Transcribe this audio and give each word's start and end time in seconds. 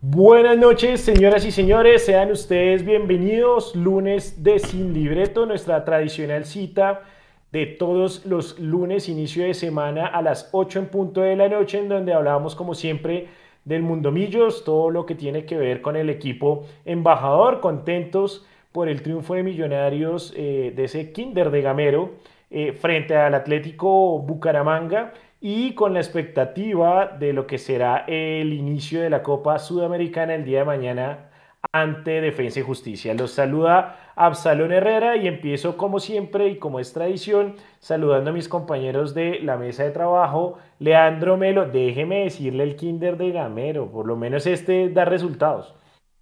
Buenas 0.00 0.56
noches, 0.56 1.00
señoras 1.00 1.44
y 1.44 1.50
señores, 1.50 2.06
sean 2.06 2.30
ustedes 2.30 2.84
bienvenidos. 2.84 3.74
Lunes 3.74 4.44
de 4.44 4.60
Sin 4.60 4.94
Libreto, 4.94 5.44
nuestra 5.44 5.84
tradicional 5.84 6.44
cita 6.44 7.02
de 7.50 7.66
todos 7.66 8.24
los 8.24 8.60
lunes, 8.60 9.08
inicio 9.08 9.42
de 9.42 9.54
semana 9.54 10.06
a 10.06 10.22
las 10.22 10.50
8 10.52 10.78
en 10.78 10.86
punto 10.86 11.22
de 11.22 11.34
la 11.34 11.48
noche, 11.48 11.80
en 11.80 11.88
donde 11.88 12.12
hablábamos 12.12 12.54
como 12.54 12.76
siempre 12.76 13.26
del 13.64 13.82
Mundo 13.82 14.12
Millos, 14.12 14.62
todo 14.62 14.90
lo 14.90 15.04
que 15.04 15.16
tiene 15.16 15.44
que 15.46 15.56
ver 15.56 15.82
con 15.82 15.96
el 15.96 16.10
equipo 16.10 16.64
embajador, 16.84 17.58
contentos 17.58 18.46
por 18.70 18.88
el 18.88 19.02
triunfo 19.02 19.34
de 19.34 19.42
Millonarios 19.42 20.32
eh, 20.36 20.72
de 20.76 20.84
ese 20.84 21.10
Kinder 21.10 21.50
de 21.50 21.60
Gamero 21.60 22.12
eh, 22.50 22.72
frente 22.72 23.16
al 23.16 23.34
Atlético 23.34 24.20
Bucaramanga 24.20 25.12
y 25.40 25.74
con 25.74 25.94
la 25.94 26.00
expectativa 26.00 27.06
de 27.06 27.32
lo 27.32 27.46
que 27.46 27.58
será 27.58 28.04
el 28.08 28.52
inicio 28.52 29.00
de 29.00 29.10
la 29.10 29.22
Copa 29.22 29.58
Sudamericana 29.58 30.34
el 30.34 30.44
día 30.44 30.60
de 30.60 30.64
mañana 30.64 31.30
ante 31.72 32.20
Defensa 32.20 32.60
y 32.60 32.62
Justicia. 32.62 33.14
Los 33.14 33.32
saluda 33.32 34.12
Absalón 34.16 34.72
Herrera 34.72 35.16
y 35.16 35.28
empiezo 35.28 35.76
como 35.76 36.00
siempre 36.00 36.48
y 36.48 36.58
como 36.58 36.80
es 36.80 36.92
tradición 36.92 37.54
saludando 37.78 38.30
a 38.30 38.32
mis 38.32 38.48
compañeros 38.48 39.14
de 39.14 39.40
la 39.40 39.56
mesa 39.56 39.84
de 39.84 39.90
trabajo. 39.90 40.58
Leandro 40.80 41.36
Melo, 41.36 41.66
déjeme 41.66 42.24
decirle 42.24 42.64
el 42.64 42.76
Kinder 42.76 43.16
de 43.16 43.30
Gamero, 43.30 43.90
por 43.90 44.06
lo 44.06 44.16
menos 44.16 44.46
este 44.46 44.88
da 44.88 45.04
resultados. 45.04 45.74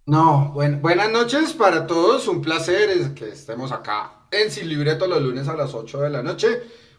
No, 0.05 0.53
buenas 0.53 1.11
noches 1.11 1.53
para 1.53 1.85
todos, 1.85 2.27
un 2.27 2.41
placer 2.41 3.13
que 3.13 3.29
estemos 3.29 3.71
acá 3.71 4.27
en 4.31 4.51
Sin 4.51 4.69
Libreto 4.69 5.05
los 5.07 5.21
lunes 5.21 5.47
a 5.47 5.55
las 5.55 5.73
8 5.73 6.01
de 6.01 6.09
la 6.09 6.23
noche. 6.23 6.47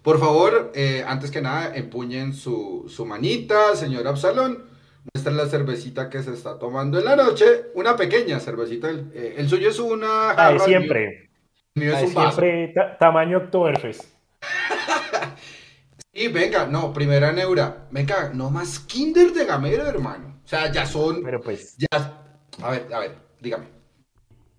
Por 0.02 0.18
favor, 0.18 0.72
eh, 0.74 1.04
antes 1.06 1.30
que 1.30 1.40
nada, 1.42 1.74
empuñen 1.76 2.32
su, 2.32 2.86
su 2.88 3.04
manita, 3.04 3.74
señor 3.76 4.06
Absalón. 4.06 4.68
Es 5.14 5.24
la 5.24 5.46
cervecita 5.46 6.10
que 6.10 6.22
se 6.22 6.32
está 6.34 6.58
tomando 6.58 6.98
en 6.98 7.04
la 7.04 7.16
noche. 7.16 7.70
Una 7.74 7.96
pequeña 7.96 8.40
cervecita. 8.40 8.90
El, 8.90 9.10
eh, 9.14 9.44
suyo 9.48 9.70
es 9.70 9.78
una. 9.78 10.30
Ah, 10.30 10.58
siempre. 10.58 11.30
siempre 11.74 12.74
tamaño 12.98 13.38
Oktoberfest. 13.38 14.04
sí, 16.12 16.28
venga, 16.28 16.66
no, 16.66 16.92
primera 16.92 17.32
neura. 17.32 17.86
Venga, 17.90 18.30
no 18.34 18.50
más 18.50 18.80
Kinder 18.80 19.32
de 19.32 19.46
Gamero, 19.46 19.86
hermano. 19.86 20.40
O 20.44 20.48
sea, 20.48 20.70
ya 20.70 20.84
son. 20.84 21.22
Pero 21.22 21.40
pues. 21.40 21.76
Ya. 21.78 22.22
A 22.62 22.70
ver, 22.70 22.86
a 22.92 22.98
ver, 23.00 23.14
dígame. 23.40 23.77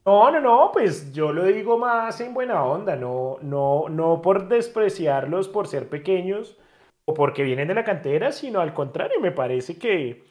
No, 0.05 0.31
no, 0.31 0.39
no, 0.39 0.71
pues 0.71 1.11
yo 1.13 1.31
lo 1.33 1.45
digo 1.45 1.77
más 1.77 2.19
en 2.21 2.33
buena 2.33 2.63
onda, 2.63 2.95
no, 2.95 3.37
no, 3.41 3.89
no 3.89 4.21
por 4.21 4.47
despreciarlos 4.47 5.47
por 5.49 5.67
ser 5.67 5.89
pequeños 5.89 6.57
o 7.05 7.13
porque 7.13 7.43
vienen 7.43 7.67
de 7.67 7.75
la 7.75 7.83
cantera, 7.83 8.31
sino 8.31 8.61
al 8.61 8.73
contrario, 8.73 9.19
me 9.19 9.31
parece 9.31 9.77
que 9.77 10.23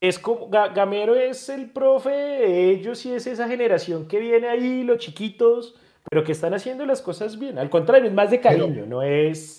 es 0.00 0.18
como 0.18 0.48
Gamero 0.48 1.14
es 1.14 1.48
el 1.48 1.70
profe 1.70 2.10
de 2.10 2.70
ellos 2.70 3.06
y 3.06 3.12
es 3.12 3.26
esa 3.26 3.46
generación 3.46 4.08
que 4.08 4.18
viene 4.18 4.48
ahí, 4.48 4.82
los 4.82 4.98
chiquitos, 4.98 5.76
pero 6.10 6.24
que 6.24 6.32
están 6.32 6.54
haciendo 6.54 6.84
las 6.84 7.02
cosas 7.02 7.38
bien. 7.38 7.58
Al 7.58 7.70
contrario, 7.70 8.08
es 8.08 8.14
más 8.14 8.30
de 8.30 8.40
cariño, 8.40 8.84
no 8.86 9.02
es, 9.02 9.56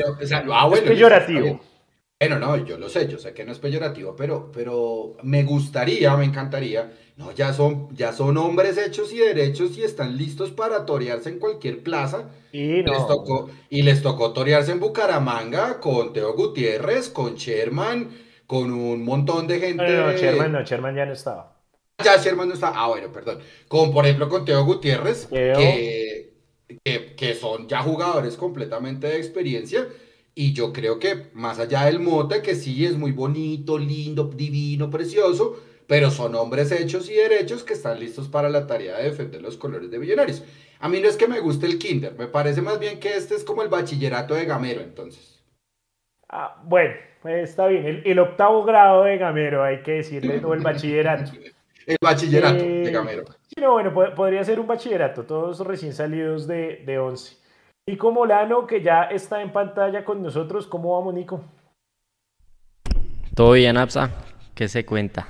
ah, 0.52 0.70
es 0.74 0.82
peyorativo. 0.82 1.62
Bueno, 2.20 2.40
no, 2.40 2.58
yo 2.58 2.78
lo 2.78 2.90
sé, 2.90 3.08
yo 3.08 3.18
sé 3.18 3.34
que 3.34 3.46
no 3.46 3.52
es 3.52 3.60
peyorativo, 3.60 4.16
pero, 4.16 4.52
pero 4.54 5.14
me 5.24 5.44
gustaría, 5.44 6.16
me 6.16 6.26
encantaría. 6.26 6.92
No, 7.16 7.32
ya 7.32 7.54
son, 7.54 7.96
ya 7.96 8.12
son 8.12 8.38
hombres 8.38 8.78
hechos 8.78 9.14
y 9.14 9.20
derechos 9.20 9.78
y 9.78 9.84
están 9.84 10.18
listos 10.18 10.52
para 10.52 10.86
torearse 10.86 11.30
en 11.30 11.40
cualquier 11.40 11.84
plaza. 11.84 12.30
Y, 12.52 12.82
les 12.82 13.08
tocó, 13.08 13.50
y 13.70 13.84
les 13.84 14.02
tocó 14.02 14.34
torearse 14.34 14.72
en 14.72 14.80
Bucaramanga 14.80 15.80
con 15.80 16.14
Teo 16.14 16.34
Gutiérrez, 16.34 17.10
con 17.10 17.36
Sherman, 17.36 18.10
con 18.48 18.72
un 18.72 19.06
montón 19.06 19.48
de 19.48 19.60
gente. 19.60 19.84
No, 19.84 20.12
no, 20.12 20.18
Sherman 20.18 20.52
no, 20.52 20.64
Sherman 20.64 20.96
ya 20.96 21.06
no 21.06 21.14
estaba. 21.14 21.56
Ya 22.04 22.18
Sherman 22.18 22.48
no 22.48 22.56
estaba. 22.56 22.84
Ah, 22.84 22.88
bueno, 22.88 23.12
perdón. 23.12 23.40
Con, 23.68 23.92
por 23.92 24.06
ejemplo, 24.06 24.28
con 24.28 24.44
Teo 24.44 24.66
Gutiérrez, 24.66 25.28
que, 25.28 26.34
que, 26.84 27.16
que 27.16 27.36
son 27.36 27.68
ya 27.68 27.82
jugadores 27.84 28.38
completamente 28.38 29.08
de 29.08 29.18
experiencia 29.18 29.88
y 30.36 30.54
yo 30.54 30.74
creo 30.74 30.98
que 30.98 31.28
más 31.34 31.60
allá 31.60 31.86
del 31.86 32.00
mote, 32.00 32.42
que 32.42 32.56
sí 32.56 32.86
es 32.86 32.98
muy 32.98 33.12
bonito, 33.12 33.78
lindo, 33.78 34.32
divino, 34.36 34.90
precioso, 34.90 35.60
pero 35.88 36.12
son 36.12 36.36
hombres 36.36 36.72
hechos 36.72 37.10
y 37.10 37.14
derechos 37.14 37.64
que 37.64 37.74
están 37.74 38.00
listos 38.00 38.28
para 38.28 38.50
la 38.50 38.68
tarea 38.68 38.98
de 38.98 39.06
defender 39.06 39.42
los 39.42 39.58
colores 39.58 39.90
de 39.92 40.00
Millonarios. 40.00 40.44
A 40.80 40.90
mí 40.90 41.00
no 41.00 41.08
es 41.08 41.16
que 41.16 41.28
me 41.28 41.40
guste 41.40 41.66
el 41.66 41.80
kinder, 41.80 42.14
me 42.18 42.28
parece 42.28 42.62
más 42.62 42.80
bien 42.80 43.00
que 43.00 43.16
este 43.16 43.36
es 43.36 43.44
como 43.44 43.62
el 43.62 43.70
bachillerato 43.70 44.34
de 44.34 44.46
Gamero, 44.46 44.82
entonces. 44.82 45.42
Ah, 46.30 46.62
bueno, 46.64 46.96
está 47.24 47.68
bien, 47.68 48.02
el, 48.04 48.20
octavo 48.20 48.64
grado 48.64 49.04
de 49.04 49.18
Gamero, 49.18 49.64
hay 49.64 49.82
que 49.82 49.94
decirle, 49.94 50.42
no 50.42 50.54
el 50.54 50.62
bachillerato. 50.62 51.32
el 51.88 51.98
bachillerato 52.02 52.64
de 52.64 52.90
eh, 52.90 52.92
Gamero. 52.92 53.24
Sí, 53.48 53.62
no, 53.62 53.74
bueno, 53.74 53.94
podría 54.16 54.44
ser 54.44 54.60
un 54.60 54.68
bachillerato, 54.68 55.24
todos 55.24 55.60
recién 55.62 55.94
salidos 55.94 56.48
de, 56.48 56.84
de 56.86 57.00
11. 57.00 57.38
Nico 57.86 58.12
Molano, 58.12 58.66
que 58.66 58.82
ya 58.82 59.04
está 59.04 59.42
en 59.42 59.52
pantalla 59.52 60.06
con 60.06 60.24
nosotros. 60.24 60.68
¿Cómo 60.68 60.98
vamos, 60.98 61.14
Nico? 61.14 61.44
Todo 63.36 63.54
bien, 63.54 63.78
Apsa. 63.78 64.10
¿Qué 64.56 64.70
se 64.70 64.86
cuenta? 64.86 65.28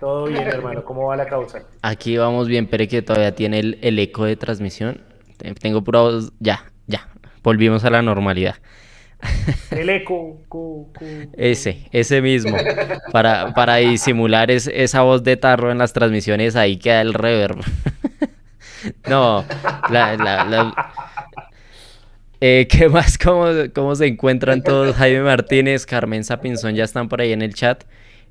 Todo 0.00 0.26
bien, 0.26 0.46
hermano. 0.46 0.84
¿Cómo 0.84 1.06
va 1.06 1.16
la 1.16 1.26
causa? 1.26 1.62
Aquí 1.82 2.16
vamos 2.16 2.48
bien, 2.48 2.66
pero 2.66 2.86
que 2.88 3.02
todavía 3.02 3.34
tiene 3.34 3.58
el, 3.58 3.98
eco 3.98 4.24
de 4.24 4.36
transmisión. 4.36 5.00
Tengo 5.60 5.82
pura 5.82 6.00
Ya, 6.40 6.64
ya. 6.86 7.08
Volvimos 7.42 7.84
a 7.84 7.90
la 7.90 8.02
normalidad. 8.02 8.56
El 9.70 9.90
eco. 9.90 10.38
Ese, 11.36 11.88
ese 11.92 12.20
mismo. 12.20 12.56
Para, 13.12 13.54
para 13.54 13.76
disimular 13.76 14.50
esa 14.50 15.02
voz 15.02 15.22
de 15.22 15.36
tarro 15.36 15.70
en 15.70 15.78
las 15.78 15.92
transmisiones, 15.92 16.56
ahí 16.56 16.76
queda 16.76 17.00
el 17.00 17.14
reverb. 17.14 17.58
No, 19.08 19.46
la, 19.90 20.74
eh, 22.40 22.68
¿Qué 22.70 22.90
más? 22.90 23.16
¿Cómo, 23.16 23.46
¿Cómo, 23.74 23.94
se 23.94 24.06
encuentran 24.06 24.62
todos? 24.62 24.94
Jaime 24.96 25.22
Martínez, 25.22 25.86
Carmen 25.86 26.24
Sapinzón 26.24 26.74
ya 26.74 26.84
están 26.84 27.08
por 27.08 27.22
ahí 27.22 27.32
en 27.32 27.40
el 27.40 27.54
chat. 27.54 27.84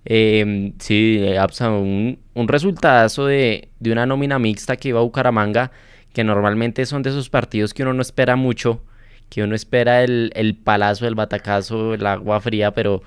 Em, 0.05 0.73
sí, 0.79 1.25
Absa, 1.37 1.71
un, 1.71 2.19
un 2.33 2.47
resultado 2.47 3.25
de, 3.27 3.69
de, 3.79 3.91
una 3.91 4.05
nómina 4.05 4.39
mixta 4.39 4.75
que 4.77 4.89
iba 4.89 4.99
a 4.99 5.03
Bucaramanga, 5.03 5.71
que 6.13 6.23
normalmente 6.23 6.85
son 6.85 7.03
de 7.03 7.09
esos 7.11 7.29
partidos 7.29 7.73
que 7.73 7.83
uno 7.83 7.93
no 7.93 8.01
espera 8.01 8.35
mucho, 8.35 8.81
que 9.29 9.43
uno 9.43 9.55
espera 9.55 10.03
el, 10.03 10.31
el 10.35 10.55
palazo, 10.55 11.07
el 11.07 11.15
batacazo, 11.15 11.93
el 11.93 12.05
agua 12.05 12.41
fría, 12.41 12.71
pero 12.71 13.01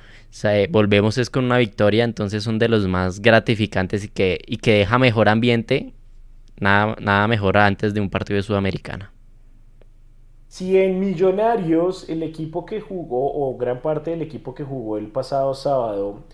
volvemos 0.71 1.19
es 1.19 1.31
con 1.31 1.45
una 1.45 1.59
victoria, 1.59 2.05
entonces 2.05 2.43
son 2.45 2.59
de 2.59 2.69
los 2.69 2.87
más 2.89 3.21
gratificantes 3.21 4.05
y 4.05 4.09
que, 4.09 4.41
y 4.47 4.57
que 4.59 4.75
deja 4.79 4.99
mejor 4.99 5.29
ambiente 5.29 5.93
Nada, 6.59 6.97
nada 7.01 7.29
mejor 7.29 7.59
antes 7.59 7.93
de 7.93 8.01
un 8.01 8.09
partido 8.09 8.37
de 8.37 8.43
Sudamericana. 8.43 9.13
Si 10.49 10.79
en 10.79 10.99
Millonarios 11.01 12.09
el 12.09 12.23
equipo 12.23 12.65
que 12.65 12.81
jugó, 12.81 13.31
o 13.35 13.57
gran 13.59 13.83
parte 13.83 14.13
del 14.13 14.23
equipo 14.23 14.55
que 14.55 14.65
jugó 14.65 14.97
el 14.97 15.09
pasado 15.09 15.53
sábado, 15.55 16.25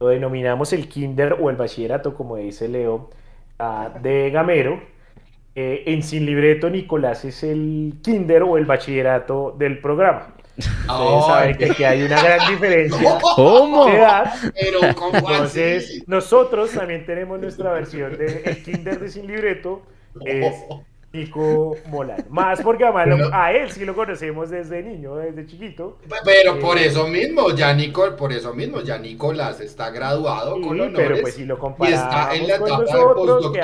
lo 0.00 0.08
denominamos 0.08 0.72
el 0.72 0.88
kinder 0.88 1.36
o 1.38 1.50
el 1.50 1.56
bachillerato, 1.56 2.14
como 2.14 2.36
dice 2.36 2.68
Leo, 2.68 3.10
ah, 3.58 3.90
de 4.02 4.30
Gamero, 4.30 4.80
eh, 5.54 5.84
en 5.86 6.02
Sin 6.02 6.24
Libreto 6.24 6.70
Nicolás 6.70 7.24
es 7.26 7.42
el 7.42 7.94
kinder 8.02 8.42
o 8.42 8.56
el 8.56 8.64
bachillerato 8.64 9.54
del 9.58 9.78
programa. 9.78 10.34
Ustedes 10.56 11.26
saben 11.26 11.74
que, 11.74 11.86
hay 11.86 12.02
una 12.02 12.22
gran 12.22 12.50
diferencia 12.50 13.18
¿Cómo? 13.36 13.86
de 13.86 13.96
edad. 13.96 14.32
Pero, 14.58 14.80
Entonces, 15.12 16.02
nosotros 16.06 16.70
también 16.70 17.04
tenemos 17.04 17.38
nuestra 17.38 17.72
versión 17.72 18.16
de 18.16 18.42
el 18.44 18.62
Kinder 18.62 18.98
de 18.98 19.08
Sin 19.10 19.26
Libreto, 19.26 19.82
es 20.24 20.54
Nico 21.12 21.76
Molano. 21.88 22.24
Más 22.30 22.60
porque 22.62 22.84
además 22.84 23.30
a 23.32 23.52
él 23.52 23.70
sí 23.70 23.84
lo 23.84 23.94
conocemos 23.94 24.50
desde 24.50 24.82
niño, 24.82 25.16
desde 25.16 25.46
chiquito. 25.46 25.98
Pero 26.24 26.58
por 26.58 26.78
eh, 26.78 26.86
eso 26.86 27.08
mismo, 27.08 27.50
ya 27.50 27.74
Nico, 27.74 28.14
por 28.16 28.32
eso 28.32 28.54
mismo, 28.54 28.80
ya 28.80 28.96
Nicolás 28.98 29.60
está 29.60 29.90
graduado 29.90 30.60
con 30.60 30.80
honores. 30.80 30.92
Pero 30.96 31.20
pues 31.20 31.34
si 31.34 31.44
lo 31.44 31.58
comparamos 31.58 32.00
y 32.00 32.02
está 32.02 32.34
en 32.34 32.48
la 32.48 32.58
con 32.58 32.68
nosotros, 32.68 33.52
que 33.52 33.60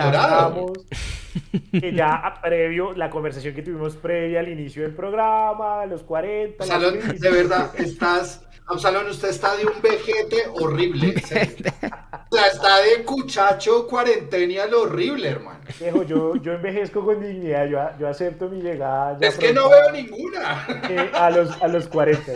que 1.81 1.93
ya 1.93 2.39
previo, 2.43 2.93
la 2.95 3.11
conversación 3.11 3.55
que 3.55 3.63
tuvimos 3.63 3.97
previa 3.97 4.41
al 4.41 4.49
inicio 4.49 4.83
del 4.83 4.95
programa, 4.95 5.87
los 5.87 6.03
40. 6.03 6.65
Absalón, 6.65 6.99
de 7.19 7.31
verdad, 7.31 7.71
estás, 7.79 8.43
Absalón, 8.69 9.07
usted 9.09 9.29
está 9.29 9.57
de 9.57 9.65
un 9.65 9.81
vejete 9.81 10.49
horrible. 10.61 11.15
o 11.23 11.27
sea, 11.27 11.43
está 12.53 12.81
de 12.81 13.05
cuchacho 13.05 13.87
cuarentenial 13.87 14.75
horrible, 14.75 15.29
hermano. 15.29 15.61
yo, 16.05 16.35
yo 16.37 16.53
envejezco 16.53 17.05
con 17.05 17.21
dignidad, 17.21 17.67
yo, 17.67 17.79
yo 17.99 18.09
acepto 18.09 18.49
mi 18.49 18.61
llegada. 18.61 19.19
es 19.21 19.39
que 19.39 19.53
no 19.53 19.69
veo 19.69 19.93
ninguna. 19.93 20.67
a, 21.15 21.31
los, 21.31 21.63
a 21.63 21.69
los 21.69 21.87
40. 21.87 22.33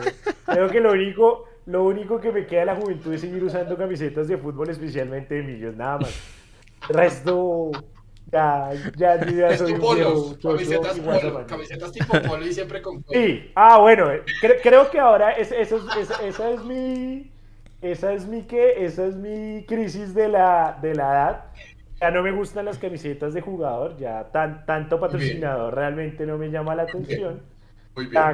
Creo 0.47 0.69
que 0.69 0.79
lo 0.79 0.93
único, 0.93 1.49
lo 1.67 1.85
único 1.85 2.21
que 2.21 2.31
me 2.31 2.47
queda 2.47 2.61
de 2.61 2.67
la 2.67 2.76
juventud 2.76 3.12
es 3.12 3.23
seguir 3.23 3.43
usando 3.43 3.76
camisetas 3.76 4.29
de 4.29 4.38
fútbol, 4.38 4.71
especialmente 4.71 5.35
de 5.35 5.43
millos, 5.43 5.75
nada 5.75 5.99
más. 5.99 6.15
El 6.88 6.94
resto, 6.94 7.73
ya, 8.32 8.71
ya, 8.97 9.25
ya 9.25 9.56
soy 9.56 9.75
polos, 9.75 10.38
camisetas, 10.43 10.99
polo, 11.00 11.47
camisetas 11.47 11.93
tipo 11.93 12.21
polo 12.23 12.47
y 12.47 12.53
siempre 12.53 12.81
con 12.81 13.05
Sí, 13.11 13.50
ah, 13.55 13.79
bueno, 13.81 14.09
creo 14.62 14.91
que 14.91 14.99
ahora 14.99 15.32
es, 15.32 15.50
eso 15.53 15.81
esa 16.23 16.50
es 16.50 16.65
mi, 16.65 17.31
esa 17.81 18.12
es 18.12 18.27
mi 18.27 18.43
que, 18.43 18.85
esa 18.85 19.06
es 19.06 19.17
mi 19.17 19.65
crisis 19.67 20.15
de 20.15 20.29
la, 20.29 20.79
de 20.81 20.94
la 20.94 21.12
edad. 21.12 21.44
Ya 22.00 22.11
no 22.11 22.23
me 22.23 22.32
gustan 22.32 22.65
las 22.65 22.79
camisetas 22.79 23.35
de 23.35 23.43
jugador, 23.43 23.97
ya 23.99 24.25
tan, 24.33 24.65
tanto 24.65 24.99
patrocinador 24.99 25.75
realmente 25.75 26.25
no 26.25 26.38
me 26.38 26.50
llama 26.50 26.75
la 26.75 26.85
atención. 26.85 27.43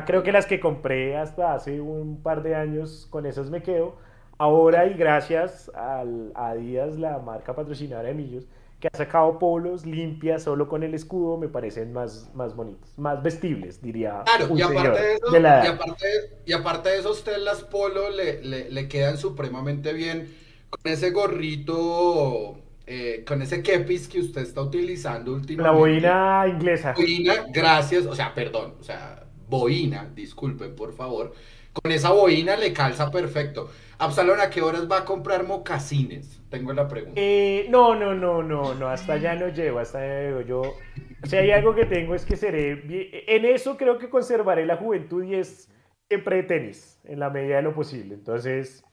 creo 0.07 0.23
que 0.23 0.33
las 0.33 0.47
que 0.47 0.61
compré 0.61 1.17
hasta 1.17 1.55
hace 1.55 1.81
un 1.81 2.23
par 2.23 2.43
de 2.43 2.55
años, 2.55 3.07
con 3.11 3.27
esas 3.27 3.51
me 3.51 3.63
quedo. 3.63 3.97
Ahora 4.39 4.87
y 4.87 4.95
gracias 4.95 5.71
al, 5.75 6.31
a 6.35 6.55
Díaz, 6.55 6.97
la 6.99 7.19
marca 7.19 7.55
patrocinadora 7.55 8.09
de 8.09 8.15
Millos, 8.15 8.47
que 8.81 8.89
ha 8.93 8.97
sacado 8.97 9.39
polos 9.39 9.87
limpias 9.87 10.43
solo 10.43 10.69
con 10.69 10.83
el 10.83 10.95
escudo, 10.95 11.39
me 11.39 11.49
parecen 11.49 11.93
más, 11.93 12.31
más 12.35 12.55
bonitos, 12.55 12.91
más 12.99 13.23
vestibles, 13.23 13.81
diría. 13.81 14.23
Claro, 14.25 14.57
y 14.57 14.63
aparte, 14.63 15.03
de 15.03 15.15
eso, 15.15 15.27
y, 15.33 15.67
aparte, 15.67 16.07
y 16.45 16.53
aparte 16.53 16.89
de 16.91 16.99
eso, 16.99 17.11
usted 17.13 17.39
las 17.39 17.63
polos 17.63 18.15
le, 18.15 18.43
le, 18.43 18.71
le 18.71 18.89
quedan 18.89 19.17
supremamente 19.17 19.93
bien 19.93 20.35
con 20.69 20.93
ese 20.93 21.11
gorrito 21.11 22.59
eh, 22.89 23.25
con 23.27 23.43
ese 23.43 23.65
kepis 23.65 24.07
que 24.07 24.21
usted 24.21 24.43
está 24.43 24.63
utilizando 24.63 25.33
últimamente. 25.33 25.63
La 25.63 25.77
boina 25.77 26.45
inglesa. 26.47 26.93
Boina, 26.93 27.45
gracias, 27.53 28.07
o 28.07 28.15
sea, 28.15 28.33
perdón, 28.33 28.75
o 28.81 28.85
sea, 28.85 29.25
boina, 29.49 30.09
disculpen 30.15 30.77
por 30.77 30.95
favor. 30.95 31.35
Con 31.83 31.93
esa 31.93 32.11
boina 32.11 32.57
le 32.57 32.73
calza 32.73 33.11
perfecto. 33.11 33.71
Absalón, 33.99 34.41
¿a 34.41 34.51
qué 34.51 34.63
horas 34.63 34.91
va 34.91 34.99
a 34.99 35.05
comprar 35.05 35.45
mocasines? 35.45 36.41
Tengo 36.49 36.73
la 36.73 36.89
pregunta. 36.89 37.21
Eh, 37.21 37.67
no, 37.71 37.95
no, 37.95 38.15
no, 38.15 38.43
no, 38.43 38.75
no, 38.75 38.89
hasta 38.89 39.15
allá 39.15 39.35
no 39.35 39.49
llego, 39.49 39.79
hasta 39.79 39.99
allá 39.99 40.43
Yo, 40.43 40.63
o 40.63 41.27
sea, 41.27 41.41
hay 41.41 41.51
algo 41.51 41.75
que 41.75 41.87
tengo 41.87 42.15
es 42.15 42.25
que 42.25 42.37
seré, 42.37 42.83
en 43.27 43.45
eso 43.45 43.77
creo 43.77 43.99
que 43.99 44.09
conservaré 44.09 44.65
la 44.65 44.77
juventud 44.77 45.25
y 45.25 45.35
es 45.35 45.71
siempre 46.09 46.43
tenis, 46.45 47.01
en 47.05 47.21
la 47.21 47.31
medida 47.31 47.57
de 47.57 47.63
lo 47.63 47.75
posible. 47.75 48.15
Entonces, 48.15 48.85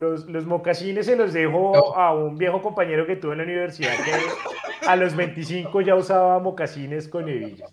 los, 0.00 0.26
los 0.26 0.46
mocasines 0.46 1.06
se 1.06 1.16
los 1.16 1.32
dejo 1.32 1.96
a 1.96 2.14
un 2.14 2.36
viejo 2.36 2.60
compañero 2.60 3.06
que 3.06 3.16
tuve 3.16 3.32
en 3.32 3.38
la 3.38 3.44
universidad 3.44 3.92
que 4.04 4.86
a 4.86 4.96
los 4.96 5.14
25 5.14 5.80
ya 5.80 5.94
usaba 5.94 6.38
mocasines 6.40 7.08
con 7.08 7.28
hebillas. 7.28 7.72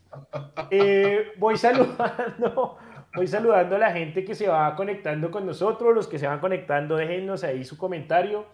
Eh, 0.69 1.31
voy 1.37 1.57
saludando, 1.57 2.77
voy 3.15 3.27
saludando 3.27 3.75
a 3.75 3.79
la 3.79 3.91
gente 3.91 4.23
que 4.23 4.35
se 4.35 4.47
va 4.47 4.75
conectando 4.75 5.31
con 5.31 5.45
nosotros, 5.45 5.93
los 5.95 6.07
que 6.07 6.19
se 6.19 6.27
van 6.27 6.39
conectando, 6.39 6.97
déjennos 6.97 7.43
ahí 7.43 7.63
su 7.63 7.77
comentario. 7.77 8.45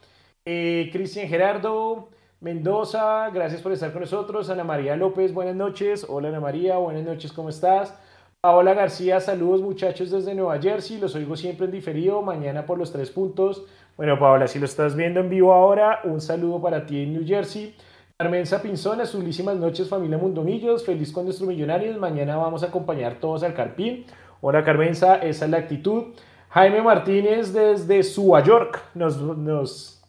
Eh, 0.46 0.90
Cristian 0.92 1.28
Gerardo 1.28 2.10
Mendoza, 2.40 3.30
gracias 3.32 3.62
por 3.62 3.72
estar 3.72 3.92
con 3.92 4.02
nosotros. 4.02 4.50
Ana 4.50 4.64
María 4.64 4.96
López, 4.96 5.34
buenas 5.34 5.56
noches. 5.56 6.06
Hola 6.08 6.30
Ana 6.30 6.40
María, 6.40 6.78
buenas 6.78 7.04
noches, 7.04 7.32
¿cómo 7.34 7.50
estás? 7.50 7.98
Paola 8.42 8.76
García, 8.76 9.20
saludos 9.20 9.62
muchachos 9.62 10.12
desde 10.12 10.36
Nueva 10.36 10.62
Jersey, 10.62 11.00
los 11.00 11.16
oigo 11.16 11.36
siempre 11.36 11.66
en 11.66 11.72
diferido, 11.72 12.22
mañana 12.22 12.68
por 12.68 12.78
los 12.78 12.92
tres 12.92 13.10
puntos. 13.10 13.66
Bueno, 13.98 14.20
Paola, 14.20 14.48
si 14.48 14.60
lo 14.60 14.66
estás 14.66 14.96
viendo 14.96 15.20
en 15.20 15.30
vivo 15.30 15.52
ahora, 15.52 16.02
un 16.04 16.22
saludo 16.22 16.62
para 16.62 16.86
ti 16.86 17.02
en 17.02 17.14
New 17.14 17.26
Jersey. 17.26 17.76
Carmen 18.18 18.46
Sapinzón, 18.46 19.02
azulísimas 19.02 19.58
noches 19.58 19.90
familia 19.90 20.18
Mundomillos, 20.18 20.86
feliz 20.86 21.12
con 21.12 21.26
nuestros 21.26 21.50
millonarios, 21.50 21.98
mañana 21.98 22.38
vamos 22.38 22.62
a 22.62 22.68
acompañar 22.68 23.20
todos 23.20 23.42
al 23.42 23.56
Carpín. 23.56 24.06
Hola 24.48 24.64
Carmenza, 24.64 25.16
esa 25.16 25.46
es 25.46 25.50
la 25.52 25.58
actitud. 25.58 26.14
Jaime 26.50 26.84
Martínez 26.84 27.52
desde 27.52 28.02
Nueva 28.16 28.44
York 28.44 28.84
nos, 28.94 29.20
nos 29.20 30.04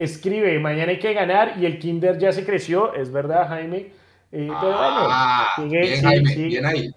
escribe, 0.00 0.58
mañana 0.58 0.92
hay 0.92 0.98
que 0.98 1.12
ganar 1.12 1.58
y 1.58 1.66
el 1.66 1.78
Kinder 1.78 2.16
ya 2.16 2.32
se 2.32 2.46
creció, 2.46 2.94
es 2.94 3.12
verdad 3.12 3.46
Jaime. 3.46 3.92
Eh, 4.32 4.48
ah, 4.50 5.54
bien, 5.68 6.00
Jaime, 6.02 6.34
bien 6.34 6.64
ahí. 6.64 6.94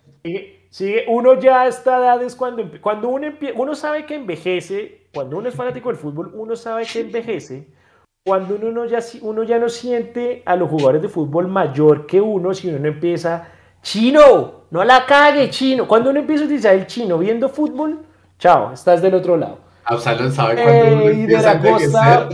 Sí, 0.70 0.96
uno 1.10 1.38
ya 1.42 1.64
a 1.64 1.68
esta 1.68 1.98
edad 1.98 2.24
es 2.24 2.38
cuando, 2.38 2.64
cuando 2.80 3.10
uno, 3.10 3.28
uno 3.56 3.76
sabe 3.76 4.06
que 4.06 4.16
envejece, 4.16 5.10
cuando 5.14 5.40
uno 5.40 5.50
es 5.50 5.56
fanático 5.56 5.90
del 5.90 5.98
fútbol, 5.98 6.32
uno 6.36 6.56
sabe 6.56 6.86
que 6.86 7.02
envejece, 7.02 7.68
cuando 8.26 8.56
uno, 8.56 8.72
no 8.72 8.86
ya, 8.86 9.00
uno 9.24 9.44
ya 9.44 9.60
no 9.60 9.68
siente 9.68 10.42
a 10.46 10.56
los 10.56 10.70
jugadores 10.70 11.02
de 11.02 11.10
fútbol 11.10 11.50
mayor 11.50 12.06
que 12.06 12.22
uno, 12.22 12.54
si 12.54 12.70
uno 12.70 12.80
no 12.80 12.88
empieza, 12.88 13.52
chino, 13.82 14.62
no 14.72 14.84
la 14.84 15.06
cague, 15.06 15.50
chino. 15.50 15.88
Cuando 15.88 16.10
uno 16.10 16.20
empieza 16.20 16.44
a 16.44 16.46
utilizar 16.46 16.76
el 16.76 16.88
chino 16.88 17.18
viendo 17.18 17.50
fútbol, 17.50 18.00
chao, 18.40 18.72
estás 18.74 19.02
del 19.02 19.16
otro 19.16 19.38
lado. 19.38 19.60
Absalón 19.84 20.32
sabe 20.32 20.62
cuando 20.62 20.96
uno 20.96 21.10
empieza 21.10 21.52
a 21.52 22.30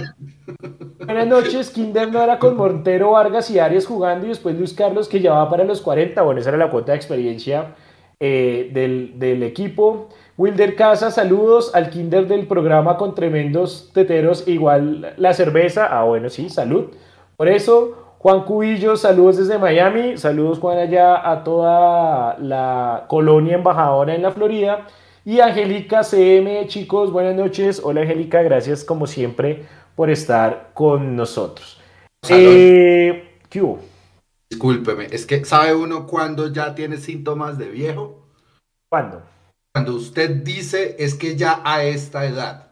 Buenas 1.05 1.27
noches, 1.27 1.69
Kinder 1.69 2.11
no 2.11 2.21
era 2.21 2.39
con 2.39 2.55
Montero, 2.55 3.11
Vargas 3.11 3.49
y 3.49 3.59
Arias 3.59 3.85
jugando 3.85 4.25
y 4.25 4.29
después 4.29 4.57
Luis 4.57 4.73
Carlos 4.73 5.07
que 5.07 5.19
ya 5.19 5.33
va 5.33 5.49
para 5.49 5.63
los 5.63 5.81
40. 5.81 6.21
Bueno, 6.21 6.39
esa 6.39 6.49
era 6.49 6.57
la 6.57 6.69
cuota 6.69 6.91
de 6.91 6.97
experiencia 6.97 7.75
eh, 8.19 8.69
del, 8.73 9.43
equipo. 9.43 10.09
Wilder 10.37 10.75
Casa, 10.75 11.11
saludos 11.11 11.73
al 11.73 11.89
Kinder 11.89 12.27
del 12.27 12.47
programa 12.47 12.97
con 12.97 13.15
tremendos 13.15 13.91
teteros, 13.93 14.47
igual 14.47 15.13
la 15.17 15.33
cerveza. 15.33 15.87
Ah, 15.89 16.03
bueno, 16.03 16.29
sí, 16.29 16.49
salud. 16.49 16.91
Por 17.35 17.47
eso, 17.47 18.06
Juan 18.19 18.45
Cubillo, 18.45 18.97
saludos 18.97 19.37
desde 19.37 19.59
Miami. 19.59 20.17
Saludos, 20.17 20.57
Juan, 20.57 20.79
allá 20.79 21.29
a 21.29 21.43
toda 21.43 22.37
la 22.39 23.05
colonia 23.07 23.55
embajadora 23.55 24.15
en 24.15 24.23
la 24.23 24.31
Florida. 24.31 24.87
Y 25.23 25.39
Angélica 25.39 26.03
CM, 26.03 26.65
chicos, 26.67 27.11
buenas 27.11 27.35
noches. 27.35 27.79
Hola, 27.83 28.01
Angélica, 28.01 28.41
gracias 28.41 28.83
como 28.83 29.05
siempre 29.05 29.65
por 29.95 30.09
estar 30.09 30.71
con 30.73 31.15
nosotros. 31.15 31.79
Eh, 32.27 33.37
¿Qué 33.49 33.61
hubo? 33.61 33.79
Discúlpeme, 34.49 35.07
es 35.11 35.25
que 35.27 35.45
¿sabe 35.45 35.75
uno 35.75 36.07
cuando 36.07 36.51
ya 36.51 36.73
tiene 36.73 36.97
síntomas 36.97 37.57
de 37.59 37.69
viejo? 37.69 38.25
¿Cuándo? 38.89 39.21
Cuando 39.73 39.93
usted 39.93 40.43
dice 40.43 40.95
es 40.97 41.13
que 41.13 41.35
ya 41.35 41.61
a 41.63 41.83
esta 41.83 42.25
edad. 42.25 42.71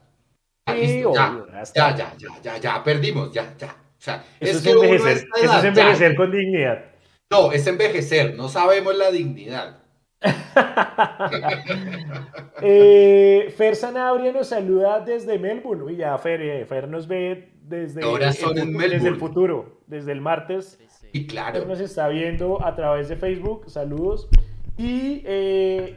Sí, 0.68 1.04
ya, 1.14 1.46
ya, 1.76 1.96
ya, 1.96 2.16
ya, 2.18 2.42
ya, 2.42 2.58
ya, 2.58 2.84
perdimos, 2.84 3.32
ya, 3.32 3.54
ya. 3.60 3.85
O 4.06 4.08
sea, 4.12 4.24
es, 4.40 4.62
que 4.62 4.70
envejecer, 4.70 5.28
eso 5.42 5.58
es 5.58 5.64
envejecer 5.64 6.16
con 6.16 6.32
dignidad. 6.32 6.86
No, 7.32 7.52
es 7.52 7.66
envejecer, 7.66 8.36
no 8.36 8.50
sabemos 8.50 8.96
la 8.96 9.10
dignidad. 9.10 9.80
eh, 12.62 13.52
Fer 13.58 13.76
Sanabria 13.76 14.32
nos 14.32 14.50
saluda 14.50 15.00
desde 15.00 15.40
Melbourne. 15.40 15.84
Uy, 15.84 15.96
ya 15.96 16.16
Fer, 16.20 16.40
eh, 16.40 16.66
Fer 16.66 16.88
nos 16.88 17.08
ve 17.08 17.50
desde, 17.64 18.02
desde 18.02 19.08
el 19.08 19.16
futuro, 19.16 19.82
desde 19.88 20.12
el 20.12 20.22
martes 20.22 20.78
y 21.12 21.26
claro. 21.26 21.66
Nos 21.66 21.80
está 21.80 22.08
viendo 22.10 22.64
a 22.64 22.76
través 22.76 23.10
de 23.10 23.16
Facebook. 23.16 23.72
Saludos. 23.72 24.30
Y 24.78 25.24
eh, 25.26 25.96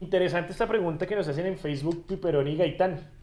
interesante 0.00 0.52
esta 0.52 0.66
pregunta 0.66 1.06
que 1.06 1.14
nos 1.14 1.28
hacen 1.28 1.44
en 1.44 1.58
Facebook 1.58 2.06
Piperón 2.06 2.48
y 2.48 2.56
Gaitán. 2.56 3.17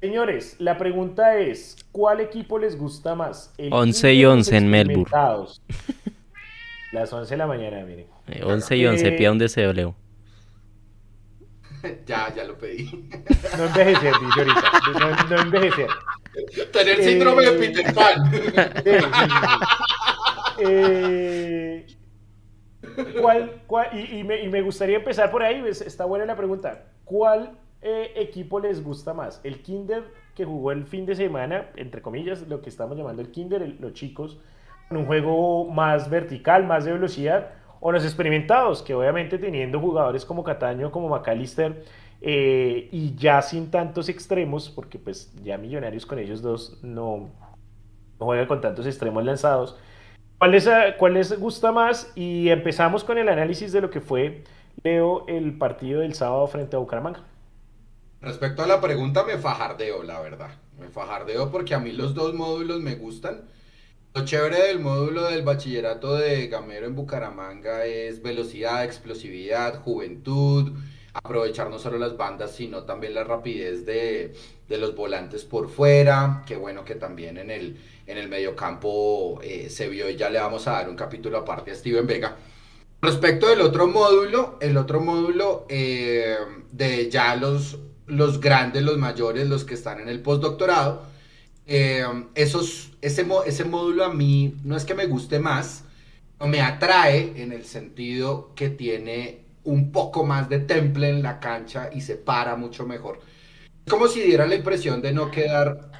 Señores, 0.00 0.54
la 0.60 0.78
pregunta 0.78 1.38
es, 1.38 1.76
¿cuál 1.90 2.20
equipo 2.20 2.58
les 2.58 2.78
gusta 2.78 3.16
más? 3.16 3.52
11 3.58 4.14
y 4.14 4.24
11 4.24 4.56
en 4.56 4.70
Melbourne. 4.70 5.10
Las 6.92 7.12
11 7.12 7.34
de 7.34 7.36
la 7.36 7.46
mañana, 7.46 7.84
miren. 7.84 8.06
11 8.42 8.74
eh, 8.74 8.78
y 8.78 8.86
11, 8.86 9.08
eh, 9.08 9.12
pida 9.12 9.32
un 9.32 9.38
deseo, 9.38 9.72
Leo. 9.72 9.96
Ya, 12.06 12.34
ya 12.34 12.44
lo 12.44 12.58
pedí. 12.58 13.08
No 13.56 13.64
envejecer, 13.66 14.12
dice 14.20 14.40
ahorita. 14.40 14.72
No, 14.98 15.36
no 15.36 15.42
envejecer. 15.42 15.88
Tener 16.72 17.04
síndrome 17.04 17.42
de 17.44 17.52
Peter 17.52 17.94
Pan. 17.94 18.32
Eh, 20.60 21.86
¿cuál, 23.66 23.90
y, 23.92 24.24
me, 24.24 24.62
gustaría 24.62 24.96
empezar 24.96 25.30
por 25.30 25.42
ahí, 25.42 25.62
está 25.68 26.04
buena 26.04 26.24
la 26.24 26.36
pregunta. 26.36 26.86
¿Cuál 27.04 27.56
eh, 27.82 28.12
equipo 28.16 28.60
les 28.60 28.82
gusta 28.82 29.14
más? 29.14 29.40
¿El 29.44 29.62
Kinder 29.62 30.04
que 30.34 30.44
jugó 30.44 30.72
el 30.72 30.84
fin 30.84 31.06
de 31.06 31.14
semana, 31.14 31.70
entre 31.76 32.02
comillas, 32.02 32.46
lo 32.48 32.60
que 32.60 32.68
estamos 32.68 32.96
llamando 32.96 33.22
el 33.22 33.30
Kinder, 33.30 33.76
los 33.80 33.92
chicos, 33.92 34.40
con 34.88 34.98
un 34.98 35.06
juego 35.06 35.64
más 35.70 36.10
vertical, 36.10 36.66
más 36.66 36.84
de 36.84 36.92
velocidad? 36.92 37.50
¿O 37.80 37.92
los 37.92 38.04
experimentados, 38.04 38.82
que 38.82 38.94
obviamente 38.94 39.38
teniendo 39.38 39.80
jugadores 39.80 40.24
como 40.24 40.42
Cataño, 40.42 40.90
como 40.90 41.08
McAllister, 41.08 41.84
eh, 42.20 42.88
y 42.90 43.14
ya 43.14 43.40
sin 43.42 43.70
tantos 43.70 44.08
extremos, 44.08 44.68
porque 44.68 44.98
pues 44.98 45.32
ya 45.42 45.56
Millonarios 45.56 46.04
con 46.04 46.18
ellos 46.18 46.42
dos 46.42 46.78
no, 46.82 47.30
no 48.18 48.26
juega 48.26 48.48
con 48.48 48.60
tantos 48.60 48.86
extremos 48.86 49.24
lanzados, 49.24 49.78
¿Cuál 50.38 50.52
les, 50.52 50.68
¿Cuál 50.98 51.14
les 51.14 51.38
gusta 51.38 51.72
más? 51.72 52.12
Y 52.14 52.48
empezamos 52.50 53.02
con 53.02 53.18
el 53.18 53.28
análisis 53.28 53.72
de 53.72 53.80
lo 53.80 53.90
que 53.90 54.00
fue, 54.00 54.44
Leo, 54.84 55.26
el 55.26 55.58
partido 55.58 56.00
del 56.00 56.14
sábado 56.14 56.46
frente 56.46 56.76
a 56.76 56.78
Bucaramanga. 56.78 57.24
Respecto 58.20 58.62
a 58.62 58.66
la 58.66 58.80
pregunta, 58.80 59.24
me 59.24 59.38
fajardeo, 59.38 60.02
la 60.02 60.20
verdad. 60.20 60.50
Me 60.78 60.88
fajardeo 60.88 61.50
porque 61.50 61.74
a 61.74 61.78
mí 61.78 61.92
los 61.92 62.14
dos 62.14 62.34
módulos 62.34 62.80
me 62.80 62.96
gustan. 62.96 63.42
Lo 64.14 64.24
chévere 64.24 64.68
del 64.68 64.80
módulo 64.80 65.24
del 65.24 65.42
bachillerato 65.42 66.16
de 66.16 66.48
Gamero 66.48 66.86
en 66.86 66.96
Bucaramanga 66.96 67.84
es 67.84 68.20
velocidad, 68.22 68.84
explosividad, 68.84 69.80
juventud, 69.82 70.72
aprovechar 71.12 71.70
no 71.70 71.78
solo 71.78 71.98
las 71.98 72.16
bandas, 72.16 72.52
sino 72.52 72.84
también 72.84 73.14
la 73.14 73.22
rapidez 73.22 73.86
de, 73.86 74.34
de 74.68 74.78
los 74.78 74.96
volantes 74.96 75.44
por 75.44 75.68
fuera. 75.68 76.42
Qué 76.46 76.56
bueno 76.56 76.84
que 76.84 76.96
también 76.96 77.36
en 77.36 77.50
el, 77.50 77.76
en 78.06 78.18
el 78.18 78.28
mediocampo 78.28 79.38
eh, 79.42 79.70
se 79.70 79.88
vio 79.88 80.10
y 80.10 80.16
ya 80.16 80.30
le 80.30 80.40
vamos 80.40 80.66
a 80.66 80.72
dar 80.72 80.88
un 80.88 80.96
capítulo 80.96 81.38
aparte 81.38 81.70
a 81.70 81.74
Steven 81.76 82.06
Vega. 82.06 82.36
Respecto 83.00 83.46
del 83.46 83.60
otro 83.60 83.86
módulo, 83.86 84.58
el 84.60 84.76
otro 84.76 85.00
módulo 85.00 85.66
eh, 85.68 86.36
de 86.72 87.08
ya 87.08 87.36
los 87.36 87.78
los 88.08 88.40
grandes, 88.40 88.82
los 88.82 88.98
mayores, 88.98 89.48
los 89.48 89.64
que 89.64 89.74
están 89.74 90.00
en 90.00 90.08
el 90.08 90.20
postdoctorado. 90.20 91.02
Eh, 91.66 92.04
esos, 92.34 92.92
ese, 93.02 93.26
ese 93.46 93.64
módulo 93.64 94.04
a 94.04 94.12
mí 94.12 94.54
no 94.64 94.76
es 94.76 94.84
que 94.84 94.94
me 94.94 95.06
guste 95.06 95.38
más, 95.38 95.84
no 96.40 96.46
me 96.46 96.60
atrae 96.60 97.34
en 97.36 97.52
el 97.52 97.64
sentido 97.64 98.52
que 98.54 98.70
tiene 98.70 99.40
un 99.64 99.92
poco 99.92 100.24
más 100.24 100.48
de 100.48 100.60
temple 100.60 101.10
en 101.10 101.22
la 101.22 101.40
cancha 101.40 101.90
y 101.92 102.00
se 102.00 102.16
para 102.16 102.56
mucho 102.56 102.86
mejor. 102.86 103.20
Es 103.84 103.92
como 103.92 104.08
si 104.08 104.20
diera 104.20 104.46
la 104.46 104.54
impresión 104.54 105.02
de 105.02 105.12
no 105.12 105.30
quedar 105.30 105.90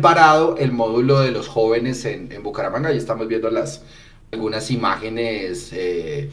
parado 0.00 0.56
el 0.56 0.72
módulo 0.72 1.20
de 1.20 1.30
los 1.30 1.48
jóvenes 1.48 2.04
en, 2.04 2.32
en 2.32 2.42
Bucaramanga. 2.42 2.88
Ahí 2.88 2.96
estamos 2.96 3.28
viendo 3.28 3.50
las, 3.50 3.82
algunas 4.32 4.70
imágenes 4.70 5.70
eh, 5.72 6.30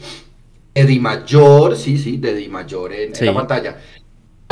de 0.74 0.84
Di 0.84 0.98
Mayor, 0.98 1.76
sí, 1.76 1.98
sí, 1.98 2.16
de 2.16 2.34
Di 2.34 2.48
Mayor 2.48 2.92
en, 2.92 3.12
la 3.20 3.34
pantalla. 3.34 3.78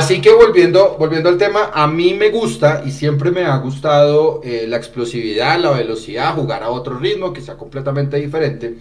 Así 0.01 0.19
que 0.19 0.33
volviendo, 0.33 0.95
volviendo 0.97 1.29
al 1.29 1.37
tema, 1.37 1.69
a 1.71 1.85
mí 1.85 2.15
me 2.15 2.31
gusta 2.31 2.81
y 2.83 2.89
siempre 2.89 3.29
me 3.29 3.45
ha 3.45 3.55
gustado 3.57 4.41
eh, 4.43 4.65
la 4.67 4.77
explosividad, 4.77 5.59
la 5.59 5.69
velocidad, 5.69 6.33
jugar 6.33 6.63
a 6.63 6.71
otro 6.71 6.97
ritmo 6.97 7.31
que 7.31 7.39
sea 7.39 7.55
completamente 7.55 8.17
diferente. 8.17 8.77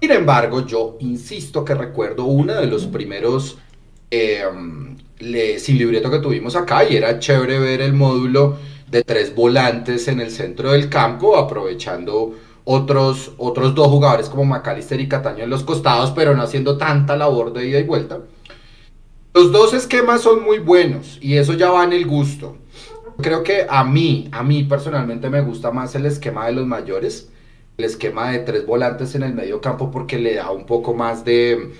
Sin 0.00 0.10
embargo, 0.10 0.66
yo 0.66 0.96
insisto 0.98 1.64
que 1.64 1.76
recuerdo 1.76 2.24
uno 2.24 2.52
de 2.54 2.66
los 2.66 2.86
primeros 2.86 3.58
eh, 4.10 4.42
sin 5.58 5.78
libreto 5.78 6.10
que 6.10 6.18
tuvimos 6.18 6.56
acá 6.56 6.82
y 6.82 6.96
era 6.96 7.20
chévere 7.20 7.60
ver 7.60 7.80
el 7.80 7.92
módulo 7.92 8.56
de 8.90 9.04
tres 9.04 9.32
volantes 9.36 10.08
en 10.08 10.20
el 10.20 10.32
centro 10.32 10.72
del 10.72 10.88
campo, 10.88 11.36
aprovechando 11.36 12.34
otros, 12.64 13.30
otros 13.38 13.72
dos 13.76 13.86
jugadores 13.86 14.28
como 14.28 14.44
McAllister 14.44 15.00
y 15.00 15.06
Cataño 15.06 15.44
en 15.44 15.50
los 15.50 15.62
costados, 15.62 16.10
pero 16.10 16.34
no 16.34 16.42
haciendo 16.42 16.76
tanta 16.76 17.16
labor 17.16 17.52
de 17.52 17.68
ida 17.68 17.78
y 17.78 17.84
vuelta. 17.84 18.18
Los 19.34 19.50
dos 19.50 19.74
esquemas 19.74 20.20
son 20.20 20.44
muy 20.44 20.60
buenos 20.60 21.18
y 21.20 21.38
eso 21.38 21.54
ya 21.54 21.68
va 21.68 21.82
en 21.82 21.92
el 21.92 22.06
gusto. 22.06 22.56
Creo 23.20 23.42
que 23.42 23.66
a 23.68 23.82
mí, 23.82 24.28
a 24.30 24.44
mí 24.44 24.62
personalmente 24.62 25.28
me 25.28 25.40
gusta 25.40 25.72
más 25.72 25.92
el 25.96 26.06
esquema 26.06 26.46
de 26.46 26.52
los 26.52 26.68
mayores, 26.68 27.30
el 27.76 27.84
esquema 27.84 28.30
de 28.30 28.38
tres 28.38 28.64
volantes 28.64 29.12
en 29.16 29.24
el 29.24 29.34
medio 29.34 29.60
campo 29.60 29.90
porque 29.90 30.20
le 30.20 30.36
da 30.36 30.52
un 30.52 30.66
poco 30.66 30.94
más 30.94 31.24
de, 31.24 31.72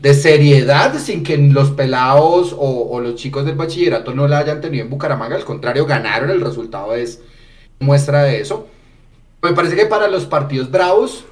de 0.00 0.14
seriedad 0.14 0.98
sin 0.98 1.22
que 1.22 1.36
los 1.36 1.72
pelados 1.72 2.56
o, 2.58 2.98
los 3.00 3.16
chicos 3.16 3.44
del 3.44 3.56
bachillerato 3.56 4.14
no 4.14 4.26
la 4.26 4.38
hayan 4.38 4.62
tenido 4.62 4.84
en 4.84 4.88
Bucaramanga, 4.90 5.36
al 5.36 5.44
contrario, 5.44 5.84
ganaron, 5.84 6.30
el 6.30 6.40
resultado 6.40 6.94
es 6.94 7.20
muestra 7.80 8.22
de 8.22 8.40
eso. 8.40 8.66
Me 9.42 9.52
parece 9.52 9.76
que 9.76 9.84
para 9.84 10.08
los 10.08 10.24
partidos 10.24 10.70
bravos, 10.70 11.26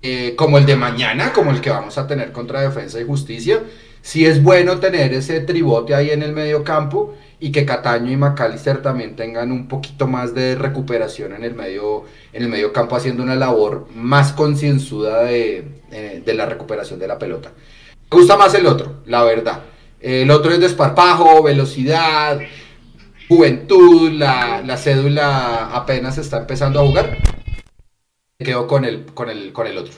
eh, 0.00 0.34
como 0.36 0.56
el 0.56 0.64
de 0.64 0.76
mañana, 0.76 1.34
como 1.34 1.50
el 1.50 1.60
que 1.60 1.68
vamos 1.68 1.98
a 1.98 2.06
tener 2.06 2.32
contra 2.32 2.62
Defensa 2.62 2.98
y 2.98 3.04
Justicia, 3.04 3.62
sí 4.02 4.26
es 4.26 4.42
bueno 4.42 4.78
tener 4.78 5.14
ese 5.14 5.40
tribote 5.40 5.94
ahí 5.94 6.10
en 6.10 6.22
el 6.22 6.32
medio 6.32 6.62
campo 6.62 7.14
y 7.40 7.50
que 7.50 7.64
Cataño 7.64 8.12
y 8.12 8.16
McAllister 8.16 8.82
también 8.82 9.16
tengan 9.16 9.50
un 9.50 9.66
poquito 9.66 10.06
más 10.06 10.34
de 10.34 10.54
recuperación 10.54 11.32
en 11.32 11.42
el 11.42 11.54
medio, 11.54 12.04
en 12.32 12.52
el 12.52 12.72
campo, 12.72 12.94
haciendo 12.94 13.22
una 13.22 13.34
labor 13.34 13.88
más 13.94 14.32
concienzuda 14.32 15.24
de, 15.24 15.64
eh, 15.90 16.22
de 16.24 16.34
la 16.34 16.46
recuperación 16.46 17.00
de 17.00 17.08
la 17.08 17.18
pelota. 17.18 17.50
Me 18.10 18.18
gusta 18.18 18.36
más 18.36 18.54
el 18.54 18.66
otro, 18.66 19.00
la 19.06 19.24
verdad. 19.24 19.62
El 20.00 20.30
otro 20.30 20.52
es 20.52 20.60
desparpajo, 20.60 21.42
velocidad, 21.42 22.38
juventud, 23.28 24.12
la, 24.12 24.62
la 24.64 24.76
cédula 24.76 25.70
apenas 25.72 26.18
está 26.18 26.38
empezando 26.38 26.80
a 26.80 26.86
jugar 26.86 27.18
quedó 28.42 28.66
con 28.66 28.84
el, 28.84 29.06
con 29.06 29.30
el, 29.30 29.52
con 29.52 29.66
el 29.66 29.78
otro. 29.78 29.94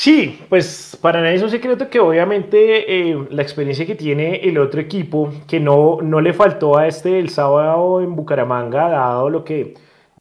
Sí, 0.00 0.38
pues 0.48 0.96
para 1.02 1.20
nadie 1.20 1.34
es 1.34 1.42
un 1.42 1.50
secreto 1.50 1.90
que 1.90 1.98
obviamente 1.98 3.10
eh, 3.10 3.26
la 3.30 3.42
experiencia 3.42 3.84
que 3.84 3.96
tiene 3.96 4.36
el 4.48 4.56
otro 4.58 4.80
equipo, 4.80 5.32
que 5.48 5.58
no, 5.58 5.98
no 6.00 6.20
le 6.20 6.32
faltó 6.32 6.78
a 6.78 6.86
este 6.86 7.18
el 7.18 7.30
sábado 7.30 8.00
en 8.00 8.14
Bucaramanga, 8.14 8.90
dado 8.90 9.28
lo 9.28 9.44
que 9.44 9.74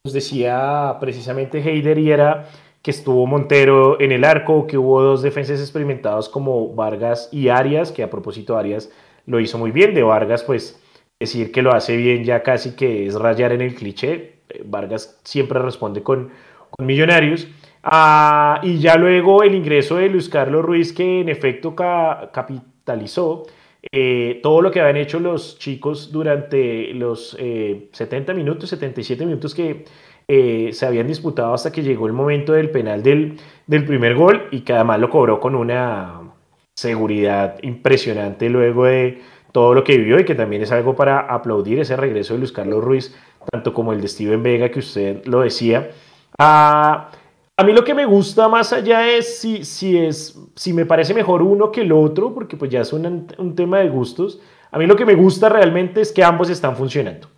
nos 0.03 0.13
decía 0.15 0.97
precisamente 0.99 1.59
Heider 1.59 1.99
y 1.99 2.09
era 2.11 2.49
que 2.81 2.89
estuvo 2.89 3.27
Montero 3.27 4.01
en 4.01 4.11
el 4.11 4.23
arco, 4.23 4.65
que 4.65 4.79
hubo 4.79 4.99
dos 5.03 5.21
defensas 5.21 5.59
experimentados 5.59 6.27
como 6.27 6.73
Vargas 6.73 7.29
y 7.31 7.49
Arias, 7.49 7.91
que 7.91 8.01
a 8.01 8.09
propósito 8.09 8.57
Arias 8.57 8.89
lo 9.27 9.39
hizo 9.39 9.59
muy 9.59 9.69
bien, 9.69 9.93
de 9.93 10.01
Vargas 10.01 10.43
pues 10.43 10.81
decir 11.19 11.51
que 11.51 11.61
lo 11.61 11.71
hace 11.71 11.95
bien 11.97 12.23
ya 12.23 12.41
casi 12.41 12.75
que 12.75 13.05
es 13.05 13.13
rayar 13.13 13.51
en 13.51 13.61
el 13.61 13.75
cliché, 13.75 14.39
eh, 14.49 14.63
Vargas 14.65 15.19
siempre 15.23 15.59
responde 15.59 16.01
con 16.01 16.31
con 16.69 16.85
Millonarios. 16.85 17.47
Ah, 17.89 18.59
y 18.63 18.79
ya 18.79 18.97
luego 18.97 19.43
el 19.43 19.55
ingreso 19.55 19.95
de 19.95 20.09
Luis 20.09 20.27
Carlos 20.27 20.65
Ruiz, 20.65 20.91
que 20.91 21.21
en 21.21 21.29
efecto 21.29 21.73
capitalizó 21.73 23.45
eh, 23.89 24.41
todo 24.43 24.61
lo 24.61 24.71
que 24.71 24.81
habían 24.81 24.97
hecho 24.97 25.21
los 25.21 25.57
chicos 25.57 26.11
durante 26.11 26.93
los 26.93 27.29
70 27.31 28.31
eh, 28.31 28.35
minutos, 28.35 28.69
77 28.71 29.25
minutos 29.25 29.55
que 29.55 29.85
eh, 30.27 30.71
se 30.73 30.85
habían 30.85 31.07
disputado 31.07 31.53
hasta 31.53 31.71
que 31.71 31.81
llegó 31.81 32.07
el 32.07 32.13
momento 32.13 32.51
del 32.51 32.71
penal 32.71 33.01
del, 33.01 33.39
del 33.67 33.85
primer 33.85 34.15
gol 34.15 34.49
y 34.51 34.61
que 34.61 34.73
además 34.73 34.99
lo 34.99 35.09
cobró 35.09 35.39
con 35.39 35.55
una 35.55 36.33
seguridad 36.75 37.55
impresionante 37.61 38.49
luego 38.49 38.83
de 38.83 39.21
todo 39.53 39.73
lo 39.73 39.85
que 39.85 39.97
vivió 39.97 40.19
y 40.19 40.25
que 40.25 40.35
también 40.35 40.61
es 40.61 40.73
algo 40.73 40.93
para 40.93 41.21
aplaudir 41.21 41.79
ese 41.79 41.95
regreso 41.95 42.33
de 42.33 42.39
Luis 42.39 42.51
Carlos 42.51 42.83
Ruiz, 42.83 43.15
tanto 43.49 43.73
como 43.73 43.93
el 43.93 44.01
de 44.01 44.09
Steven 44.09 44.43
Vega 44.43 44.69
que 44.69 44.79
usted 44.79 45.25
lo 45.25 45.39
decía. 45.39 45.89
Ah, 46.37 47.11
a 47.59 47.63
mí 47.63 47.73
lo 47.73 47.83
que 47.83 47.95
me 47.95 48.05
gusta 48.05 48.47
más 48.47 48.71
allá 48.71 49.09
es 49.09 49.39
si, 49.39 49.65
si, 49.65 49.97
es, 49.97 50.39
si 50.55 50.73
me 50.73 50.85
parece 50.85 51.15
mejor 51.15 51.41
uno 51.41 51.71
que 51.71 51.81
el 51.81 51.91
otro, 51.91 52.31
porque 52.31 52.55
pues 52.55 52.69
ya 52.69 52.81
es 52.81 52.93
un, 52.93 53.27
un 53.39 53.55
tema 53.55 53.79
de 53.79 53.89
gustos. 53.89 54.39
A 54.69 54.77
mí 54.77 54.85
lo 54.85 54.95
que 54.95 55.07
me 55.07 55.15
gusta 55.15 55.49
realmente 55.49 56.01
es 56.01 56.11
que 56.11 56.23
ambos 56.23 56.51
están 56.51 56.75
funcionando. 56.75 57.29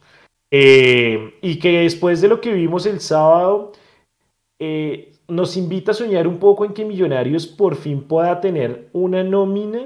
Eh, 0.52 1.36
y 1.42 1.58
que 1.58 1.82
después 1.82 2.20
de 2.20 2.28
lo 2.28 2.42
que 2.42 2.52
vimos 2.52 2.86
el 2.86 3.00
sábado, 3.00 3.72
eh, 4.60 5.14
nos 5.30 5.56
invita 5.56 5.92
a 5.92 5.96
soñar 5.96 6.28
un 6.28 6.40
poco 6.40 6.66
en 6.66 6.74
que 6.74 6.84
Millonarios 6.84 7.48
por 7.48 7.78
fin 7.78 8.02
pueda 8.02 8.42
tener 8.42 8.90
una 8.92 9.24
nómina 9.24 9.84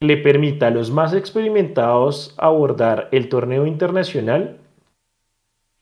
que 0.00 0.06
le 0.06 0.16
permita 0.16 0.68
a 0.68 0.70
los 0.70 0.90
más 0.90 1.12
experimentados 1.12 2.34
abordar 2.38 3.08
el 3.12 3.28
torneo 3.28 3.66
internacional 3.66 4.60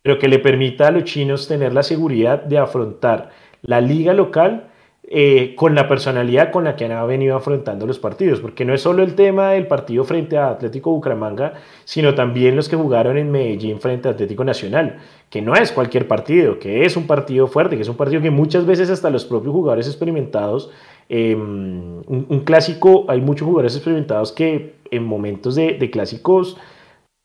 pero 0.06 0.20
que 0.20 0.28
le 0.28 0.38
permita 0.38 0.86
a 0.86 0.92
los 0.92 1.02
chinos 1.02 1.48
tener 1.48 1.74
la 1.74 1.82
seguridad 1.82 2.40
de 2.44 2.58
afrontar 2.58 3.32
la 3.62 3.80
liga 3.80 4.12
local 4.12 4.68
eh, 5.08 5.54
con 5.54 5.76
la 5.76 5.86
personalidad 5.86 6.50
con 6.50 6.64
la 6.64 6.74
que 6.74 6.84
han 6.84 7.06
venido 7.06 7.36
afrontando 7.36 7.86
los 7.86 8.00
partidos, 8.00 8.40
porque 8.40 8.64
no 8.64 8.74
es 8.74 8.80
solo 8.80 9.04
el 9.04 9.14
tema 9.14 9.52
del 9.52 9.68
partido 9.68 10.02
frente 10.02 10.36
a 10.36 10.48
Atlético 10.48 10.90
Bucaramanga, 10.90 11.52
sino 11.84 12.16
también 12.16 12.56
los 12.56 12.68
que 12.68 12.74
jugaron 12.74 13.16
en 13.16 13.30
Medellín 13.30 13.80
frente 13.80 14.08
a 14.08 14.10
Atlético 14.10 14.42
Nacional, 14.42 14.98
que 15.30 15.42
no 15.42 15.54
es 15.54 15.70
cualquier 15.70 16.08
partido, 16.08 16.58
que 16.58 16.84
es 16.84 16.96
un 16.96 17.06
partido 17.06 17.46
fuerte, 17.46 17.76
que 17.76 17.82
es 17.82 17.88
un 17.88 17.96
partido 17.96 18.20
que 18.20 18.32
muchas 18.32 18.66
veces 18.66 18.90
hasta 18.90 19.08
los 19.08 19.24
propios 19.24 19.52
jugadores 19.52 19.86
experimentados, 19.86 20.72
em, 21.08 22.02
un, 22.08 22.40
clásico, 22.44 23.04
hay 23.06 23.20
muchos 23.20 23.46
jugadores 23.46 23.76
experimentados 23.76 24.32
que 24.32 24.74
en 24.90 25.04
momentos 25.04 25.54
de, 25.54 25.74
de 25.74 25.88
clásicos 25.88 26.56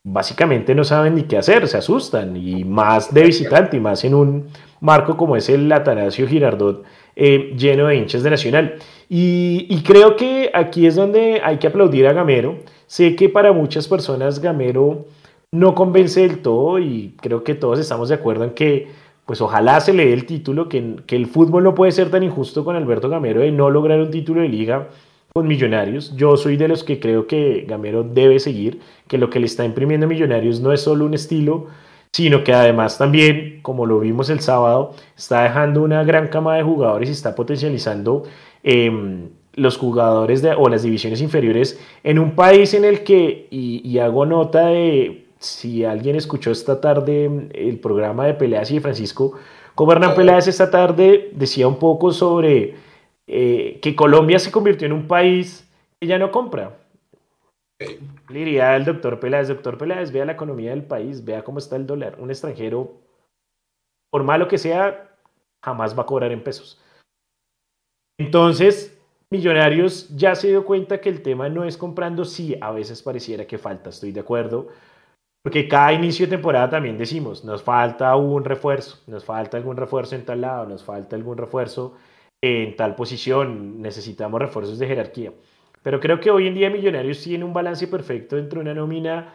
básicamente 0.04 0.76
no 0.76 0.84
saben 0.84 1.16
ni 1.16 1.24
qué 1.24 1.38
hacer, 1.38 1.68
se 1.68 1.78
asustan, 1.78 2.38
y 2.38 2.64
más 2.64 3.12
de 3.12 3.24
visitante, 3.24 3.78
y 3.78 3.80
más 3.80 4.04
en 4.04 4.14
un 4.14 4.46
marco 4.82 5.16
como 5.16 5.38
es 5.38 5.48
el 5.48 5.72
Atanasio 5.72 6.28
Girardot, 6.28 6.84
eh, 7.16 7.54
lleno 7.58 7.88
de 7.88 7.96
hinchas 7.96 8.24
de 8.24 8.30
Nacional. 8.30 8.76
Y, 9.08 9.82
creo 9.84 10.16
que 10.16 10.52
aquí 10.54 10.86
es 10.86 10.96
donde 10.96 11.42
hay 11.44 11.58
que 11.58 11.68
aplaudir 11.68 12.08
a 12.08 12.14
Gamero. 12.14 12.58
Sé 12.88 13.16
que 13.16 13.30
para 13.30 13.54
muchas 13.54 13.88
personas 13.88 14.40
Gamero 14.40 15.06
no 15.52 15.76
convence 15.76 16.22
del 16.22 16.40
todo, 16.42 16.80
y 16.80 17.16
creo 17.22 17.44
que 17.44 17.56
todos 17.56 17.80
estamos 17.80 18.10
de 18.10 18.16
acuerdo 18.16 18.44
en 18.44 18.52
que, 18.52 18.88
pues 19.26 19.42
ojalá 19.42 19.80
se 19.82 19.94
le 19.94 20.06
dé 20.06 20.14
el 20.14 20.26
título, 20.26 20.68
que, 20.68 20.96
que 21.06 21.16
el 21.16 21.28
fútbol 21.28 21.64
no 21.64 21.76
puede 21.76 21.92
ser 21.92 22.10
tan 22.10 22.24
injusto 22.24 22.64
con 22.66 22.76
Alberto 22.76 23.10
Gamero 23.10 23.42
de 23.42 23.52
no 23.52 23.70
lograr 23.70 24.00
un 24.00 24.12
título 24.12 24.42
de 24.42 24.50
liga 24.50 24.90
con 25.34 25.48
Millonarios. 25.48 26.16
Yo 26.16 26.38
soy 26.38 26.58
de 26.58 26.68
los 26.68 26.84
que 26.84 27.00
creo 27.00 27.28
que 27.28 27.66
Gamero 27.68 28.04
debe 28.04 28.40
seguir, 28.40 28.80
que 29.08 29.18
lo 29.18 29.30
que 29.30 29.40
le 29.40 29.46
está 29.46 29.66
imprimiendo 29.66 30.08
Millonarios 30.08 30.62
no 30.62 30.72
es 30.74 30.82
solo 30.82 31.06
un 31.06 31.14
estilo, 31.14 31.68
sino 32.12 32.44
que 32.44 32.54
además 32.54 32.98
también, 32.98 33.60
como 33.62 33.86
lo 33.86 34.00
vimos 34.00 34.30
el 34.30 34.42
sábado, 34.42 34.94
está 35.18 35.44
dejando 35.44 35.82
una 35.84 36.04
gran 36.04 36.28
cama 36.28 36.56
de 36.56 36.64
jugadores 36.64 37.10
y 37.10 37.14
está 37.14 37.36
potencializando 37.36 38.24
em, 38.64 39.30
los 39.54 39.78
jugadores 39.78 40.42
de, 40.42 40.52
o 40.52 40.70
las 40.70 40.84
divisiones 40.84 41.22
inferiores 41.22 41.80
en 42.04 42.20
un 42.20 42.36
país 42.36 42.74
en 42.74 42.86
el 42.86 43.04
que, 43.04 43.48
y, 43.52 43.98
hago 44.00 44.26
nota 44.26 44.68
de, 44.68 45.28
si 45.40 45.86
alguien 45.86 46.16
escuchó 46.16 46.52
esta 46.52 46.82
tarde 46.82 47.50
el 47.54 47.80
programa 47.80 48.26
de 48.26 48.34
Peleas 48.34 48.72
y 48.72 48.76
de 48.76 48.82
Francisco 48.82 49.34
Cobernan 49.76 50.16
Peleas 50.16 50.48
esta 50.48 50.70
tarde, 50.70 51.30
decía 51.34 51.68
un 51.68 51.78
poco 51.78 52.12
sobre 52.12 52.76
eh, 53.28 53.80
que 53.82 53.96
Colombia 53.96 54.40
se 54.40 54.52
convirtió 54.52 54.86
en 54.86 54.94
un 54.94 55.08
país 55.08 55.68
que 56.00 56.08
ya 56.08 56.20
no 56.20 56.32
compra. 56.32 56.78
Le 58.30 58.40
diría 58.40 58.74
al 58.74 58.86
doctor 58.86 59.20
Peláez, 59.20 59.48
doctor 59.48 59.78
Peláez, 59.78 60.12
vea 60.12 60.26
la 60.26 60.34
economía 60.34 60.72
del 60.72 60.84
país, 60.84 61.24
vea 61.26 61.44
cómo 61.44 61.60
está 61.60 61.76
el 61.76 61.88
dólar. 61.88 62.18
Un 62.20 62.30
extranjero, 62.30 62.94
por 64.12 64.24
malo 64.24 64.48
que 64.48 64.58
sea, 64.58 65.18
jamás 65.64 65.98
va 65.98 66.04
a 66.04 66.06
cobrar 66.06 66.32
en 66.32 66.44
pesos. 66.44 66.82
Entonces, 68.20 68.98
Millonarios 69.32 70.10
ya 70.10 70.36
se 70.36 70.50
dio 70.50 70.66
cuenta 70.66 71.00
que 71.00 71.08
el 71.08 71.22
tema 71.22 71.48
no 71.48 71.64
es 71.64 71.78
comprando, 71.78 72.26
sí, 72.26 72.58
a 72.60 72.72
veces 72.72 73.02
pareciera 73.02 73.48
que 73.48 73.58
falta, 73.58 73.90
estoy 73.90 74.12
de 74.12 74.20
acuerdo, 74.20 74.68
porque 75.42 75.70
cada 75.70 75.94
inicio 75.94 76.26
de 76.26 76.32
temporada 76.32 76.70
también 76.70 76.98
decimos, 76.98 77.46
nos 77.46 77.64
falta 77.64 78.14
un 78.18 78.44
refuerzo, 78.44 79.00
nos 79.08 79.24
falta 79.24 79.56
algún 79.56 79.78
refuerzo 79.78 80.16
en 80.16 80.26
tal 80.26 80.42
lado, 80.42 80.66
nos 80.66 80.84
falta 80.84 81.16
algún 81.16 81.38
refuerzo 81.38 81.96
en 82.44 82.76
tal 82.76 82.94
posición, 82.96 83.82
necesitamos 83.82 84.42
refuerzos 84.42 84.78
de 84.78 84.88
jerarquía. 84.88 85.32
Pero 85.84 86.00
creo 86.00 86.20
que 86.20 86.32
hoy 86.32 86.48
en 86.48 86.54
día 86.54 86.70
Millonarios 86.70 87.22
tiene 87.22 87.44
un 87.44 87.54
balance 87.54 87.88
perfecto 87.88 88.36
dentro 88.36 88.60
de 88.60 88.70
una 88.70 88.74
nómina 88.74 89.34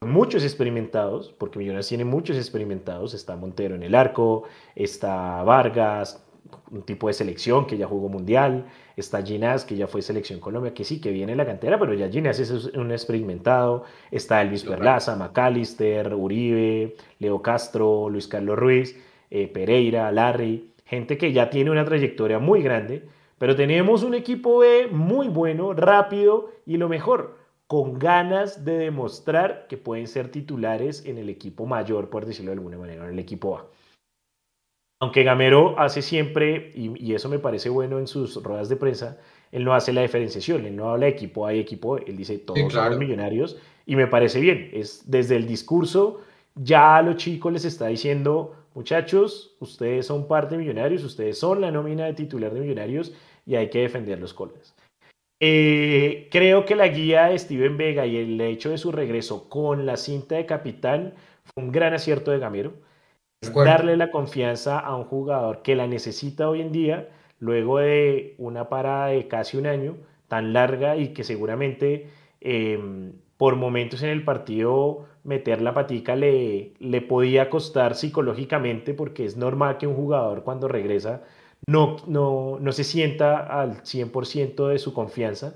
muchos 0.00 0.44
experimentados, 0.44 1.34
porque 1.36 1.58
Millonarios 1.58 1.88
tiene 1.88 2.04
muchos 2.04 2.36
experimentados, 2.36 3.12
está 3.12 3.36
Montero 3.36 3.74
en 3.74 3.82
el 3.82 3.94
arco, 3.94 4.44
está 4.74 5.42
Vargas, 5.42 6.24
un 6.70 6.82
tipo 6.82 7.08
de 7.08 7.12
selección 7.12 7.66
que 7.66 7.76
ya 7.76 7.86
jugó 7.86 8.08
mundial, 8.08 8.66
está 8.96 9.22
Ginás 9.22 9.64
que 9.64 9.76
ya 9.76 9.86
fue 9.86 10.02
selección 10.02 10.40
Colombia, 10.40 10.72
que 10.72 10.84
sí, 10.84 11.00
que 11.00 11.10
viene 11.10 11.32
en 11.32 11.38
la 11.38 11.46
cantera, 11.46 11.78
pero 11.78 11.94
ya 11.94 12.08
Ginás 12.08 12.38
es 12.38 12.50
un 12.50 12.92
experimentado, 12.92 13.84
está 14.10 14.40
Elvis 14.42 14.64
Perlaza, 14.64 15.16
McAllister, 15.16 16.14
Uribe, 16.14 16.96
Leo 17.18 17.42
Castro, 17.42 18.08
Luis 18.08 18.28
Carlos 18.28 18.58
Ruiz, 18.58 18.96
eh, 19.30 19.48
Pereira, 19.48 20.10
Larry, 20.12 20.72
gente 20.84 21.18
que 21.18 21.32
ya 21.32 21.50
tiene 21.50 21.70
una 21.70 21.84
trayectoria 21.84 22.38
muy 22.38 22.62
grande, 22.62 23.04
pero 23.40 23.56
tenemos 23.56 24.02
un 24.02 24.12
equipo 24.12 24.58
B 24.58 24.88
muy 24.88 25.28
bueno, 25.28 25.72
rápido 25.72 26.50
y 26.66 26.76
lo 26.76 26.90
mejor, 26.90 27.38
con 27.66 27.98
ganas 27.98 28.66
de 28.66 28.76
demostrar 28.76 29.66
que 29.66 29.78
pueden 29.78 30.08
ser 30.08 30.30
titulares 30.30 31.06
en 31.06 31.16
el 31.16 31.30
equipo 31.30 31.64
mayor, 31.64 32.10
por 32.10 32.26
decirlo 32.26 32.50
de 32.50 32.58
alguna 32.58 32.76
manera, 32.76 33.02
en 33.02 33.12
el 33.12 33.18
equipo 33.18 33.56
A. 33.56 33.66
Aunque 35.00 35.22
Gamero 35.22 35.74
hace 35.78 36.02
siempre, 36.02 36.70
y, 36.74 37.14
eso 37.14 37.30
me 37.30 37.38
parece 37.38 37.70
bueno 37.70 37.98
en 37.98 38.06
sus 38.06 38.42
ruedas 38.42 38.68
de 38.68 38.76
prensa, 38.76 39.16
él 39.52 39.64
no 39.64 39.72
hace 39.72 39.94
la 39.94 40.02
diferenciación, 40.02 40.66
él 40.66 40.76
no 40.76 40.90
habla 40.90 41.06
de 41.06 41.12
equipo 41.12 41.46
A 41.46 41.54
y 41.54 41.60
equipo 41.60 41.94
B, 41.94 42.04
él 42.08 42.18
dice 42.18 42.36
todos 42.36 42.70
son 42.70 42.98
millonarios 42.98 43.56
y 43.86 43.96
me 43.96 44.06
parece 44.06 44.40
bien. 44.40 44.68
Es 44.74 45.10
desde 45.10 45.36
el 45.36 45.46
discurso 45.46 46.20
ya 46.56 46.96
a 46.96 47.02
los 47.02 47.16
chicos 47.16 47.50
les 47.54 47.64
está 47.64 47.86
diciendo, 47.86 48.54
muchachos, 48.74 49.56
ustedes 49.60 50.04
son 50.04 50.28
parte 50.28 50.56
de 50.56 50.60
millonarios, 50.60 51.02
ustedes 51.04 51.38
son 51.38 51.62
la 51.62 51.70
nómina 51.70 52.04
de 52.04 52.12
titular 52.12 52.52
de 52.52 52.60
millonarios 52.60 53.14
y 53.50 53.56
hay 53.56 53.68
que 53.68 53.80
defender 53.80 54.20
los 54.20 54.32
colores. 54.32 54.76
Eh, 55.40 56.28
creo 56.30 56.64
que 56.64 56.76
la 56.76 56.86
guía 56.86 57.24
de 57.26 57.38
Steven 57.38 57.76
Vega 57.76 58.06
y 58.06 58.16
el 58.16 58.40
hecho 58.40 58.70
de 58.70 58.78
su 58.78 58.92
regreso 58.92 59.48
con 59.48 59.86
la 59.86 59.96
cinta 59.96 60.36
de 60.36 60.46
capitán 60.46 61.14
fue 61.42 61.64
un 61.64 61.72
gran 61.72 61.92
acierto 61.92 62.30
de 62.30 62.38
Gamero 62.38 62.74
darle 63.40 63.96
la 63.96 64.12
confianza 64.12 64.78
a 64.78 64.94
un 64.94 65.04
jugador 65.04 65.62
que 65.62 65.74
la 65.74 65.88
necesita 65.88 66.48
hoy 66.48 66.60
en 66.60 66.70
día, 66.70 67.08
luego 67.40 67.78
de 67.78 68.36
una 68.38 68.68
parada 68.68 69.06
de 69.08 69.26
casi 69.26 69.56
un 69.56 69.66
año 69.66 69.96
tan 70.28 70.52
larga 70.52 70.96
y 70.96 71.08
que 71.08 71.24
seguramente 71.24 72.08
em, 72.40 73.14
por 73.36 73.56
momentos 73.56 74.04
en 74.04 74.10
el 74.10 74.24
partido 74.24 75.06
meter 75.24 75.60
la 75.60 75.74
patica 75.74 76.14
le, 76.14 76.74
le 76.78 77.00
podía 77.00 77.50
costar 77.50 77.96
psicológicamente 77.96 78.94
porque 78.94 79.24
es 79.24 79.36
normal 79.36 79.76
que 79.78 79.88
un 79.88 79.96
jugador 79.96 80.44
cuando 80.44 80.68
regresa 80.68 81.24
no, 81.66 81.96
no, 82.06 82.58
no 82.60 82.72
se 82.72 82.84
sienta 82.84 83.38
al 83.60 83.82
100% 83.84 84.68
de 84.68 84.78
su 84.78 84.92
confianza, 84.92 85.54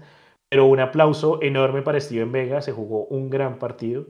pero 0.49 0.67
un 0.67 0.81
aplauso 0.81 1.43
enorme 1.43 1.83
para 1.83 2.01
Steven 2.01 2.33
Vega, 2.33 2.63
se 2.63 2.73
jugó 2.73 3.07
un 3.07 3.31
gran 3.31 3.59
partido 3.59 4.07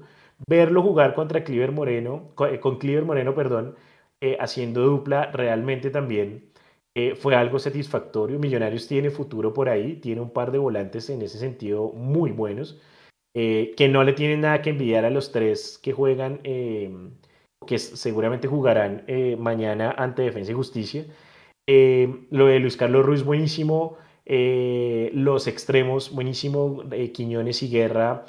verlo 0.48 0.82
jugar 0.82 1.14
contra 1.14 1.44
Cliver 1.44 1.72
Moreno, 1.72 2.32
eh, 2.50 2.60
con 2.60 2.78
Cliver 2.78 3.04
Moreno, 3.04 3.34
perdón, 3.34 3.76
eh, 4.20 4.36
haciendo 4.40 4.82
dupla 4.82 5.30
realmente 5.32 5.90
también 5.90 6.50
eh, 6.94 7.14
fue 7.16 7.34
algo 7.34 7.58
satisfactorio. 7.58 8.38
Millonarios 8.38 8.86
tiene 8.88 9.10
futuro 9.10 9.52
por 9.52 9.68
ahí, 9.68 9.96
tiene 9.96 10.20
un 10.20 10.30
par 10.30 10.52
de 10.52 10.58
volantes 10.58 11.10
en 11.10 11.22
ese 11.22 11.38
sentido 11.38 11.92
muy 11.92 12.30
buenos, 12.32 12.80
que 13.34 13.88
no 13.90 14.04
le 14.04 14.12
tienen 14.12 14.42
nada 14.42 14.62
que 14.62 14.70
envidiar 14.70 15.04
a 15.04 15.10
los 15.10 15.32
tres 15.32 15.78
que 15.82 15.92
juegan, 15.92 16.38
que 17.66 17.78
seguramente 17.78 18.46
jugarán 18.46 19.04
mañana 19.38 19.90
ante 19.90 20.22
Defensa 20.22 20.52
y 20.52 20.54
Justicia. 20.54 21.04
Lo 21.66 22.46
de 22.46 22.58
Luis 22.60 22.76
Carlos 22.76 23.04
Ruiz, 23.06 23.24
buenísimo. 23.24 23.96
los 24.26 25.46
extremos, 25.46 26.12
buenísimo. 26.12 26.82
Quiñones 27.12 27.62
y 27.62 27.70
Guerra 27.70 28.24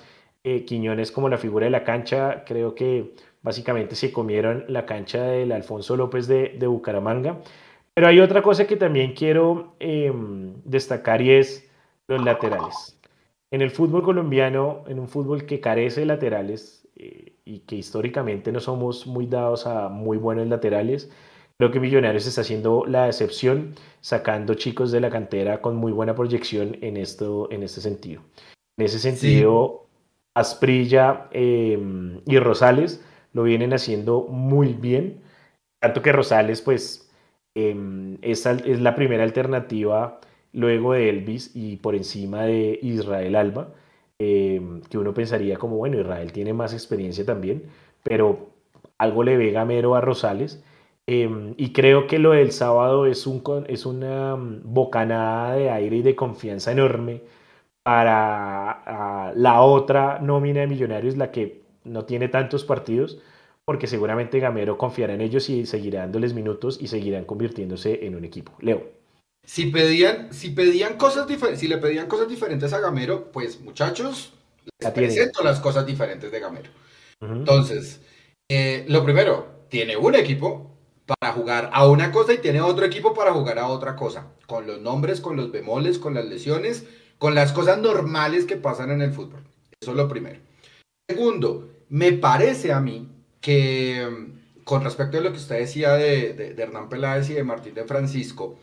eh, 0.47 0.63
Quiñones 0.63 1.11
como 1.11 1.27
la 1.27 1.39
figura 1.39 1.65
de 1.65 1.71
la 1.71 1.83
cancha, 1.83 2.43
creo 2.45 2.75
que 2.75 3.15
básicamente 3.41 3.95
se 3.95 4.11
comieron 4.13 4.63
la 4.67 4.85
cancha 4.85 5.23
del 5.23 5.51
Alfonso 5.51 5.97
López 5.97 6.27
de, 6.27 6.67
Bucaramanga. 6.67 7.39
Pero 7.95 8.07
hay 8.07 8.19
otra 8.19 8.43
cosa 8.43 8.67
que 8.67 8.75
también 8.75 9.13
quiero 9.13 9.73
em, 9.79 10.53
destacar 10.63 11.23
y 11.23 11.31
es 11.31 11.67
los 12.07 12.23
laterales. 12.23 12.95
En 13.49 13.63
el 13.63 13.71
fútbol 13.71 14.03
colombiano, 14.03 14.83
en 14.87 14.99
un 14.99 15.07
fútbol 15.07 15.47
que 15.47 15.59
carece 15.59 16.01
de 16.01 16.05
laterales 16.05 16.87
eh, 16.95 17.33
y 17.43 17.61
que 17.61 17.77
históricamente 17.77 18.51
no 18.51 18.59
somos 18.59 19.07
muy 19.07 19.25
dados 19.25 19.65
a 19.65 19.89
muy 19.89 20.17
buenos 20.17 20.45
laterales, 20.47 21.11
creo 21.57 21.71
que 21.71 21.79
Millonarios 21.79 22.25
está 22.27 22.41
haciendo 22.41 22.85
la 22.85 23.07
excepción, 23.07 23.75
sacando 24.01 24.55
chicos 24.55 24.91
de 24.91 24.99
la 24.99 25.09
cantera 25.09 25.61
con 25.61 25.75
muy 25.75 25.91
buena 25.91 26.15
proyección 26.15 26.77
en, 26.81 26.97
esto, 26.97 27.49
en 27.51 27.63
este 27.63 27.81
sentido. 27.81 28.21
En 28.77 28.85
ese 28.85 28.99
sentido, 28.99 29.87
Asprilla 30.35 31.27
em, 31.31 32.21
y 32.25 32.39
Rosales 32.39 33.03
lo 33.33 33.43
vienen 33.43 33.73
haciendo 33.73 34.23
muy 34.23 34.73
bien. 34.73 35.21
Tanto 35.79 36.01
que 36.01 36.11
Rosales, 36.11 36.61
pues, 36.61 37.09
em, 37.55 38.17
es, 38.21 38.45
es, 38.45 38.81
la 38.81 38.95
primera 38.95 39.23
alternativa 39.23 40.19
luego 40.51 40.93
de 40.93 41.09
Elvis 41.09 41.51
y 41.55 41.77
por 41.77 41.95
encima 41.95 42.43
de 42.43 42.79
Israel 42.81 43.35
Alba, 43.35 43.73
em, 44.19 44.81
que 44.81 44.97
uno 44.97 45.13
pensaría 45.13 45.57
como, 45.57 45.77
bueno, 45.77 45.99
Israel 45.99 46.31
tiene 46.33 46.53
más 46.53 46.73
experiencia 46.73 47.25
también, 47.25 47.63
pero 48.03 48.49
algo 48.97 49.23
le 49.23 49.37
ve 49.37 49.51
gamero 49.51 49.95
a 49.95 50.01
Rosales. 50.01 50.63
Y 51.07 51.73
creo 51.73 52.07
que 52.07 52.17
lo 52.17 52.31
del 52.31 52.51
sábado 52.51 53.05
es, 53.05 53.27
un, 53.27 53.43
es 53.67 53.85
una 53.85 54.35
mm, 54.35 54.61
bocanada 54.63 55.55
de 55.55 55.69
aire 55.69 55.97
y 55.97 56.01
de 56.01 56.15
confianza 56.15 56.71
enorme 56.71 57.21
para 57.83 59.31
la 59.35 59.61
otra 59.61 60.17
nómina 60.19 60.61
de 60.61 60.67
Millonarios, 60.67 61.17
la 61.17 61.31
que 61.31 61.61
no 61.83 62.05
tiene 62.05 62.27
tantos 62.27 62.63
partidos, 62.63 63.19
porque 63.63 63.85
seguramente 63.85 64.39
Gamero 64.39 64.77
confiará 64.77 65.13
en 65.13 65.21
ellos 65.21 65.49
y 65.49 65.67
seguirá 65.67 65.99
dándoles 65.99 66.33
minutos 66.33 66.79
y 66.81 66.87
seguirán 66.87 67.25
convirtiéndose 67.25 68.05
en 68.05 68.15
un 68.15 68.25
equipo. 68.25 68.53
Leo. 68.59 68.89
Si 69.45 69.67
pedían, 69.67 70.33
si 70.33 70.49
pedían 70.49 70.97
cosas 70.97 71.27
diferentes, 71.27 71.59
si 71.59 71.67
le 71.67 71.77
pedían 71.77 72.07
cosas 72.07 72.27
diferentes 72.27 72.73
a 72.73 72.79
Gamero, 72.79 73.31
pues 73.31 73.61
muchachos, 73.61 74.33
les 74.79 74.91
presento 74.91 75.43
las 75.43 75.59
cosas 75.59 75.85
diferentes 75.85 76.31
de 76.31 76.39
Gamero. 76.39 76.71
Entonces, 77.21 78.01
eh, 78.49 78.85
lo 78.87 79.03
primero, 79.03 79.65
tiene 79.69 79.95
un 79.95 80.15
equipo 80.15 80.74
para 81.05 81.33
jugar 81.33 81.69
a 81.73 81.87
una 81.87 82.11
cosa 82.11 82.33
y 82.33 82.39
tiene 82.39 82.61
otro 82.61 82.85
equipo 82.85 83.13
para 83.13 83.33
jugar 83.33 83.59
a 83.59 83.67
otra 83.67 83.95
cosa, 83.95 84.27
con 84.47 84.65
los 84.65 84.81
nombres, 84.81 85.21
con 85.21 85.37
los 85.37 85.51
bemoles, 85.51 85.99
con 85.99 86.13
las 86.13 86.25
lesiones, 86.25 86.85
con 87.17 87.35
las 87.35 87.51
cosas 87.51 87.77
normales 87.77 88.45
que 88.45 88.57
pasan 88.57 88.91
en 88.91 89.01
el 89.01 89.13
fútbol. 89.13 89.43
Eso 89.79 89.91
es 89.91 89.97
lo 89.97 90.07
primero. 90.07 90.39
Segundo, 91.09 91.69
me 91.89 92.13
parece 92.13 92.73
a 92.73 92.79
mí 92.79 93.07
que 93.39 94.07
mm, 94.09 94.63
con 94.63 94.83
respecto 94.83 95.17
a 95.17 95.21
lo 95.21 95.31
que 95.31 95.37
usted 95.37 95.59
decía 95.59 95.93
de, 95.93 96.55
Hernán 96.57 96.89
Peláez 96.89 97.29
y 97.29 97.33
de 97.33 97.43
Martín 97.43 97.75
de 97.75 97.85
Francisco, 97.85 98.57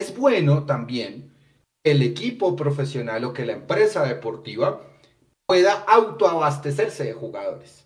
es 0.00 0.16
bueno 0.16 0.64
también 0.64 1.30
el 1.84 2.02
equipo 2.02 2.56
profesional 2.56 3.24
o 3.24 3.32
que 3.34 3.44
la 3.44 3.52
empresa 3.52 4.04
deportiva 4.04 4.82
pueda 5.46 5.72
autoabastecerse 5.86 7.04
de 7.04 7.12
jugadores. 7.12 7.84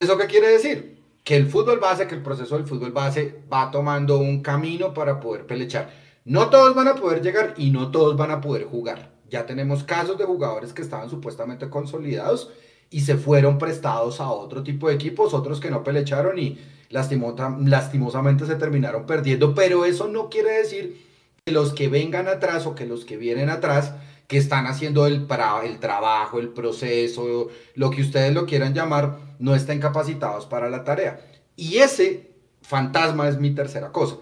¿Eso 0.00 0.18
qué 0.18 0.26
quiere 0.26 0.48
decir? 0.48 0.97
Que 1.28 1.36
el 1.36 1.46
fútbol 1.46 1.78
base, 1.78 2.06
que 2.06 2.14
el 2.14 2.22
proceso 2.22 2.56
del 2.56 2.66
fútbol 2.66 2.92
base 2.92 3.42
va 3.52 3.70
tomando 3.70 4.18
un 4.18 4.40
camino 4.40 4.94
para 4.94 5.20
poder 5.20 5.46
pelechar. 5.46 5.90
No 6.24 6.48
todos 6.48 6.74
van 6.74 6.88
a 6.88 6.94
poder 6.94 7.20
llegar 7.20 7.52
y 7.58 7.68
no 7.68 7.90
todos 7.90 8.16
van 8.16 8.30
a 8.30 8.40
poder 8.40 8.64
jugar. 8.64 9.12
Ya 9.28 9.44
tenemos 9.44 9.84
casos 9.84 10.16
de 10.16 10.24
jugadores 10.24 10.72
que 10.72 10.80
estaban 10.80 11.10
supuestamente 11.10 11.68
consolidados 11.68 12.50
y 12.88 13.00
se 13.00 13.18
fueron 13.18 13.58
prestados 13.58 14.22
a 14.22 14.30
otro 14.30 14.62
tipo 14.62 14.88
de 14.88 14.94
equipos, 14.94 15.34
otros 15.34 15.60
que 15.60 15.70
no 15.70 15.84
pelecharon 15.84 16.38
y 16.38 16.58
lastimosamente 16.88 18.46
se 18.46 18.54
terminaron 18.54 19.04
perdiendo. 19.04 19.54
Pero 19.54 19.84
eso 19.84 20.08
no 20.08 20.30
quiere 20.30 20.52
decir 20.52 20.98
que 21.44 21.52
los 21.52 21.74
que 21.74 21.88
vengan 21.88 22.26
atrás 22.26 22.64
o 22.64 22.74
que 22.74 22.86
los 22.86 23.04
que 23.04 23.18
vienen 23.18 23.50
atrás, 23.50 23.92
que 24.28 24.38
están 24.38 24.66
haciendo 24.66 25.06
el, 25.06 25.26
el 25.64 25.78
trabajo, 25.78 26.38
el 26.38 26.48
proceso, 26.48 27.48
lo 27.74 27.90
que 27.90 28.00
ustedes 28.00 28.32
lo 28.32 28.46
quieran 28.46 28.72
llamar, 28.72 29.27
no 29.38 29.54
estén 29.54 29.80
capacitados 29.80 30.46
para 30.46 30.70
la 30.70 30.84
tarea. 30.84 31.20
Y 31.56 31.78
ese 31.78 32.30
fantasma 32.62 33.28
es 33.28 33.38
mi 33.38 33.54
tercera 33.54 33.92
cosa 33.92 34.16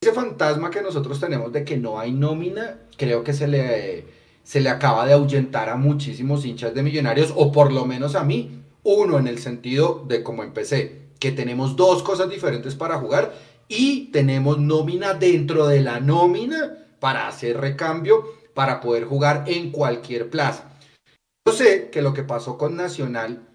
ese 0.00 0.12
fantasma 0.12 0.70
que 0.70 0.80
nosotros 0.80 1.18
tenemos 1.18 1.52
de 1.52 1.64
que 1.64 1.76
no 1.76 1.98
hay 1.98 2.12
nómina, 2.12 2.78
creo 2.96 3.24
que 3.24 3.32
se 3.32 3.48
le, 3.48 4.06
se 4.44 4.60
le 4.60 4.68
acaba 4.68 5.04
de 5.04 5.12
ahuyentar 5.12 5.68
a 5.68 5.76
muchísimos 5.76 6.44
hinchas 6.44 6.72
de 6.72 6.84
millonarios, 6.84 7.32
o 7.34 7.50
por 7.50 7.72
lo 7.72 7.84
menos 7.84 8.14
a 8.14 8.22
mí, 8.22 8.62
uno 8.84 9.18
en 9.18 9.26
el 9.26 9.38
sentido 9.38 10.04
de 10.06 10.22
como 10.22 10.44
empecé, 10.44 11.08
que 11.18 11.32
tenemos 11.32 11.74
dos 11.74 12.04
cosas 12.04 12.30
diferentes 12.30 12.76
para 12.76 12.98
jugar 12.98 13.34
y 13.66 14.12
tenemos 14.12 14.58
nómina 14.58 15.14
dentro 15.14 15.66
de 15.66 15.80
la 15.80 15.98
nómina 15.98 16.78
para 17.00 17.26
hacer 17.26 17.60
recambio, 17.60 18.22
para 18.54 18.80
poder 18.80 19.04
jugar 19.04 19.44
en 19.48 19.72
cualquier 19.72 20.30
plaza. 20.30 20.70
Yo 21.44 21.52
sé 21.52 21.90
que 21.90 22.02
lo 22.02 22.14
que 22.14 22.22
pasó 22.22 22.56
con 22.56 22.76
Nacional 22.76 23.47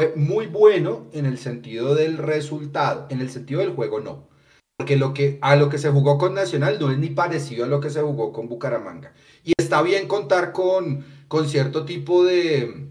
fue 0.00 0.14
muy 0.16 0.46
bueno 0.46 1.08
en 1.12 1.26
el 1.26 1.36
sentido 1.36 1.94
del 1.94 2.16
resultado, 2.16 3.06
en 3.10 3.20
el 3.20 3.28
sentido 3.28 3.60
del 3.60 3.74
juego 3.74 4.00
no. 4.00 4.30
Porque 4.78 4.96
lo 4.96 5.12
que, 5.12 5.38
a 5.42 5.56
lo 5.56 5.68
que 5.68 5.76
se 5.76 5.90
jugó 5.90 6.16
con 6.16 6.32
Nacional 6.32 6.78
no 6.80 6.90
es 6.90 6.96
ni 6.96 7.10
parecido 7.10 7.66
a 7.66 7.68
lo 7.68 7.80
que 7.82 7.90
se 7.90 8.00
jugó 8.00 8.32
con 8.32 8.48
Bucaramanga. 8.48 9.12
Y 9.44 9.52
está 9.58 9.82
bien 9.82 10.08
contar 10.08 10.52
con, 10.52 11.04
con 11.28 11.46
cierto 11.50 11.84
tipo 11.84 12.24
de, 12.24 12.88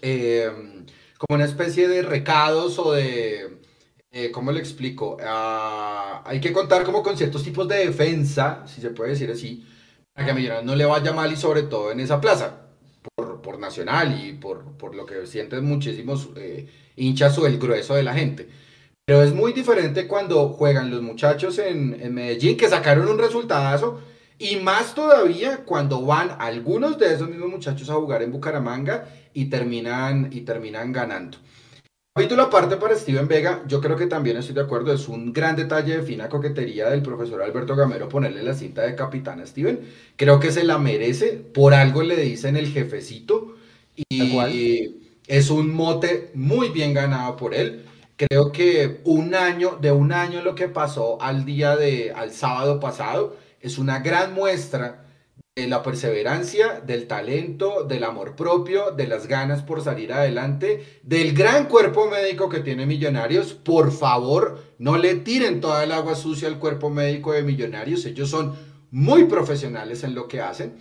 eh, 0.00 0.50
como 1.18 1.36
una 1.36 1.44
especie 1.44 1.88
de 1.88 2.00
recados 2.00 2.78
o 2.78 2.92
de, 2.92 3.60
eh, 4.10 4.30
¿cómo 4.30 4.50
le 4.50 4.60
explico? 4.60 5.18
Ah, 5.22 6.22
hay 6.24 6.40
que 6.40 6.54
contar 6.54 6.84
como 6.84 7.02
con 7.02 7.18
ciertos 7.18 7.44
tipos 7.44 7.68
de 7.68 7.84
defensa, 7.84 8.66
si 8.66 8.80
se 8.80 8.88
puede 8.88 9.10
decir 9.10 9.30
así, 9.30 9.66
para 10.14 10.24
que 10.24 10.30
a 10.32 10.34
Millonarios 10.34 10.64
no 10.64 10.74
le 10.74 10.86
vaya 10.86 11.12
mal 11.12 11.30
y 11.30 11.36
sobre 11.36 11.64
todo 11.64 11.92
en 11.92 12.00
esa 12.00 12.18
plaza, 12.18 12.63
por, 13.44 13.60
Nacional 13.60 14.20
y 14.20 14.32
por, 14.32 14.64
por, 14.76 14.96
lo 14.96 15.06
que 15.06 15.26
sienten 15.26 15.64
muchísimos 15.64 16.30
eh, 16.34 16.66
hinchas 16.96 17.38
o 17.38 17.46
el 17.46 17.58
grueso 17.58 17.94
de 17.94 18.02
la 18.02 18.14
gente. 18.14 18.48
Pero 19.04 19.22
es 19.22 19.32
muy 19.32 19.52
diferente 19.52 20.08
cuando 20.08 20.48
juegan 20.48 20.90
los 20.90 21.02
muchachos 21.02 21.58
en, 21.58 21.96
en 22.00 22.12
Medellín, 22.12 22.56
que 22.56 22.68
sacaron 22.68 23.06
un 23.06 23.18
resultado 23.18 24.00
y 24.38 24.56
más 24.56 24.94
todavía 24.94 25.58
cuando 25.64 26.04
van 26.04 26.36
algunos 26.40 26.98
de 26.98 27.14
esos 27.14 27.28
mismos 27.28 27.50
muchachos 27.50 27.88
a 27.88 27.94
jugar 27.94 28.22
en 28.22 28.32
Bucaramanga 28.32 29.08
y 29.32 29.46
terminan, 29.46 30.30
y 30.32 30.40
terminan 30.40 30.92
ganando. 30.92 31.38
Capítulo 32.16 32.44
aparte 32.44 32.76
para 32.76 32.94
Steven 32.94 33.26
Vega, 33.26 33.64
yo 33.66 33.80
creo 33.80 33.96
que 33.96 34.06
también 34.06 34.36
estoy 34.36 34.54
de 34.54 34.60
acuerdo, 34.60 34.92
es 34.92 35.08
un 35.08 35.32
gran 35.32 35.56
detalle 35.56 35.96
de 35.96 36.02
fina 36.04 36.28
coquetería 36.28 36.88
del 36.88 37.02
profesor 37.02 37.42
Alberto 37.42 37.74
Gamero 37.74 38.08
ponerle 38.08 38.44
la 38.44 38.54
cinta 38.54 38.82
de 38.82 38.94
capitán 38.94 39.40
a 39.40 39.46
Steven. 39.46 39.80
Creo 40.14 40.38
que 40.38 40.52
se 40.52 40.62
la 40.62 40.78
merece, 40.78 41.32
por 41.32 41.74
algo 41.74 42.04
le 42.04 42.16
dicen 42.16 42.56
el 42.56 42.68
jefecito 42.68 43.56
y 43.96 44.94
es 45.26 45.50
un 45.50 45.74
mote 45.74 46.30
muy 46.34 46.68
bien 46.68 46.94
ganado 46.94 47.34
por 47.34 47.52
él. 47.52 47.84
Creo 48.16 48.52
que 48.52 49.00
un 49.02 49.34
año, 49.34 49.76
de 49.80 49.90
un 49.90 50.12
año 50.12 50.40
lo 50.40 50.54
que 50.54 50.68
pasó 50.68 51.20
al 51.20 51.44
día 51.44 51.74
de, 51.74 52.12
al 52.12 52.30
sábado 52.30 52.78
pasado, 52.78 53.36
es 53.60 53.76
una 53.76 53.98
gran 53.98 54.34
muestra 54.34 55.04
de 55.56 55.68
la 55.68 55.84
perseverancia, 55.84 56.80
del 56.80 57.06
talento, 57.06 57.84
del 57.84 58.02
amor 58.02 58.34
propio, 58.34 58.90
de 58.90 59.06
las 59.06 59.28
ganas 59.28 59.62
por 59.62 59.82
salir 59.82 60.12
adelante, 60.12 60.84
del 61.04 61.32
gran 61.32 61.66
cuerpo 61.66 62.08
médico 62.08 62.48
que 62.48 62.58
tiene 62.58 62.86
Millonarios. 62.86 63.54
Por 63.54 63.92
favor, 63.92 64.60
no 64.78 64.98
le 64.98 65.14
tiren 65.14 65.60
toda 65.60 65.84
el 65.84 65.92
agua 65.92 66.16
sucia 66.16 66.48
al 66.48 66.58
cuerpo 66.58 66.90
médico 66.90 67.32
de 67.32 67.44
Millonarios. 67.44 68.04
Ellos 68.04 68.30
son 68.30 68.56
muy 68.90 69.24
profesionales 69.24 70.02
en 70.02 70.16
lo 70.16 70.26
que 70.26 70.40
hacen. 70.40 70.74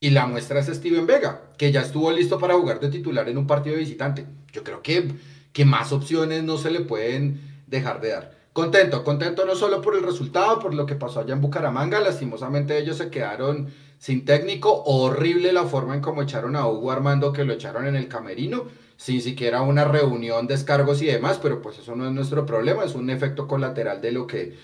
Y 0.00 0.10
la 0.10 0.26
muestra 0.26 0.60
es 0.60 0.68
Steven 0.68 1.06
Vega, 1.06 1.52
que 1.58 1.70
ya 1.70 1.82
estuvo 1.82 2.10
listo 2.10 2.38
para 2.38 2.54
jugar 2.54 2.80
de 2.80 2.88
titular 2.88 3.28
en 3.28 3.36
un 3.36 3.46
partido 3.46 3.74
de 3.74 3.82
visitante. 3.82 4.24
Yo 4.52 4.64
creo 4.64 4.80
que, 4.80 5.12
que 5.52 5.66
más 5.66 5.92
opciones 5.92 6.44
no 6.44 6.56
se 6.56 6.70
le 6.70 6.80
pueden 6.80 7.40
dejar 7.66 8.00
de 8.00 8.08
dar. 8.08 8.37
Contento, 8.58 9.04
contento 9.04 9.46
no 9.46 9.54
solo 9.54 9.80
por 9.80 9.94
el 9.94 10.02
resultado, 10.02 10.58
por 10.58 10.74
lo 10.74 10.84
que 10.84 10.96
pasó 10.96 11.20
allá 11.20 11.32
en 11.32 11.40
Bucaramanga, 11.40 12.00
lastimosamente 12.00 12.76
ellos 12.76 12.96
se 12.96 13.08
quedaron 13.08 13.68
sin 13.98 14.24
técnico, 14.24 14.82
horrible 14.84 15.52
la 15.52 15.62
forma 15.66 15.94
en 15.94 16.00
cómo 16.00 16.22
echaron 16.22 16.56
a 16.56 16.66
Hugo 16.66 16.90
Armando, 16.90 17.32
que 17.32 17.44
lo 17.44 17.52
echaron 17.52 17.86
en 17.86 17.94
el 17.94 18.08
camerino, 18.08 18.64
sin 18.96 19.22
siquiera 19.22 19.62
una 19.62 19.84
reunión, 19.84 20.48
descargos 20.48 21.00
y 21.02 21.06
demás, 21.06 21.38
pero 21.40 21.62
pues 21.62 21.78
eso 21.78 21.94
no 21.94 22.04
es 22.04 22.10
nuestro 22.10 22.44
problema, 22.46 22.82
es 22.82 22.96
un 22.96 23.10
efecto 23.10 23.46
colateral 23.46 24.00
de 24.00 24.10
lo 24.10 24.26
que, 24.26 24.38
de 24.38 24.56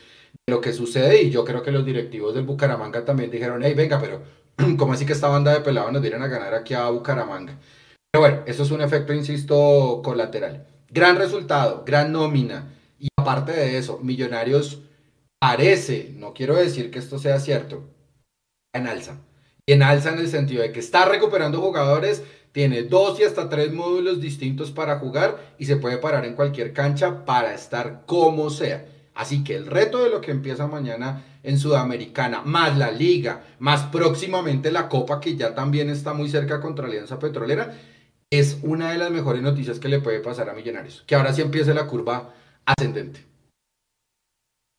lo 0.48 0.60
que 0.60 0.72
sucede 0.72 1.22
y 1.22 1.30
yo 1.30 1.44
creo 1.44 1.62
que 1.62 1.70
los 1.70 1.86
directivos 1.86 2.34
del 2.34 2.46
Bucaramanga 2.46 3.04
también 3.04 3.30
dijeron, 3.30 3.62
hey, 3.62 3.74
venga, 3.76 4.00
pero 4.00 4.22
¿cómo 4.76 4.94
así 4.94 5.06
que 5.06 5.12
esta 5.12 5.28
banda 5.28 5.52
de 5.52 5.60
pelados 5.60 5.92
nos 5.92 6.02
dieron 6.02 6.20
a 6.24 6.26
ganar 6.26 6.52
aquí 6.52 6.74
a 6.74 6.90
Bucaramanga? 6.90 7.60
Pero 8.10 8.22
bueno, 8.22 8.42
eso 8.46 8.64
es 8.64 8.72
un 8.72 8.80
efecto, 8.80 9.12
insisto, 9.12 10.00
colateral. 10.02 10.66
Gran 10.90 11.14
resultado, 11.14 11.84
gran 11.86 12.10
nómina 12.10 12.74
y 13.04 13.08
aparte 13.18 13.52
de 13.52 13.76
eso, 13.76 13.98
Millonarios 14.02 14.80
parece, 15.38 16.14
no 16.16 16.32
quiero 16.32 16.56
decir 16.56 16.90
que 16.90 16.98
esto 16.98 17.18
sea 17.18 17.38
cierto, 17.38 17.84
en 18.72 18.86
alza. 18.86 19.18
Y 19.66 19.74
en 19.74 19.82
alza 19.82 20.10
en 20.10 20.20
el 20.20 20.28
sentido 20.28 20.62
de 20.62 20.72
que 20.72 20.80
está 20.80 21.04
recuperando 21.04 21.60
jugadores, 21.60 22.22
tiene 22.52 22.84
dos 22.84 23.20
y 23.20 23.24
hasta 23.24 23.50
tres 23.50 23.74
módulos 23.74 24.22
distintos 24.22 24.70
para 24.70 24.98
jugar 25.00 25.54
y 25.58 25.66
se 25.66 25.76
puede 25.76 25.98
parar 25.98 26.24
en 26.24 26.34
cualquier 26.34 26.72
cancha 26.72 27.26
para 27.26 27.52
estar 27.52 28.04
como 28.06 28.48
sea. 28.48 28.86
Así 29.14 29.44
que 29.44 29.54
el 29.54 29.66
reto 29.66 30.02
de 30.02 30.08
lo 30.08 30.22
que 30.22 30.30
empieza 30.30 30.66
mañana 30.66 31.26
en 31.42 31.58
Sudamericana, 31.58 32.40
más 32.40 32.78
la 32.78 32.90
liga, 32.90 33.44
más 33.58 33.82
próximamente 33.82 34.72
la 34.72 34.88
Copa 34.88 35.20
que 35.20 35.36
ya 35.36 35.54
también 35.54 35.90
está 35.90 36.14
muy 36.14 36.30
cerca 36.30 36.62
contra 36.62 36.86
Alianza 36.86 37.18
Petrolera, 37.18 37.76
es 38.30 38.56
una 38.62 38.92
de 38.92 38.98
las 38.98 39.10
mejores 39.10 39.42
noticias 39.42 39.78
que 39.78 39.90
le 39.90 40.00
puede 40.00 40.20
pasar 40.20 40.48
a 40.48 40.54
Millonarios. 40.54 41.04
Que 41.06 41.16
ahora 41.16 41.34
sí 41.34 41.42
empiece 41.42 41.74
la 41.74 41.86
curva 41.86 42.32
ascendente. 42.66 43.34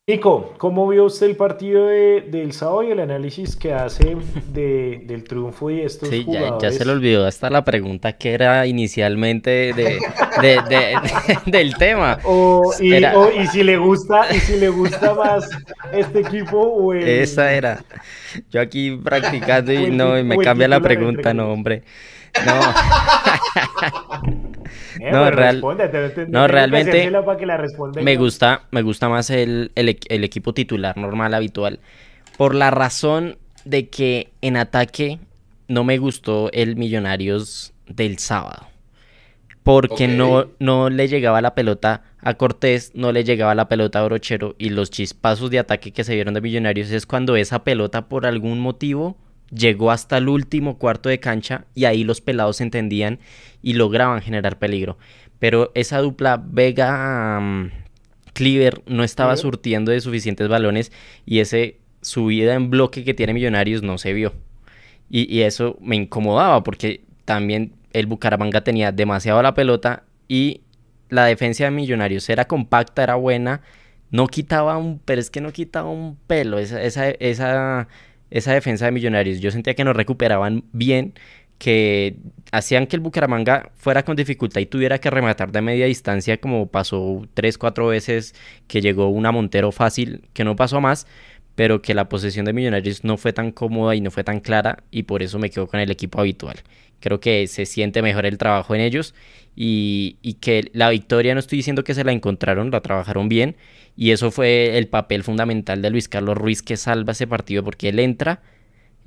Nico, 0.08 0.54
¿cómo 0.58 0.86
vio 0.86 1.06
usted 1.06 1.26
el 1.26 1.34
partido 1.34 1.88
de, 1.88 2.20
del 2.20 2.52
sábado 2.52 2.84
y 2.84 2.92
el 2.92 3.00
análisis 3.00 3.56
que 3.56 3.72
hace 3.72 4.16
de, 4.52 5.02
del 5.04 5.24
triunfo 5.24 5.68
y 5.68 5.80
estos 5.80 6.10
sí, 6.10 6.22
jugadores? 6.22 6.62
Ya, 6.62 6.70
ya 6.70 6.78
se 6.78 6.84
le 6.84 6.92
olvidó 6.92 7.26
hasta 7.26 7.50
la 7.50 7.64
pregunta 7.64 8.12
que 8.12 8.32
era 8.32 8.64
inicialmente 8.68 9.72
de, 9.74 9.98
del 11.46 11.74
tema. 11.76 12.20
O 12.24 12.72
y, 12.78 12.94
y, 12.94 13.46
si 13.48 13.64
le 13.64 13.78
gusta, 13.78 14.32
y 14.32 14.38
si 14.38 14.60
le 14.60 14.68
gusta 14.68 15.12
más 15.12 15.48
este 15.92 16.20
equipo 16.20 16.56
o 16.56 16.92
el... 16.92 17.02
Esa 17.02 17.52
era. 17.52 17.84
Yo 18.48 18.60
aquí 18.60 18.92
practicando 18.92 19.72
y 19.72 19.90
no, 19.90 20.16
y 20.16 20.22
me 20.22 20.38
cambia 20.38 20.68
la 20.68 20.78
pregunta, 20.78 21.34
no, 21.34 21.52
hombre. 21.52 21.82
No. 22.44 22.60
Eh, 25.00 25.10
no, 25.12 25.30
real... 25.30 25.62
no 26.28 26.48
realmente 26.48 27.10
me 28.02 28.16
gusta, 28.16 28.62
me 28.70 28.82
gusta 28.82 29.08
más 29.08 29.30
el, 29.30 29.70
el, 29.74 30.24
equipo 30.24 30.54
titular 30.54 30.96
normal, 30.96 31.34
habitual, 31.34 31.80
por 32.36 32.54
la 32.54 32.70
razón 32.70 33.36
de 33.64 33.88
que 33.88 34.32
en 34.40 34.56
ataque 34.56 35.18
no 35.68 35.84
me 35.84 35.98
gustó 35.98 36.50
el 36.52 36.76
Millonarios 36.76 37.74
del 37.86 38.18
sábado. 38.18 38.66
Porque 39.62 40.06
no, 40.06 40.46
no 40.60 40.90
le 40.90 41.08
llegaba 41.08 41.42
la 41.42 41.56
pelota 41.56 42.02
a 42.20 42.34
Cortés, 42.34 42.92
no 42.94 43.10
le 43.10 43.24
llegaba 43.24 43.54
la 43.56 43.68
pelota 43.68 43.98
a 43.98 44.04
Brochero 44.04 44.54
y 44.58 44.70
los 44.70 44.90
chispazos 44.90 45.50
de 45.50 45.58
ataque 45.58 45.92
que 45.92 46.04
se 46.04 46.14
vieron 46.14 46.34
de 46.34 46.40
Millonarios 46.40 46.90
es 46.92 47.04
cuando 47.04 47.34
esa 47.34 47.64
pelota 47.64 48.08
por 48.08 48.26
algún 48.26 48.60
motivo 48.60 49.16
llegó 49.50 49.90
hasta 49.90 50.18
el 50.18 50.28
último 50.28 50.78
cuarto 50.78 51.08
de 51.08 51.20
cancha 51.20 51.64
y 51.74 51.84
ahí 51.84 52.04
los 52.04 52.20
pelados 52.20 52.60
entendían 52.60 53.18
y 53.62 53.74
lograban 53.74 54.22
generar 54.22 54.58
peligro. 54.58 54.98
Pero 55.38 55.70
esa 55.74 55.98
dupla 55.98 56.42
Vega 56.44 57.38
um, 57.38 57.70
Cleaver 58.32 58.82
no 58.86 59.04
estaba 59.04 59.36
surtiendo 59.36 59.92
de 59.92 60.00
suficientes 60.00 60.48
balones 60.48 60.92
y 61.24 61.40
ese 61.40 61.78
subida 62.00 62.54
en 62.54 62.70
bloque 62.70 63.04
que 63.04 63.14
tiene 63.14 63.34
Millonarios 63.34 63.82
no 63.82 63.98
se 63.98 64.12
vio. 64.12 64.34
Y, 65.08 65.32
y 65.32 65.42
eso 65.42 65.76
me 65.80 65.96
incomodaba 65.96 66.62
porque 66.62 67.04
también 67.24 67.72
el 67.92 68.06
Bucaramanga 68.06 68.62
tenía 68.62 68.92
demasiado 68.92 69.42
la 69.42 69.54
pelota 69.54 70.04
y 70.28 70.62
la 71.08 71.24
defensa 71.24 71.64
de 71.64 71.70
Millonarios 71.70 72.28
era 72.28 72.46
compacta, 72.46 73.02
era 73.02 73.14
buena, 73.14 73.62
no 74.10 74.26
quitaba 74.26 74.76
un, 74.76 74.98
pero 75.04 75.20
es 75.20 75.30
que 75.30 75.40
no 75.40 75.52
quitaba 75.52 75.90
un 75.90 76.16
pelo, 76.26 76.58
esa, 76.58 76.82
esa, 76.82 77.08
esa 77.10 77.88
esa 78.30 78.52
defensa 78.52 78.86
de 78.86 78.92
Millonarios. 78.92 79.40
Yo 79.40 79.50
sentía 79.50 79.74
que 79.74 79.84
nos 79.84 79.96
recuperaban 79.96 80.64
bien, 80.72 81.14
que 81.58 82.16
hacían 82.52 82.86
que 82.86 82.96
el 82.96 83.00
Bucaramanga 83.00 83.70
fuera 83.76 84.04
con 84.04 84.16
dificultad 84.16 84.60
y 84.60 84.66
tuviera 84.66 84.98
que 84.98 85.10
rematar 85.10 85.52
de 85.52 85.62
media 85.62 85.86
distancia, 85.86 86.38
como 86.38 86.68
pasó 86.68 87.26
tres, 87.34 87.56
cuatro 87.58 87.88
veces 87.88 88.34
que 88.66 88.80
llegó 88.80 89.08
una 89.08 89.32
Montero 89.32 89.72
fácil, 89.72 90.28
que 90.34 90.44
no 90.44 90.54
pasó 90.56 90.80
más, 90.80 91.06
pero 91.56 91.82
que 91.82 91.94
la 91.94 92.08
posesión 92.08 92.44
de 92.44 92.52
Millonarios 92.52 93.02
no 93.02 93.16
fue 93.16 93.32
tan 93.32 93.50
cómoda 93.50 93.96
y 93.96 94.00
no 94.00 94.12
fue 94.12 94.22
tan 94.22 94.38
clara, 94.40 94.84
y 94.92 95.02
por 95.04 95.22
eso 95.22 95.40
me 95.40 95.50
quedo 95.50 95.66
con 95.66 95.80
el 95.80 95.90
equipo 95.90 96.20
habitual. 96.20 96.58
Creo 97.00 97.18
que 97.18 97.46
se 97.48 97.66
siente 97.66 98.02
mejor 98.02 98.26
el 98.26 98.38
trabajo 98.38 98.74
en 98.74 98.80
ellos 98.82 99.14
y, 99.56 100.16
y 100.22 100.34
que 100.34 100.70
la 100.72 100.90
victoria 100.90 101.34
no 101.34 101.40
estoy 101.40 101.58
diciendo 101.58 101.82
que 101.82 101.94
se 101.94 102.04
la 102.04 102.12
encontraron, 102.12 102.70
la 102.70 102.80
trabajaron 102.80 103.28
bien 103.28 103.56
y 103.96 104.10
eso 104.12 104.30
fue 104.30 104.78
el 104.78 104.88
papel 104.88 105.22
fundamental 105.22 105.82
de 105.82 105.90
Luis 105.90 106.08
Carlos 106.08 106.36
Ruiz 106.36 106.62
que 106.62 106.76
salva 106.76 107.12
ese 107.12 107.26
partido 107.26 107.64
porque 107.64 107.88
él 107.88 107.98
entra 107.98 108.42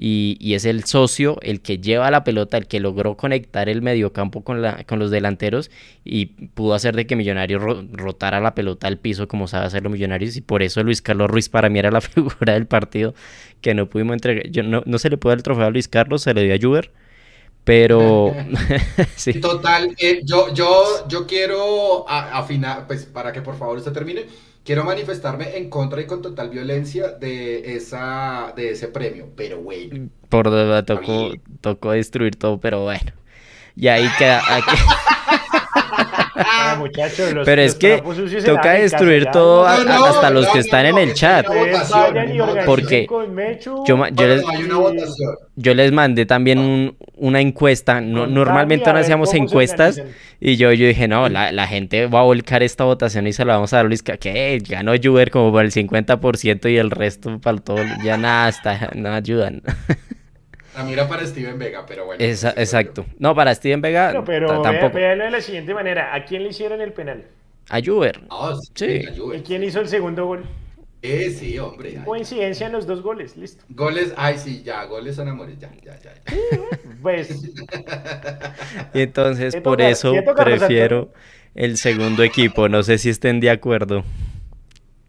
y, 0.02 0.54
es 0.54 0.64
el 0.64 0.86
socio, 0.86 1.38
el 1.42 1.60
que 1.60 1.80
lleva 1.80 2.10
la 2.10 2.24
pelota, 2.24 2.58
el 2.58 2.68
que 2.68 2.80
logró 2.80 3.18
conectar 3.18 3.68
el 3.68 3.82
mediocampo 3.82 4.46
con, 4.46 4.62
la, 4.62 4.86
con 4.86 4.98
los 4.98 5.12
delanteros 5.12 5.70
y 6.06 6.28
pudo 6.28 6.74
hacer 6.74 6.96
de 6.96 7.06
que 7.06 7.18
Millonarios 7.18 7.62
rotara 7.92 8.40
la 8.40 8.56
pelota 8.56 8.88
al 8.88 8.98
piso 8.98 9.28
como 9.28 9.48
sabe 9.50 9.66
hacer 9.66 9.84
los 9.84 9.92
Millonarios 9.92 10.38
y 10.38 10.42
por 10.42 10.64
eso 10.64 10.82
Luis 10.84 11.02
Carlos 11.02 11.30
Ruiz 11.30 11.50
para 11.50 11.68
mí 11.68 11.80
era 11.80 11.92
la 11.92 12.00
figura 12.02 12.54
del 12.54 12.66
partido 12.66 13.14
que 13.60 13.74
no 13.74 13.90
pudimos 13.90 14.14
entregar. 14.14 14.48
Yo, 14.50 14.64
no, 14.64 14.84
no 14.86 14.98
se 15.00 15.10
le 15.10 15.18
puede 15.18 15.34
dar 15.34 15.40
el 15.40 15.44
trofeo 15.44 15.66
a 15.66 15.70
Luis 15.70 15.90
Carlos, 15.90 16.22
se 16.22 16.34
le 16.34 16.44
dio 16.44 16.56
a 16.56 16.58
Juber. 16.62 16.94
Pero 17.66 18.34
sí. 19.18 19.42
Total, 19.42 19.94
eh, 20.00 20.22
yo, 20.24 20.54
yo, 20.54 21.10
yo 21.10 21.28
quiero 21.28 22.08
afinar, 22.08 22.88
pues 22.88 23.06
para 23.06 23.34
que 23.34 23.42
por 23.42 23.58
favor 23.58 23.78
usted 23.78 23.92
termine, 23.92 24.28
quiero 24.70 24.84
manifestarme 24.84 25.58
en 25.58 25.68
contra 25.68 26.00
y 26.00 26.06
con 26.06 26.22
total 26.22 26.52
violencia 26.52 27.08
de, 27.08 27.76
esa, 27.76 28.54
de 28.56 28.70
ese 28.70 28.88
premio, 28.88 29.30
pero 29.36 29.60
bueno. 29.60 30.10
Por 30.30 30.86
tocó, 30.86 31.32
tocó 31.60 31.94
destruir 31.94 32.36
todo, 32.36 32.60
pero 32.60 32.84
bueno. 32.84 33.12
Y 33.76 33.88
ahí 33.88 34.08
queda... 34.20 34.44
Ah, 36.40 36.82
Pero 37.46 37.62
es 37.62 37.76
que 37.76 38.02
toca 38.46 38.74
destruir 38.74 39.28
todo 39.32 39.66
hasta 39.66 40.30
los 40.30 40.48
que 40.48 40.60
están 40.60 40.86
en 40.86 40.98
el 40.98 41.14
chat. 41.14 41.46
Porque 42.66 43.08
yo, 45.56 45.74
les, 45.74 45.92
mandé 45.92 46.26
también 46.26 46.96
una 47.16 47.42
encuesta. 47.42 48.02
normalmente 48.02 48.92
no 48.92 49.00
hacíamos 49.00 49.34
encuestas. 49.34 50.02
Y 50.42 50.56
yo, 50.56 50.72
yo 50.72 50.88
dije, 50.88 51.08
no, 51.08 51.28
la, 51.30 51.68
gente 51.68 52.08
va 52.08 52.22
a 52.22 52.24
volcar 52.24 52.64
esta 52.64 52.84
votación 52.84 53.28
y 53.28 53.34
se 53.34 53.46
la 53.46 53.56
vamos 53.56 53.74
a 53.74 53.78
dar 53.78 53.86
a 53.86 53.90
Luis. 53.90 54.04
Que 54.04 54.62
ganó 54.68 54.94
Juber 55.02 55.32
como 55.32 55.52
por 55.52 55.66
el 55.66 55.72
50% 55.72 56.72
y 56.72 56.78
el 56.78 56.92
resto 56.92 57.40
para 57.40 57.58
todo. 57.58 57.80
Ya 58.04 58.18
nada, 58.18 58.50
está, 58.50 58.92
no 58.96 59.14
ayudan. 59.14 59.62
A 60.80 60.84
mí 60.84 60.94
era 60.94 61.10
para 61.10 61.26
Steven 61.26 61.60
Vega, 61.60 61.86
pero 61.86 62.06
bueno. 62.06 62.24
exacto. 62.24 63.06
No, 63.18 63.36
para 63.36 63.54
Steven 63.54 63.82
Vega 63.82 64.24
pero 64.26 64.62
tampoco. 64.62 64.98
de 64.98 65.30
la 65.30 65.42
siguiente 65.42 65.74
manera. 65.74 66.16
¿A 66.16 66.24
quién 66.24 66.44
le 66.44 66.50
hicieron 66.50 66.80
el 66.80 66.94
penal? 66.94 67.26
A 67.68 67.82
Juber. 67.84 68.22
Ah, 68.30 68.56
sí. 68.76 69.02
¿Y 69.36 69.42
quién 69.42 69.62
hizo 69.62 69.82
el 69.82 69.90
segundo 69.90 70.26
gol? 70.26 70.46
Eh, 71.02 71.36
sí, 71.38 71.60
hombre. 71.60 72.02
Coincidencia 72.06 72.68
en 72.68 72.72
los 72.72 72.88
dos 72.88 73.02
goles, 73.02 73.36
listo. 73.36 73.66
Goles, 73.68 74.14
ay, 74.16 74.38
sí, 74.38 74.64
ya, 74.64 74.86
goles 74.86 75.18
son 75.18 75.28
amores, 75.28 75.60
ya, 75.60 75.70
ya, 75.84 76.00
ya. 76.00 76.14
pues. 77.02 77.30
y 78.94 79.02
entonces, 79.02 79.58
por 79.58 79.82
eso 79.82 80.14
prefiero 80.38 81.12
el 81.56 81.76
segundo 81.76 82.24
equipo. 82.24 82.70
No 82.70 82.84
sé 82.84 82.98
si 82.98 83.10
estén 83.10 83.42
de 83.42 83.50
acuerdo. 83.50 84.06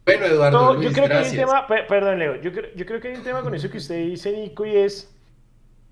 Bueno, 0.04 0.26
Eduardo. 0.26 0.82
yo 0.82 0.90
creo 0.90 1.06
que 1.06 1.14
hay 1.14 1.30
un 1.30 1.36
tema, 1.36 1.66
perdón, 1.68 2.18
Leo, 2.18 2.40
yo 2.40 2.50
yo 2.74 2.86
creo 2.86 3.00
que 3.00 3.08
hay 3.08 3.14
un 3.14 3.22
tema 3.22 3.42
con 3.42 3.54
eso 3.54 3.70
que 3.70 3.78
usted 3.78 4.04
dice, 4.04 4.32
Nico, 4.32 4.66
y 4.66 4.76
es 4.76 5.08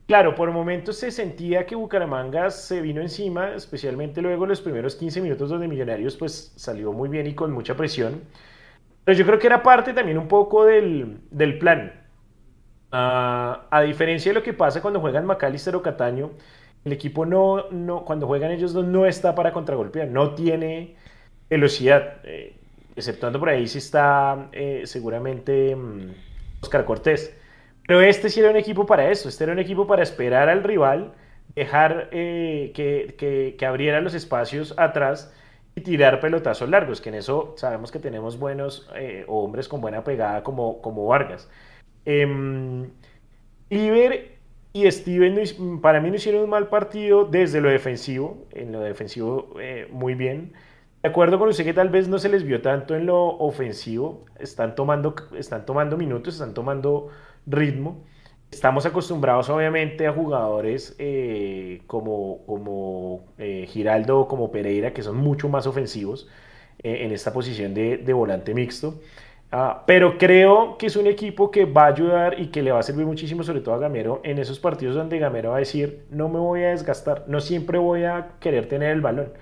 Claro, 0.08 0.34
por 0.34 0.50
momentos 0.52 0.96
se 0.96 1.10
sentía 1.10 1.66
que 1.66 1.76
Bucaramanga 1.76 2.50
se 2.50 2.80
vino 2.80 3.02
encima, 3.02 3.52
especialmente 3.54 4.22
luego 4.22 4.46
los 4.46 4.62
primeros 4.62 4.96
15 4.96 5.20
minutos 5.20 5.50
donde 5.50 5.68
Millonarios 5.68 6.16
pues 6.16 6.50
salió 6.56 6.94
muy 6.94 7.10
bien 7.10 7.26
y 7.26 7.34
con 7.34 7.52
mucha 7.52 7.76
presión. 7.76 8.22
Pero 9.04 9.18
yo 9.18 9.26
creo 9.26 9.38
que 9.38 9.46
era 9.48 9.62
parte 9.62 9.92
también 9.92 10.16
un 10.16 10.26
poco 10.26 10.64
del, 10.64 11.20
plan. 11.60 11.92
Ah, 12.90 13.66
a 13.70 13.82
diferencia 13.82 14.30
de 14.30 14.36
lo 14.36 14.42
que 14.42 14.54
pasa 14.54 14.80
cuando 14.80 14.98
juegan 14.98 15.26
Macalister 15.26 15.76
o 15.76 15.82
Cataño, 15.82 16.30
el 16.86 16.92
equipo 16.92 17.26
no, 17.26 17.68
no, 17.70 18.06
cuando 18.06 18.26
juegan 18.26 18.50
ellos 18.50 18.72
dos 18.72 18.86
no 18.86 19.04
está 19.04 19.34
para 19.34 19.52
contragolpear, 19.52 20.08
no 20.08 20.34
tiene 20.34 20.96
velocidad, 21.50 22.20
eh, 22.24 22.56
exceptuando 22.96 23.38
por 23.38 23.50
ahí 23.50 23.68
si 23.68 23.76
está 23.76 24.48
eh, 24.52 24.84
seguramente 24.86 25.76
mm, 25.76 26.12
Oscar 26.62 26.86
Cortés. 26.86 27.34
Pero 27.88 28.02
este 28.02 28.28
sí 28.28 28.40
era 28.40 28.50
un 28.50 28.56
equipo 28.56 28.84
para 28.84 29.10
eso, 29.10 29.30
este 29.30 29.44
era 29.44 29.54
un 29.54 29.58
equipo 29.58 29.86
para 29.86 30.02
esperar 30.02 30.50
al 30.50 30.62
rival, 30.62 31.14
dejar 31.54 32.10
eh, 32.12 32.70
que, 32.74 33.16
que, 33.56 33.66
abriera 33.66 34.02
los 34.02 34.12
espacios 34.12 34.74
atrás 34.76 35.34
y 35.74 35.80
tirar 35.80 36.20
pelotazos 36.20 36.68
largos, 36.68 37.00
que 37.00 37.08
en 37.08 37.14
eso 37.14 37.54
sabemos 37.56 37.90
que 37.90 37.98
tenemos 37.98 38.38
buenos 38.38 38.90
eh, 38.94 39.24
hombres 39.26 39.68
con 39.68 39.80
buena 39.80 40.04
pegada 40.04 40.42
como, 40.42 40.82
como 40.82 41.06
Vargas. 41.06 41.48
Eh, 42.04 42.26
y 44.72 44.90
Steven 44.90 45.80
para 45.80 46.00
mí 46.00 46.10
no 46.10 46.16
hicieron 46.16 46.42
un 46.42 46.50
mal 46.50 46.68
partido 46.68 47.24
desde 47.24 47.60
lo 47.60 47.70
defensivo, 47.70 48.46
en 48.52 48.70
lo 48.70 48.80
defensivo 48.80 49.54
eh, 49.60 49.88
muy 49.90 50.14
bien. 50.14 50.52
De 51.02 51.08
acuerdo 51.08 51.38
con 51.38 51.48
usted 51.48 51.64
que 51.64 51.72
tal 51.72 51.88
vez 51.88 52.08
no 52.08 52.18
se 52.18 52.28
les 52.28 52.44
vio 52.44 52.60
tanto 52.60 52.94
en 52.94 53.06
lo 53.06 53.24
ofensivo, 53.38 54.26
están 54.38 54.74
tomando, 54.74 55.14
están 55.36 55.64
tomando 55.64 55.96
minutos, 55.96 56.34
están 56.34 56.54
tomando 56.54 57.08
ritmo. 57.48 58.04
Estamos 58.50 58.86
acostumbrados 58.86 59.50
obviamente 59.50 60.06
a 60.06 60.12
jugadores 60.12 60.96
eh, 60.98 61.82
como, 61.86 62.44
como 62.46 63.26
eh, 63.36 63.66
Giraldo 63.68 64.20
o 64.20 64.28
como 64.28 64.50
Pereira, 64.50 64.92
que 64.92 65.02
son 65.02 65.16
mucho 65.16 65.48
más 65.48 65.66
ofensivos 65.66 66.28
eh, 66.82 67.04
en 67.04 67.12
esta 67.12 67.32
posición 67.32 67.74
de, 67.74 68.12
volante 68.14 68.54
mixto. 68.54 69.00
Ah, 69.52 69.84
pero 69.86 70.18
creo 70.18 70.76
que 70.78 70.86
es 70.86 70.96
un 70.96 71.06
equipo 71.06 71.50
que 71.50 71.66
va 71.66 71.84
a 71.84 71.86
ayudar 71.88 72.40
y 72.40 72.48
que 72.48 72.62
le 72.62 72.72
va 72.72 72.80
a 72.80 72.82
servir 72.82 73.06
muchísimo, 73.06 73.42
sobre 73.42 73.60
todo 73.60 73.74
a 73.74 73.78
Gamero, 73.78 74.20
en 74.24 74.38
esos 74.38 74.58
partidos 74.58 74.94
donde 74.94 75.18
Gamero 75.18 75.50
va 75.50 75.56
a 75.56 75.60
decir, 75.60 76.04
no 76.10 76.28
me 76.28 76.38
voy 76.38 76.62
a 76.64 76.70
desgastar, 76.70 77.24
no 77.28 77.40
siempre 77.40 77.78
voy 77.78 78.04
a 78.04 78.32
querer 78.40 78.66
tener 78.66 78.90
el 78.92 79.00
balón. 79.00 79.32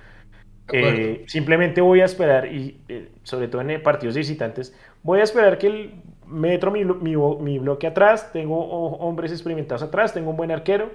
simplemente 1.26 1.80
voy 1.80 2.00
a 2.00 2.04
esperar, 2.04 2.46
y 2.52 2.80
sobre 3.22 3.48
todo 3.48 3.62
en 3.62 3.82
partidos 3.82 4.14
de 4.14 4.20
visitantes, 4.20 4.76
voy 5.02 5.20
a 5.20 5.24
esperar 5.24 5.58
que 5.58 5.66
el 5.66 5.94
metro 6.26 6.70
mi, 6.70 6.84
mi, 6.84 7.58
bloque 7.58 7.86
atrás, 7.86 8.32
tengo 8.32 8.58
hombres 8.58 9.32
experimentados 9.32 9.82
atrás, 9.82 10.14
tengo 10.14 10.30
un 10.30 10.36
buen 10.36 10.50
arquero. 10.50 10.90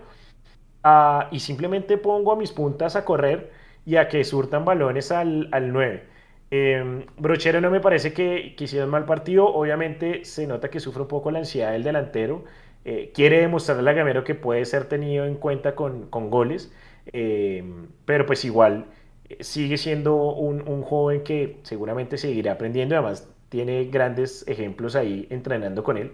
Ah, 0.84 1.28
y 1.32 1.40
simplemente 1.40 1.98
pongo 1.98 2.32
a 2.32 2.36
mis 2.36 2.52
puntas 2.52 2.96
a 2.96 3.06
correr 3.06 3.52
y 3.86 3.98
a 3.98 4.08
que 4.08 4.24
surtan 4.24 4.66
balones 4.66 5.12
al, 5.12 5.50
al 5.52 5.72
9. 5.72 6.04
Em, 6.52 7.06
Brochero 7.18 7.62
no 7.62 7.72
me 7.72 7.80
parece 7.80 8.14
que, 8.14 8.56
que 8.58 8.66
hiciera 8.66 8.86
un 8.86 8.92
mal 8.92 9.06
partido, 9.06 9.48
obviamente 9.48 10.26
se 10.26 10.48
nota 10.48 10.70
que 10.70 10.80
sufre 10.82 11.04
un 11.04 11.08
poco 11.08 11.32
la 11.32 11.40
ansiedad 11.40 11.72
del 11.72 11.84
delantero, 11.84 12.44
eh, 12.84 13.12
quiere 13.14 13.40
demostrarle 13.40 13.90
a 13.90 13.94
Gamero 13.94 14.24
que 14.24 14.36
puede 14.36 14.66
ser 14.66 14.86
tenido 14.86 15.26
en 15.26 15.36
cuenta 15.36 15.76
con, 15.76 16.10
con 16.10 16.30
goles, 16.30 16.74
em, 17.14 17.88
pero 18.06 18.26
pues 18.26 18.44
igual 18.44 18.88
eh, 19.30 19.38
sigue 19.44 19.78
siendo 19.78 20.16
un, 20.16 20.68
un, 20.68 20.82
joven 20.84 21.24
que 21.24 21.60
seguramente 21.64 22.18
seguirá 22.18 22.54
aprendiendo, 22.54 22.96
además 22.96 23.30
tiene 23.52 23.84
grandes 23.86 24.48
ejemplos 24.48 24.96
ahí 24.96 25.28
entrenando 25.30 25.84
con 25.84 25.98
él. 25.98 26.14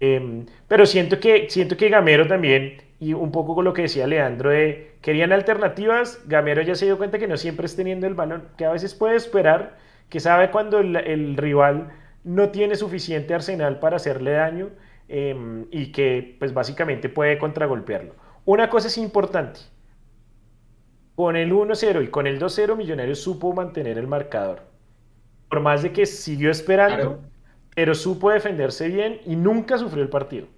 Em, 0.00 0.46
pero 0.68 0.86
siento 0.86 1.20
que, 1.20 1.48
siento 1.48 1.76
que 1.76 1.88
Gamero 1.88 2.26
también, 2.26 2.82
y 2.98 3.14
un 3.14 3.30
poco 3.30 3.54
con 3.54 3.64
lo 3.64 3.72
que 3.72 3.82
decía 3.82 4.08
Leandro, 4.08 4.50
querían 5.00 5.32
alternativas, 5.32 6.20
Gamero 6.26 6.62
ya 6.62 6.74
se 6.74 6.86
dio 6.86 6.98
cuenta 6.98 7.18
que 7.20 7.28
no 7.28 7.36
siempre 7.36 7.66
es 7.66 7.76
teniendo 7.76 8.08
el 8.08 8.14
balón, 8.14 8.48
que 8.58 8.64
a 8.64 8.72
veces 8.72 8.92
puede 8.94 9.16
esperar, 9.16 9.78
que 10.08 10.18
sabe 10.18 10.50
cuando 10.50 10.80
el, 10.80 11.36
rival 11.36 11.92
no 12.24 12.50
tiene 12.50 12.74
suficiente 12.74 13.34
arsenal 13.34 13.78
para 13.78 13.96
hacerle 13.96 14.32
daño 14.32 14.70
em, 15.08 15.66
y 15.70 15.92
que 15.92 16.36
pues 16.40 16.52
básicamente 16.54 17.08
puede 17.08 17.38
contragolpearlo. 17.38 18.14
Una 18.46 18.68
cosa 18.68 18.88
es 18.88 18.98
importante, 18.98 19.60
con 21.14 21.36
el 21.36 21.52
1-0 21.52 22.02
y 22.02 22.08
con 22.08 22.26
el 22.26 22.40
2-0 22.40 22.76
Millonarios 22.76 23.20
supo 23.20 23.52
mantener 23.52 23.98
el 23.98 24.08
marcador 24.08 24.73
por 25.54 25.62
más 25.62 25.84
de 25.84 25.92
que 25.92 26.04
siguió 26.04 26.50
esperando, 26.50 27.20
pero 27.76 27.94
supo 27.94 28.28
defenderse 28.32 28.88
bien 28.88 29.20
y 29.24 29.36
nunca 29.36 29.78
sufrió 29.78 30.02
el 30.02 30.08
partido. 30.08 30.48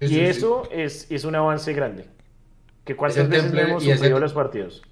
y 0.00 0.18
eso 0.18 0.68
es, 0.72 1.08
es 1.12 1.24
un 1.24 1.36
avance 1.36 1.72
grande. 1.72 2.06
Que 2.84 2.96
cuántas 2.96 3.28
veces 3.28 3.54
hemos 3.54 3.84
sufrido 3.84 4.18
los 4.18 4.32
partidos. 4.32 4.82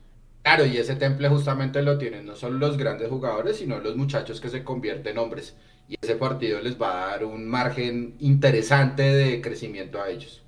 Claro, 0.44 0.64
y 0.66 0.76
ese 0.76 0.94
temple 0.94 1.28
justamente 1.28 1.82
lo 1.82 1.98
tienen 1.98 2.26
no 2.26 2.36
solo 2.36 2.58
los 2.58 2.78
grandes 2.78 3.08
jugadores, 3.08 3.56
sino 3.56 3.80
los 3.80 3.96
muchachos 3.96 4.40
que 4.40 4.48
se 4.48 4.62
convierten 4.62 5.14
en 5.14 5.18
hombres. 5.18 5.56
Y 5.88 5.96
ese 6.00 6.14
partido 6.14 6.60
les 6.60 6.80
va 6.80 7.02
a 7.02 7.06
dar 7.08 7.24
un 7.24 7.48
margen 7.48 8.14
interesante 8.20 9.02
de 9.02 9.40
crecimiento 9.40 10.00
a 10.00 10.10
ellos. 10.10 10.44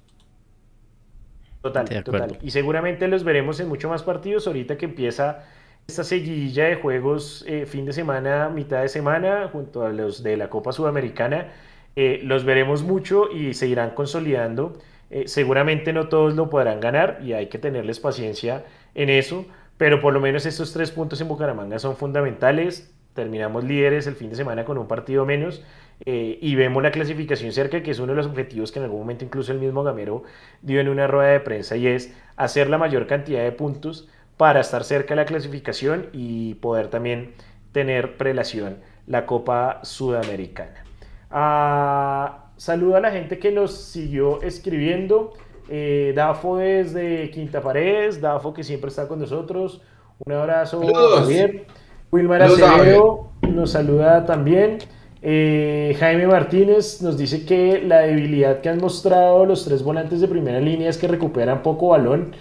Total, 1.61 2.05
total. 2.05 2.39
Y 2.41 2.53
seguramente 2.53 3.09
los 3.09 3.25
veremos 3.25 3.59
en 3.59 3.67
mucho 3.67 3.89
más 3.89 4.05
partidos 4.05 4.47
ahorita 4.47 4.79
que 4.79 4.85
empieza 4.85 5.45
esta 5.87 6.05
seguidilla 6.05 6.65
de 6.65 6.77
juegos 6.77 7.45
eh, 7.47 7.67
fin 7.67 7.85
de 7.85 7.93
semana, 7.93 8.49
mitad 8.49 8.83
de 8.83 8.89
semana, 8.89 9.49
junto 9.53 9.85
a 9.85 9.91
los 9.91 10.23
de 10.23 10.37
la 10.37 10.49
Copa 10.49 10.73
Sudamericana, 10.73 11.53
eh, 11.95 12.21
los 12.25 12.45
veremos 12.45 12.83
mucho 12.83 13.31
y 13.31 13.55
se 13.55 13.69
irán 13.69 13.91
consolidando. 13.91 14.79
Eh, 15.11 15.25
seguramente 15.27 15.93
no 15.93 16.09
todos 16.09 16.35
lo 16.35 16.49
podrán 16.49 16.81
ganar 16.81 17.21
y 17.23 17.35
hay 17.35 17.49
que 17.49 17.59
tenerles 17.59 18.01
paciencia 18.01 18.65
en 18.95 19.11
eso, 19.11 19.45
pero 19.77 20.01
por 20.01 20.15
lo 20.15 20.21
menos 20.21 20.47
estos 20.47 20.73
tres 20.73 20.91
puntos 20.91 21.21
en 21.21 21.29
Bucaramanga 21.29 21.79
son 21.79 21.97
fundamentales. 21.97 22.93
Terminamos 23.13 23.63
líderes 23.63 24.07
el 24.07 24.17
fin 24.17 24.31
de 24.31 24.37
semana 24.37 24.65
con 24.65 24.79
un 24.79 24.89
partido 24.89 25.25
menos 25.25 25.63
y 26.05 26.55
vemos 26.57 26.83
la 26.83 26.91
clasificación 26.91 27.53
cerca, 27.53 27.81
que 27.85 27.93
es 27.93 28.01
uno 28.01 28.13
de 28.13 28.17
los 28.17 28.27
objetivos 28.27 28.73
que 28.73 28.81
en 28.81 28.87
algún 28.87 28.99
momento 28.99 29.25
incluso 29.25 29.53
el 29.53 29.61
mismo 29.61 29.85
Gamero 29.85 30.25
dio 30.63 30.81
en 30.81 30.89
una 30.89 31.07
rueda 31.07 31.31
de 31.31 31.39
prensa 31.39 31.77
y 31.77 31.87
es 31.87 32.13
hacer 32.35 32.69
la 32.69 32.77
mayor 32.77 33.07
cantidad 33.07 33.45
de 33.45 33.53
puntos 33.53 34.09
para 34.37 34.61
estar 34.61 34.85
cerca 34.85 35.15
de 35.15 35.17
la 35.17 35.25
clasificación 35.25 36.07
y 36.13 36.55
poder 36.55 36.89
también 36.89 37.35
tener 37.73 38.17
prelación 38.17 38.79
la 39.07 39.27
Copa 39.27 39.81
Sudamericana. 39.83 40.85
Ah, 41.31 42.47
saludo 42.57 42.97
a 42.97 43.01
la 43.01 43.11
gente 43.11 43.39
que 43.39 43.51
nos 43.51 43.75
siguió 43.75 44.43
escribiendo. 44.43 45.33
Eh, 45.69 46.13
Dafo 46.15 46.59
desde 46.59 47.31
Quinta 47.31 47.61
Paredes, 47.61 48.21
Dafo 48.21 48.53
que 48.53 48.63
siempre 48.63 48.89
está 48.89 49.09
con 49.09 49.19
nosotros. 49.19 49.81
Un 50.25 50.33
abrazo, 50.33 50.83
Javier. 51.17 51.67
Wilmar 52.13 52.43
Acevedo 52.43 53.31
nos 53.43 53.73
saluda 53.73 54.25
también. 54.25 54.79
Eh, 55.23 55.97
Jaime 55.99 56.27
Martínez 56.27 57.01
nos 57.03 57.17
dice 57.17 57.47
que 57.47 57.81
la 57.81 58.01
debilidad 58.01 58.61
que 58.61 58.69
han 58.69 58.79
mostrado 58.79 59.47
los 59.47 59.65
tres 59.65 59.83
volantes 59.83 60.21
de 60.21 60.29
primera 60.29 60.61
línea 60.61 60.91
es 60.91 60.99
que 60.99 61.09
recuperan 61.09 61.63
poco 61.63 61.89
balón 61.89 62.37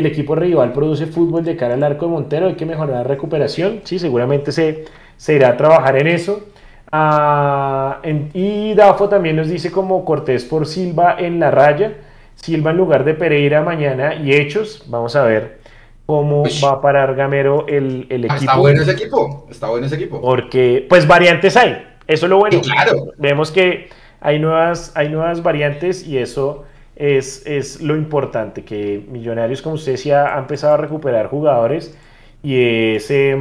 el 0.00 0.06
equipo 0.06 0.34
rival 0.34 0.72
produce 0.72 1.06
fútbol 1.06 1.44
de 1.44 1.56
cara 1.56 1.74
al 1.74 1.82
arco 1.82 2.06
de 2.06 2.12
Montero, 2.12 2.46
hay 2.46 2.54
que 2.54 2.66
mejorar 2.66 2.96
la 2.96 3.04
recuperación. 3.04 3.80
Sí, 3.84 3.98
seguramente 3.98 4.52
se, 4.52 4.84
se 5.16 5.34
irá 5.34 5.50
a 5.50 5.56
trabajar 5.56 5.98
en 5.98 6.06
eso. 6.06 6.44
Ah, 6.90 8.00
y 8.32 8.74
Dafo 8.74 9.08
también 9.08 9.36
nos 9.36 9.48
dice 9.48 9.70
como 9.70 10.04
Cortés 10.04 10.44
por 10.44 10.66
Silva 10.66 11.16
en 11.18 11.38
la 11.38 11.50
raya, 11.50 11.94
Silva 12.34 12.70
en 12.70 12.78
lugar 12.78 13.04
de 13.04 13.14
Pereira 13.14 13.62
mañana 13.62 14.14
y 14.14 14.32
Hechos. 14.32 14.84
Vamos 14.86 15.14
a 15.14 15.24
ver 15.24 15.58
cómo 16.06 16.44
va 16.64 16.70
a 16.70 16.80
parar 16.80 17.14
Gamero 17.14 17.66
el, 17.68 18.06
el 18.08 18.24
equipo. 18.24 18.40
Está 18.40 18.56
bueno 18.56 18.82
ese 18.82 18.92
equipo, 18.92 19.46
está 19.50 19.68
bueno 19.68 19.86
ese 19.86 19.96
equipo. 19.96 20.20
Porque, 20.20 20.86
pues 20.88 21.06
variantes 21.06 21.56
hay, 21.56 21.86
eso 22.06 22.26
es 22.26 22.30
lo 22.30 22.38
bueno. 22.38 22.60
claro. 22.62 23.12
Vemos 23.18 23.50
que 23.50 23.90
hay 24.20 24.38
nuevas, 24.38 24.92
hay 24.94 25.10
nuevas 25.10 25.42
variantes 25.42 26.06
y 26.06 26.16
eso 26.16 26.64
es, 26.98 27.46
es 27.46 27.80
lo 27.80 27.96
importante, 27.96 28.64
que 28.64 29.04
Millonarios, 29.08 29.62
como 29.62 29.76
usted 29.76 29.92
decía, 29.92 30.36
ha 30.36 30.38
empezado 30.40 30.74
a 30.74 30.76
recuperar 30.78 31.28
jugadores 31.28 31.96
y, 32.42 32.96
ese, 32.96 33.36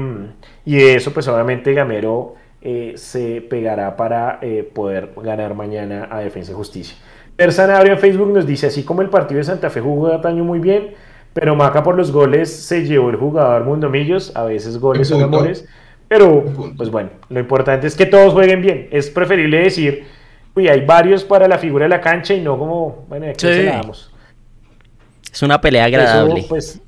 y 0.63 0.78
eso 0.78 1.12
pues 1.12 1.28
obviamente 1.28 1.74
Gamero 1.74 2.36
eh, 2.62 2.93
se 2.96 3.41
pegará 3.41 3.98
para 3.98 4.38
eh, 4.43 4.70
poder 4.72 5.12
ganar 5.17 5.56
mañana 5.56 6.08
a 6.12 6.20
Defensa 6.20 6.52
y 6.52 6.56
Justicia. 6.56 6.96
Sanabria 7.50 7.93
en 7.93 8.00
Facebook 8.00 8.32
nos 8.32 8.46
dice, 8.46 8.67
así 8.67 8.84
como 8.84 9.02
el 9.02 9.10
partido 9.10 9.39
de 9.39 9.43
Santa 9.43 9.72
Fe 9.72 9.82
jugó 9.82 10.10
de 10.10 10.28
año 10.28 10.43
muy 10.43 10.60
bien, 10.60 10.91
pero 11.34 11.56
Maca 11.56 11.82
por 11.82 11.96
los 11.96 12.12
goles 12.12 12.52
se 12.52 12.86
llevó 12.86 13.10
el 13.10 13.15
jugador 13.15 13.63
Mundo 13.63 13.89
Millos, 13.89 14.36
a 14.36 14.43
veces 14.43 14.80
goles 14.80 15.08
son 15.08 15.22
amores, 15.22 15.67
pero 16.08 16.43
pues 16.78 16.91
bueno, 16.91 17.10
lo 17.30 17.39
importante 17.39 17.88
es 17.88 17.96
que 17.96 18.06
todos 18.06 18.34
jueguen 18.34 18.62
bien. 18.62 18.88
Es 18.91 19.10
preferible 19.10 19.60
decir, 19.60 20.06
uy, 20.58 20.67
hay 20.67 20.82
varios 20.82 21.24
para 21.24 21.48
la 21.48 21.58
figura 21.58 21.86
de 21.86 21.89
la 21.89 22.02
cancha 22.02 22.34
y 22.34 22.41
no 22.41 22.58
como, 22.58 23.06
bueno, 23.08 23.28
aquí 23.28 23.39
se 23.39 23.63
la 23.63 23.74
damos. 23.74 24.12
Es 25.32 25.41
una 25.43 25.62
pelea 25.62 25.86
agradable. 25.86 26.46
pues, 26.50 26.82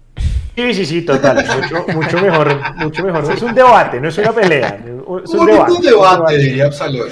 Sí, 0.55 0.73
sí, 0.73 0.85
sí, 0.85 1.01
total. 1.03 1.45
Mucho, 1.93 2.17
mejor, 2.17 2.59
mucho 2.75 3.05
mejor. 3.05 3.31
Es 3.31 3.41
un 3.41 3.53
debate, 3.53 4.01
no 4.01 4.09
es 4.09 4.17
una 4.17 4.33
pelea. 4.33 4.83
Es 5.23 5.33
un, 5.33 5.45
debate, 5.45 6.37
diría 6.37 6.65
Absalón. 6.65 7.07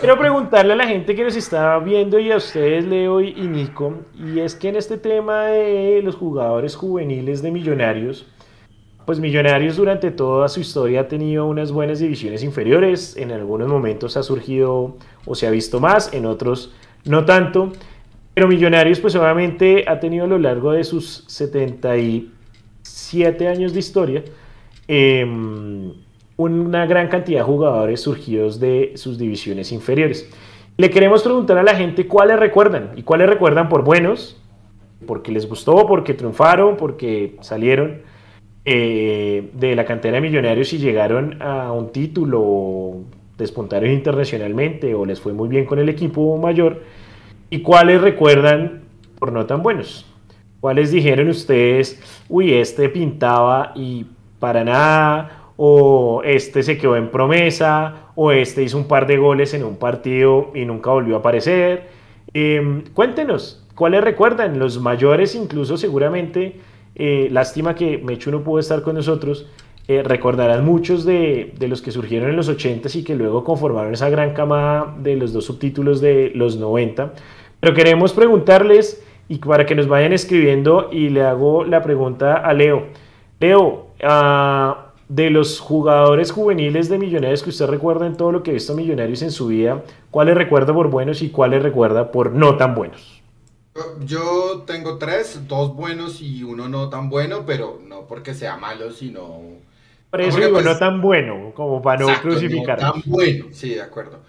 Quiero 0.00 0.18
preguntarle 0.18 0.72
a 0.72 0.76
la 0.76 0.86
gente 0.88 1.14
que 1.14 1.22
nos 1.22 1.36
está 1.36 1.78
viendo 1.78 2.18
y 2.18 2.32
a 2.32 2.38
ustedes, 2.38 2.84
Leo 2.86 3.20
y 3.20 3.46
Nico, 3.46 3.98
y 4.18 4.40
es 4.40 4.56
que 4.56 4.70
en 4.70 4.76
este 4.76 4.98
tema 4.98 5.44
de 5.44 6.00
los 6.02 6.16
jugadores 6.16 6.74
juveniles 6.74 7.40
de 7.40 7.52
Millonarios, 7.52 8.26
pues 9.08 9.20
Millonarios 9.20 9.78
durante 9.78 10.10
toda 10.10 10.50
su 10.50 10.60
historia 10.60 11.00
ha 11.00 11.08
tenido 11.08 11.46
unas 11.46 11.72
buenas 11.72 11.98
divisiones 11.98 12.44
inferiores, 12.44 13.16
en 13.16 13.32
algunos 13.32 13.66
momentos 13.66 14.18
ha 14.18 14.22
surgido 14.22 14.98
o 15.24 15.34
se 15.34 15.46
ha 15.46 15.50
visto 15.50 15.80
más, 15.80 16.12
en 16.12 16.26
otros 16.26 16.74
no 17.06 17.24
tanto. 17.24 17.72
Pero 18.34 18.48
Millonarios, 18.48 19.00
pues 19.00 19.16
obviamente 19.16 19.86
ha 19.88 19.98
tenido 19.98 20.26
a 20.26 20.28
lo 20.28 20.38
largo 20.38 20.72
de 20.72 20.84
sus 20.84 21.24
77 21.26 23.48
años 23.48 23.72
de 23.72 23.78
historia 23.78 24.24
em, 24.86 25.94
una 26.36 26.84
gran 26.84 27.08
cantidad 27.08 27.38
de 27.38 27.44
jugadores 27.44 28.02
surgidos 28.02 28.60
de 28.60 28.92
sus 28.96 29.16
divisiones 29.16 29.72
inferiores. 29.72 30.28
Le 30.76 30.90
queremos 30.90 31.22
preguntar 31.22 31.56
a 31.56 31.62
la 31.62 31.74
gente 31.74 32.06
cuáles 32.06 32.38
recuerdan 32.38 32.90
y 32.94 33.04
cuáles 33.04 33.30
recuerdan 33.30 33.70
por 33.70 33.84
buenos, 33.84 34.38
porque 35.06 35.32
les 35.32 35.48
gustó, 35.48 35.86
porque 35.86 36.12
triunfaron, 36.12 36.76
porque 36.76 37.36
salieron 37.40 38.02
eh, 38.70 39.48
de 39.54 39.74
la 39.74 39.84
cantera 39.86 40.16
de 40.16 40.20
Millonarios 40.20 40.72
y 40.74 40.78
llegaron 40.78 41.40
a 41.40 41.72
un 41.72 41.90
título, 41.90 42.96
despuntaron 43.38 43.90
internacionalmente 43.90 44.94
o 44.94 45.06
les 45.06 45.20
fue 45.20 45.32
muy 45.32 45.48
bien 45.48 45.64
con 45.64 45.78
el 45.78 45.88
equipo 45.88 46.36
mayor 46.36 46.82
¿Y 47.50 47.62
cuáles 47.62 48.02
recuerdan 48.02 48.82
por 49.18 49.32
no 49.32 49.46
tan 49.46 49.62
buenos? 49.62 50.04
¿Cuáles 50.60 50.90
dijeron 50.90 51.28
ustedes, 51.28 51.98
uy, 52.28 52.52
este 52.52 52.90
pintaba 52.90 53.72
y 53.74 54.04
para 54.38 54.64
nada, 54.64 55.52
o 55.56 56.20
este 56.24 56.62
se 56.62 56.76
quedó 56.76 56.96
en 56.96 57.10
promesa, 57.10 58.10
o 58.16 58.32
este 58.32 58.62
hizo 58.64 58.76
un 58.76 58.86
par 58.86 59.06
de 59.06 59.16
goles 59.16 59.54
en 59.54 59.64
un 59.64 59.76
partido 59.76 60.50
y 60.54 60.66
nunca 60.66 60.90
volvió 60.90 61.16
a 61.16 61.18
aparecer? 61.20 61.88
Em, 62.34 62.84
cuéntenos, 62.92 63.66
¿cuáles 63.74 64.04
recuerdan? 64.04 64.58
Los 64.58 64.78
mayores 64.78 65.34
incluso 65.34 65.78
seguramente, 65.78 66.60
eh, 66.98 67.28
lástima 67.30 67.74
que 67.74 67.98
Mechu 67.98 68.30
no 68.30 68.42
pudo 68.42 68.58
estar 68.58 68.82
con 68.82 68.96
nosotros, 68.96 69.46
eh, 69.86 70.02
recordarán 70.02 70.64
muchos 70.64 71.04
de, 71.04 71.54
los 71.60 71.80
que 71.80 71.92
surgieron 71.92 72.28
en 72.28 72.36
los 72.36 72.48
80 72.48 72.90
y 72.92 73.04
que 73.04 73.14
luego 73.14 73.42
conformaron 73.44 73.94
esa 73.94 74.10
gran 74.10 74.34
camada 74.34 74.94
de 74.98 75.16
los 75.16 75.32
dos 75.32 75.46
subtítulos 75.46 76.00
de 76.00 76.30
los 76.34 76.58
90. 76.58 77.14
Pero 77.60 77.74
queremos 77.74 78.12
preguntarles 78.12 79.02
y 79.28 79.38
para 79.38 79.64
que 79.64 79.74
nos 79.74 79.88
vayan 79.88 80.12
escribiendo 80.12 80.90
y 80.92 81.08
le 81.08 81.22
hago 81.22 81.64
la 81.64 81.82
pregunta 81.82 82.34
a 82.34 82.52
Leo. 82.52 82.88
Leo, 83.40 83.86
ah, 84.02 84.88
de 85.08 85.30
los 85.30 85.58
jugadores 85.58 86.32
juveniles 86.32 86.88
de 86.90 86.98
Millonarios 86.98 87.42
que 87.42 87.50
usted 87.50 87.66
recuerda 87.66 88.06
en 88.06 88.16
todo 88.16 88.30
lo 88.30 88.42
que 88.42 88.50
ha 88.50 88.54
visto 88.54 88.74
Millonarios 88.74 89.22
en 89.22 89.30
su 89.30 89.46
vida, 89.46 89.82
¿cuáles 90.10 90.36
recuerda 90.36 90.74
por 90.74 90.90
buenos 90.90 91.22
y 91.22 91.30
cuáles 91.30 91.62
recuerda 91.62 92.12
por 92.12 92.32
no 92.32 92.56
tan 92.56 92.74
buenos? 92.74 93.17
Yo 94.04 94.64
tengo 94.66 94.98
tres, 94.98 95.46
dos 95.46 95.74
buenos 95.74 96.20
y 96.20 96.42
uno 96.42 96.68
no 96.68 96.88
tan 96.88 97.08
bueno, 97.08 97.44
pero 97.46 97.80
no 97.84 98.06
porque 98.06 98.34
sea 98.34 98.56
malo, 98.56 98.90
sino... 98.92 99.42
Por 100.10 100.20
eso 100.22 100.38
digo, 100.38 100.58
no 100.58 100.64
pues, 100.64 100.78
tan 100.78 101.02
bueno, 101.02 101.52
como 101.54 101.82
para 101.82 102.00
no 102.00 102.20
crucificar. 102.20 102.80
No 102.80 102.92
tan 102.92 103.02
bueno, 103.06 103.46
sí, 103.52 103.74
de 103.74 103.82
acuerdo. 103.82 104.20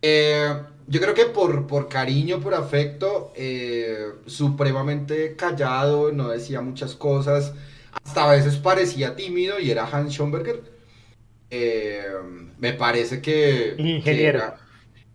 Eh, 0.00 0.48
yo 0.86 1.00
creo 1.00 1.14
que 1.14 1.26
por, 1.26 1.66
por 1.66 1.88
cariño, 1.88 2.40
por 2.40 2.54
afecto, 2.54 3.32
eh, 3.34 4.12
supremamente 4.26 5.36
callado, 5.36 6.12
no 6.12 6.28
decía 6.28 6.60
muchas 6.60 6.94
cosas, 6.94 7.54
hasta 8.04 8.24
a 8.24 8.32
veces 8.34 8.56
parecía 8.56 9.16
tímido 9.16 9.58
y 9.58 9.70
era 9.70 9.84
Hans 9.84 10.12
Schomberger. 10.12 10.62
Eh, 11.50 12.02
me 12.58 12.72
parece 12.72 13.20
que... 13.20 13.70
El 13.72 13.86
ingeniero. 13.86 14.54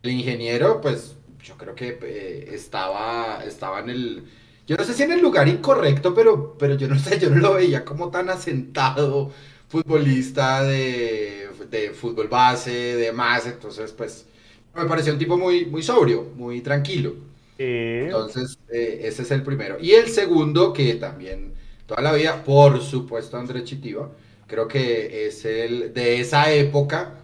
el 0.03 0.11
ingeniero, 0.11 0.81
pues 0.81 1.17
yo 1.43 1.57
creo 1.57 1.75
que 1.75 1.97
eh, 2.01 2.49
estaba, 2.53 3.43
estaba 3.45 3.79
en 3.81 3.89
el... 3.89 4.23
Yo 4.67 4.77
no 4.77 4.83
sé 4.83 4.93
si 4.93 5.03
en 5.03 5.11
el 5.11 5.21
lugar 5.21 5.47
incorrecto, 5.47 6.13
pero, 6.13 6.55
pero 6.57 6.75
yo 6.75 6.87
no 6.87 6.97
sé, 6.99 7.19
yo 7.19 7.29
no 7.29 7.37
lo 7.37 7.53
veía 7.55 7.83
como 7.83 8.09
tan 8.11 8.29
asentado 8.29 9.31
futbolista 9.67 10.63
de, 10.63 11.49
de 11.69 11.91
fútbol 11.91 12.27
base, 12.27 12.71
de 12.71 13.11
más, 13.11 13.45
entonces 13.47 13.91
pues 13.93 14.27
me 14.75 14.85
pareció 14.85 15.13
un 15.13 15.19
tipo 15.19 15.37
muy, 15.37 15.65
muy 15.65 15.81
sobrio, 15.83 16.23
muy 16.35 16.61
tranquilo. 16.61 17.15
Entonces, 17.97 18.57
eh, 18.71 19.01
ese 19.03 19.23
es 19.23 19.31
el 19.31 19.43
primero. 19.43 19.77
Y 19.79 19.91
el 19.91 20.09
segundo, 20.09 20.73
que 20.73 20.95
también 20.95 21.53
toda 21.85 22.01
la 22.01 22.13
vida, 22.13 22.43
por 22.43 22.81
supuesto, 22.81 23.37
André 23.37 23.63
Chitiva, 23.63 24.09
creo 24.47 24.67
que 24.67 25.27
es 25.27 25.45
el 25.45 25.93
de 25.93 26.19
esa 26.19 26.51
época, 26.51 27.15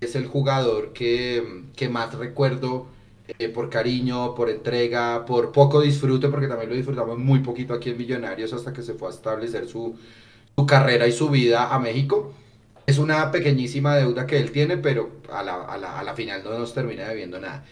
es 0.00 0.14
el 0.16 0.26
jugador 0.26 0.92
que, 0.92 1.64
que 1.76 1.88
más 1.88 2.14
recuerdo 2.14 2.86
eh, 3.38 3.48
por 3.48 3.70
cariño, 3.70 4.34
por 4.34 4.50
entrega, 4.50 5.24
por 5.24 5.52
poco 5.52 5.80
disfrute, 5.80 6.28
porque 6.28 6.48
también 6.48 6.70
lo 6.70 6.76
disfrutamos 6.76 7.18
muy 7.18 7.40
poquito 7.40 7.74
aquí 7.74 7.90
en 7.90 7.98
Millonarios 7.98 8.52
hasta 8.52 8.72
que 8.72 8.82
se 8.82 8.94
fue 8.94 9.08
a 9.08 9.12
establecer 9.12 9.68
su, 9.68 9.96
su 10.56 10.66
carrera 10.66 11.06
y 11.06 11.12
su 11.12 11.28
vida 11.30 11.74
a 11.74 11.78
México 11.78 12.34
es 12.86 12.98
una 12.98 13.30
pequeñísima 13.30 13.96
deuda 13.96 14.26
que 14.26 14.38
él 14.38 14.50
tiene, 14.50 14.76
pero 14.76 15.10
a 15.32 15.42
la, 15.42 15.62
a 15.62 16.02
la, 16.02 16.14
final 16.14 16.42
no 16.44 16.58
nos 16.58 16.74
termina 16.74 17.08
debiendo 17.08 17.40
nada. 17.40 17.64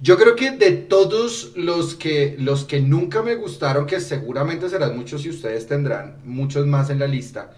Yo 0.00 0.18
creo 0.18 0.36
que 0.36 0.50
de 0.50 0.72
todos 0.72 1.52
los 1.56 1.94
que, 1.94 2.36
los 2.38 2.64
que 2.64 2.80
nunca 2.80 3.22
me 3.22 3.34
gustaron, 3.36 3.86
que 3.86 4.00
seguramente 4.00 4.68
serán 4.68 4.96
muchos 4.96 5.24
y 5.24 5.30
ustedes 5.30 5.66
tendrán 5.66 6.18
muchos 6.24 6.66
más 6.66 6.90
en 6.90 6.98
la 6.98 7.06
lista, 7.06 7.56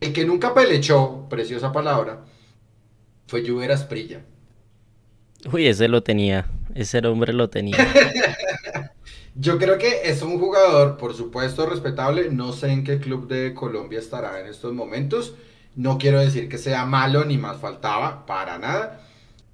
el 0.00 0.12
que 0.12 0.24
nunca 0.24 0.54
pelechó, 0.54 1.28
preciosa 1.28 1.72
palabra, 1.72 2.24
fue 3.26 3.46
Juber 3.46 3.70
Asprilla. 3.70 4.22
Uy, 5.52 5.68
ese 5.68 5.86
lo 5.86 6.02
tenía, 6.02 6.50
ese 6.74 6.98
hombre 7.06 7.32
lo 7.32 7.50
tenía. 7.50 7.76
Yo 9.34 9.56
creo 9.58 9.78
que 9.78 10.00
es 10.04 10.22
un 10.22 10.38
jugador, 10.40 10.96
por 10.96 11.14
supuesto, 11.14 11.64
respetable. 11.66 12.28
No 12.30 12.52
sé 12.52 12.72
en 12.72 12.82
qué 12.82 12.98
club 12.98 13.28
de 13.28 13.54
Colombia 13.54 14.00
estará 14.00 14.40
en 14.40 14.46
estos 14.46 14.74
momentos. 14.74 15.34
No 15.76 15.96
quiero 15.96 16.18
decir 16.18 16.48
que 16.48 16.58
sea 16.58 16.84
malo 16.86 17.24
ni 17.24 17.38
más 17.38 17.58
faltaba, 17.58 18.26
para 18.26 18.58
nada. 18.58 19.00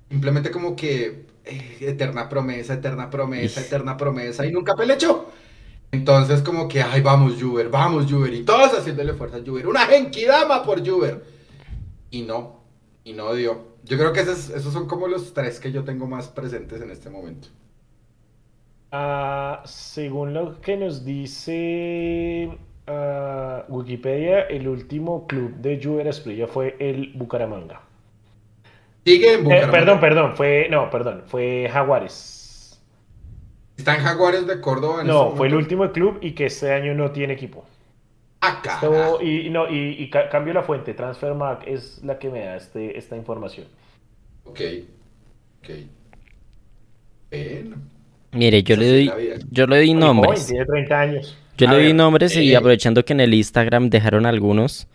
Simplemente 0.09 0.51
como 0.51 0.75
que 0.75 1.27
eh, 1.45 1.77
eterna 1.81 2.31
promesa, 2.31 2.75
eterna 2.75 3.11
promesa, 3.11 3.61
eterna 3.61 3.97
promesa 3.97 4.47
y 4.47 4.53
nunca 4.53 4.75
pelechó. 4.75 5.31
Entonces 5.93 6.41
como 6.41 6.67
que, 6.67 6.83
ay, 6.83 7.03
vamos 7.03 7.35
Juber, 7.41 7.69
vamos 7.69 8.11
Juber. 8.11 8.33
Y 8.33 8.43
todos 8.43 8.73
haciéndole 8.79 9.13
fuerza 9.13 9.37
a 9.37 9.43
Juber. 9.45 9.67
Una 9.67 9.81
genkidama 9.81 10.63
por 10.65 10.87
Juber. 10.87 11.23
Y 12.11 12.23
no, 12.23 12.63
y 13.05 13.13
no 13.13 13.35
dio. 13.35 13.74
Yo 13.85 13.99
creo 13.99 14.13
que 14.13 14.21
esos, 14.21 14.51
esos 14.51 14.73
son 14.73 14.89
como 14.89 15.09
los 15.09 15.35
tres 15.35 15.61
que 15.61 15.71
yo 15.71 15.85
tengo 15.85 16.07
más 16.07 16.29
presentes 16.29 16.81
en 16.81 16.91
este 16.91 17.11
momento. 17.11 17.49
Ah, 18.91 19.63
según 19.65 20.33
lo 20.33 20.61
que 20.61 20.77
nos 20.77 21.05
dice 21.05 22.49
Wikipedia, 23.69 24.43
el 24.43 24.69
último 24.69 25.27
club 25.27 25.55
de 25.57 25.81
Juve 25.83 26.09
Esprilla 26.09 26.47
fue 26.47 26.77
el 26.79 27.13
Bucaramanga. 27.15 27.81
Sigue 29.05 29.35
en 29.35 29.41
eh, 29.41 29.43
Bucaramanga. 29.43 29.73
perdón, 29.73 30.01
perdón, 30.01 30.37
fue, 30.37 30.69
no, 30.71 30.91
perdón, 30.91 31.25
fue 31.27 31.69
Jaguares. 31.73 32.81
¿Está 33.77 33.97
en 33.97 34.03
Jaguares 34.03 34.47
de 34.47 34.61
Córdoba? 34.61 35.03
no, 35.03 35.33
fue 35.33 35.49
el 35.49 35.57
último 35.57 35.91
club 35.91 36.19
y 36.23 36.33
que 36.33 36.47
este 36.47 36.73
año 36.73 36.95
no 36.95 37.11
tiene 37.11 37.35
equipo. 37.35 37.65
Ah, 38.47 39.19
y, 39.23 39.49
no, 39.51 39.69
y, 39.71 40.11
cambio 40.11 40.53
la 40.53 40.63
fuente, 40.63 40.95
Transfermarkt 40.95 41.67
es 41.67 42.03
la 42.05 42.19
que 42.19 42.29
me 42.29 42.41
da 42.41 42.57
este, 42.57 42.99
esta 42.99 43.17
información. 43.17 43.67
Ok, 44.45 44.61
ok. 45.61 45.71
Mire, 48.33 48.63
yo 48.63 48.77
le 48.77 48.89
doy, 48.89 49.13
yo 49.51 49.67
le 49.67 49.77
doy 49.77 49.95
nombres. 49.95 50.47
tiene 50.47 50.67
30 50.67 51.01
años. 51.01 51.39
Yo 51.57 51.69
le 51.69 51.75
doy 51.77 51.93
nombres 51.93 52.37
y 52.37 52.53
eh, 52.53 52.57
aprovechando 52.57 53.05
que 53.05 53.13
en 53.13 53.21
el 53.21 53.33
Instagram 53.33 53.89
dejaron 53.89 54.27
algunos, 54.27 54.89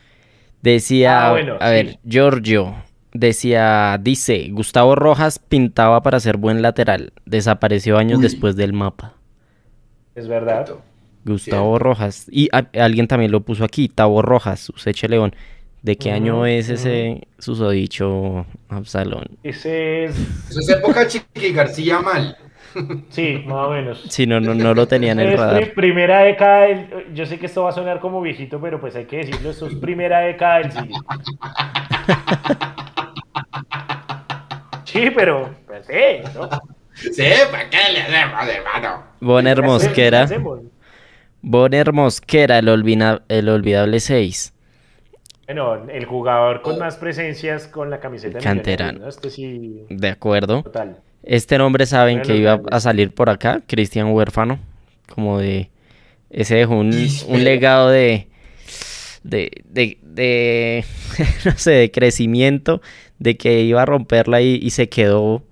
decía, 0.62 1.30
ah, 1.30 1.38
a 1.60 1.70
ver, 1.70 2.00
Giorgio, 2.04 2.76
decía, 3.14 3.98
dice, 4.02 4.50
Gustavo 4.52 4.96
Rojas 4.96 5.40
pintaba 5.40 6.02
para 6.02 6.20
ser 6.20 6.38
buen 6.38 6.62
lateral, 6.62 7.14
desapareció 7.26 7.98
años 7.98 8.20
después 8.20 8.58
del 8.58 8.74
mapa. 8.74 9.14
Es 10.16 10.28
verdad. 10.28 10.70
Gustavo 11.30 11.80
Rojas. 11.80 12.28
Y 12.32 12.50
alguien 12.78 13.08
también 13.08 13.32
lo 13.32 13.42
puso 13.42 13.64
aquí, 13.64 13.88
Tavo 13.90 14.22
Rojas, 14.22 14.70
Useche 14.70 15.08
León. 15.08 15.34
¿De 15.82 15.96
qué 15.96 16.12
año 16.12 16.46
es 16.46 16.68
ese 16.70 17.28
susodicho 17.38 18.46
Absalón? 18.68 19.38
Ese 19.44 20.06
es... 20.06 20.18
Eso 20.50 20.60
es 20.60 20.70
época 20.70 21.08
Chiqui 21.08 21.54
García 21.54 22.00
mal. 22.02 22.38
Sí, 23.10 23.44
más 23.48 23.68
o 23.68 23.72
menos. 23.72 24.06
Sí, 24.10 24.28
no, 24.28 24.40
no, 24.40 24.54
no 24.54 24.76
lo 24.76 24.88
tenía 24.88 25.14
en 25.14 25.20
el 25.20 25.36
radar. 25.36 25.74
primera 25.74 26.20
década 26.20 26.68
Yo 27.16 27.26
sé 27.26 27.40
que 27.40 27.48
esto 27.48 27.64
va 27.64 27.70
a 27.70 27.74
sonar 27.74 28.00
como 28.00 28.22
viejito, 28.22 28.62
pero 28.62 28.80
pues 28.80 28.96
hay 28.96 29.06
que 29.06 29.18
decirlo, 29.18 29.50
esto 29.50 29.66
es 29.66 29.76
primera 29.76 30.20
década 30.20 30.60
del 30.60 30.72
siglo. 30.72 30.98
Sí, 34.86 35.12
pero... 35.16 35.50
Pues, 35.68 35.86
sí, 35.86 35.94
¿no? 36.34 36.50
Sí, 36.94 37.24
¿para 37.52 37.70
qué 37.70 37.78
le 37.94 38.02
hacemos, 38.02 38.48
hermano? 38.48 39.04
Bonner 39.22 39.62
Mosquera. 39.62 40.28
Bonner 41.42 41.94
Mosquera, 41.94 42.60
el, 42.60 42.68
el 42.68 43.50
olvidable 43.50 44.00
6. 44.00 44.54
Bueno, 45.48 45.90
el 45.90 46.06
jugador 46.06 46.62
con 46.62 46.78
más 46.78 46.98
presencias 46.98 47.68
con 47.68 47.90
la 47.90 48.00
camiseta. 48.00 48.40
Canterano. 48.40 49.08
Este 49.08 49.30
sí... 49.30 49.86
De 49.90 50.10
acuerdo. 50.10 50.62
Total. 50.64 50.98
Este 51.24 51.58
nombre 51.58 51.86
saben 51.86 52.22
que 52.22 52.38
iba 52.38 52.62
a 52.72 52.80
salir 52.80 53.14
por 53.14 53.30
acá, 53.30 53.62
Cristian 53.68 54.12
Huérfano, 54.12 54.60
como 55.14 55.40
de... 55.40 55.70
Ese 56.30 56.56
dejó 56.56 56.76
un, 56.76 56.92
legado 57.44 57.90
de, 57.90 58.28
de, 59.24 59.64
de, 60.04 60.86
no 61.46 61.52
sé, 61.58 61.72
de 61.72 61.92
crecimiento, 61.92 62.82
de 63.18 63.36
que 63.36 63.62
iba 63.62 63.82
a 63.82 63.86
romperla 63.86 64.42
y, 64.42 64.70
se 64.70 64.90
quedó 64.90 65.44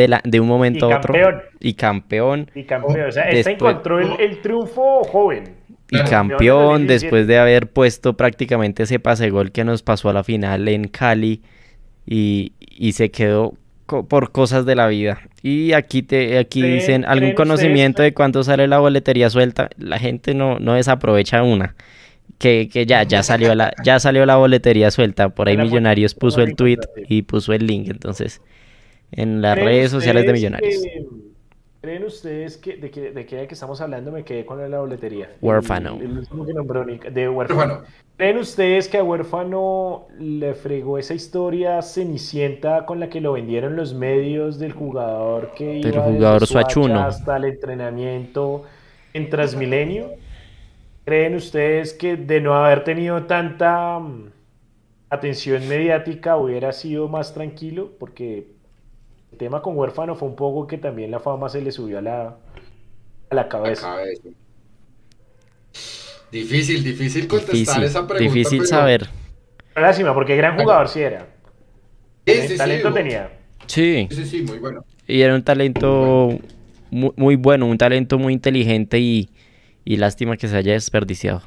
de, 0.00 0.08
la, 0.08 0.20
de 0.24 0.40
un 0.40 0.48
momento 0.48 0.90
a 0.92 0.96
otro. 0.96 1.14
Y 1.60 1.74
campeón. 1.74 2.50
Y 2.54 2.64
campeón. 2.64 3.08
O 3.08 3.12
sea, 3.12 3.24
este 3.24 3.52
encontró 3.52 3.98
el, 3.98 4.40
triunfo 4.40 5.04
joven. 5.04 5.56
Y 5.90 5.98
campeón 6.04 6.86
después 6.86 7.26
de 7.26 7.38
haber 7.38 7.66
puesto 7.68 8.16
prácticamente 8.16 8.84
ese 8.84 8.98
pase 8.98 9.28
gol 9.30 9.50
que 9.50 9.64
nos 9.64 9.82
pasó 9.82 10.08
a 10.08 10.12
la 10.12 10.22
final 10.22 10.68
en 10.68 10.86
Cali 10.86 11.42
y, 12.06 12.52
y 12.60 12.92
se 12.92 13.10
quedó 13.10 13.54
por 13.86 14.30
cosas 14.30 14.64
de 14.64 14.76
la 14.76 14.86
vida. 14.86 15.20
Y 15.42 15.72
aquí 15.72 16.02
te 16.02 16.38
aquí 16.38 16.62
dicen 16.62 17.04
algún 17.04 17.32
conocimiento 17.32 18.02
de 18.02 18.14
cuánto 18.14 18.44
sale 18.44 18.68
la 18.68 18.78
boletería 18.78 19.28
suelta. 19.30 19.68
La 19.78 19.98
gente 19.98 20.32
no, 20.32 20.58
no 20.58 20.74
desaprovecha 20.74 21.42
una. 21.42 21.74
Que, 22.38 22.68
que 22.72 22.86
ya, 22.86 23.02
ya 23.02 23.22
salió 23.22 23.54
la, 23.54 23.72
ya 23.84 23.98
salió 23.98 24.24
la 24.24 24.36
boletería 24.36 24.90
suelta. 24.90 25.30
Por 25.30 25.48
ahí 25.48 25.56
Millonarios 25.56 26.14
puso 26.14 26.40
el 26.40 26.54
tweet 26.54 26.78
y 27.08 27.22
puso 27.22 27.52
el 27.52 27.66
link. 27.66 27.88
Entonces, 27.88 28.40
en 29.12 29.42
las 29.42 29.58
redes 29.58 29.90
sociales 29.90 30.26
de 30.26 30.32
Millonarios. 30.32 30.82
¿Creen 31.80 32.04
ustedes 32.04 32.58
que 32.58 32.76
de, 32.76 32.90
qué 32.90 33.10
de 33.10 33.24
que 33.24 33.46
estamos 33.50 33.80
hablando? 33.80 34.12
Me 34.12 34.22
quedé 34.22 34.44
con 34.44 34.70
la 34.70 34.80
boletería. 34.80 35.30
Huérfano. 35.40 35.98
de 35.98 37.28
huérfano. 37.28 37.82
¿Creen 38.18 38.36
ustedes 38.36 38.86
que 38.86 38.98
a 38.98 39.02
Huérfano 39.02 40.08
le 40.18 40.52
fregó 40.52 40.98
esa 40.98 41.14
historia 41.14 41.80
cenicienta 41.80 42.84
con 42.84 43.00
la 43.00 43.08
que 43.08 43.22
lo 43.22 43.32
vendieron 43.32 43.76
los 43.76 43.94
medios 43.94 44.58
del 44.58 44.72
jugador 44.72 45.52
que 45.56 45.78
iba 45.78 46.02
jugador 46.02 46.42
hasta 46.98 47.38
el 47.38 47.44
entrenamiento 47.46 48.64
en 49.14 49.30
Transmilenio? 49.30 50.10
¿Creen 51.06 51.34
ustedes 51.34 51.94
que 51.94 52.18
de 52.18 52.42
no 52.42 52.54
haber 52.54 52.84
tenido 52.84 53.24
tanta 53.24 53.98
mm, 53.98 54.32
atención 55.08 55.66
mediática 55.66 56.36
hubiera 56.36 56.72
sido 56.72 57.08
más 57.08 57.32
tranquilo? 57.32 57.92
Porque 57.98 58.59
el 59.32 59.38
tema 59.38 59.62
con 59.62 59.76
Huérfano 59.76 60.14
fue 60.14 60.28
un 60.28 60.36
poco 60.36 60.66
que 60.66 60.78
también 60.78 61.10
la 61.10 61.20
fama 61.20 61.48
se 61.48 61.60
le 61.60 61.72
subió 61.72 61.98
a 61.98 62.02
la, 62.02 62.36
a 63.30 63.34
la 63.34 63.48
cabeza. 63.48 63.96
Difícil, 66.30 66.84
difícil 66.84 67.26
contestar 67.26 67.82
esa 67.82 68.06
pregunta. 68.06 68.32
Difícil 68.32 68.66
saber. 68.66 69.08
Lástima, 69.74 70.14
porque 70.14 70.36
gran 70.36 70.56
jugador 70.56 70.88
sí 70.88 71.00
era. 71.00 71.26
Sí, 72.26 72.48
sí, 72.48 72.56
talento 72.56 72.92
tenía. 72.92 73.30
Sí. 73.66 74.08
Sí, 74.10 74.26
sí, 74.26 74.42
muy 74.42 74.58
bueno. 74.58 74.84
Y 75.06 75.22
era 75.22 75.34
un 75.34 75.42
talento 75.42 76.38
muy, 76.90 77.36
bueno, 77.36 77.66
un 77.66 77.78
talento 77.78 78.18
muy 78.18 78.32
inteligente 78.32 78.98
y, 78.98 79.30
y, 79.84 79.96
lástima 79.96 80.36
que 80.36 80.48
se 80.48 80.56
haya 80.56 80.72
desperdiciado. 80.72 81.42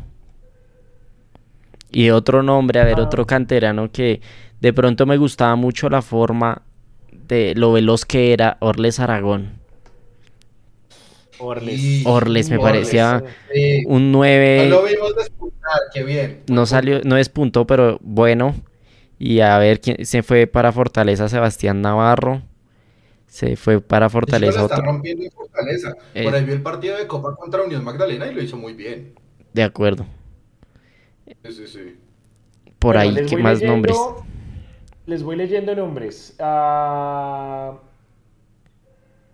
Y 1.91 2.09
otro 2.09 2.43
nombre, 2.43 2.79
a 2.79 2.85
ver, 2.85 2.99
ah. 2.99 3.03
otro 3.03 3.25
canterano 3.25 3.91
que 3.91 4.21
de 4.59 4.73
pronto 4.73 5.05
me 5.05 5.17
gustaba 5.17 5.55
mucho 5.55 5.89
la 5.89 6.01
forma 6.01 6.63
de 7.33 7.55
lo 7.55 7.71
veloz 7.71 8.05
que 8.05 8.31
era 8.33 8.57
Orles 8.59 8.99
Aragón. 8.99 9.61
Orles. 11.39 12.05
Orles 12.05 12.49
me 12.49 12.59
parecía 12.59 13.23
un 13.87 14.11
9. 14.11 14.67
No 14.69 14.81
lo 14.81 14.83
vimos 14.83 15.15
despuntar, 15.15 15.79
qué 15.93 16.03
bien. 16.03 16.43
No 16.47 16.65
salió, 16.65 17.01
no 17.03 17.15
despuntó, 17.15 17.65
pero 17.65 17.99
bueno. 18.01 18.55
Y 19.19 19.39
a 19.39 19.57
ver 19.57 19.81
quién 19.81 20.05
se 20.05 20.23
fue 20.23 20.47
para 20.47 20.71
Fortaleza 20.71 21.27
Sebastián 21.27 21.81
Navarro. 21.81 22.41
Se 23.27 23.55
fue 23.55 23.81
para 23.81 24.09
Fortaleza. 24.09 24.61
Está 24.61 24.81
rompiendo 24.81 25.23
en 25.25 25.31
Fortaleza. 25.31 25.95
Eh. 26.13 26.23
Por 26.23 26.35
ahí 26.35 26.43
vio 26.43 26.53
el 26.53 26.61
partido 26.61 26.97
de 26.97 27.07
Copa 27.07 27.35
contra 27.35 27.63
Unión 27.63 27.83
Magdalena 27.83 28.27
y 28.27 28.35
lo 28.35 28.43
hizo 28.43 28.57
muy 28.57 28.73
bien. 28.73 29.15
De 29.53 29.63
acuerdo. 29.63 30.05
Sí, 31.43 31.51
sí, 31.51 31.67
sí. 31.67 31.95
Por 32.77 32.97
ahí, 32.97 33.25
¿qué 33.25 33.37
más 33.37 33.61
nombres? 33.61 33.97
Les 35.05 35.21
voy 35.21 35.35
leyendo 35.35 35.75
nombres. 35.75 36.35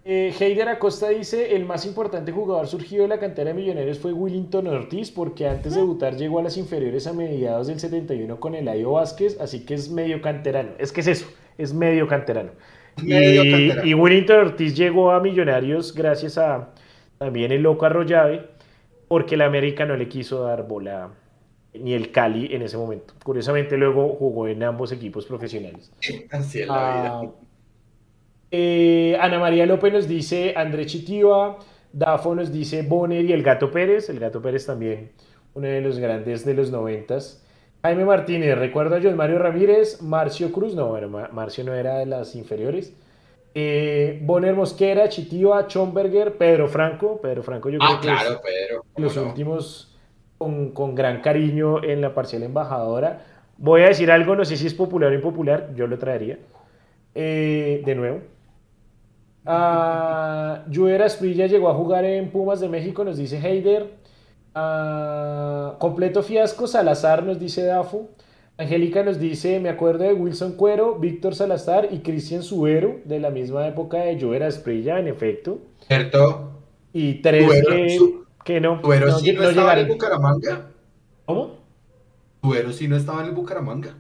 Eh, 0.05 0.33
Heider 0.39 0.69
Acosta 0.69 1.09
dice, 1.09 1.55
el 1.55 1.65
más 1.65 1.85
importante 1.85 2.31
jugador 2.31 2.67
surgido 2.67 3.03
de 3.03 3.09
la 3.09 3.19
cantera 3.19 3.49
de 3.49 3.53
Millonarios 3.53 3.99
fue 3.99 4.11
Willington 4.11 4.65
Ortiz, 4.65 5.11
porque 5.11 5.47
antes 5.47 5.75
de 5.75 5.81
debutar 5.81 6.15
llegó 6.15 6.39
a 6.39 6.43
las 6.43 6.57
inferiores 6.57 7.05
a 7.05 7.13
mediados 7.13 7.67
del 7.67 7.79
71 7.79 8.39
con 8.39 8.55
el 8.55 8.67
Ayo 8.67 8.93
Vázquez, 8.93 9.39
así 9.39 9.65
que 9.65 9.75
es 9.75 9.91
medio 9.91 10.21
canterano. 10.21 10.71
Es 10.79 10.91
que 10.91 11.01
es 11.01 11.07
eso, 11.07 11.27
es 11.59 11.73
medio 11.73 12.07
canterano. 12.07 12.49
y, 13.03 13.93
Willington 13.93 14.37
Ortiz 14.37 14.75
llegó 14.75 15.11
a 15.11 15.19
Millonarios 15.19 15.93
gracias 15.93 16.39
a 16.39 16.73
también 17.19 17.51
el 17.51 17.61
loco 17.61 17.85
Arroyave, 17.85 18.47
porque 19.07 19.35
el 19.35 19.41
América 19.41 19.85
no 19.85 19.95
le 19.95 20.07
quiso 20.07 20.43
dar 20.43 20.67
bola 20.67 21.11
ni 21.73 21.93
el 21.93 22.11
Cali 22.11 22.53
en 22.53 22.61
ese 22.61 22.77
momento. 22.77 23.13
Curiosamente 23.23 23.77
luego 23.77 24.15
jugó 24.15 24.47
en 24.47 24.63
ambos 24.63 24.91
equipos 24.91 25.25
profesionales. 25.25 25.91
Así 26.31 26.61
es 26.61 26.67
la 26.67 26.91
vida. 26.93 27.21
Ah, 27.21 27.31
eh, 28.51 29.17
Ana 29.19 29.39
María 29.39 29.65
López 29.65 29.93
nos 29.93 30.07
dice 30.07 30.53
André 30.55 30.85
Chitiva, 30.85 31.59
Dafo 31.93 32.33
nos 32.33 32.51
dice 32.51 32.81
Bonner 32.81 33.23
y 33.25 33.33
el 33.33 33.43
Gato 33.43 33.71
Pérez, 33.71 34.09
el 34.09 34.19
Gato 34.19 34.41
Pérez 34.41 34.65
también, 34.65 35.11
uno 35.53 35.67
de 35.67 35.81
los 35.81 35.99
grandes 35.99 36.45
de 36.45 36.53
los 36.55 36.71
noventas. 36.71 37.45
Jaime 37.83 38.05
Martínez, 38.05 38.57
recuerdo 38.57 38.95
a 38.95 38.99
John 39.01 39.15
Mario 39.15 39.39
Ramírez, 39.39 40.01
Marcio 40.01 40.51
Cruz, 40.51 40.75
no, 40.75 40.87
bueno, 40.87 41.07
Marcio 41.31 41.63
no 41.63 41.73
era 41.73 41.99
de 41.99 42.07
las 42.07 42.35
inferiores. 42.35 42.93
Eh, 43.53 44.19
Bonner 44.23 44.53
Mosquera, 44.53 45.09
Chitiva, 45.09 45.65
Chomberger, 45.67 46.37
Pedro 46.37 46.67
Franco, 46.67 47.19
Pedro 47.21 47.41
Franco 47.41 47.69
yo 47.69 47.79
ah, 47.81 47.99
creo 48.01 48.15
claro, 48.15 48.41
que 48.41 48.47
Pedro, 48.47 48.85
los 48.97 49.17
últimos 49.17 49.88
con, 50.39 50.71
con, 50.71 50.95
gran 50.95 51.21
cariño 51.21 51.83
en 51.83 52.01
la 52.01 52.15
parcial 52.15 52.41
embajadora. 52.41 53.21
Voy 53.57 53.81
a 53.83 53.89
decir 53.89 54.09
algo, 54.09 54.35
no 54.35 54.43
sé 54.43 54.57
si 54.57 54.65
es 54.65 54.73
popular 54.73 55.11
o 55.11 55.13
impopular, 55.13 55.75
yo 55.75 55.85
lo 55.85 55.99
traería. 55.99 56.39
Eh, 57.13 57.83
de 57.85 57.95
nuevo, 57.95 58.21
Uh, 59.45 60.87
Esprilla 61.05 61.47
llegó 61.47 61.69
a 61.69 61.73
jugar 61.73 62.05
en 62.05 62.29
Pumas 62.29 62.59
de 62.59 62.69
México, 62.69 63.03
nos 63.03 63.17
dice 63.17 63.39
Heider. 63.39 63.87
Ah, 64.53 65.75
completo 65.79 66.23
fiasco, 66.23 66.67
Salazar 66.67 67.23
nos 67.23 67.39
dice 67.39 67.63
Dafo. 67.63 68.09
Angélica 68.57 69.03
nos 69.03 69.19
dice, 69.19 69.59
me 69.59 69.69
acuerdo 69.69 70.03
de 70.03 70.13
Wilson 70.13 70.53
Cuero, 70.53 70.95
Víctor 70.95 71.33
Salazar 71.33 71.87
y 71.91 71.99
Cristian 71.99 72.43
Suero, 72.43 72.99
de 73.05 73.19
la 73.19 73.29
misma 73.29 73.65
época 73.65 73.99
de 73.99 74.19
Joera 74.19 74.47
Esprilla, 74.47 74.99
en 74.99 75.07
efecto. 75.07 75.59
Cierto. 75.87 76.51
Y 76.91 77.21
tres 77.21 77.47
que, 78.43 78.59
no. 78.59 78.81
¿Suero 78.81 79.07
no, 79.07 79.19
sí 79.19 79.33
no, 79.33 79.43
estaba 79.43 79.79
en 79.79 79.87
Bucaramanga? 79.87 80.67
¿Cómo? 81.25 81.59
¿Suero 82.41 82.71
sí 82.71 82.87
no 82.87 82.95
estaba 82.95 83.21
en 83.21 83.27
el 83.27 83.35
Bucaramanga? 83.35 83.95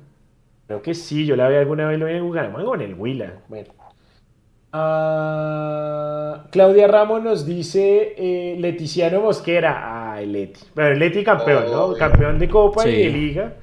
Creo 0.67 0.81
que 0.81 0.93
sí, 0.93 1.25
yo 1.25 1.35
la 1.35 1.49
vi 1.49 1.55
alguna 1.55 1.87
vez 1.87 1.99
en 1.99 2.23
Bucaramanga 2.23 2.69
o 2.69 2.75
en 2.75 2.81
el 2.81 2.93
Huila. 2.93 3.41
Bueno. 3.47 3.73
Ah, 4.71 6.45
Claudia 6.51 6.87
Ramos 6.87 7.23
nos 7.23 7.45
dice 7.45 8.13
eh, 8.17 8.55
Leticiano 8.59 9.21
Mosquera. 9.21 10.13
a 10.13 10.21
Eleti. 10.21 10.61
Pero 10.73 10.93
Eleti 10.93 11.23
campeón, 11.23 11.71
¿no? 11.71 11.93
Campeón 11.93 12.37
de 12.37 12.49
Copa 12.49 12.87
y 12.87 13.03
de 13.03 13.09
Liga. 13.09 13.53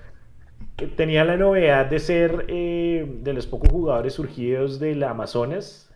Tenía 0.96 1.24
la 1.24 1.36
novedad 1.36 1.86
de 1.86 1.98
ser 2.00 2.46
eh, 2.48 3.06
de 3.22 3.32
los 3.32 3.46
pocos 3.46 3.70
jugadores 3.70 4.14
surgidos 4.14 4.78
del 4.78 5.02
Amazonas. 5.04 5.90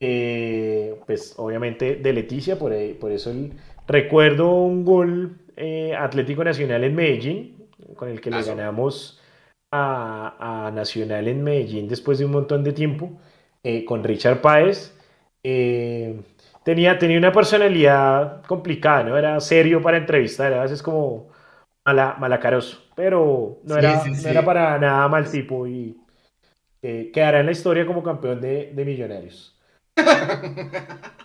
Eh, 0.00 1.00
pues 1.06 1.34
obviamente 1.36 1.96
de 1.96 2.12
Leticia, 2.12 2.58
por, 2.58 2.72
por 2.98 3.12
eso 3.12 3.30
el, 3.30 3.52
recuerdo 3.86 4.50
un 4.50 4.84
gol 4.84 5.38
eh, 5.56 5.94
Atlético 5.94 6.44
Nacional 6.44 6.84
en 6.84 6.94
Medellín, 6.94 7.68
con 7.96 8.08
el 8.08 8.20
que 8.20 8.30
le 8.30 8.42
ganamos 8.42 9.20
a, 9.72 10.70
Nacional 10.74 11.28
en 11.28 11.42
Medellín 11.42 11.88
después 11.88 12.18
de 12.18 12.24
un 12.24 12.32
montón 12.32 12.64
de 12.64 12.72
tiempo, 12.72 13.18
con 13.86 14.04
Richard 14.04 14.40
Páez. 14.40 14.94
tenía, 15.42 16.98
tenía 16.98 17.18
una 17.18 17.32
personalidad 17.32 18.42
complicada, 18.46 19.04
¿no? 19.04 19.16
Era 19.16 19.40
serio 19.40 19.80
para 19.82 19.96
entrevistar, 19.96 20.52
a 20.52 20.62
veces 20.62 20.82
como 20.82 21.28
mala, 21.84 22.16
malacaroso, 22.18 22.82
pero 22.94 23.60
no, 23.64 23.76
era, 23.76 24.02
era 24.24 24.44
para 24.44 24.78
nada 24.78 25.08
mal 25.08 25.30
tipo 25.30 25.66
y 25.66 25.96
eh, 26.82 27.10
quedará 27.12 27.40
en 27.40 27.46
la 27.46 27.52
historia 27.52 27.86
como 27.86 28.02
campeón 28.02 28.40
de, 28.40 28.72
Millonarios. 28.76 29.58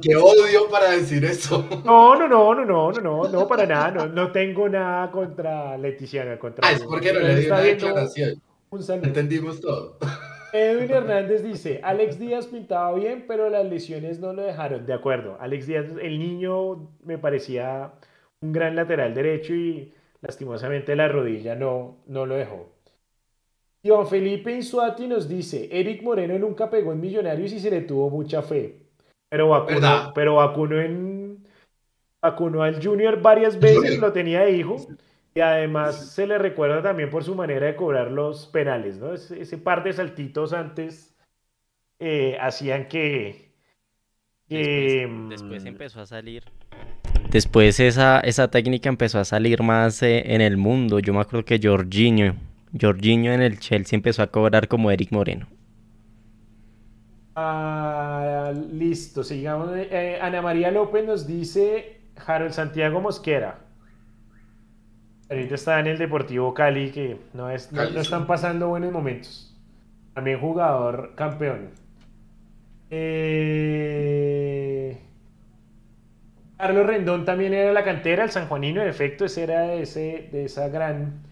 ¿Qué, 0.00 0.16
odio 0.16 0.68
para 0.70 0.90
decir 0.90 1.24
eso. 1.24 1.64
No, 1.84 2.16
no, 2.16 2.28
no, 2.28 2.54
no, 2.54 2.64
no, 2.64 2.92
no, 2.92 3.00
no, 3.00 3.28
no, 3.28 3.48
para 3.48 3.66
nada. 3.66 3.90
No, 3.90 4.06
no 4.06 4.32
tengo 4.32 4.68
nada 4.68 5.10
contra 5.10 5.76
Leticiana. 5.76 6.38
Contra 6.38 6.66
ah, 6.68 6.72
es 6.72 6.82
porque 6.82 7.12
no 7.12 7.20
le 7.20 7.36
dio 7.36 7.52
una 7.52 7.60
declaración. 7.60 8.42
Entendimos 9.02 9.60
todo. 9.60 9.98
Edwin 10.52 10.90
Hernández 10.90 11.42
dice, 11.42 11.80
Alex 11.82 12.18
Díaz 12.18 12.46
pintaba 12.46 12.94
bien, 12.94 13.24
pero 13.28 13.50
las 13.50 13.66
lesiones 13.66 14.18
no 14.18 14.32
lo 14.32 14.42
dejaron. 14.42 14.86
De 14.86 14.94
acuerdo, 14.94 15.36
Alex 15.40 15.66
Díaz, 15.66 15.86
el 16.00 16.18
niño 16.18 16.88
me 17.04 17.18
parecía 17.18 17.92
un 18.40 18.52
gran 18.52 18.74
lateral 18.74 19.14
derecho 19.14 19.54
y 19.54 19.92
lastimosamente 20.20 20.96
la 20.96 21.08
rodilla 21.08 21.54
no, 21.54 21.98
no 22.06 22.24
lo 22.24 22.36
dejó. 22.36 22.72
Iván 23.82 24.06
Felipe 24.08 24.52
Insuati 24.52 25.06
nos 25.06 25.28
dice, 25.28 25.68
Eric 25.70 26.02
Moreno 26.02 26.38
nunca 26.38 26.68
pegó 26.68 26.92
en 26.92 27.00
Millonarios 27.00 27.52
y 27.52 27.60
se 27.60 27.70
le 27.70 27.82
tuvo 27.82 28.10
mucha 28.10 28.42
fe. 28.42 28.87
Pero 29.28 29.48
vacunó, 29.48 30.12
pero 30.14 30.36
vacunó 30.36 30.80
en 30.80 31.44
vacunó 32.20 32.62
al 32.62 32.82
Junior 32.82 33.20
varias 33.20 33.58
veces, 33.58 33.98
lo 33.98 34.12
tenía 34.12 34.40
de 34.40 34.52
hijo. 34.52 34.76
Y 35.34 35.40
además 35.40 36.12
se 36.12 36.26
le 36.26 36.38
recuerda 36.38 36.82
también 36.82 37.10
por 37.10 37.22
su 37.22 37.34
manera 37.34 37.66
de 37.66 37.76
cobrar 37.76 38.10
los 38.10 38.46
penales, 38.46 38.98
¿no? 38.98 39.12
Ese, 39.12 39.58
par 39.58 39.84
de 39.84 39.92
saltitos 39.92 40.52
antes 40.52 41.14
eh, 42.00 42.36
hacían 42.40 42.88
que... 42.88 43.52
después, 44.48 45.62
mm, 45.62 45.66
empezó 45.66 46.00
a 46.00 46.06
salir 46.06 46.44
Después 47.30 47.78
esa, 47.78 48.20
esa 48.20 48.50
técnica 48.50 48.88
empezó 48.88 49.18
a 49.18 49.24
salir 49.24 49.62
más 49.62 50.02
eh, 50.02 50.34
en 50.34 50.40
el 50.40 50.56
mundo. 50.56 50.98
Yo 50.98 51.12
me 51.12 51.20
acuerdo 51.20 51.44
que 51.44 51.60
Jorginho, 51.62 52.34
Jorginho 52.80 53.32
en 53.32 53.42
el 53.42 53.58
Chelsea 53.60 53.96
empezó 53.96 54.22
a 54.22 54.28
cobrar 54.28 54.66
como 54.66 54.90
Eric 54.90 55.12
Moreno. 55.12 55.46
Ah, 57.40 58.52
listo, 58.72 59.22
sigamos. 59.22 59.70
Eh, 59.72 60.18
Ana 60.20 60.42
María 60.42 60.72
López 60.72 61.06
nos 61.06 61.24
dice 61.24 62.00
Harold 62.26 62.50
Santiago 62.50 63.00
Mosquera. 63.00 63.60
Ahorita 65.30 65.54
está 65.54 65.78
en 65.78 65.86
el 65.86 65.98
Deportivo 65.98 66.52
Cali, 66.52 66.90
que 66.90 67.16
no, 67.34 67.48
es, 67.48 67.70
no 67.70 67.82
están 67.82 68.26
pasando 68.26 68.66
buenos 68.66 68.90
momentos. 68.90 69.56
También 70.14 70.40
jugador 70.40 71.12
campeón. 71.14 71.70
Eh... 72.90 75.00
Carlos 76.56 76.86
Rendón 76.86 77.24
también 77.24 77.54
era 77.54 77.72
la 77.72 77.84
cantera, 77.84 78.24
el 78.24 78.30
sanjuanino, 78.30 78.82
en 78.82 78.88
efecto, 78.88 79.26
ese 79.26 79.44
era 79.44 79.60
de, 79.60 79.82
ese, 79.82 80.28
de 80.32 80.46
esa 80.46 80.70
gran 80.70 81.22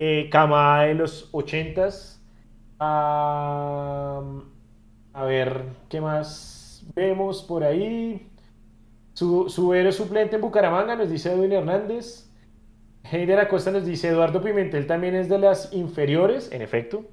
eh, 0.00 0.28
camada 0.32 0.82
de 0.82 0.94
los 0.94 1.28
ochentas. 1.30 2.20
A 5.14 5.24
ver, 5.24 5.64
¿qué 5.88 6.00
más 6.00 6.84
vemos 6.94 7.42
por 7.44 7.62
ahí? 7.62 8.30
Su, 9.14 9.48
su 9.48 9.72
héroe 9.72 9.92
suplente 9.92 10.34
en 10.34 10.42
Bucaramanga 10.42 10.96
nos 10.96 11.08
dice 11.08 11.32
Edwin 11.32 11.52
Hernández. 11.52 12.28
Heider 13.04 13.38
Acosta 13.38 13.70
nos 13.70 13.86
dice 13.86 14.08
Eduardo 14.08 14.42
Pimentel 14.42 14.86
también 14.86 15.14
es 15.14 15.28
de 15.28 15.38
las 15.38 15.72
inferiores, 15.72 16.50
en 16.50 16.62
efecto. 16.62 17.04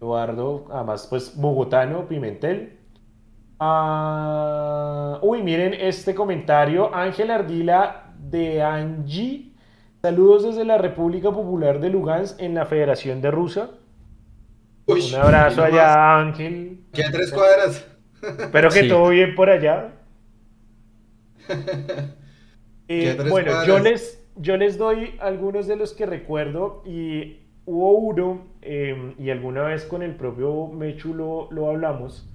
Eduardo, 0.00 0.66
además, 0.70 1.06
pues 1.08 1.36
bogotano, 1.36 2.08
Pimentel. 2.08 2.80
Ah, 3.60 5.20
uy, 5.22 5.42
miren 5.42 5.72
este 5.74 6.16
comentario. 6.16 6.92
Ángel 6.92 7.30
Ardila 7.30 8.12
de 8.18 8.60
Angie. 8.60 9.52
Saludos 10.02 10.42
desde 10.42 10.64
la 10.64 10.78
República 10.78 11.30
Popular 11.30 11.78
de 11.78 11.90
Lugansk 11.90 12.40
en 12.40 12.54
la 12.54 12.66
Federación 12.66 13.20
de 13.22 13.30
Rusia. 13.30 13.70
Un 14.86 15.14
abrazo 15.14 15.64
allá, 15.64 16.18
Ángel. 16.18 16.80
Que 16.92 17.04
a 17.04 17.10
tres 17.10 17.32
cuadras. 17.32 17.86
Espero 18.22 18.70
que 18.70 18.84
todo 18.84 19.08
bien 19.08 19.34
por 19.34 19.50
allá. 19.50 19.92
Eh, 22.86 23.16
bueno, 23.30 23.64
yo 23.64 23.78
les, 23.78 24.22
yo 24.36 24.58
les 24.58 24.76
doy 24.76 25.16
algunos 25.18 25.66
de 25.66 25.74
los 25.74 25.94
que 25.94 26.04
recuerdo 26.04 26.82
y 26.84 27.38
hubo 27.64 27.92
uno, 27.92 28.46
em, 28.60 29.14
y 29.18 29.30
alguna 29.30 29.62
vez 29.62 29.86
con 29.86 30.02
el 30.02 30.14
propio 30.16 30.66
Mechu 30.66 31.14
lo 31.14 31.70
hablamos, 31.70 32.28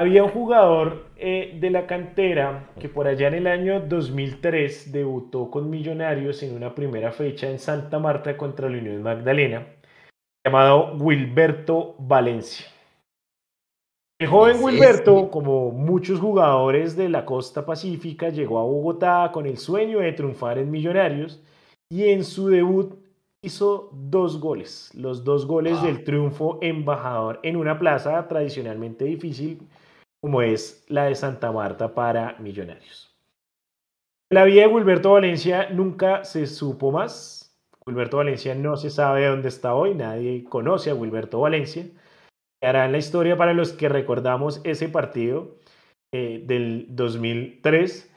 había 0.00 0.24
un 0.24 0.30
jugador 0.30 1.08
eh, 1.18 1.58
de 1.60 1.68
la 1.68 1.86
cantera 1.86 2.70
que 2.80 2.88
por 2.88 3.06
allá 3.06 3.28
en 3.28 3.34
el 3.34 3.46
año 3.46 3.80
2003 3.80 4.92
debutó 4.92 5.50
con 5.50 5.68
Millonarios 5.68 6.42
en 6.42 6.56
una 6.56 6.74
primera 6.74 7.12
fecha 7.12 7.50
en 7.50 7.58
Santa 7.58 7.98
Marta 7.98 8.34
contra 8.38 8.70
la 8.70 8.78
Unión 8.78 9.02
Magdalena, 9.02 9.66
llamado 10.44 10.94
Wilberto 10.96 11.94
Valencia. 11.98 12.66
El 14.18 14.28
joven 14.28 14.62
Wilberto, 14.62 15.30
como 15.30 15.70
muchos 15.70 16.20
jugadores 16.20 16.94
de 16.94 17.08
la 17.08 17.24
costa 17.24 17.64
pacífica, 17.64 18.28
llegó 18.28 18.58
a 18.58 18.64
Bogotá 18.64 19.30
con 19.32 19.46
el 19.46 19.56
sueño 19.56 20.00
de 20.00 20.12
triunfar 20.12 20.58
en 20.58 20.70
Millonarios 20.70 21.42
y 21.90 22.10
en 22.10 22.24
su 22.24 22.48
debut 22.48 22.94
hizo 23.42 23.88
dos 23.92 24.38
goles, 24.38 24.90
los 24.94 25.24
dos 25.24 25.46
goles 25.46 25.78
ah. 25.80 25.86
del 25.86 26.04
triunfo 26.04 26.58
embajador 26.60 27.40
en 27.42 27.56
una 27.56 27.78
plaza 27.78 28.28
tradicionalmente 28.28 29.06
difícil 29.06 29.66
como 30.20 30.42
es 30.42 30.84
la 30.88 31.04
de 31.04 31.14
Santa 31.14 31.50
Marta 31.50 31.94
para 31.94 32.36
Millonarios. 32.38 33.10
La 34.30 34.44
vida 34.44 34.60
de 34.60 34.66
Wilberto 34.68 35.12
Valencia 35.12 35.70
nunca 35.70 36.24
se 36.24 36.46
supo 36.46 36.92
más. 36.92 37.39
Wilberto 37.86 38.18
Valencia 38.18 38.54
no 38.54 38.76
se 38.76 38.90
sabe 38.90 39.26
dónde 39.26 39.48
está 39.48 39.74
hoy, 39.74 39.94
nadie 39.94 40.44
conoce 40.44 40.90
a 40.90 40.94
Wilberto 40.94 41.40
Valencia. 41.40 41.86
Hará 42.62 42.84
en 42.84 42.92
la 42.92 42.98
historia 42.98 43.36
para 43.36 43.54
los 43.54 43.72
que 43.72 43.88
recordamos 43.88 44.60
ese 44.64 44.88
partido 44.88 45.56
eh, 46.12 46.42
del 46.46 46.86
2003. 46.90 48.10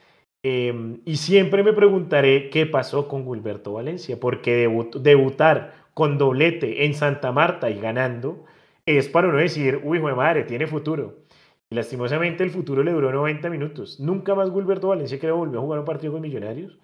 Em, 0.44 1.00
y 1.06 1.16
siempre 1.16 1.62
me 1.62 1.72
preguntaré 1.72 2.50
qué 2.50 2.66
pasó 2.66 3.08
con 3.08 3.26
Wilberto 3.26 3.72
Valencia, 3.72 4.20
porque 4.20 4.68
debutar 5.00 5.72
con 5.94 6.18
doblete 6.18 6.84
en 6.84 6.94
Santa 6.94 7.32
Marta 7.32 7.70
y 7.70 7.80
ganando 7.80 8.44
es 8.86 9.08
para 9.08 9.28
no 9.28 9.38
decir, 9.38 9.80
uy, 9.82 10.00
madre, 10.00 10.44
tiene 10.44 10.66
futuro. 10.66 11.24
Lastimosamente 11.70 12.44
el 12.44 12.50
futuro 12.50 12.82
le 12.82 12.92
duró 12.92 13.10
90 13.12 13.48
minutos. 13.50 13.98
Nunca 14.00 14.34
más 14.34 14.50
Wilberto 14.50 14.88
Valencia 14.88 15.18
creo 15.18 15.36
volvió 15.36 15.58
a 15.58 15.62
jugar 15.62 15.78
un 15.80 15.84
partido 15.86 16.12
con 16.12 16.22
Millonarios. 16.22 16.78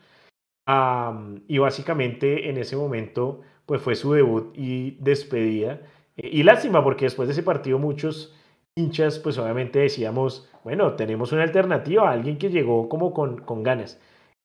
Y 1.49 1.59
básicamente 1.59 2.49
en 2.49 2.59
ese 2.59 2.77
momento 2.77 3.41
pues 3.67 3.81
fue 3.81 3.95
su 3.95 4.13
debut 4.13 4.53
y 4.57 4.97
despedida. 5.01 5.81
Eh, 6.17 6.29
y 6.33 6.43
lástima 6.43 6.83
porque 6.83 7.07
después 7.07 7.29
de 7.29 7.33
ese 7.33 7.43
partido 7.43 7.79
muchos 7.79 8.35
hinchas 8.77 9.19
pues 9.19 9.39
obviamente 9.39 9.79
decíamos, 9.79 10.49
bueno, 10.65 10.95
tenemos 10.95 11.33
una 11.33 11.45
alternativa, 11.45 12.11
alguien 12.11 12.39
que 12.39 12.51
llegó 12.51 12.89
como 12.89 13.15
con, 13.15 13.39
con 13.39 13.63
ganas. 13.63 14.01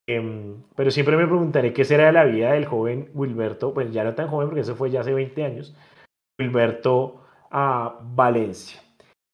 Em, 0.07 0.61
pero 0.75 0.91
siempre 0.91 1.17
me 1.17 1.25
preguntaré 1.25 1.73
qué 1.73 1.83
será 1.83 2.05
de 2.05 2.11
la 2.11 2.25
vida 2.25 2.51
del 2.51 2.65
joven 2.65 3.09
Wilberto, 3.15 3.73
pues 3.73 3.91
ya 3.91 4.03
no 4.03 4.13
tan 4.13 4.27
joven 4.27 4.47
porque 4.47 4.61
eso 4.61 4.75
fue 4.75 4.91
ya 4.91 5.01
hace 5.01 5.13
20 5.13 5.43
años, 5.43 5.75
Wilberto 6.39 7.23
a 7.49 7.99
Valencia. 8.01 8.81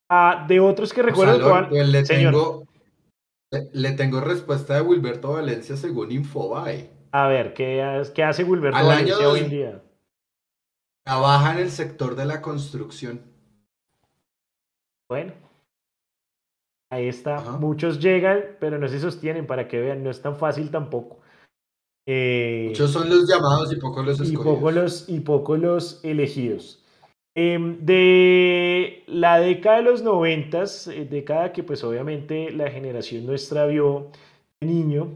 Ah, 0.10 0.46
de 0.48 0.60
otros 0.60 0.94
que 0.94 1.02
recuerdo. 1.02 1.68
Pues 1.70 1.88
le, 1.90 2.04
tengo, 2.04 2.66
le, 3.52 3.92
tengo 3.92 4.22
respuesta 4.22 4.76
de 4.76 4.82
Wilberto 4.82 5.34
Valencia 5.34 5.76
según 5.76 6.12
Infobae. 6.12 6.90
A 7.12 7.28
ver, 7.28 7.54
¿qué, 7.54 7.82
hace 8.24 8.44
Wilberto 8.44 8.86
Valencia 8.86 9.30
hoy 9.30 9.40
en 9.42 9.50
día? 9.50 9.84
Trabaja 11.06 11.54
en 11.54 11.60
el 11.60 11.72
sector 11.72 12.16
de 12.16 12.26
la 12.26 12.42
construcción. 12.42 13.22
Bueno, 15.10 15.34
ahí 16.90 17.08
está. 17.08 17.42
Muchos 17.58 18.00
llegan, 18.00 18.58
pero 18.62 18.78
no 18.78 18.88
se 18.88 19.00
sostienen 19.00 19.46
para 19.46 19.68
que 19.68 19.80
vean, 19.82 20.04
no 20.04 20.10
es 20.10 20.22
tan 20.22 20.38
fácil 20.38 20.72
tampoco. 20.72 21.20
Eh, 22.08 22.68
Muchos 22.70 22.92
son 22.92 23.10
los 23.10 23.28
llamados 23.28 23.74
y 23.74 23.76
pocos 23.76 24.06
los 24.06 24.20
escogidos. 24.22 25.10
y 25.10 25.20
pocos 25.20 25.60
los 25.60 26.04
elegidos. 26.04 26.81
Em, 27.34 27.78
de 27.86 29.04
la 29.08 29.40
década 29.40 29.78
de 29.78 29.84
los 29.84 30.02
noventas, 30.04 30.88
eh, 30.88 31.06
década 31.10 31.54
que 31.54 31.64
pues 31.64 31.82
obviamente 31.84 32.52
la 32.52 32.70
generación 32.70 33.26
nuestra 33.26 33.66
vio 33.68 34.12
niño, 34.60 35.14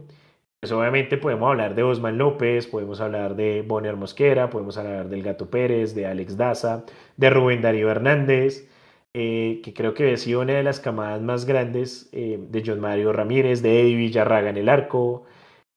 pues 0.60 0.72
obviamente 0.72 1.18
podemos 1.18 1.48
hablar 1.50 1.74
de 1.74 1.82
Osman 1.82 2.16
López, 2.16 2.66
podemos 2.66 3.00
hablar 3.02 3.36
de 3.36 3.62
Bonner 3.62 3.96
Mosquera, 3.96 4.48
podemos 4.48 4.78
hablar 4.78 5.10
del 5.10 5.22
Gato 5.22 5.50
Pérez, 5.50 5.94
de 5.94 6.06
Alex 6.06 6.38
Daza, 6.38 6.86
de 7.18 7.30
Rubén 7.30 7.60
Darío 7.60 7.90
Hernández, 7.90 8.66
eh, 9.12 9.60
que 9.62 9.74
creo 9.74 9.92
que 9.94 10.12
ha 10.12 10.16
sido 10.16 10.40
una 10.40 10.54
de 10.54 10.62
las 10.62 10.80
camadas 10.80 11.20
más 11.22 11.44
grandes, 11.44 12.08
eh, 12.12 12.38
de 12.50 12.62
John 12.64 12.80
Mario 12.80 13.12
Ramírez, 13.12 13.62
de 13.62 13.82
Eddie 13.82 13.96
Villarraga 13.96 14.50
en 14.50 14.56
el 14.56 14.68
arco, 14.70 15.24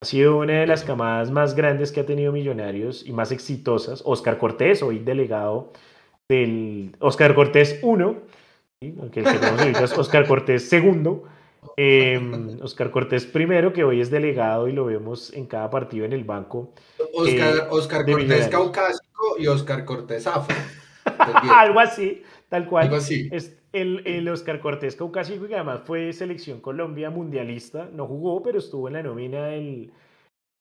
ha 0.01 0.05
sido 0.05 0.37
una 0.37 0.61
de 0.61 0.67
las 0.67 0.83
camadas 0.85 1.31
más 1.31 1.55
grandes 1.55 1.91
que 1.91 1.99
ha 1.99 2.05
tenido 2.05 2.31
Millonarios 2.31 3.05
y 3.05 3.11
más 3.11 3.31
exitosas. 3.33 4.01
Oscar 4.05 4.37
Cortés, 4.37 4.81
hoy 4.81 4.99
delegado 4.99 5.73
del 6.29 6.95
Oscar 6.99 7.33
Cortés 7.33 7.79
1, 7.81 8.15
aunque 8.99 9.19
el 9.21 9.25
que 9.25 9.39
tenemos 9.39 9.81
es 9.81 9.97
Oscar 9.97 10.27
Cortés 10.27 10.71
II. 10.71 11.21
Oscar 12.61 12.87
em, 12.87 12.91
Cortés 12.91 13.25
primero, 13.25 13.73
que 13.73 13.83
hoy 13.83 13.99
es 13.99 14.11
delegado 14.11 14.67
y 14.67 14.73
lo 14.73 14.85
vemos 14.85 15.33
en 15.33 15.47
cada 15.47 15.71
partido 15.71 16.05
en 16.05 16.13
el 16.13 16.23
banco. 16.23 16.71
Oscar, 17.13 18.07
eh, 18.07 18.11
Cortés 18.13 18.47
caucásico 18.47 19.37
y 19.39 19.47
Oscar 19.47 19.83
Cortés 19.83 20.27
afro. 20.27 20.55
Algo 21.51 21.79
así, 21.79 22.21
tal 22.47 22.67
cual. 22.67 22.85
Algo 22.85 22.97
así. 22.97 23.27
Es 23.31 23.57
el, 23.73 24.03
el, 24.05 24.29
Oscar 24.29 24.59
Cortés 24.59 24.95
caucásico, 24.95 25.47
que 25.47 25.55
además 25.55 25.81
fue 25.83 26.13
selección 26.13 26.61
Colombia 26.61 27.09
mundialista, 27.09 27.89
no 27.91 28.05
jugó, 28.05 28.43
pero 28.43 28.59
estuvo 28.59 28.87
en 28.87 28.93
la 28.93 29.03
nómina 29.03 29.47
del, 29.47 29.91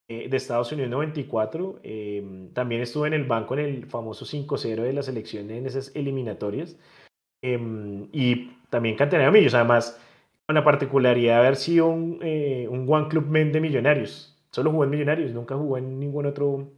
de 0.08 0.36
Estados 0.36 0.72
Unidos 0.72 0.90
94. 0.90 1.80
Em, 1.82 2.48
también 2.54 2.80
estuvo 2.80 3.06
en 3.06 3.12
el 3.12 3.24
banco 3.24 3.54
en 3.54 3.60
el 3.60 3.86
famoso 3.86 4.24
5-0 4.24 4.82
de 4.82 4.92
la 4.92 5.02
selección 5.02 5.50
en 5.50 5.66
esas 5.66 5.94
eliminatorias. 5.94 6.76
Em, 7.42 8.08
y 8.12 8.50
también 8.70 8.96
canterano 8.96 9.30
Millos, 9.30 9.54
además 9.54 10.00
con 10.46 10.54
la 10.54 10.64
particularidad 10.64 11.34
de 11.34 11.46
haber 11.46 11.56
sido 11.56 11.88
un, 11.88 12.20
eh, 12.22 12.66
un 12.70 12.86
One 12.88 13.08
Club 13.08 13.26
Men 13.26 13.52
de 13.52 13.60
Millonarios. 13.60 14.34
Solo 14.50 14.70
jugó 14.70 14.84
en 14.84 14.90
Millonarios, 14.90 15.32
nunca 15.32 15.54
jugó 15.54 15.76
en 15.76 16.00
ningún 16.00 16.24
otro 16.24 16.70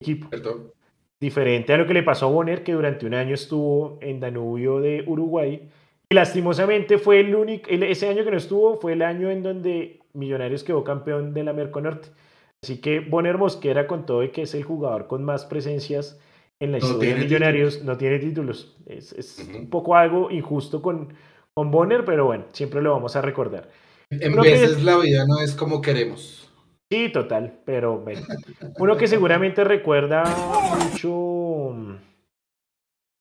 equipo. 0.00 0.28
Diferente 1.18 1.72
a 1.72 1.78
lo 1.78 1.86
que 1.86 1.94
le 1.94 2.04
pasó 2.04 2.26
a 2.26 2.30
Bonner, 2.30 2.62
que 2.62 2.72
durante 2.72 3.04
un 3.04 3.14
año 3.14 3.34
estuvo 3.34 3.98
en 4.00 4.20
Danubio 4.20 4.80
de 4.80 5.02
Uruguay. 5.06 5.68
Y 6.08 6.14
lastimosamente 6.14 6.98
fue 6.98 7.20
el 7.20 7.34
único, 7.34 7.68
ese 7.68 8.08
año 8.08 8.22
que 8.22 8.30
no 8.30 8.36
estuvo 8.36 8.78
fue 8.78 8.92
el 8.92 9.02
año 9.02 9.28
en 9.28 9.42
donde 9.42 10.00
Millonarios 10.12 10.62
quedó 10.62 10.84
campeón 10.84 11.34
de 11.34 11.42
la 11.42 11.52
Merconorte. 11.52 12.10
Así 12.62 12.80
que 12.80 13.00
Bonner 13.00 13.38
Mosquera, 13.38 13.86
con 13.86 14.06
todo 14.06 14.22
y 14.22 14.30
que 14.30 14.42
es 14.42 14.54
el 14.54 14.64
jugador 14.64 15.06
con 15.06 15.24
más 15.24 15.44
presencias 15.44 16.18
en 16.58 16.72
la 16.72 16.78
historia 16.78 17.14
de 17.14 17.20
Millonarios, 17.20 17.82
no 17.82 17.96
tiene 17.96 18.18
títulos. 18.18 18.76
Es, 18.86 19.46
un 19.54 19.68
poco 19.68 19.94
algo 19.94 20.30
injusto 20.30 20.80
con, 20.80 21.14
con 21.54 21.70
Bonner, 21.70 22.04
pero 22.04 22.26
bueno, 22.26 22.46
siempre 22.52 22.80
lo 22.82 22.92
vamos 22.92 23.14
a 23.16 23.20
recordar. 23.20 23.68
En 24.10 24.36
veces 24.36 24.82
la 24.82 24.96
vida 24.98 25.24
no 25.26 25.40
es 25.40 25.54
como 25.54 25.80
queremos. 25.80 26.50
Sí, 26.90 27.10
total, 27.12 27.60
pero 27.64 27.98
bueno. 27.98 28.22
Uno 28.78 28.96
que 28.96 29.08
seguramente 29.08 29.64
recuerda 29.64 30.22
mucho. 30.78 31.74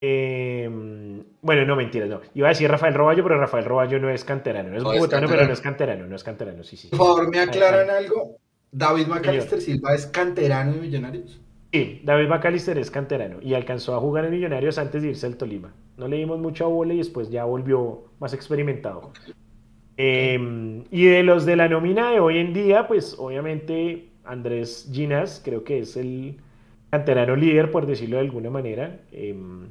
Em, 0.01 1.23
bueno, 1.41 1.65
no, 1.65 1.75
mentira, 1.75 2.05
no. 2.05 2.21
Iba 2.35 2.49
a 2.49 2.49
decir 2.49 2.69
Rafael 2.69 2.93
Roballo, 2.93 3.23
pero 3.23 3.39
Rafael 3.39 3.65
Roballo 3.65 3.99
no 3.99 4.09
es 4.09 4.23
canterano. 4.23 4.69
No 4.69 4.77
es 4.77 4.83
bogotano, 4.83 5.27
pero 5.27 5.47
no 5.47 5.53
es 5.53 5.61
canterano, 5.61 6.05
no 6.05 6.15
es 6.15 6.23
canterano, 6.23 6.63
sí, 6.63 6.77
sí. 6.77 6.89
Por 6.89 6.99
favor, 6.99 7.29
¿me 7.29 7.39
aclaran 7.39 7.89
algo? 7.89 8.37
¿David 8.75 9.07
McAllister 9.07 9.61
Silva 9.61 9.95
es 9.95 10.05
canterano 10.05 10.73
de 10.73 10.81
Millonarios? 10.81 11.39
Sí, 11.71 12.01
David 12.03 12.27
McAllister 12.27 12.77
es 12.77 12.91
canterano 12.91 13.37
y 13.41 13.53
alcanzó 13.53 13.95
a 13.95 14.01
jugar 14.01 14.25
en 14.25 14.31
Millonarios 14.31 14.77
antes 14.77 15.01
de 15.01 15.09
irse 15.09 15.25
al 15.25 15.37
Tolima. 15.37 15.73
No 15.95 16.09
le 16.09 16.17
dimos 16.17 16.39
mucho 16.39 16.65
a 16.65 16.67
bola 16.67 16.93
y 16.93 16.97
después 16.97 17.29
ya 17.29 17.45
volvió 17.45 18.03
más 18.19 18.33
experimentado. 18.33 19.13
Em, 19.95 20.83
y 20.91 21.05
de 21.05 21.23
los 21.23 21.45
de 21.45 21.55
la 21.55 21.69
nómina 21.69 22.11
de 22.11 22.19
hoy 22.19 22.37
en 22.37 22.53
día, 22.53 22.85
pues 22.85 23.15
obviamente 23.17 24.09
Andrés 24.25 24.89
Ginas 24.91 25.41
creo 25.43 25.63
que 25.63 25.79
es 25.79 25.95
el 25.95 26.35
canterano 26.89 27.37
líder, 27.37 27.71
por 27.71 27.85
decirlo 27.85 28.17
de 28.17 28.23
alguna 28.23 28.49
manera. 28.49 28.99
Em, 29.13 29.67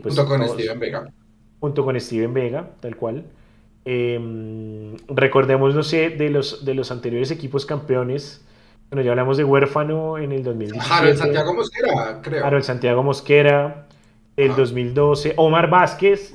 pues 0.00 0.14
junto 0.14 0.28
con 0.28 0.48
Steven 0.48 0.78
Vega. 0.78 1.12
Junto 1.58 1.84
con 1.84 2.00
Steven 2.00 2.32
Vega, 2.32 2.70
tal 2.78 2.94
cual. 2.94 3.24
Em, 3.84 4.96
recordemos, 5.08 5.74
no 5.74 5.82
sé, 5.82 6.10
de 6.10 6.30
los, 6.30 6.64
de 6.64 6.74
los 6.74 6.90
anteriores 6.90 7.30
equipos 7.30 7.66
campeones. 7.66 8.44
Bueno, 8.90 9.02
ya 9.02 9.10
hablamos 9.10 9.36
de 9.36 9.44
Huérfano 9.44 10.18
en 10.18 10.32
el 10.32 10.42
2017. 10.42 10.92
Harold 10.92 11.16
Santiago 11.16 11.54
Mosquera, 11.54 12.20
creo. 12.22 12.44
Harold 12.44 12.64
Santiago 12.64 13.02
Mosquera, 13.02 13.86
el 14.36 14.54
2012. 14.56 15.34
Omar 15.36 15.70
Vázquez. 15.70 16.32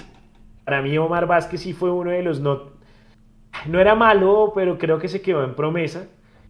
Para 0.63 0.81
mí, 0.81 0.97
Omar 0.97 1.27
Vázquez 1.27 1.61
sí 1.61 1.73
fue 1.73 1.91
uno 1.91 2.11
de 2.11 2.23
los 2.23 2.39
no 2.39 2.75
no 3.67 3.79
era 3.79 3.95
malo, 3.95 4.51
pero 4.53 4.77
creo 4.77 4.99
que 4.99 5.07
se 5.07 5.21
quedó 5.21 5.43
en 5.43 5.55
promesa. 5.55 6.07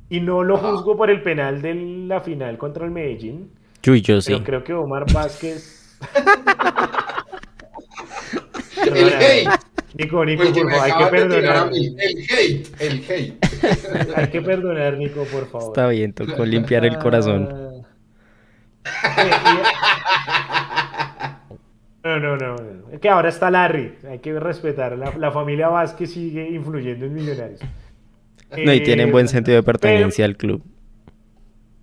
Y 0.09 0.19
no 0.19 0.43
lo 0.43 0.57
juzgo 0.57 0.95
por 0.95 1.09
el 1.09 1.21
penal 1.23 1.61
de 1.61 1.73
la 1.73 2.21
final 2.21 2.57
contra 2.57 2.85
el 2.85 2.91
Medellín. 2.91 3.51
Yo, 3.81 3.95
yo 3.95 4.21
sí. 4.21 4.33
Pero 4.33 4.43
creo 4.43 4.63
que 4.63 4.73
Omar 4.73 5.05
Vázquez. 5.13 5.97
el 8.85 9.13
hate. 9.13 9.49
Nico, 9.97 10.25
Nico, 10.25 10.43
por 10.43 10.71
favor, 10.71 10.83
hay 10.83 10.91
que 10.91 11.05
perdonar. 11.05 11.69
El 11.73 11.95
hate, 12.29 12.81
el 12.81 13.03
hate. 13.09 13.45
hay 14.15 14.27
que 14.27 14.41
perdonar, 14.41 14.97
Nico, 14.97 15.23
por 15.25 15.47
favor. 15.47 15.69
Está 15.69 15.87
bien, 15.87 16.13
tocó 16.13 16.45
limpiar 16.45 16.85
el 16.85 16.97
corazón. 16.97 17.85
No, 22.03 22.19
no, 22.19 22.37
no. 22.37 22.55
Es 22.91 22.99
que 22.99 23.09
ahora 23.09 23.29
está 23.29 23.49
Larry. 23.49 23.95
Hay 24.07 24.19
que 24.19 24.39
respetar. 24.39 24.95
La, 24.95 25.31
familia 25.31 25.69
Vázquez 25.69 26.11
sigue 26.11 26.47
influyendo 26.51 27.07
en 27.07 27.13
Millonarios. 27.15 27.61
No, 28.63 28.73
y 28.73 28.83
tienen 28.83 29.11
buen 29.11 29.25
eh, 29.25 29.29
sentido 29.29 29.55
de 29.57 29.63
pertenencia 29.63 30.23
al 30.23 30.37
club. 30.37 30.63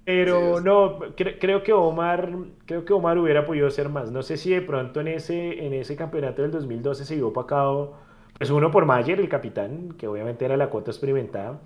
Pero 0.05 0.61
no, 0.61 0.98
creo 1.14 1.62
que 1.62 1.72
Omar, 1.72 2.30
creo 2.66 2.84
que 2.84 2.92
Omar 2.92 3.18
hubiera 3.18 3.46
podido 3.46 3.70
ser 3.70 3.88
más. 3.88 4.11
No 4.11 4.22
sé 4.22 4.36
si 4.36 4.50
de 4.50 4.61
pronto 4.61 5.00
en 5.00 5.09
ese, 5.09 5.64
en 5.64 5.72
ese 5.74 5.94
campeonato 5.94 6.42
del 6.42 6.50
2012 6.50 7.05
se 7.05 7.14
vio 7.14 7.28
opacado, 7.28 7.94
pues 8.36 8.50
uno 8.50 8.70
por 8.70 8.84
Mayer, 8.84 9.20
el 9.20 9.28
capitán, 9.28 9.94
que 9.96 10.09
obviamente 10.09 10.44
era 10.44 10.57
la 10.57 10.70
cuota 10.70 10.90
experimentada, 10.90 11.61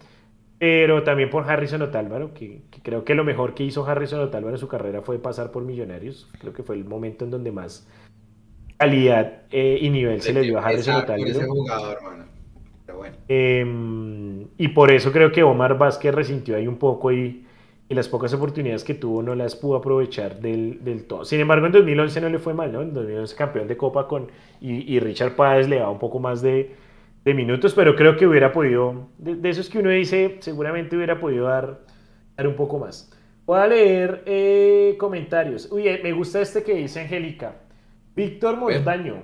pero 0.59 1.03
también 1.03 1.31
por 1.31 1.51
Harrison 1.51 1.81
Otálvaro, 1.81 2.35
que, 2.35 2.63
que, 2.71 2.83
creo 2.83 3.05
que 3.05 3.15
lo 3.15 3.25
mejor 3.25 3.55
que 3.55 3.65
hizo 3.65 3.87
Harrison 3.87 4.21
Otálvaro 4.21 4.55
en 4.55 4.61
su 4.61 4.69
carrera 4.69 5.01
fue 5.01 5.19
pasar 5.19 5.51
por 5.51 5.65
Millonarios. 5.65 6.29
Creo 6.39 6.53
que 6.53 6.63
fue 6.63 6.77
el 6.77 6.85
momento 6.85 7.25
en 7.25 7.31
donde 7.31 7.53
más 7.53 7.89
calidad 8.77 9.43
eh, 9.51 9.79
y 9.81 9.91
nivel 9.91 10.21
se 10.21 10.33
le 10.33 10.43
dio 10.43 10.59
a 10.59 10.67
Harrison 10.67 11.05
em, 13.29 14.47
y 14.59 14.69
por 14.69 14.91
eso 14.91 15.13
creo 15.13 15.33
que 15.33 15.43
Omar 15.43 15.79
Vázquez 15.79 16.15
resintió 16.15 16.57
ahí 16.57 16.67
un 16.67 16.77
poco 16.77 17.13
y, 17.13 17.46
las 17.95 18.09
pocas 18.09 18.33
oportunidades 18.35 18.83
que 18.83 18.95
tuvo 18.95 19.23
no 19.23 19.35
las 19.35 19.55
pudo 19.55 19.77
aprovechar 19.77 20.41
del, 20.41 21.05
todo. 21.07 21.25
Sin 21.25 21.41
embargo, 21.41 21.67
en 21.67 21.73
2011 21.73 22.21
no 22.21 22.29
le 22.29 22.39
fue 22.39 22.53
mal, 22.53 22.73
¿no? 22.73 22.83
En 22.83 22.93
2011 22.93 23.37
campeón 23.37 23.69
de 23.69 23.77
Copa 23.77 24.09
con 24.09 24.29
y, 24.61 24.99
Richard 24.99 25.37
Páez 25.37 25.69
le 25.69 25.79
da 25.79 25.89
un 25.89 25.99
poco 25.99 26.19
más 26.19 26.43
de, 26.43 26.75
minutos, 27.25 27.75
pero 27.75 27.97
creo 27.97 28.17
que 28.17 28.27
hubiera 28.27 28.53
podido, 28.53 29.09
de, 29.19 29.49
esos 29.49 29.69
que 29.69 29.79
uno 29.79 29.91
dice, 29.91 30.37
seguramente 30.41 30.97
hubiera 30.97 31.19
podido 31.19 31.47
dar, 31.47 31.81
dar 32.37 32.47
un 32.47 32.55
poco 32.55 32.79
más. 32.79 33.13
Voy 33.47 33.59
a 33.61 33.67
leer 33.67 34.23
eh, 34.27 34.97
comentarios. 34.99 35.71
Uy, 35.71 35.89
eh, 35.89 36.01
me 36.03 36.13
gusta 36.13 36.41
este 36.41 36.63
que 36.65 36.75
dice 36.75 37.01
Angélica. 37.01 37.55
Víctor 38.17 38.57
Montaño. 38.57 39.23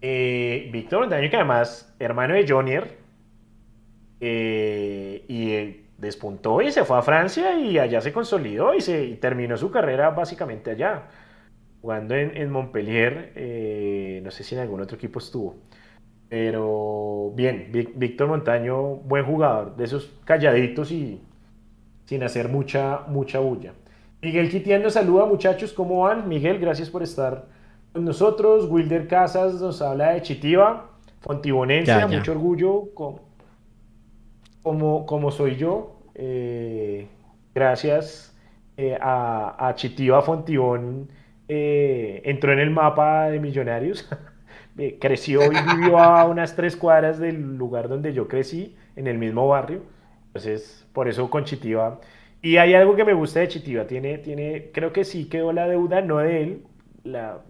Eh, 0.00 0.70
Víctor 0.72 1.00
Montaño, 1.00 1.28
que 1.28 1.36
además, 1.36 1.94
hermano 1.98 2.34
de 2.34 2.46
Jonier, 2.48 2.96
eh, 4.20 5.24
y 5.28 5.87
despuntó 5.98 6.62
y 6.62 6.70
se 6.70 6.84
fue 6.84 6.96
a 6.96 7.02
Francia 7.02 7.58
y 7.58 7.78
allá 7.78 8.00
se 8.00 8.12
consolidó 8.12 8.72
y, 8.74 8.80
se, 8.80 9.16
terminó 9.16 9.56
su 9.56 9.70
carrera 9.70 10.10
básicamente 10.10 10.70
allá, 10.70 11.08
jugando 11.82 12.14
en, 12.14 12.50
Montpellier, 12.50 13.32
eh, 13.34 14.20
no 14.24 14.30
sé 14.30 14.44
si 14.44 14.54
en 14.54 14.62
algún 14.62 14.80
otro 14.80 14.96
equipo 14.96 15.18
estuvo. 15.18 15.56
Pero 16.28 17.32
bien, 17.34 17.70
Víctor 17.94 18.28
Montaño, 18.28 18.96
buen 18.96 19.24
jugador, 19.24 19.76
de 19.76 19.84
esos 19.84 20.14
calladitos 20.24 20.92
y 20.92 21.20
sin 22.04 22.22
hacer 22.22 22.48
mucha, 22.48 23.00
mucha 23.08 23.38
bulla. 23.38 23.72
Miguel 24.20 24.50
Quitián 24.50 24.82
nos 24.82 24.94
saluda, 24.94 25.26
muchachos, 25.26 25.72
¿cómo 25.72 26.02
van? 26.02 26.28
Miguel, 26.28 26.58
gracias 26.58 26.90
por 26.90 27.02
estar 27.02 27.46
con 27.92 28.04
nosotros. 28.04 28.68
Wilder 28.70 29.08
Casas 29.08 29.60
nos 29.60 29.80
habla 29.80 30.10
de 30.10 30.22
Chitiva, 30.22 30.90
Fontibonencia, 31.20 32.06
mucho 32.06 32.32
orgullo, 32.32 32.88
como, 34.68 35.06
como, 35.06 35.30
soy 35.30 35.56
yo. 35.56 35.96
Eh, 36.14 37.06
gracias 37.54 38.36
eh, 38.76 38.98
a, 39.00 39.68
a, 39.68 39.74
Chitiva 39.74 40.20
Fontibón, 40.20 41.08
eh, 41.48 42.20
entró 42.24 42.52
en 42.52 42.58
el 42.58 42.70
mapa 42.70 43.30
de 43.30 43.40
Millonarios. 43.40 44.08
creció 45.00 45.40
y 45.44 45.56
vivió 45.76 45.98
a 45.98 46.24
unas 46.28 46.54
tres 46.54 46.76
cuadras 46.76 47.18
del 47.18 47.56
lugar 47.56 47.88
donde 47.88 48.12
yo 48.12 48.28
crecí, 48.28 48.76
en 48.94 49.06
el 49.06 49.16
mismo 49.16 49.48
barrio. 49.48 49.82
Entonces, 50.26 50.86
por 50.92 51.08
eso 51.08 51.30
con 51.30 51.44
Chitiva 51.44 51.98
y 52.42 52.56
hay 52.58 52.74
algo 52.74 52.94
que 52.94 53.04
me 53.04 53.14
gusta 53.14 53.40
de 53.40 53.48
Chitiva, 53.48 53.86
tiene, 53.86 54.18
tiene, 54.18 54.70
creo 54.72 54.92
que 54.92 55.04
sí 55.04 55.28
quedó 55.28 55.52
la 55.52 55.66
deuda, 55.66 56.02
no 56.02 56.18
de 56.18 56.42
él, 56.42 56.62
la, 57.02 57.40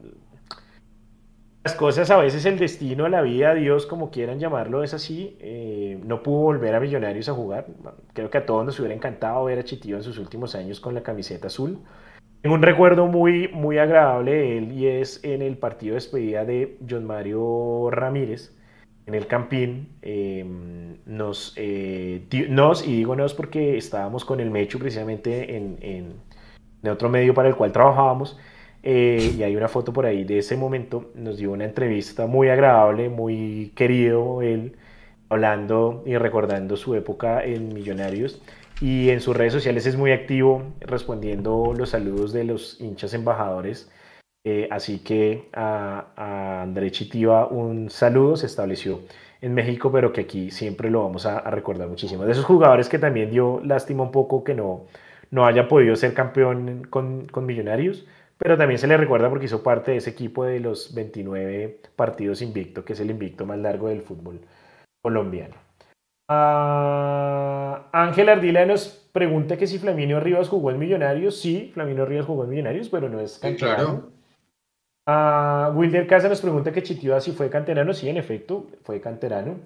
las 1.69 1.77
cosas, 1.77 2.11
a 2.11 2.17
veces 2.17 2.47
el 2.47 2.59
destino, 2.59 3.09
la 3.09 3.21
vida, 3.21 3.53
Dios, 3.53 3.85
como 3.85 4.11
quieran 4.11 4.39
llamarlo, 4.39 4.83
es 4.83 4.95
así. 4.95 5.37
Eh, 5.39 6.01
no 6.03 6.23
pudo 6.23 6.39
volver 6.45 6.75
a 6.75 6.81
Millonarios 6.81 7.29
a 7.29 7.35
jugar. 7.35 7.67
Creo 8.15 8.31
que 8.31 8.39
a 8.39 8.47
todos 8.47 8.65
nos 8.65 8.81
hubiera 8.81 8.95
encantado 8.95 9.45
ver 9.45 9.59
a 9.59 9.65
Chitivo 9.65 9.99
en 9.99 10.03
sus 10.03 10.17
últimos 10.17 10.55
años 10.55 10.81
con 10.81 10.95
la 10.95 11.03
camiseta 11.03 11.49
azul. 11.49 11.79
Tengo 12.41 12.55
un 12.55 12.63
recuerdo 12.63 13.07
muy, 13.07 13.49
muy 13.49 13.77
agradable 13.77 14.33
de 14.33 14.59
él 14.59 14.73
y 14.73 14.87
es 14.87 15.23
en 15.25 15.43
el 15.43 15.59
partido 15.59 15.93
de 15.93 15.97
despedida 15.97 16.47
de 16.47 16.79
John 16.89 17.05
Mario 17.05 17.91
Ramírez 17.91 18.57
en 19.05 19.15
el 19.15 19.27
Campín. 19.27 19.91
Em, 20.01 20.97
nos, 21.05 21.53
eh, 21.57 22.27
nos, 22.49 22.87
y 22.87 22.97
digo 22.97 23.15
nos 23.15 23.35
porque 23.35 23.77
estábamos 23.77 24.25
con 24.25 24.41
el 24.41 24.51
Mecho 24.51 24.79
precisamente 24.79 25.55
en, 25.55 25.77
en, 25.83 26.15
en 26.83 26.91
otro 26.91 27.11
medio 27.11 27.35
para 27.35 27.51
el 27.51 27.57
cual 27.57 27.73
trabajábamos 27.73 28.39
eh, 28.83 29.35
y 29.37 29.43
hay 29.43 29.57
una 29.57 29.69
foto 29.69 29.93
por 29.93 30.07
ahí 30.07 30.25
de 30.25 30.39
ese 30.39 30.57
momento. 30.57 31.11
Nos 31.15 31.39
dio 31.39 31.53
una 31.53 31.65
entrevista 31.65 32.27
muy 32.27 32.49
agradable, 32.49 33.09
muy 33.09 33.73
querido 33.75 34.43
él, 34.43 34.77
hablando 35.29 36.03
y 36.07 36.17
recordando 36.17 36.77
su 36.77 36.95
época 36.95 37.45
en 37.45 37.75
Millonarios. 37.75 38.41
Y 38.81 39.11
en 39.11 39.21
sus 39.21 39.37
redes 39.37 39.53
sociales 39.53 39.87
es 39.87 39.97
muy 39.97 40.13
activo 40.13 40.63
respondiendo 40.81 41.75
los 41.77 41.91
saludos 41.91 42.33
de 42.33 42.45
los 42.45 42.81
hinchas 42.81 43.13
embajadores. 43.15 43.91
Eh, 44.45 44.69
así 44.71 45.01
que 45.01 45.49
a, 45.53 46.13
a, 46.17 46.63
André 46.63 46.91
Chitiva 46.93 47.49
un 47.49 47.91
saludo, 47.91 48.37
se 48.37 48.47
estableció 48.47 49.01
en 49.41 49.53
México, 49.55 49.91
pero 49.93 50.13
que 50.13 50.23
aquí 50.23 50.51
siempre 50.51 50.91
lo 50.91 51.03
vamos 51.03 51.27
a, 51.27 51.39
a, 51.39 51.51
recordar 51.51 51.89
muchísimo. 51.89 52.25
De 52.25 52.33
esos 52.33 52.45
jugadores 52.45 52.89
que 52.89 52.99
también 52.99 53.31
dio 53.31 53.61
lástima 53.65 54.05
un 54.05 54.13
poco 54.13 54.45
que 54.45 54.55
no, 54.55 54.87
no 55.31 55.45
haya 55.47 55.69
podido 55.69 55.97
ser 55.97 56.15
campeón 56.15 56.87
con, 56.89 57.27
con 57.27 57.47
Millonarios, 57.47 58.07
pero 58.39 58.57
también 58.57 58.79
se 58.79 58.87
le 58.87 58.97
recuerda 58.97 59.29
porque 59.29 59.47
hizo 59.47 59.63
parte 59.63 59.91
de 59.91 59.97
ese 59.99 60.11
equipo 60.11 60.45
de 60.45 60.61
los 60.61 60.95
29 60.95 61.81
partidos 61.97 62.41
invicto, 62.41 62.85
que 62.85 62.93
es 62.93 63.01
el 63.01 63.11
invicto 63.11 63.45
más 63.45 63.59
largo 63.59 63.89
del 63.89 64.03
fútbol 64.03 64.41
colombiano. 65.03 65.57
Uh, 66.31 67.83
Ángel 67.93 68.29
Ardila 68.29 68.65
nos 68.67 68.89
pregunta 69.13 69.57
que 69.57 69.67
si 69.67 69.79
Flaminio 69.79 70.21
Rivas 70.21 70.49
jugó 70.49 70.71
en 70.71 70.79
Millonarios. 70.79 71.41
Sí, 71.41 71.71
Flaminio 71.75 72.07
Rivas 72.07 72.27
jugó 72.27 72.45
en 72.45 72.51
Millonarios, 72.51 72.89
pero 72.89 73.09
no 73.09 73.21
es 73.21 73.39
canterano. 73.39 73.77
claro. 73.77 74.19
Uh, 75.09 75.73
Wilder 75.75 76.07
Casa 76.07 76.29
nos 76.29 76.43
pregunta 76.43 76.71
que 76.71 76.83
Chitiva 76.83 77.19
si 77.21 77.33
fue 77.33 77.49
canterano. 77.49 77.95
Sí, 77.95 78.09
en 78.09 78.19
efecto, 78.19 78.67
fue 78.83 79.01
canterano. 79.01 79.57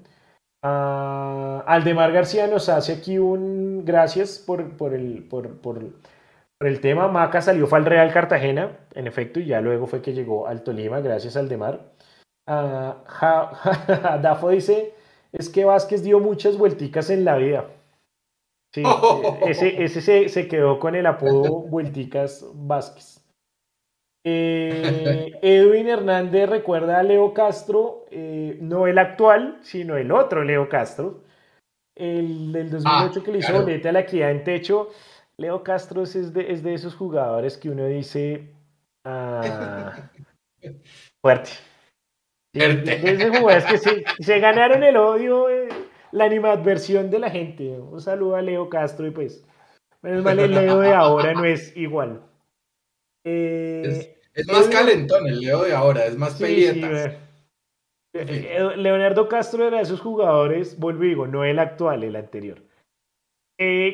Uh, 0.65 1.63
Aldemar 1.67 2.13
García 2.13 2.47
nos 2.47 2.69
hace 2.69 2.93
aquí 2.93 3.19
un 3.19 3.85
gracias 3.85 4.39
por, 4.39 4.77
por 4.77 4.95
el, 4.95 5.25
por, 5.25 5.57
por 5.61 5.81
el 6.67 6.81
tema, 6.81 7.09
Maca 7.09 7.41
salió 7.43 7.67
fue 7.67 7.79
al 7.79 7.87
Real 7.87 8.13
Cartagena, 8.13 8.79
en 8.95 9.07
efecto, 9.07 9.41
y 9.41 9.47
ya 9.47 9.61
luego 9.61 9.87
fue 9.87 10.03
que 10.03 10.13
llegó 10.13 10.47
al 10.47 10.63
Tolima, 10.63 11.01
gracias 11.01 11.37
al 11.37 11.49
Demar. 11.49 11.93
Uh, 12.47 12.95
Dafo 14.23 14.51
dice, 14.51 14.95
es 15.33 15.49
que 15.49 15.65
Vázquez 15.65 16.03
dio 16.03 16.21
muchas 16.21 16.57
vuelticas 16.57 17.11
en 17.11 17.25
la 17.25 17.37
vida. 17.37 17.67
Sí, 18.75 18.83
ese, 19.47 19.83
ese 19.83 20.01
se, 20.01 20.29
se, 20.29 20.49
quedó 20.49 20.79
con 20.79 20.95
el 20.95 21.07
apodo 21.07 21.61
Vuelticas 21.61 22.45
Vázquez. 22.55 23.23
Eh, 24.25 25.33
Edwin 25.43 25.89
Hernández 25.89 26.49
recuerda 26.49 27.01
a 27.01 27.03
Leo 27.03 27.35
Castro, 27.35 28.07
eh, 28.11 28.57
no 28.61 28.87
el 28.87 28.99
actual, 28.99 29.59
sino 29.63 29.97
el 29.97 30.13
otro 30.13 30.45
Leo 30.45 30.69
Castro, 30.69 31.25
el 31.97 32.53
del 32.53 32.71
2008 32.71 32.87
ah, 33.21 33.25
que 33.25 33.33
le 33.33 33.39
hizo 33.39 33.49
claro. 33.49 33.65
boleta 33.65 33.89
a 33.89 33.93
la 33.93 34.01
equidad 34.01 34.31
en 34.31 34.45
techo. 34.45 34.91
Leo 35.39 35.63
Castro 35.63 36.03
es 36.03 36.33
de, 36.33 36.53
es 36.53 36.63
de 36.63 36.75
esos 36.75 36.95
jugadores 36.95 37.57
que 37.57 37.71
uno 37.71 37.87
dice 37.87 38.51
ah, 39.05 40.11
fuerte. 41.21 41.51
fuerte. 42.55 42.99
De 42.99 43.13
esos 43.13 43.39
jugadores 43.39 43.65
que 43.65 43.79
se, 43.79 44.05
se 44.21 44.39
ganaron 44.41 44.83
el 44.83 44.97
odio, 44.97 45.49
eh, 45.49 45.69
la 46.13 46.25
animadversión 46.25 47.11
de 47.11 47.19
la 47.19 47.31
gente. 47.31 47.79
Un 47.79 48.01
saludo 48.01 48.37
a 48.37 48.43
Leo 48.43 48.69
Castro 48.69 49.07
y 49.07 49.11
pues, 49.11 49.45
menos 50.03 50.23
mal 50.23 50.39
el 50.39 50.53
Leo 50.53 50.81
de 50.81 50.93
ahora 50.93 51.33
no 51.33 51.45
es 51.45 51.75
igual. 51.77 52.23
Eh, 53.25 53.83
es, 53.85 54.11
es, 54.35 54.47
más 54.49 54.69
calentón 54.69 55.27
el 55.27 55.41
Leo 55.41 55.63
de 55.63 55.75
ahora, 55.75 56.07
es 56.07 56.17
más 56.17 56.37
sí, 56.37 56.45
pelietas. 56.45 57.17
Sí, 58.15 58.47
Leonardo 58.77 59.27
Castro 59.27 59.67
era 59.67 59.79
de 59.79 59.85
esos 59.85 60.03
jugadores, 60.03 60.79
vuelvo 60.79 61.05
y 61.05 61.09
digo, 61.09 61.27
no 61.27 61.45
el 61.45 61.59
actual, 61.59 62.05
el 62.05 62.17
anterior 62.17 62.63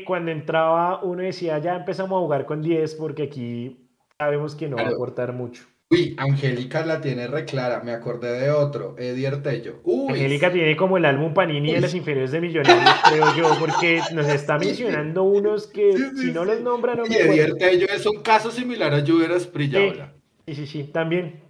cuando 0.07 0.31
entraba 0.31 1.03
uno 1.03 1.23
decía, 1.23 1.59
ya 1.59 1.77
empezamos 1.77 2.17
a 2.17 2.21
jugar 2.21 2.47
con 2.47 2.63
10 2.63 2.95
porque 2.95 3.25
aquí 3.25 3.89
sabemos 4.19 4.55
que 4.55 4.69
no 4.69 4.77
claro. 4.77 4.91
va 4.91 4.93
a 4.93 4.97
aportar 4.97 5.33
mucho. 5.33 5.65
Uy, 5.91 6.15
Angélica 6.19 6.85
la 6.85 7.01
tiene 7.01 7.27
reclara, 7.29 7.81
me 7.81 7.93
acordé 7.93 8.39
de 8.39 8.51
otro, 8.51 8.95
Eddie 8.99 9.27
Artello. 9.27 9.81
Uy, 9.85 10.13
Angélica 10.13 10.53
tiene 10.53 10.77
como 10.77 10.99
el 10.99 11.07
álbum 11.07 11.33
Panini 11.33 11.69
Uy. 11.69 11.75
de 11.77 11.81
las 11.81 11.95
inferiores 11.95 12.31
de 12.31 12.43
Millonarios, 12.43 12.95
creo 13.09 13.35
yo, 13.35 13.59
porque 13.59 14.03
nos 14.13 14.29
está 14.29 14.59
mencionando 14.59 15.23
unos 15.23 15.67
que 15.67 15.95
sí, 15.95 16.05
sí, 16.15 16.27
si 16.27 16.33
no 16.33 16.45
los 16.45 16.61
nombran 16.61 16.99
no 16.99 17.05
me 17.05 17.15
Y 17.15 17.17
Eddie 17.17 17.45
Artello 17.45 17.87
es 17.89 18.05
un 18.05 18.23
caso 18.23 18.51
similar 18.51 18.93
a 18.93 19.01
Lluvia 19.01 19.35
Esprilla. 19.35 20.13
Sí, 20.47 20.55
sí, 20.55 20.67
sí, 20.67 20.85
también. 20.85 21.41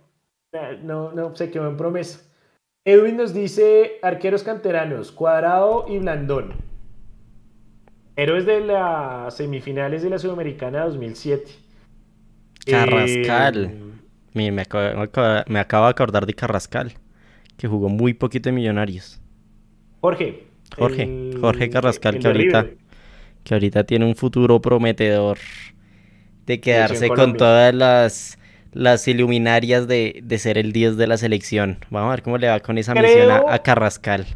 No, 0.83 1.12
no, 1.12 1.35
se 1.35 1.51
quedó 1.51 1.69
en 1.69 1.77
promesa. 1.77 2.21
Edwin 2.85 3.16
nos 3.16 3.35
dice 3.35 3.99
arqueros 4.03 4.45
canteranos, 4.45 5.11
Cuadrado 5.11 5.85
y 5.89 5.99
Blandón. 5.99 6.68
Héroes 8.19 8.47
de 8.47 8.61
las 8.61 9.37
semifinales 9.37 10.03
de 10.03 10.11
la 10.11 10.19
Sudamericana 10.19 10.85
2007. 10.87 11.53
Carrascal. 12.66 13.64
Eh, 13.66 13.81
me, 14.35 14.51
me, 14.51 14.62
acabo, 14.62 15.05
me, 15.47 15.61
acabo, 15.61 15.85
de 15.85 15.91
acordar 15.91 16.27
de 16.27 16.35
Carrascal, 16.35 16.95
que 17.57 17.69
jugó 17.69 17.89
muy 17.89 18.14
poquito 18.14 18.49
en 18.49 18.57
Millonarios. 18.57 19.21
Jorge. 20.01 20.49
Jorge, 20.77 21.05
el, 21.05 21.39
Jorge 21.41 21.71
Carrascal, 21.71 22.16
el 22.16 22.21
que, 22.21 22.27
ahorita, 22.27 22.66
que 23.45 23.55
ahorita 23.55 23.85
tiene 23.85 24.05
un 24.05 24.16
futuro 24.16 24.61
prometedor 24.61 25.39
de 26.45 26.59
quedarse 26.59 27.11
con 27.11 27.37
todas 27.37 27.73
las, 27.73 28.37
las 28.73 29.07
iluminarias 29.07 29.87
de, 29.87 30.23
de, 30.25 30.39
ser 30.39 30.59
el 30.59 30.73
10 30.73 30.97
de 30.97 31.07
la 31.07 31.19
selección. 31.19 31.79
Vamos 31.89 32.09
a 32.09 32.11
ver 32.16 32.23
cómo 32.25 32.37
le 32.37 32.49
va 32.49 32.59
con 32.59 32.79
esa 32.79 32.95
Creo... 32.95 33.05
misión 33.05 33.31
a, 33.31 33.55
a 33.55 33.62
Carrascal. 33.62 34.27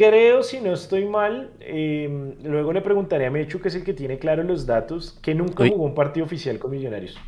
Creo, 0.00 0.42
si 0.42 0.60
no 0.60 0.72
estoy 0.72 1.04
mal, 1.04 1.50
eh, 1.60 2.34
luego 2.42 2.72
le 2.72 2.80
preguntaré 2.80 3.26
a 3.26 3.30
Mechu, 3.30 3.60
que 3.60 3.68
es 3.68 3.74
el 3.74 3.84
que 3.84 3.92
tiene 3.92 4.18
claro 4.18 4.42
los 4.42 4.64
datos, 4.64 5.18
que 5.20 5.34
nunca 5.34 5.68
jugó 5.68 5.84
un 5.84 5.94
partido 5.94 6.24
oficial 6.24 6.58
con 6.58 6.70
Millonarios. 6.70 7.18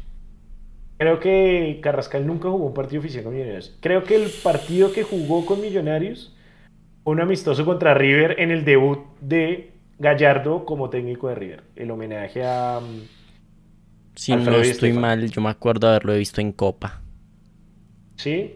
Creo 0.97 1.21
que 1.21 1.81
Carrascal 1.83 2.27
nunca 2.27 2.49
jugó 2.49 2.65
un 2.65 2.73
partido 2.73 3.01
oficial 3.01 3.25
con 3.25 3.35
Millonarios. 3.35 3.77
Creo 3.81 4.05
que 4.05 4.17
el 4.17 4.31
partido 4.43 4.91
que 4.91 5.03
jugó 5.03 5.45
con 5.45 5.61
Millonarios 5.61 6.35
fue 7.05 7.13
un 7.13 7.21
amistoso 7.21 7.67
contra 7.67 7.93
River 7.93 8.41
en 8.41 8.51
el 8.51 8.65
debut 8.65 9.01
de 9.21 9.73
Gallardo 9.99 10.65
como 10.65 10.89
técnico 10.89 11.29
de 11.29 11.35
River. 11.35 11.65
El 11.77 11.91
homenaje 11.91 12.43
a. 12.43 12.79
Um, 12.79 13.03
si 14.15 14.33
Alfredo 14.33 14.57
no 14.57 14.65
estoy 14.65 14.95
mal, 14.95 15.31
yo 15.31 15.43
me 15.43 15.51
acuerdo 15.51 15.89
haberlo 15.89 16.15
visto 16.15 16.41
en 16.41 16.53
Copa. 16.53 17.03
¿Sí? 18.17 18.55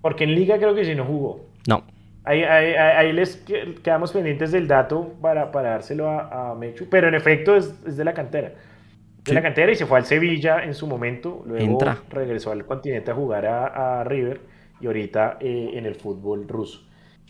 Porque 0.00 0.24
en 0.24 0.34
Liga 0.34 0.56
creo 0.56 0.74
que 0.74 0.86
sí 0.86 0.94
no 0.94 1.04
jugó. 1.04 1.44
No. 1.68 1.92
Ahí, 2.26 2.42
ahí, 2.42 2.72
ahí, 2.72 3.12
les 3.12 3.36
quedamos 3.82 4.10
pendientes 4.12 4.50
del 4.50 4.66
dato 4.66 5.12
para, 5.20 5.52
para 5.52 5.70
dárselo 5.70 6.08
a, 6.08 6.52
a, 6.52 6.54
Mechu, 6.54 6.86
pero 6.88 7.08
en 7.08 7.14
efecto 7.14 7.54
es, 7.54 7.74
es 7.86 7.98
de 7.98 8.04
la 8.04 8.14
cantera. 8.14 8.48
De 8.48 9.30
sí. 9.30 9.34
la 9.34 9.42
cantera 9.42 9.70
y 9.70 9.74
se 9.74 9.84
fue 9.84 9.98
al 9.98 10.06
Sevilla 10.06 10.64
en 10.64 10.72
su 10.72 10.86
momento, 10.86 11.42
luego 11.46 11.62
Entra. 11.62 11.98
regresó 12.08 12.50
al 12.50 12.64
continente 12.64 13.10
a 13.10 13.14
jugar 13.14 13.44
a, 13.44 14.00
a 14.00 14.04
River 14.04 14.40
y 14.80 14.86
ahorita 14.86 15.36
eh, 15.40 15.72
en 15.74 15.84
el 15.84 15.96
fútbol 15.96 16.48
ruso. 16.48 16.82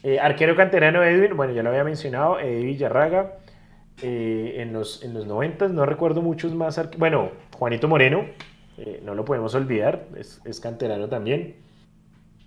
Eh, 0.04 0.20
arquero 0.20 0.54
canterano 0.54 1.02
Edwin, 1.02 1.36
bueno, 1.36 1.52
ya 1.52 1.62
lo 1.64 1.70
había 1.70 1.82
mencionado, 1.82 2.38
Edwin 2.38 2.66
Villarraga, 2.66 3.38
eh, 4.02 4.54
en, 4.58 4.72
los, 4.72 5.02
en 5.02 5.12
los 5.12 5.26
90, 5.26 5.68
no 5.68 5.86
recuerdo 5.86 6.22
muchos 6.22 6.54
más. 6.54 6.80
Bueno, 6.98 7.30
Juanito 7.58 7.88
Moreno, 7.88 8.26
no 9.02 9.14
lo 9.14 9.24
podemos 9.24 9.54
olvidar, 9.54 10.06
es, 10.16 10.40
es 10.44 10.60
canterano 10.60 11.08
también. 11.08 11.63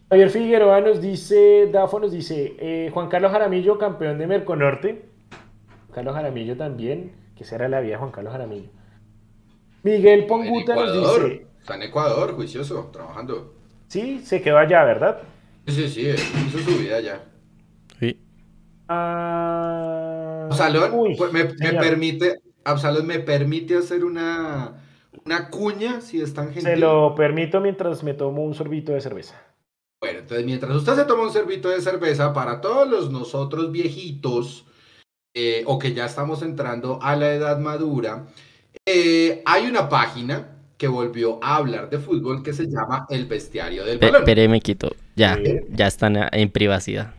Javier 0.10 0.30
Figueroa 0.30 0.80
nos 0.80 1.02
dice, 1.02 1.70
Dafo 1.70 2.00
nos 2.00 2.14
dice, 2.14 2.56
eh, 2.60 2.90
Juan 2.94 3.10
Carlos 3.10 3.32
Jaramillo, 3.32 3.78
campeón 3.78 4.18
de 4.18 4.28
Merconorte. 4.28 5.10
Juan 5.30 5.92
Carlos 5.94 6.16
Jaramillo 6.16 6.56
también, 6.56 7.12
que 7.36 7.44
será 7.44 7.68
la 7.68 7.82
vida 7.82 7.98
Juan 7.98 8.12
Carlos 8.12 8.32
Jaramillo. 8.32 8.70
Miguel 9.84 10.26
Ponguta 10.26 10.76
nos 10.76 10.94
dice. 10.94 11.48
Está 11.60 11.76
en 11.76 11.84
Ecuador, 11.84 12.36
juicioso, 12.36 12.90
trabajando. 12.94 13.54
Sí, 13.90 14.22
se 14.24 14.42
quedó 14.42 14.58
allá, 14.58 14.86
¿verdad? 14.86 15.20
Sí, 15.68 15.90
sí, 15.90 16.08
hizo 16.10 16.60
su 16.60 16.80
vida 16.80 16.98
allá. 16.98 17.24
Sí. 18.00 18.18
Uh... 18.90 20.48
Absalón, 20.50 20.92
Uy, 20.94 21.18
me, 21.34 21.44
me 21.44 21.74
permite, 21.74 22.36
Absalón, 22.64 23.06
me 23.06 23.20
permite 23.20 23.76
hacer 23.76 24.06
una, 24.06 24.76
una 25.26 25.50
cuña, 25.50 26.00
si 26.00 26.22
es 26.22 26.34
tan 26.34 26.46
gentil. 26.46 26.64
Se 26.64 26.78
lo 26.78 27.14
permito 27.14 27.60
mientras 27.60 28.04
me 28.04 28.14
tomo 28.14 28.46
un 28.46 28.54
sorbito 28.54 28.94
de 28.94 29.02
cerveza. 29.02 29.36
Bueno, 30.00 30.20
entonces 30.20 30.46
mientras 30.46 30.76
usted 30.76 30.96
se 30.96 31.06
toma 31.06 31.24
un 31.24 31.34
servito 31.34 31.70
de 31.70 31.82
cerveza, 31.82 32.34
para 32.34 32.62
todos 32.62 32.88
los 32.88 33.12
nosotros 33.12 33.72
viejitos, 33.72 34.66
eh, 35.36 35.64
o 35.66 35.80
que 35.80 35.94
ya 35.94 36.06
estamos 36.06 36.42
entrando 36.42 37.00
a 37.02 37.16
la 37.16 37.34
edad 37.34 37.60
madura, 37.60 38.28
eh, 38.86 39.42
hay 39.46 39.68
una 39.68 39.90
página 39.90 40.58
que 40.78 40.88
volvió 40.88 41.44
a 41.44 41.56
hablar 41.56 41.90
de 41.90 41.98
fútbol 41.98 42.44
que 42.44 42.54
se 42.54 42.68
llama 42.68 43.08
El 43.10 43.26
Bestiario 43.26 43.84
del 43.84 43.98
Balón. 43.98 44.22
Espere, 44.22 44.48
me 44.48 44.62
quito. 44.62 44.96
Ya, 45.16 45.40
ya 45.70 45.88
están 45.88 46.16
en 46.32 46.50
privacidad. 46.52 47.16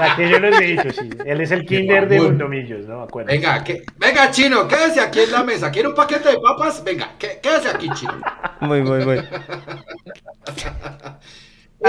Para 0.00 0.16
que 0.16 0.30
yo 0.30 0.38
les 0.38 0.58
he 0.58 0.64
dicho, 0.64 0.90
sí. 0.92 1.10
Él 1.26 1.42
es 1.42 1.50
el 1.50 1.66
kinder 1.66 2.08
de 2.08 2.20
Mundomillos, 2.22 2.86
¿no? 2.86 3.06
Venga, 3.26 3.62
que, 3.62 3.84
venga, 3.98 4.30
chino, 4.30 4.66
quédese 4.66 4.98
aquí 5.00 5.20
en 5.20 5.32
la 5.32 5.44
mesa. 5.44 5.70
¿Quiere 5.70 5.88
un 5.88 5.94
paquete 5.94 6.30
de 6.30 6.38
papas? 6.38 6.82
Venga, 6.82 7.12
quédese 7.18 7.68
aquí, 7.68 7.90
chino. 7.94 8.18
Muy, 8.60 8.80
muy, 8.80 9.04
muy. 9.04 9.16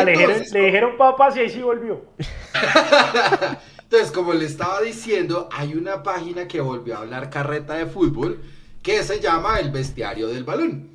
le, 0.05 0.61
dijeron, 0.65 0.97
papas 0.97 1.37
y 1.37 1.39
ahí 1.39 1.49
sí 1.49 1.61
volvió. 1.61 2.01
Entonces, 3.83 4.11
como 4.11 4.33
le 4.33 4.43
estaba 4.45 4.81
diciendo, 4.81 5.47
hay 5.49 5.73
una 5.73 6.03
página 6.03 6.49
que 6.49 6.59
volvió 6.59 6.97
a 6.97 6.99
hablar 6.99 7.29
carreta 7.29 7.75
de 7.75 7.85
fútbol 7.85 8.41
que 8.83 9.03
se 9.03 9.21
llama 9.21 9.57
El 9.59 9.71
Bestiario 9.71 10.27
del 10.27 10.43
Balón. 10.43 10.89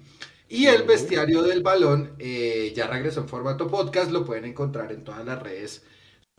Y 0.51 0.67
el 0.67 0.83
Bestiario 0.83 1.43
del 1.43 1.62
Balón 1.62 2.12
eh, 2.19 2.75
ya 2.77 2.87
regresó 2.87 3.21
en 3.21 3.29
formato 3.29 3.69
podcast, 3.69 4.11
lo 4.11 4.27
pueden 4.27 4.45
encontrar 4.45 4.93
en 4.93 5.03
todas 5.03 5.25
las 5.25 5.43
redes 5.43 5.83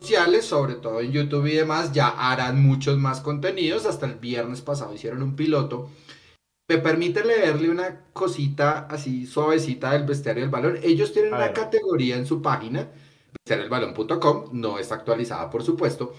sociales, 0.00 0.46
sobre 0.46 0.74
todo 0.74 1.00
en 1.00 1.12
YouTube 1.12 1.46
y 1.46 1.56
demás. 1.56 1.92
Ya 1.92 2.08
harán 2.08 2.62
muchos 2.62 2.98
más 2.98 3.20
contenidos. 3.20 3.86
Hasta 3.86 4.06
el 4.06 4.14
viernes 4.16 4.60
pasado 4.60 4.94
hicieron 4.94 5.22
un 5.22 5.36
piloto. 5.36 5.90
Me 6.68 6.78
permite 6.78 7.24
leerle 7.24 7.70
una 7.70 8.04
cosita 8.12 8.86
así 8.90 9.26
suavecita 9.26 9.92
del 9.92 10.04
Bestiario 10.04 10.42
del 10.42 10.50
Balón. 10.50 10.78
Ellos 10.82 11.12
tienen 11.12 11.32
una 11.32 11.52
categoría 11.52 12.16
en 12.16 12.26
su 12.26 12.42
página, 12.42 12.90
bestiariodelbalón.com, 13.32 14.50
no 14.52 14.78
está 14.78 14.96
actualizada 14.96 15.48
por 15.48 15.62
supuesto. 15.62 16.14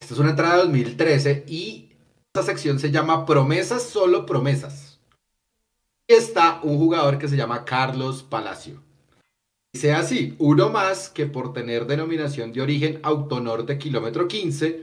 Esta 0.00 0.14
es 0.14 0.20
una 0.20 0.30
entrada 0.30 0.56
de 0.56 0.62
2013 0.62 1.44
y 1.46 1.90
esta 2.34 2.44
sección 2.44 2.80
se 2.80 2.90
llama 2.90 3.24
Promesas, 3.24 3.84
solo 3.84 4.26
promesas. 4.26 4.98
Y 6.08 6.14
está 6.14 6.60
un 6.64 6.76
jugador 6.78 7.18
que 7.18 7.28
se 7.28 7.36
llama 7.36 7.64
Carlos 7.64 8.24
Palacio. 8.24 8.85
Dice 9.76 9.92
así, 9.92 10.34
uno 10.38 10.70
más 10.70 11.10
que 11.10 11.26
por 11.26 11.52
tener 11.52 11.86
denominación 11.86 12.50
de 12.50 12.62
origen 12.62 12.98
Autonor 13.02 13.66
de 13.66 13.76
kilómetro 13.76 14.26
15, 14.26 14.80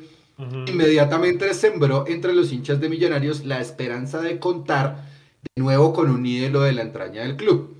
inmediatamente 0.67 1.51
sembró 1.55 2.05
entre 2.05 2.35
los 2.35 2.51
hinchas 2.51 2.79
de 2.79 2.89
Millonarios 2.89 3.43
la 3.43 3.59
esperanza 3.59 4.21
de 4.21 4.37
contar 4.37 5.09
de 5.41 5.63
nuevo 5.63 5.93
con 5.93 6.11
un 6.11 6.23
ídolo 6.23 6.61
de 6.61 6.73
la 6.73 6.83
entraña 6.83 7.23
del 7.23 7.37
club. 7.37 7.75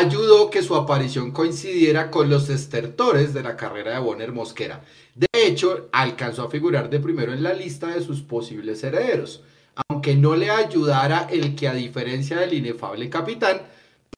Ayudó 0.00 0.50
que 0.50 0.64
su 0.64 0.74
aparición 0.74 1.30
coincidiera 1.30 2.10
con 2.10 2.28
los 2.28 2.48
estertores 2.48 3.32
de 3.32 3.44
la 3.44 3.56
carrera 3.56 3.92
de 3.92 4.00
Bonner 4.00 4.32
Mosquera. 4.32 4.82
De 5.14 5.28
hecho, 5.32 5.88
alcanzó 5.92 6.42
a 6.42 6.50
figurar 6.50 6.90
de 6.90 6.98
primero 6.98 7.32
en 7.32 7.44
la 7.44 7.52
lista 7.52 7.86
de 7.86 8.02
sus 8.02 8.22
posibles 8.22 8.82
herederos, 8.82 9.44
aunque 9.88 10.16
no 10.16 10.34
le 10.34 10.50
ayudara 10.50 11.28
el 11.30 11.54
que 11.54 11.68
a 11.68 11.74
diferencia 11.74 12.40
del 12.40 12.54
inefable 12.54 13.08
capitán, 13.08 13.60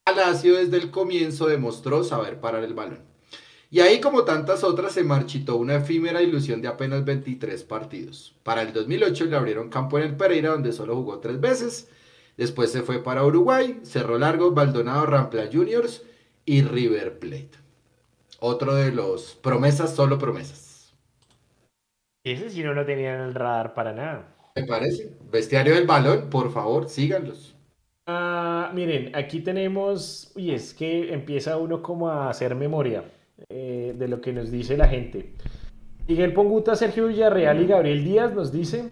Palacio 0.03 0.55
desde 0.55 0.77
el 0.77 0.91
comienzo 0.91 1.47
demostró 1.47 2.03
saber 2.03 2.39
parar 2.39 2.63
el 2.63 2.73
balón. 2.73 2.99
Y 3.69 3.79
ahí, 3.79 4.01
como 4.01 4.25
tantas 4.25 4.63
otras, 4.65 4.93
se 4.93 5.03
marchitó 5.03 5.55
una 5.55 5.75
efímera 5.75 6.21
ilusión 6.21 6.61
de 6.61 6.67
apenas 6.67 7.05
23 7.05 7.63
partidos. 7.63 8.35
Para 8.43 8.63
el 8.63 8.73
2008 8.73 9.25
le 9.25 9.37
abrieron 9.37 9.69
campo 9.69 9.97
en 9.97 10.05
el 10.05 10.17
Pereira, 10.17 10.49
donde 10.49 10.73
solo 10.73 10.95
jugó 10.95 11.19
tres 11.19 11.39
veces. 11.39 11.89
Después 12.35 12.71
se 12.71 12.81
fue 12.81 13.01
para 13.01 13.23
Uruguay, 13.23 13.79
Cerro 13.83 14.17
Largo, 14.17 14.51
Baldonado, 14.51 15.05
Rampla 15.05 15.47
Juniors 15.51 16.03
y 16.43 16.63
River 16.63 17.19
Plate. 17.19 17.51
Otro 18.39 18.75
de 18.75 18.91
los 18.91 19.35
promesas, 19.35 19.95
solo 19.95 20.17
promesas. 20.17 20.93
Ese 22.25 22.49
sí 22.49 22.63
no 22.63 22.73
lo 22.73 22.85
tenía 22.85 23.15
en 23.15 23.21
el 23.21 23.33
radar 23.33 23.73
para 23.73 23.93
nada. 23.93 24.35
Me 24.55 24.65
parece. 24.65 25.15
Bestiario 25.31 25.75
del 25.75 25.87
balón, 25.87 26.29
por 26.29 26.51
favor, 26.51 26.89
síganlos. 26.89 27.50
Ah, 28.07 28.71
miren, 28.73 29.15
aquí 29.15 29.41
tenemos, 29.41 30.31
y 30.35 30.51
es 30.51 30.73
que 30.73 31.13
empieza 31.13 31.57
uno 31.57 31.81
como 31.81 32.09
a 32.09 32.29
hacer 32.29 32.55
memoria 32.55 33.03
eh, 33.49 33.93
de 33.97 34.07
lo 34.07 34.21
que 34.21 34.33
nos 34.33 34.51
dice 34.51 34.75
la 34.77 34.87
gente. 34.87 35.33
Miguel 36.07 36.33
Ponguta, 36.33 36.75
Sergio 36.75 37.07
Villarreal 37.07 37.61
y 37.61 37.67
Gabriel 37.67 38.03
Díaz 38.03 38.33
nos 38.33 38.51
dicen, 38.51 38.91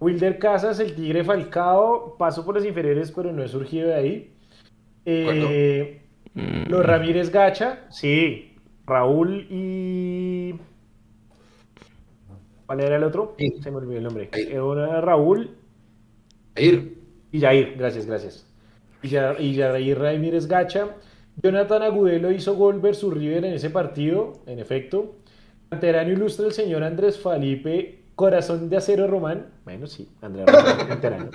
Wilder 0.00 0.38
Casas, 0.38 0.78
el 0.78 0.94
Tigre 0.94 1.24
Falcao, 1.24 2.16
pasó 2.18 2.44
por 2.44 2.54
las 2.54 2.64
inferiores 2.64 3.12
pero 3.12 3.32
no 3.32 3.42
he 3.42 3.48
surgido 3.48 3.88
de 3.88 3.94
ahí. 3.94 4.34
Eh, 5.04 6.02
los 6.34 6.84
Ramírez 6.84 7.30
Gacha, 7.30 7.86
sí, 7.90 8.56
Raúl 8.86 9.46
y... 9.50 10.54
¿Cuál 12.66 12.80
era 12.80 12.96
el 12.96 13.04
otro? 13.04 13.36
Se 13.60 13.70
me 13.70 13.76
olvidó 13.76 13.98
el 13.98 14.04
nombre. 14.04 14.28
Era 14.32 15.00
Raúl. 15.00 15.56
Ir. 16.56 16.95
Y 17.32 17.40
Jair, 17.40 17.74
gracias, 17.76 18.06
gracias. 18.06 18.46
Y 19.02 19.10
Jair 19.10 19.98
Ramírez 19.98 20.46
Gacha. 20.46 20.88
Jonathan 21.42 21.82
Agudelo 21.82 22.32
hizo 22.32 22.54
gol 22.54 22.80
versus 22.80 23.12
River 23.12 23.44
en 23.44 23.54
ese 23.54 23.70
partido, 23.70 24.32
en 24.46 24.58
efecto. 24.58 25.16
Canterano 25.68 26.10
ilustra 26.10 26.46
el 26.46 26.52
señor 26.52 26.82
Andrés 26.82 27.18
Felipe, 27.18 28.04
corazón 28.14 28.70
de 28.70 28.78
acero 28.78 29.06
Román. 29.06 29.46
Bueno, 29.64 29.86
sí, 29.86 30.08
Andrés 30.22 30.46
Román, 30.46 30.88
canterano. 30.88 31.30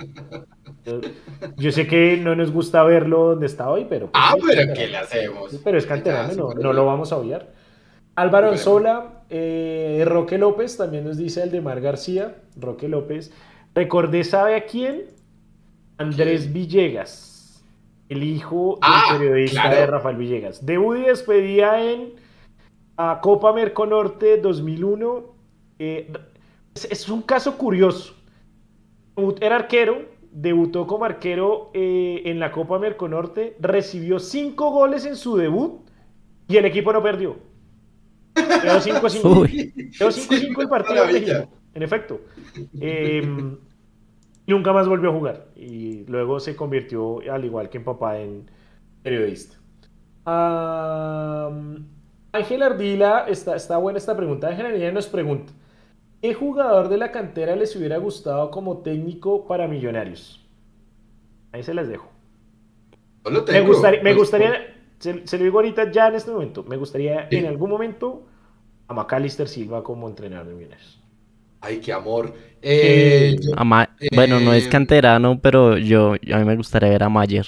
Yo, 1.56 1.70
sé 1.70 1.86
que 1.86 2.16
no 2.16 2.34
nos 2.34 2.50
gusta 2.50 2.82
verlo 2.82 3.26
donde 3.26 3.46
está 3.46 3.70
hoy, 3.70 3.86
pero. 3.88 4.10
Pues 4.10 4.22
ah, 4.24 4.34
pero 4.44 4.74
¿qué 4.74 4.88
le 4.88 4.96
hacemos? 4.96 5.60
Pero 5.62 5.78
es 5.78 5.86
canterano, 5.86 6.34
no, 6.34 6.54
no 6.54 6.72
lo 6.72 6.84
vamos 6.84 7.12
a 7.12 7.18
obviar. 7.18 7.50
Álvaro 8.16 8.50
Anzola, 8.50 9.22
eh, 9.30 10.02
Roque 10.06 10.36
López, 10.36 10.76
también 10.76 11.04
nos 11.04 11.16
dice 11.16 11.42
el 11.42 11.50
de 11.50 11.60
Mar 11.60 11.80
García, 11.80 12.34
Roque 12.56 12.88
López. 12.88 13.32
Recordé, 13.74 14.24
¿sabe 14.24 14.56
a 14.56 14.66
quién? 14.66 15.04
Andrés 16.02 16.52
Villegas, 16.52 17.62
el 18.08 18.24
hijo 18.24 18.78
del 18.82 18.90
ah, 18.90 19.04
periodista 19.16 19.70
de 19.70 19.86
Rafael 19.86 20.16
Villegas. 20.16 20.66
Debut 20.66 20.98
y 20.98 21.02
despedía 21.02 21.80
en 21.80 22.14
Copa 23.20 23.52
Merconorte 23.52 24.38
2001. 24.38 25.34
Eh, 25.78 26.12
es, 26.74 27.08
un 27.08 27.22
caso 27.22 27.56
curioso. 27.56 28.14
Era 29.40 29.56
arquero, 29.56 30.08
debutó 30.32 30.86
como 30.86 31.04
arquero 31.04 31.70
eh, 31.72 32.22
en 32.24 32.40
la 32.40 32.50
Copa 32.50 32.78
Merconorte, 32.78 33.56
recibió 33.60 34.18
cinco 34.18 34.70
goles 34.70 35.06
en 35.06 35.16
su 35.16 35.36
debut 35.36 35.82
y 36.48 36.56
el 36.56 36.64
equipo 36.64 36.92
no 36.92 37.02
perdió. 37.02 37.36
Quedó 38.34 38.80
5-5. 38.80 39.92
Quedó 39.98 40.10
5-5 40.10 40.62
el 40.62 40.68
partido 40.68 41.04
en 41.74 41.82
efecto. 41.82 42.20
Eh, 42.80 43.22
nunca 44.46 44.72
más 44.72 44.88
volvió 44.88 45.10
a 45.10 45.12
jugar 45.12 45.46
y 45.56 46.04
luego 46.06 46.40
se 46.40 46.56
convirtió, 46.56 47.20
al 47.30 47.44
igual 47.44 47.68
que 47.68 47.78
en 47.78 47.84
papá, 47.84 48.18
en 48.18 48.50
periodista. 49.02 49.56
Ángel 52.32 52.62
Ardila, 52.62 53.26
está, 53.28 53.56
está 53.56 53.76
buena 53.76 53.98
esta 53.98 54.16
pregunta. 54.16 54.48
Ángel 54.48 54.66
Ardila 54.66 54.92
nos 54.92 55.06
pregunta, 55.06 55.52
¿qué 56.20 56.34
jugador 56.34 56.88
de 56.88 56.96
la 56.96 57.10
cantera 57.10 57.56
les 57.56 57.74
hubiera 57.76 57.98
gustado 57.98 58.50
como 58.50 58.78
técnico 58.78 59.46
para 59.46 59.68
Millonarios? 59.68 60.48
Ahí 61.52 61.62
se 61.62 61.74
las 61.74 61.88
dejo. 61.88 62.10
me 63.24 63.60
gustaría, 63.60 64.02
me 64.02 64.14
gustaría 64.14 64.72
se, 65.02 65.38
lo 65.38 65.44
digo 65.44 65.58
ahorita 65.58 65.90
ya 65.90 66.08
en 66.08 66.14
este 66.14 66.30
momento, 66.30 66.62
me 66.62 66.76
gustaría 66.76 67.26
en 67.30 67.46
algún 67.46 67.70
momento 67.70 68.24
a 68.86 68.94
Macalister 68.94 69.48
Silva 69.48 69.82
como 69.82 70.08
entrenador 70.08 70.46
de 70.46 70.54
Millonarios. 70.54 71.01
Ay, 71.62 71.78
qué 71.78 71.92
amor. 71.92 72.34
Eh, 72.60 73.36
bueno, 74.14 74.40
no 74.40 74.52
es 74.52 74.66
eh, 74.66 74.68
canterano, 74.68 75.40
pero 75.40 75.78
yo, 75.78 76.14
a 76.14 76.38
mí 76.38 76.44
me 76.44 76.56
gustaría 76.56 76.90
ver 76.90 77.04
a 77.04 77.08
Mayer 77.08 77.46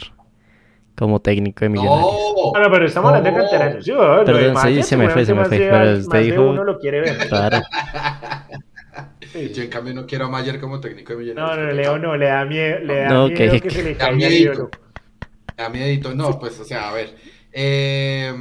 como 0.96 1.20
técnico 1.20 1.64
de 1.64 1.68
Millonarios. 1.68 2.12
No, 2.54 2.70
pero 2.70 2.86
estamos 2.86 3.12
hablando 3.12 3.30
de 3.30 3.36
canteranos. 3.36 3.84
Perdón, 4.24 4.56
sí, 4.62 4.82
se 4.84 4.96
me 4.96 5.10
fue, 5.10 5.26
se 5.26 5.34
me 5.34 5.44
fue. 5.44 5.58
Pero 5.58 5.98
usted 5.98 6.22
dijo. 6.22 6.42
uno 6.42 6.64
lo 6.64 6.78
quiere 6.78 7.00
ver. 7.00 7.28
Claro. 7.28 7.60
Yo 9.52 9.64
en 9.64 9.68
cambio 9.68 9.92
no 9.94 10.06
quiero 10.06 10.26
a 10.26 10.28
Mayer 10.28 10.60
como 10.60 10.80
técnico 10.80 11.12
de 11.12 11.18
Millonarios. 11.18 11.58
No, 11.58 11.64
no, 11.64 11.72
Leo 11.72 11.98
no, 11.98 12.16
le 12.16 12.26
da 12.26 12.44
miedo, 12.44 12.78
le 12.78 12.96
da 13.00 13.08
no, 13.08 13.26
miedo 13.26 13.60
que, 13.60 13.70
se 13.70 13.82
le 13.82 13.96
caiga 13.96 14.28
el 14.28 14.44
Le 14.44 14.54
da 15.56 15.68
miedito. 15.68 16.14
No, 16.14 16.38
pues, 16.38 16.58
o 16.60 16.64
sea, 16.64 16.90
a 16.90 16.92
ver. 16.92 17.16
Eh, 17.52 18.32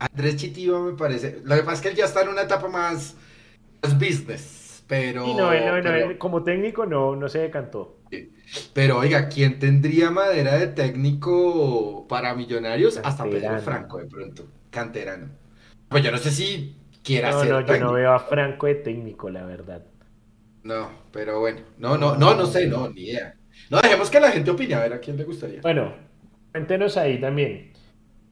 Andrés 0.00 0.36
Chitiba 0.36 0.80
me 0.80 0.92
parece. 0.94 1.38
Lo 1.44 1.54
que 1.54 1.62
pasa 1.62 1.74
es 1.74 1.80
que 1.82 1.88
él 1.88 1.94
ya 1.94 2.06
está 2.06 2.22
en 2.22 2.30
una 2.30 2.42
etapa 2.42 2.66
más, 2.66 3.14
más 3.80 3.96
business. 3.96 4.57
Pero, 4.88 5.26
no, 5.26 5.50
como 6.18 6.42
técnico 6.42 6.86
no, 6.86 7.14
no 7.14 7.28
se 7.28 7.40
decantó. 7.40 7.98
Pero 8.72 8.98
oiga, 8.98 9.28
¿quién 9.28 9.58
tendría 9.58 10.10
madera 10.10 10.56
de 10.56 10.68
técnico 10.68 12.06
para 12.08 12.34
millonarios? 12.34 12.98
Hasta 13.04 13.24
Pedro 13.24 13.58
Franco 13.60 13.98
de 13.98 14.06
pronto, 14.06 14.46
canterano. 14.70 15.28
Pues 15.88 16.02
yo 16.02 16.10
no 16.10 16.16
sé 16.16 16.30
si 16.30 16.74
quiera 17.04 17.30
no, 17.30 17.40
ser. 17.40 17.50
No, 17.50 17.60
yo 17.66 17.78
no 17.78 17.92
veo 17.92 18.12
a 18.12 18.18
Franco 18.18 18.66
de 18.66 18.76
técnico, 18.76 19.28
la 19.28 19.44
verdad. 19.44 19.84
No, 20.62 20.90
pero 21.12 21.40
bueno, 21.40 21.60
no, 21.76 21.98
no, 21.98 22.16
no, 22.16 22.34
no 22.34 22.46
sé, 22.46 22.66
no, 22.66 22.88
ni 22.88 23.02
idea. 23.02 23.34
No, 23.68 23.80
dejemos 23.82 24.08
que 24.08 24.20
la 24.20 24.30
gente 24.30 24.50
opine 24.50 24.74
a 24.74 24.80
ver 24.80 24.94
a 24.94 25.00
quién 25.00 25.18
le 25.18 25.24
gustaría. 25.24 25.60
Bueno, 25.60 25.92
cuéntenos 26.52 26.96
ahí 26.96 27.20
también. 27.20 27.72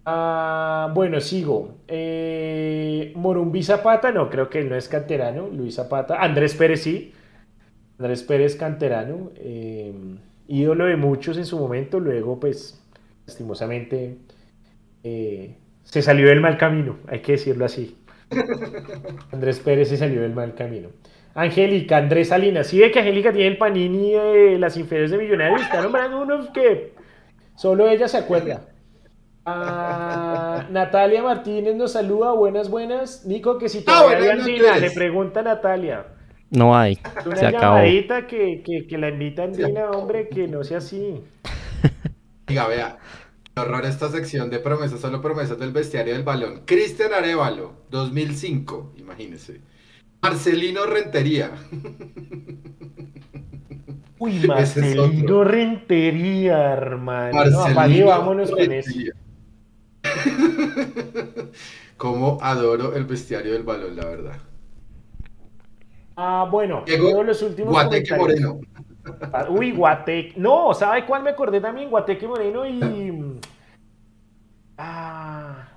Ah, 0.09 0.92
bueno, 0.94 1.20
sigo. 1.20 1.78
Eh, 1.88 3.12
Morumbi 3.16 3.64
Zapata, 3.64 4.12
no, 4.12 4.30
creo 4.30 4.48
que 4.48 4.61
él 4.61 4.68
no 4.68 4.76
es 4.76 4.88
canterano. 4.88 5.48
Luis 5.48 5.74
Zapata. 5.74 6.22
Andrés 6.22 6.54
Pérez 6.54 6.82
sí. 6.82 7.12
Andrés 7.98 8.22
Pérez 8.22 8.54
canterano. 8.57 9.32
Eh, 9.36 9.92
ídolo 10.48 10.86
de 10.86 10.96
muchos 10.96 11.38
en 11.38 11.44
su 11.44 11.59
momento, 11.59 11.98
luego 11.98 12.38
pues 12.38 12.80
lastimosamente 13.26 14.18
eh, 15.02 15.57
se 15.82 16.02
salió 16.02 16.28
del 16.28 16.40
mal 16.40 16.57
camino, 16.57 16.98
hay 17.09 17.20
que 17.20 17.32
decirlo 17.32 17.64
así. 17.64 17.96
Andrés 19.32 19.59
Pérez 19.59 19.88
se 19.88 19.96
salió 19.96 20.22
del 20.22 20.34
mal 20.34 20.54
camino. 20.54 20.90
Angélica, 21.34 21.98
Andrés 21.98 22.28
Salinas. 22.28 22.68
Sí 22.68 22.78
ve 22.78 22.90
que 22.90 23.00
Angélica 23.00 23.32
tiene 23.32 23.48
el 23.48 23.59
panini 23.59 24.12
de 24.12 24.59
las 24.59 24.76
inferiores 24.76 25.11
de 25.11 25.18
Millonarios. 25.18 25.62
Está 25.62 25.82
nombrando 25.82 26.22
unos 26.22 26.48
que 26.50 26.94
solo 27.57 27.88
ella 27.88 28.09
se 28.09 28.16
acuerda. 28.18 28.62
Ah, 29.49 30.66
Natalia 30.70 31.22
Martínez 31.22 31.76
nos 31.76 31.92
saluda. 31.92 32.32
Buenas, 32.32 32.68
buenas. 32.68 33.24
Nico, 33.24 33.59
que 33.59 33.68
si 33.68 33.78
ah, 33.78 33.82
todavía 33.86 34.32
hay 34.32 34.40
Andina, 34.40 34.76
le 34.78 34.90
pregunta 34.90 35.40
Natalia. 35.40 36.05
No 36.51 36.76
hay. 36.76 36.99
Una 37.24 37.36
se 37.36 37.47
acabó. 37.47 37.78
Que, 38.28 38.62
que, 38.64 38.86
que, 38.88 38.99
la 38.99 39.09
invita 39.09 39.44
Andina, 39.44 39.90
hombre, 39.92 40.28
que 40.28 40.49
no 40.49 40.64
sea 40.64 40.78
así. 40.78 41.20
Diga, 42.49 42.66
vea. 42.66 42.99
Horror 43.57 43.86
esta 43.86 44.09
sección 44.09 44.51
de 44.51 44.59
promesas, 44.59 45.01
solo 45.01 45.22
promesas 45.22 45.59
del 45.59 45.70
bestiario 45.70 46.12
del 46.12 46.24
balón. 46.24 46.62
Cristian 46.66 47.14
Arevalo, 47.14 47.72
2005, 47.90 48.94
imagínese. 48.97 49.61
Marcelino 50.22 50.86
Rentería. 50.86 51.53
Uy, 54.18 54.40
Marcelino 54.47 55.44
Rentería, 55.44 56.72
hermano. 56.72 57.34
Marcelino 57.34 58.07
vámonos 58.07 58.51
con 58.51 58.72
eso. 58.72 58.90
Cómo 61.96 62.38
adoro 62.42 62.94
el 62.94 63.04
bestiario 63.04 63.52
del 63.52 63.62
balón, 63.62 63.96
la 63.96 64.04
verdad. 64.04 64.36
Ah, 66.16 66.48
bueno, 66.50 66.84
Llegó 66.86 67.22
los 67.22 67.42
últimos 67.42 67.72
Guateque 67.72 68.16
Moreno. 68.16 68.60
Ah, 69.32 69.46
uy, 69.48 69.72
Guateque. 69.72 70.34
No, 70.36 70.72
¿sabe 70.74 71.04
cuál 71.04 71.22
me 71.22 71.30
acordé 71.30 71.60
también? 71.60 71.90
Guateque 71.90 72.26
Moreno 72.26 72.66
y. 72.66 73.38
Ah. 74.78 75.68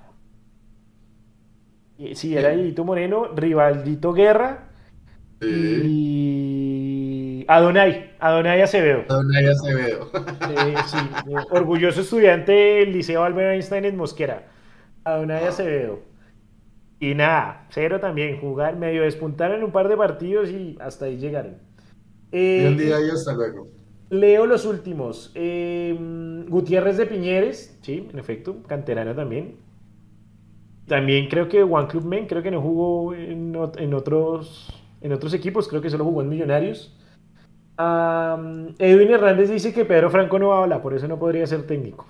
Sí, 2.14 2.34
era 2.36 2.52
Edito 2.52 2.84
Moreno, 2.84 3.28
Rivaldito 3.34 4.14
Guerra 4.14 4.70
y 5.42 6.19
Adonai, 7.50 8.12
Adonai 8.20 8.62
Acevedo. 8.62 9.02
Adonai 9.08 9.46
Acevedo. 9.46 10.08
sí, 10.86 10.96
orgulloso 11.50 12.02
estudiante 12.02 12.52
del 12.52 12.92
Liceo 12.92 13.24
Albert 13.24 13.54
Einstein 13.54 13.84
en 13.86 13.96
Mosquera. 13.96 14.46
Adonai 15.02 15.46
Acevedo. 15.46 15.98
Y 17.00 17.16
nada, 17.16 17.66
cero 17.70 17.98
también, 17.98 18.40
jugar, 18.40 18.76
medio 18.76 19.02
despuntaron 19.02 19.58
en 19.58 19.64
un 19.64 19.72
par 19.72 19.88
de 19.88 19.96
partidos 19.96 20.48
y 20.48 20.78
hasta 20.80 21.06
ahí 21.06 21.16
llegaron. 21.16 21.56
Eh, 22.30 22.66
un 22.68 22.78
día 22.78 23.00
y 23.00 23.10
hasta 23.10 23.32
luego. 23.32 23.66
Leo 24.10 24.46
los 24.46 24.64
últimos. 24.64 25.32
Eh, 25.34 25.98
Gutiérrez 26.48 26.98
de 26.98 27.06
Piñeres, 27.06 27.76
sí, 27.82 28.08
en 28.12 28.18
efecto, 28.20 28.62
canterano 28.68 29.12
también. 29.16 29.56
También 30.86 31.28
creo 31.28 31.48
que 31.48 31.64
One 31.64 31.88
Club 31.88 32.04
Men, 32.04 32.28
creo 32.28 32.44
que 32.44 32.52
no 32.52 32.60
jugó 32.60 33.12
en, 33.12 33.56
otros, 33.56 34.72
en 35.00 35.12
otros 35.12 35.34
equipos, 35.34 35.66
creo 35.66 35.82
que 35.82 35.90
solo 35.90 36.04
jugó 36.04 36.22
en 36.22 36.28
Millonarios. 36.28 36.96
Edwin 38.78 39.10
Hernández 39.10 39.50
dice 39.50 39.72
que 39.72 39.84
Pedro 39.84 40.10
Franco 40.10 40.38
no 40.38 40.52
habla, 40.52 40.82
por 40.82 40.94
eso 40.94 41.08
no 41.08 41.18
podría 41.18 41.46
ser 41.46 41.66
técnico. 41.66 42.06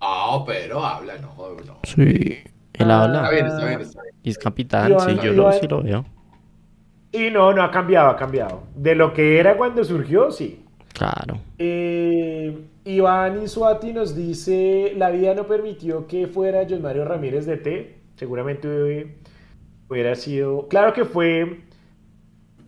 Ah, 0.00 0.42
pero 0.46 0.84
habla, 0.84 1.14
no, 1.18 1.34
no. 1.66 1.78
Sí, 1.84 2.38
él 2.72 2.90
habla. 2.90 3.22
Está 3.22 3.30
bien, 3.30 3.46
está 3.46 3.66
bien, 3.66 3.80
está 3.80 4.02
bien. 4.02 4.14
Y 4.22 4.30
es 4.30 4.38
capitán, 4.38 5.00
sí, 5.00 5.18
yo 5.22 5.32
lo, 5.32 5.52
sí 5.52 5.66
lo 5.66 5.82
veo. 5.82 6.04
Y 7.12 7.30
no, 7.30 7.52
no 7.52 7.62
ha 7.62 7.70
cambiado, 7.70 8.10
ha 8.10 8.16
cambiado. 8.16 8.64
De 8.74 8.94
lo 8.94 9.12
que 9.12 9.38
era 9.38 9.56
cuando 9.56 9.84
surgió, 9.84 10.30
sí. 10.30 10.64
Claro. 10.92 11.38
Eh, 11.58 12.66
Iván 12.84 13.40
Insuati 13.40 13.92
nos 13.92 14.14
dice, 14.14 14.92
la 14.96 15.10
vida 15.10 15.34
no 15.34 15.46
permitió 15.46 16.06
que 16.06 16.26
fuera 16.26 16.66
John 16.68 16.82
Mario 16.82 17.04
Ramírez 17.04 17.46
de 17.46 17.56
T. 17.56 17.98
Seguramente 18.16 18.68
hubiera 19.88 20.14
sido... 20.16 20.68
Claro 20.68 20.92
que 20.92 21.04
fue... 21.04 21.62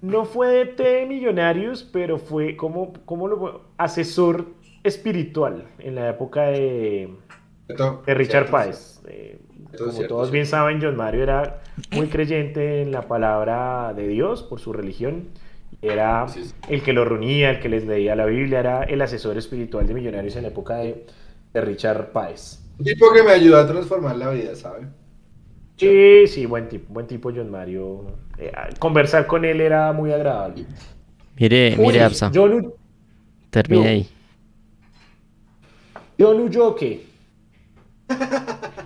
No 0.07 0.25
fue 0.25 0.49
de 0.49 0.67
T 0.67 1.07
Millonarios, 1.07 1.83
pero 1.83 2.19
fue 2.19 2.57
como, 2.57 2.93
como 3.05 3.29
lo, 3.29 3.63
asesor 3.77 4.47
espiritual 4.83 5.69
en 5.79 5.97
la 5.97 6.11
época 6.11 6.47
de, 6.47 7.11
de 7.69 8.15
Richard 8.15 8.51
Páez. 8.51 9.01
Eh, 9.09 9.41
como 9.77 10.01
todos 10.07 10.31
bien 10.31 10.47
saben, 10.47 10.81
John 10.81 10.97
Mario 10.97 11.23
era 11.23 11.63
muy 11.93 12.07
creyente 12.07 12.83
en 12.83 12.93
la 12.93 13.03
palabra 13.03 13.93
de 13.95 14.09
Dios 14.09 14.43
por 14.43 14.61
su 14.61 14.73
religión 14.73 15.29
era 15.83 16.27
el 16.69 16.83
que 16.83 16.93
lo 16.93 17.05
reunía, 17.05 17.51
el 17.51 17.61
que 17.61 17.69
les 17.69 17.87
leía 17.87 18.17
la 18.17 18.27
Biblia, 18.27 18.61
era 18.61 18.83
el 18.85 19.01
asesor 19.03 19.37
espiritual 19.37 19.87
de 19.87 19.95
Millonarios 19.95 20.37
en 20.37 20.43
la 20.43 20.49
época 20.49 20.77
de, 20.77 21.05
Richard 21.55 22.13
Páez. 22.13 22.61
Un 22.79 22.85
tipo 22.85 23.11
que 23.15 23.23
me 23.23 23.31
ayudó 23.31 23.57
a 23.57 23.67
transformar 23.67 24.17
la 24.17 24.29
vida, 24.29 24.55
¿sabe? 24.55 24.89
Sí, 25.77 26.27
sí, 26.27 26.45
buen 26.45 26.69
tipo, 26.69 26.93
buen 26.93 27.07
tipo 27.07 27.33
John 27.35 27.51
Mario. 27.51 28.05
Eh, 28.39 28.53
conversar 28.79 29.27
con 29.27 29.45
él 29.45 29.61
era 29.61 29.93
muy 29.93 30.13
agradable. 30.13 30.67
Mire, 31.39 31.77
mire, 31.77 32.03
Absa. 32.03 32.31
John 32.35 32.73
Termine 33.51 33.89
ahí. 33.89 34.09
John 36.19 36.41
Uyoke. 36.41 37.07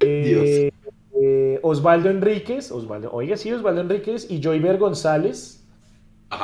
Eh, 0.00 0.70
eh, 1.20 1.58
Osvaldo 1.62 2.08
Enríquez, 2.08 2.70
Osvaldo, 2.70 3.10
oiga, 3.12 3.36
sí, 3.36 3.52
Osvaldo 3.52 3.80
Enríquez 3.80 4.30
y 4.30 4.40
Joyver 4.40 4.78
González. 4.78 5.66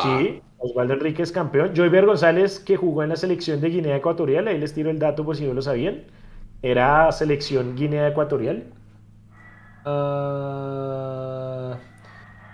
Sí, 0.02 0.40
Osvaldo 0.58 0.94
Enríquez 0.94 1.30
campeón. 1.30 1.70
Joyver 1.74 2.04
González 2.04 2.58
que 2.58 2.76
jugó 2.76 3.04
en 3.04 3.10
la 3.10 3.16
selección 3.16 3.60
de 3.60 3.68
Guinea 3.68 3.96
Ecuatorial, 3.96 4.48
ahí 4.48 4.58
les 4.58 4.74
tiro 4.74 4.90
el 4.90 4.98
dato 4.98 5.24
por 5.24 5.36
si 5.36 5.46
no 5.46 5.54
lo 5.54 5.62
sabían. 5.62 6.02
Era 6.62 7.12
selección 7.12 7.76
Guinea 7.76 8.08
Ecuatorial. 8.08 8.64
Ah, 9.84 11.78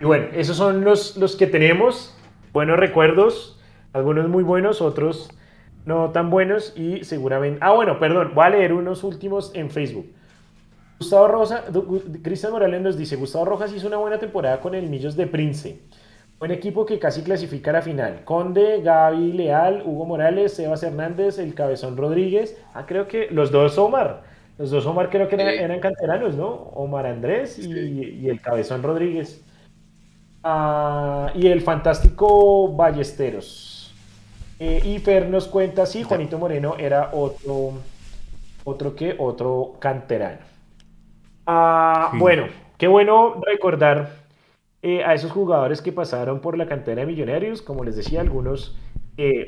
y 0.00 0.04
bueno, 0.04 0.26
esos 0.34 0.56
son 0.56 0.84
los, 0.84 1.16
los 1.16 1.36
que 1.36 1.46
tenemos. 1.46 2.16
Buenos 2.52 2.78
recuerdos, 2.78 3.60
algunos 3.92 4.28
muy 4.28 4.42
buenos, 4.42 4.80
otros 4.82 5.30
no 5.84 6.10
tan 6.10 6.30
buenos 6.30 6.74
y 6.76 7.04
seguramente... 7.04 7.58
Ah, 7.62 7.72
bueno, 7.72 7.98
perdón, 7.98 8.32
voy 8.34 8.44
a 8.44 8.50
leer 8.50 8.72
unos 8.72 9.04
últimos 9.04 9.52
en 9.54 9.70
Facebook. 9.70 10.06
Gustavo 10.98 11.28
Rosa, 11.28 11.64
Cristian 12.22 12.52
Morales 12.52 12.82
nos 12.82 12.96
dice, 12.98 13.16
Gustavo 13.16 13.46
Rojas 13.46 13.72
hizo 13.72 13.86
una 13.86 13.96
buena 13.96 14.18
temporada 14.18 14.60
con 14.60 14.74
el 14.74 14.88
Millos 14.88 15.16
de 15.16 15.26
Prince. 15.26 15.80
Buen 16.38 16.52
equipo 16.52 16.86
que 16.86 16.98
casi 16.98 17.22
clasifica 17.22 17.70
a 17.70 17.74
la 17.74 17.82
final. 17.82 18.24
Conde, 18.24 18.80
Gaby 18.82 19.32
Leal, 19.32 19.82
Hugo 19.84 20.06
Morales, 20.06 20.54
Sebas 20.54 20.82
Hernández, 20.82 21.38
el 21.38 21.54
Cabezón 21.54 21.96
Rodríguez. 21.96 22.58
Ah, 22.74 22.86
creo 22.86 23.08
que 23.08 23.28
los 23.30 23.50
dos 23.50 23.76
Omar. 23.78 24.22
Los 24.60 24.70
dos 24.70 24.84
Omar 24.84 25.08
creo 25.08 25.26
que 25.26 25.36
eran, 25.36 25.80
canteranos, 25.80 26.36
¿no? 26.36 26.48
Omar 26.50 27.06
Andrés 27.06 27.58
y, 27.58 28.28
el 28.28 28.42
Cabezón 28.42 28.82
Rodríguez. 28.82 29.42
Ah, 30.44 31.32
y 31.34 31.46
el 31.46 31.62
fantástico 31.62 32.68
Ballesteros. 32.70 33.94
Eh, 34.58 34.82
y 34.84 34.98
Fer 34.98 35.30
nos 35.30 35.48
cuenta, 35.48 35.86
sí, 35.86 36.02
Juanito 36.02 36.38
Moreno 36.38 36.74
era 36.78 37.08
otro, 37.14 37.72
otro 38.64 38.94
que, 38.94 39.16
otro 39.18 39.76
canterano. 39.78 40.40
Ah, 41.46 42.12
bueno, 42.18 42.44
qué 42.76 42.86
bueno 42.86 43.40
recordar 43.40 44.10
eh, 44.82 45.02
a 45.02 45.14
esos 45.14 45.32
jugadores 45.32 45.80
que 45.80 45.90
pasaron 45.90 46.42
por 46.42 46.58
la 46.58 46.66
cantera 46.66 47.00
de 47.00 47.06
Millonarios. 47.06 47.62
Como 47.62 47.82
les 47.82 47.96
decía, 47.96 48.20
algunos 48.20 48.76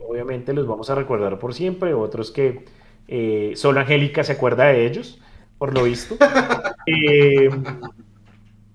obviamente 0.09 0.55
los 0.55 0.67
vamos 0.67 0.89
a 0.89 0.95
recordar 0.95 1.39
por 1.39 1.53
siempre, 1.53 1.93
otros 1.93 2.31
que 2.31 2.65
eh, 3.09 3.53
solo 3.57 3.81
Angélica 3.81 4.25
se 4.25 4.33
acuerda 4.33 4.67
de 4.67 4.87
ellos, 4.87 5.21
por 5.59 5.75
lo 5.75 5.85
visto. 5.85 6.17
Eh, 6.85 7.49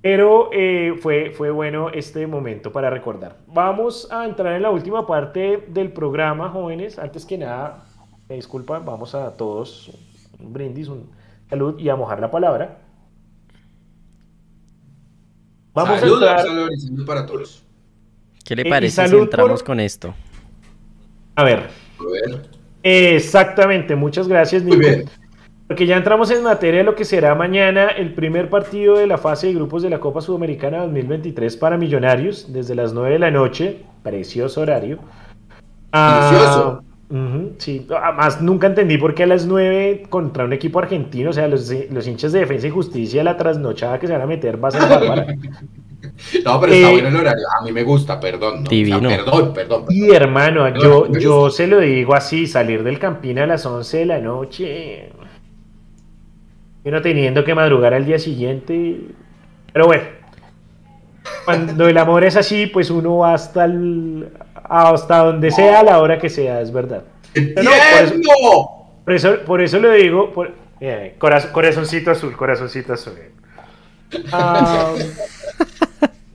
pero 0.01 0.49
fue, 1.01 1.31
fue 1.31 1.51
bueno 1.51 1.89
este 1.89 2.25
momento 2.25 2.71
para 2.71 2.89
recordar. 2.89 3.35
Vamos 3.47 4.07
a 4.09 4.25
entrar 4.25 4.55
en 4.55 4.61
la 4.61 4.69
última 4.69 5.05
parte 5.05 5.65
del 5.67 5.91
programa, 5.91 6.47
jóvenes. 6.47 6.97
Antes 6.97 7.25
que 7.25 7.37
nada, 7.37 7.83
me 8.29 8.35
disculpan, 8.35 8.85
vamos 8.85 9.13
a 9.13 9.35
todos 9.35 9.91
un 10.39 10.53
brindis, 10.53 10.87
un 10.87 11.09
salud 11.49 11.79
y 11.79 11.89
a 11.89 11.95
mojar 11.95 12.19
la 12.19 12.31
palabra. 12.31 12.79
Vamos 15.73 16.01
a 16.01 16.07
entrar... 16.07 16.45
para 17.05 17.25
todos. 17.25 17.63
¿Qué 18.43 18.55
le 18.55 18.65
parece 18.65 19.07
si 19.07 19.15
entramos 19.15 19.61
con 19.61 19.79
esto? 19.79 20.13
A 21.35 21.43
ver. 21.43 21.69
Exactamente, 22.89 23.95
muchas 23.95 24.27
gracias, 24.27 24.63
Nico. 24.63 24.87
Porque 25.67 25.85
ya 25.85 25.97
entramos 25.97 26.31
en 26.31 26.43
materia 26.43 26.79
de 26.79 26.83
lo 26.85 26.95
que 26.95 27.03
será 27.03 27.35
mañana 27.35 27.87
el 27.89 28.13
primer 28.13 28.49
partido 28.49 28.97
de 28.97 29.05
la 29.05 29.17
fase 29.17 29.47
de 29.47 29.53
grupos 29.53 29.83
de 29.83 29.89
la 29.89 29.99
Copa 29.99 30.21
Sudamericana 30.21 30.79
2023 30.83 31.57
para 31.57 31.77
Millonarios, 31.77 32.53
desde 32.53 32.75
las 32.75 32.93
9 32.93 33.11
de 33.11 33.19
la 33.19 33.31
noche, 33.31 33.83
precioso 34.03 34.61
horario. 34.61 34.99
Ah, 35.91 36.29
precioso 36.29 36.83
sí, 37.57 37.87
además 37.89 38.41
nunca 38.41 38.67
entendí 38.67 38.97
por 38.97 39.13
qué 39.13 39.23
a 39.23 39.27
las 39.27 39.45
9 39.45 40.03
contra 40.09 40.45
un 40.45 40.53
equipo 40.53 40.79
argentino, 40.79 41.29
o 41.29 41.33
sea, 41.33 41.47
los, 41.47 41.71
hinchas 41.71 42.31
de 42.31 42.39
defensa 42.39 42.67
y 42.67 42.69
justicia, 42.69 43.23
la 43.23 43.37
trasnochada 43.37 43.99
que 43.99 44.07
se 44.07 44.13
van 44.13 44.21
a 44.21 44.27
meter 44.27 44.63
va 44.63 44.69
a 44.69 44.71
ser 44.71 44.89
bárbara. 44.89 45.27
No, 46.45 46.59
pero 46.59 46.73
está 46.73 46.89
eh, 46.89 46.91
bueno 46.91 47.07
el 47.07 47.15
horario. 47.15 47.45
A 47.59 47.63
mí 47.63 47.71
me 47.71 47.83
gusta, 47.83 48.19
perdón. 48.19 48.63
Divino. 48.63 49.09
perdón, 49.09 49.53
perdón, 49.53 49.85
Y 49.89 50.11
hermano, 50.11 50.69
yo, 50.75 51.11
yo 51.11 51.49
se 51.49 51.67
lo 51.67 51.79
digo 51.79 52.15
así, 52.15 52.47
salir 52.47 52.83
del 52.83 52.99
Campín 52.99 53.39
a 53.39 53.45
las 53.45 53.65
11 53.65 53.97
de 53.97 54.05
la 54.05 54.19
noche. 54.19 55.09
Y 56.83 56.89
no 56.89 57.01
teniendo 57.01 57.43
que 57.43 57.53
madrugar 57.53 57.93
al 57.93 58.05
día 58.05 58.19
siguiente. 58.19 58.99
Pero 59.73 59.85
bueno, 59.85 60.03
cuando 61.45 61.87
el 61.87 61.97
amor 61.97 62.23
es 62.23 62.35
así, 62.35 62.67
pues 62.67 62.89
uno 62.89 63.17
va 63.17 63.33
hasta, 63.33 63.65
el, 63.65 64.29
hasta 64.63 65.19
donde 65.19 65.51
sea, 65.51 65.79
a 65.81 65.83
la 65.83 65.99
hora 65.99 66.19
que 66.19 66.29
sea, 66.29 66.61
es 66.61 66.71
verdad. 66.71 67.03
por, 69.05 69.13
eso, 69.13 69.39
por, 69.45 69.61
eso, 69.61 69.79
lo 69.79 69.91
digo. 69.91 70.33
corazoncito 71.19 72.11
azul, 72.11 72.35
corazoncito 72.35 72.93
azul. 72.93 73.13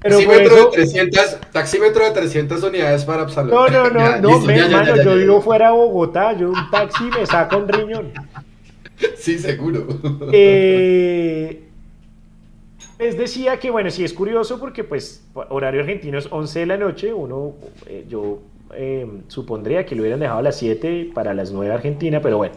Taxímetro, 0.03 0.71
de 0.71 0.71
300, 0.73 1.41
taxímetro 1.53 2.05
de 2.05 2.11
300 2.11 2.63
unidades 2.63 3.05
para 3.05 3.23
Absalón. 3.23 3.51
No, 3.51 3.69
no, 3.69 3.91
no, 3.91 4.19
no, 4.21 4.51
hermano, 4.51 5.03
yo 5.03 5.15
vivo 5.15 5.41
fuera 5.41 5.69
de 5.69 5.73
Bogotá, 5.77 6.33
yo 6.37 6.51
un 6.51 6.71
taxi 6.71 7.05
me 7.05 7.25
saco 7.27 7.59
un 7.59 7.69
riñón. 7.69 8.13
Sí, 9.17 9.39
seguro. 9.39 9.87
Eh, 10.33 11.65
les 13.01 13.19
decía 13.19 13.59
que, 13.59 13.71
bueno, 13.71 13.91
sí 13.91 14.05
es 14.05 14.13
curioso 14.13 14.61
porque, 14.61 14.85
pues, 14.85 15.25
horario 15.35 15.81
argentino 15.81 16.19
es 16.19 16.29
11 16.31 16.61
de 16.61 16.67
la 16.67 16.77
noche, 16.77 17.13
uno, 17.13 17.55
eh, 17.87 18.07
yo 18.09 18.39
eh, 18.75 19.07
supondría 19.27 19.85
que 19.85 19.97
lo 19.97 20.03
hubieran 20.03 20.21
dejado 20.21 20.39
a 20.39 20.43
las 20.43 20.57
7 20.57 21.11
para 21.13 21.35
las 21.35 21.51
9 21.51 21.75
Argentina, 21.75 22.21
pero 22.21 22.37
bueno. 22.37 22.55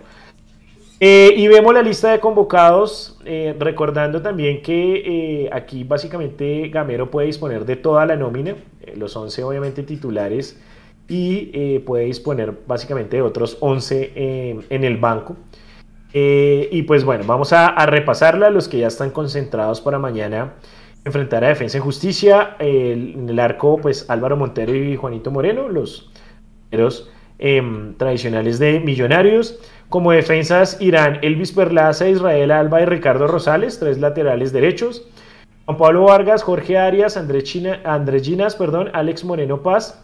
Eh, 1.00 1.34
y 1.36 1.48
vemos 1.48 1.74
la 1.74 1.82
lista 1.82 2.12
de 2.12 2.20
convocados, 2.20 3.20
recordando 3.60 4.22
también 4.22 4.62
que 4.62 5.50
aquí 5.52 5.84
básicamente 5.84 6.70
Gamero 6.70 7.12
puede 7.12 7.28
disponer 7.28 7.66
de 7.66 7.76
toda 7.76 8.06
la 8.06 8.16
nómina, 8.16 8.56
los 8.96 9.16
11 9.16 9.44
obviamente 9.44 9.84
titulares, 9.84 10.62
y 11.08 11.80
puede 11.80 12.06
disponer 12.06 12.54
básicamente 12.66 13.18
de 13.18 13.24
otros 13.24 13.58
11 13.60 14.64
en 14.70 14.84
el 14.84 14.98
banco. 14.98 15.36
Eh, 16.18 16.70
y 16.72 16.84
pues 16.84 17.04
bueno, 17.04 17.26
vamos 17.28 17.52
a, 17.52 17.86
repasarla, 17.86 18.50
los 18.50 18.70
que 18.70 18.78
ya 18.78 18.88
están 18.88 19.10
concentrados 19.10 19.82
para 19.82 20.00
mañana 20.00 20.54
enfrentar 21.04 21.44
a 21.44 21.50
Defensa 21.50 21.78
y 21.78 21.82
Justicia. 21.82 22.56
en 22.58 23.28
el 23.28 23.38
arco, 23.38 23.78
pues 23.82 24.10
Álvaro 24.10 24.38
Montero 24.38 24.74
y 24.74 24.96
Juanito 24.96 25.30
Moreno, 25.30 25.68
los 25.68 26.10
em, 27.38 27.96
tradicionales 27.96 28.60
de 28.60 28.80
Millonarios. 28.80 29.60
Como 29.90 30.12
defensas 30.12 30.78
irán 30.82 31.20
Elvis 31.22 31.52
Perlaza, 31.52 32.10
Israel 32.10 32.52
Alba 32.52 32.82
y 32.82 32.86
Ricardo 32.86 33.28
Rosales, 33.28 33.80
tres 33.80 34.00
laterales 34.00 34.52
derechos. 34.52 35.08
Juan 35.66 35.78
Pablo 35.78 36.04
Vargas, 36.04 36.44
Jorge 36.44 36.78
Arias, 36.78 37.18
Andrés, 37.18 37.44
China, 37.44 37.80
perdón, 38.58 38.90
Alex 38.94 39.24
Moreno 39.24 39.64
Paz, 39.64 40.04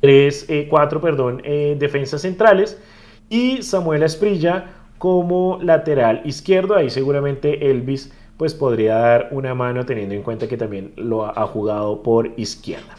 tres, 0.00 0.46
eh, 0.48 0.68
cuatro, 0.70 1.00
perdón, 1.00 1.42
eh, 1.44 1.76
defensas 1.78 2.22
centrales. 2.22 2.80
Y 3.28 3.62
Samuel 3.62 4.02
Esprilla, 4.02 4.66
como 4.98 5.58
lateral 5.62 6.22
izquierdo. 6.24 6.76
Ahí 6.76 6.90
seguramente 6.90 7.70
Elvis 7.70 8.12
pues 8.36 8.54
podría 8.54 8.94
dar 8.94 9.28
una 9.32 9.54
mano 9.54 9.84
teniendo 9.84 10.14
en 10.14 10.22
cuenta 10.22 10.46
que 10.46 10.56
también 10.56 10.92
lo 10.96 11.26
ha, 11.26 11.46
jugado 11.46 12.02
por 12.04 12.32
izquierda. 12.36 12.94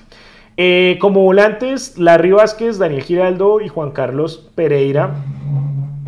Eh, 0.58 0.98
como 1.00 1.24
volantes, 1.24 1.98
Larry 1.98 2.32
Vázquez, 2.32 2.78
Daniel 2.78 3.04
Giraldo 3.04 3.62
y 3.62 3.70
Juan 3.70 3.92
Carlos 3.92 4.50
Pereira. 4.56 5.16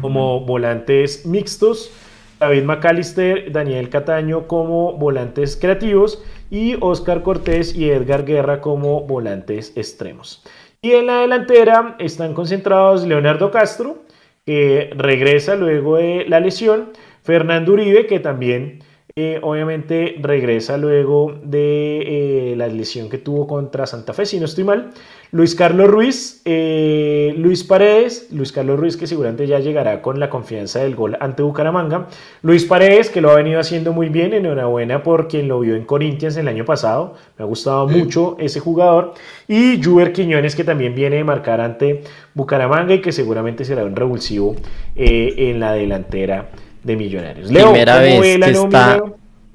Como 0.01 0.41
volantes 0.41 1.25
mixtos, 1.25 1.91
David 2.39 2.63
McAllister, 2.63 3.51
Daniel 3.51 3.89
Cataño 3.89 4.47
como 4.47 4.93
volantes 4.93 5.55
creativos 5.55 6.23
y 6.49 6.75
Oscar 6.79 7.21
Cortés 7.21 7.75
y 7.75 7.89
Edgar 7.89 8.25
Guerra 8.25 8.61
como 8.61 9.01
volantes 9.01 9.73
extremos. 9.75 10.43
Y 10.81 10.93
en 10.93 11.05
la 11.05 11.19
delantera 11.19 11.95
están 11.99 12.33
concentrados 12.33 13.05
Leonardo 13.05 13.51
Castro, 13.51 14.03
que 14.45 14.89
regresa 14.95 15.55
luego 15.55 15.97
de 15.97 16.25
la 16.27 16.39
lesión. 16.39 16.93
Fernando 17.21 17.73
Uribe, 17.73 18.07
que 18.07 18.19
también 18.19 18.79
eh, 19.15 19.39
obviamente 19.41 20.15
regresa 20.21 20.77
luego 20.77 21.35
de 21.43 22.51
eh, 22.51 22.55
la 22.55 22.67
lesión 22.67 23.09
que 23.09 23.17
tuvo 23.17 23.45
contra 23.45 23.85
Santa 23.85 24.13
Fe, 24.13 24.25
si 24.25 24.39
no 24.39 24.45
estoy 24.45 24.63
mal. 24.63 24.91
Luis 25.31 25.53
Carlos 25.53 25.89
Ruiz, 25.89 26.41
eh, 26.45 27.33
Luis 27.37 27.63
Paredes, 27.63 28.29
Luis 28.31 28.51
Carlos 28.51 28.79
Ruiz 28.79 28.95
que 28.95 29.07
seguramente 29.07 29.47
ya 29.47 29.59
llegará 29.59 30.01
con 30.01 30.19
la 30.19 30.29
confianza 30.29 30.79
del 30.79 30.95
gol 30.95 31.17
ante 31.19 31.43
Bucaramanga. 31.43 32.07
Luis 32.41 32.63
Paredes 32.63 33.09
que 33.09 33.19
lo 33.19 33.31
ha 33.31 33.35
venido 33.35 33.59
haciendo 33.59 33.91
muy 33.91 34.09
bien, 34.09 34.33
enhorabuena 34.33 35.03
por 35.03 35.27
quien 35.27 35.47
lo 35.47 35.59
vio 35.59 35.75
en 35.75 35.85
Corinthians 35.85 36.37
el 36.37 36.47
año 36.47 36.63
pasado. 36.63 37.15
Me 37.37 37.43
ha 37.43 37.47
gustado 37.47 37.87
mucho 37.87 38.37
ese 38.39 38.61
jugador. 38.61 39.13
Y 39.47 39.83
Juber 39.83 40.13
Quiñones 40.13 40.55
que 40.55 40.63
también 40.63 40.95
viene 40.95 41.19
a 41.19 41.25
marcar 41.25 41.59
ante 41.59 42.03
Bucaramanga 42.33 42.93
y 42.93 43.01
que 43.01 43.11
seguramente 43.11 43.65
será 43.65 43.83
un 43.83 43.95
revulsivo 43.95 44.55
en 44.95 45.59
la 45.59 45.73
delantera 45.73 46.49
de 46.83 46.95
Millonarios. 46.95 47.49
Primera 47.49 47.99
vez 47.99 48.21
que 48.21 48.51
está 48.51 49.03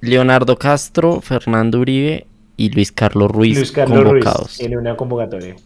Leonardo 0.01 0.57
Castro, 0.57 1.21
Fernando 1.21 1.81
Uribe 1.81 2.27
y 2.57 2.71
Luis 2.71 2.93
Carlos 2.93 3.31
Ruiz 3.31 3.57
Luis 3.57 3.73
Carlos 3.73 4.05
convocados. 4.05 4.61
en 4.61 4.77
una 4.77 4.97
convocatoria. 4.97 5.57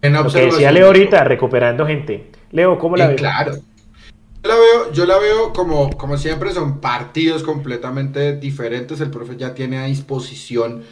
En 0.00 0.14
Lo 0.14 0.26
que 0.26 0.46
decía 0.46 0.72
Leo 0.72 0.86
ahorita, 0.86 1.22
recuperando 1.24 1.86
gente. 1.86 2.30
Leo, 2.50 2.78
¿cómo 2.78 2.96
la 2.96 3.08
ves? 3.08 3.16
Claro. 3.16 3.52
Yo 3.54 4.48
la 4.48 4.54
veo, 4.56 4.92
yo 4.92 5.06
la 5.06 5.18
veo 5.18 5.52
como, 5.52 5.90
como 5.96 6.16
siempre, 6.16 6.52
son 6.52 6.80
partidos 6.80 7.44
completamente 7.44 8.36
diferentes. 8.36 9.00
El 9.00 9.10
profe 9.10 9.36
ya 9.36 9.54
tiene 9.54 9.78
a 9.78 9.84
disposición 9.84 10.82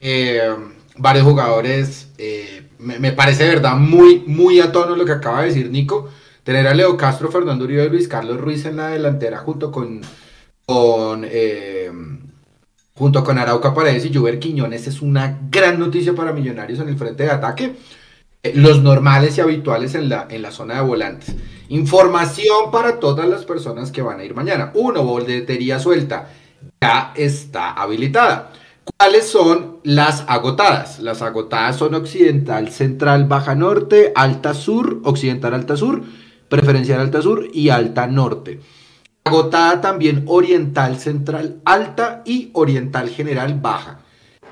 eh, 0.00 0.54
varios 0.96 1.24
jugadores. 1.24 2.12
Eh, 2.18 2.62
me, 2.78 3.00
me, 3.00 3.10
parece 3.10 3.42
de 3.42 3.56
verdad 3.56 3.74
muy, 3.74 4.22
muy 4.26 4.60
a 4.60 4.70
tono 4.70 4.94
lo 4.94 5.04
que 5.04 5.12
acaba 5.12 5.40
de 5.40 5.48
decir 5.48 5.68
Nico. 5.70 6.08
Tener 6.44 6.68
a 6.68 6.74
Leo 6.74 6.98
Castro, 6.98 7.30
Fernando 7.30 7.64
Uribe 7.64 7.86
y 7.86 7.88
Luis 7.88 8.06
Carlos 8.06 8.38
Ruiz 8.38 8.66
en 8.66 8.76
la 8.76 8.88
delantera 8.88 9.38
junto 9.38 9.72
con, 9.72 10.02
eh, 11.24 11.90
junto 12.94 13.24
con 13.24 13.38
Arauca 13.38 13.72
Paredes 13.72 14.04
y 14.04 14.14
Juber 14.14 14.38
Quiñones 14.38 14.86
es 14.86 15.00
una 15.00 15.38
gran 15.50 15.78
noticia 15.78 16.14
para 16.14 16.34
Millonarios 16.34 16.80
en 16.80 16.90
el 16.90 16.98
frente 16.98 17.22
de 17.22 17.30
ataque. 17.30 17.76
Eh, 18.42 18.52
los 18.54 18.82
normales 18.82 19.38
y 19.38 19.40
habituales 19.40 19.94
en 19.94 20.10
la, 20.10 20.26
en 20.28 20.42
la 20.42 20.50
zona 20.50 20.74
de 20.74 20.82
volantes. 20.82 21.34
Información 21.70 22.70
para 22.70 23.00
todas 23.00 23.26
las 23.26 23.46
personas 23.46 23.90
que 23.90 24.02
van 24.02 24.20
a 24.20 24.24
ir 24.24 24.34
mañana. 24.34 24.70
Uno, 24.74 25.02
boletería 25.02 25.78
suelta. 25.78 26.28
Ya 26.78 27.14
está 27.16 27.72
habilitada. 27.72 28.52
¿Cuáles 28.98 29.26
son 29.26 29.78
las 29.82 30.24
agotadas? 30.28 31.00
Las 31.00 31.22
agotadas 31.22 31.76
son 31.76 31.94
Occidental, 31.94 32.70
Central, 32.70 33.24
Baja 33.24 33.54
Norte, 33.54 34.12
Alta 34.14 34.52
Sur, 34.52 35.00
Occidental, 35.04 35.54
Alta 35.54 35.78
Sur 35.78 36.02
preferencial 36.54 37.00
alta 37.00 37.20
sur 37.20 37.48
y 37.52 37.68
alta 37.70 38.06
norte. 38.06 38.60
Agotada 39.24 39.80
también 39.80 40.24
oriental 40.26 40.98
central 40.98 41.56
alta 41.64 42.22
y 42.24 42.50
oriental 42.52 43.08
general 43.08 43.58
baja. 43.60 44.00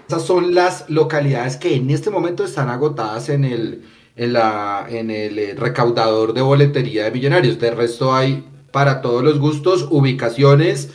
Esas 0.08 0.24
son 0.24 0.54
las 0.54 0.90
localidades 0.90 1.56
que 1.56 1.76
en 1.76 1.90
este 1.90 2.10
momento 2.10 2.44
están 2.44 2.70
agotadas 2.70 3.28
en 3.28 3.44
el, 3.44 3.84
en 4.16 4.32
la, 4.32 4.86
en 4.88 5.10
el 5.10 5.38
eh, 5.38 5.54
recaudador 5.54 6.32
de 6.32 6.42
boletería 6.42 7.04
de 7.04 7.12
millonarios. 7.12 7.58
De 7.60 7.70
resto 7.70 8.14
hay 8.14 8.44
para 8.72 9.00
todos 9.00 9.22
los 9.22 9.38
gustos, 9.38 9.86
ubicaciones, 9.90 10.90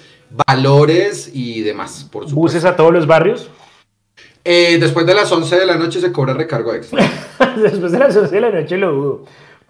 valores 0.46 1.32
y 1.34 1.62
demás, 1.62 2.08
por 2.12 2.28
supuesto. 2.28 2.36
¿Buses 2.36 2.66
a 2.66 2.76
todos 2.76 2.92
los 2.92 3.08
barrios? 3.08 3.50
Eh, 4.44 4.78
después 4.80 5.06
de 5.06 5.14
las 5.14 5.32
11 5.32 5.56
de 5.58 5.66
la 5.66 5.78
noche 5.78 6.02
se 6.02 6.12
cobra 6.12 6.34
recargo 6.34 6.74
extra. 6.74 7.00
después 7.62 7.92
de 7.92 8.00
las 8.00 8.16
11 8.16 8.36
de 8.36 8.42
la 8.42 8.52
noche 8.52 8.78
lo 8.78 8.92
dudo. 8.92 9.26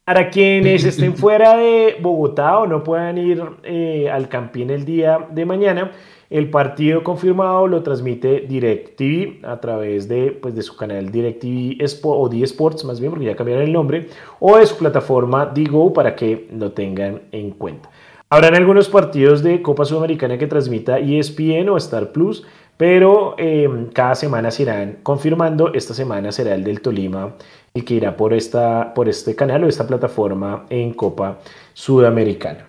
Para 0.07 0.29
quienes 0.29 0.85
estén 0.85 1.17
fuera 1.17 1.57
de 1.57 1.97
Bogotá 1.99 2.59
o 2.59 2.65
no 2.65 2.81
puedan 2.81 3.17
ir 3.17 3.43
eh, 3.63 4.09
al 4.09 4.29
Campín 4.29 4.69
el 4.69 4.85
día 4.85 5.27
de 5.29 5.45
mañana, 5.45 5.91
el 6.29 6.49
partido 6.49 7.03
confirmado 7.03 7.67
lo 7.67 7.83
transmite 7.83 8.45
DirecTV 8.47 9.45
a 9.45 9.59
través 9.59 10.07
de, 10.07 10.31
pues, 10.31 10.55
de 10.55 10.61
su 10.61 10.77
canal 10.77 11.11
DirecTV 11.11 11.83
Sport, 11.83 12.19
o 12.21 12.29
D-Sports 12.29 12.85
más 12.85 13.01
bien, 13.01 13.11
porque 13.11 13.25
ya 13.25 13.35
cambiaron 13.35 13.65
el 13.65 13.73
nombre, 13.73 14.07
o 14.39 14.55
de 14.55 14.65
su 14.65 14.77
plataforma 14.77 15.45
Digo 15.53 15.91
para 15.91 16.15
que 16.15 16.47
lo 16.57 16.71
tengan 16.71 17.23
en 17.33 17.51
cuenta. 17.51 17.89
Habrán 18.29 18.55
algunos 18.55 18.87
partidos 18.87 19.43
de 19.43 19.61
Copa 19.61 19.83
Sudamericana 19.83 20.37
que 20.37 20.47
transmita 20.47 20.99
ESPN 20.99 21.67
o 21.67 21.75
Star 21.75 22.13
Plus, 22.13 22.45
pero 22.77 23.35
eh, 23.39 23.67
cada 23.93 24.15
semana 24.15 24.51
se 24.51 24.63
irán 24.63 24.99
confirmando. 25.03 25.73
Esta 25.73 25.93
semana 25.93 26.31
será 26.31 26.53
el 26.53 26.63
del 26.63 26.81
Tolima 26.81 27.35
y 27.73 27.81
que 27.81 27.95
irá 27.95 28.15
por, 28.15 28.33
esta, 28.33 28.93
por 28.93 29.09
este 29.09 29.35
canal 29.35 29.63
o 29.63 29.67
esta 29.67 29.87
plataforma 29.87 30.65
en 30.69 30.93
Copa 30.93 31.39
Sudamericana. 31.73 32.67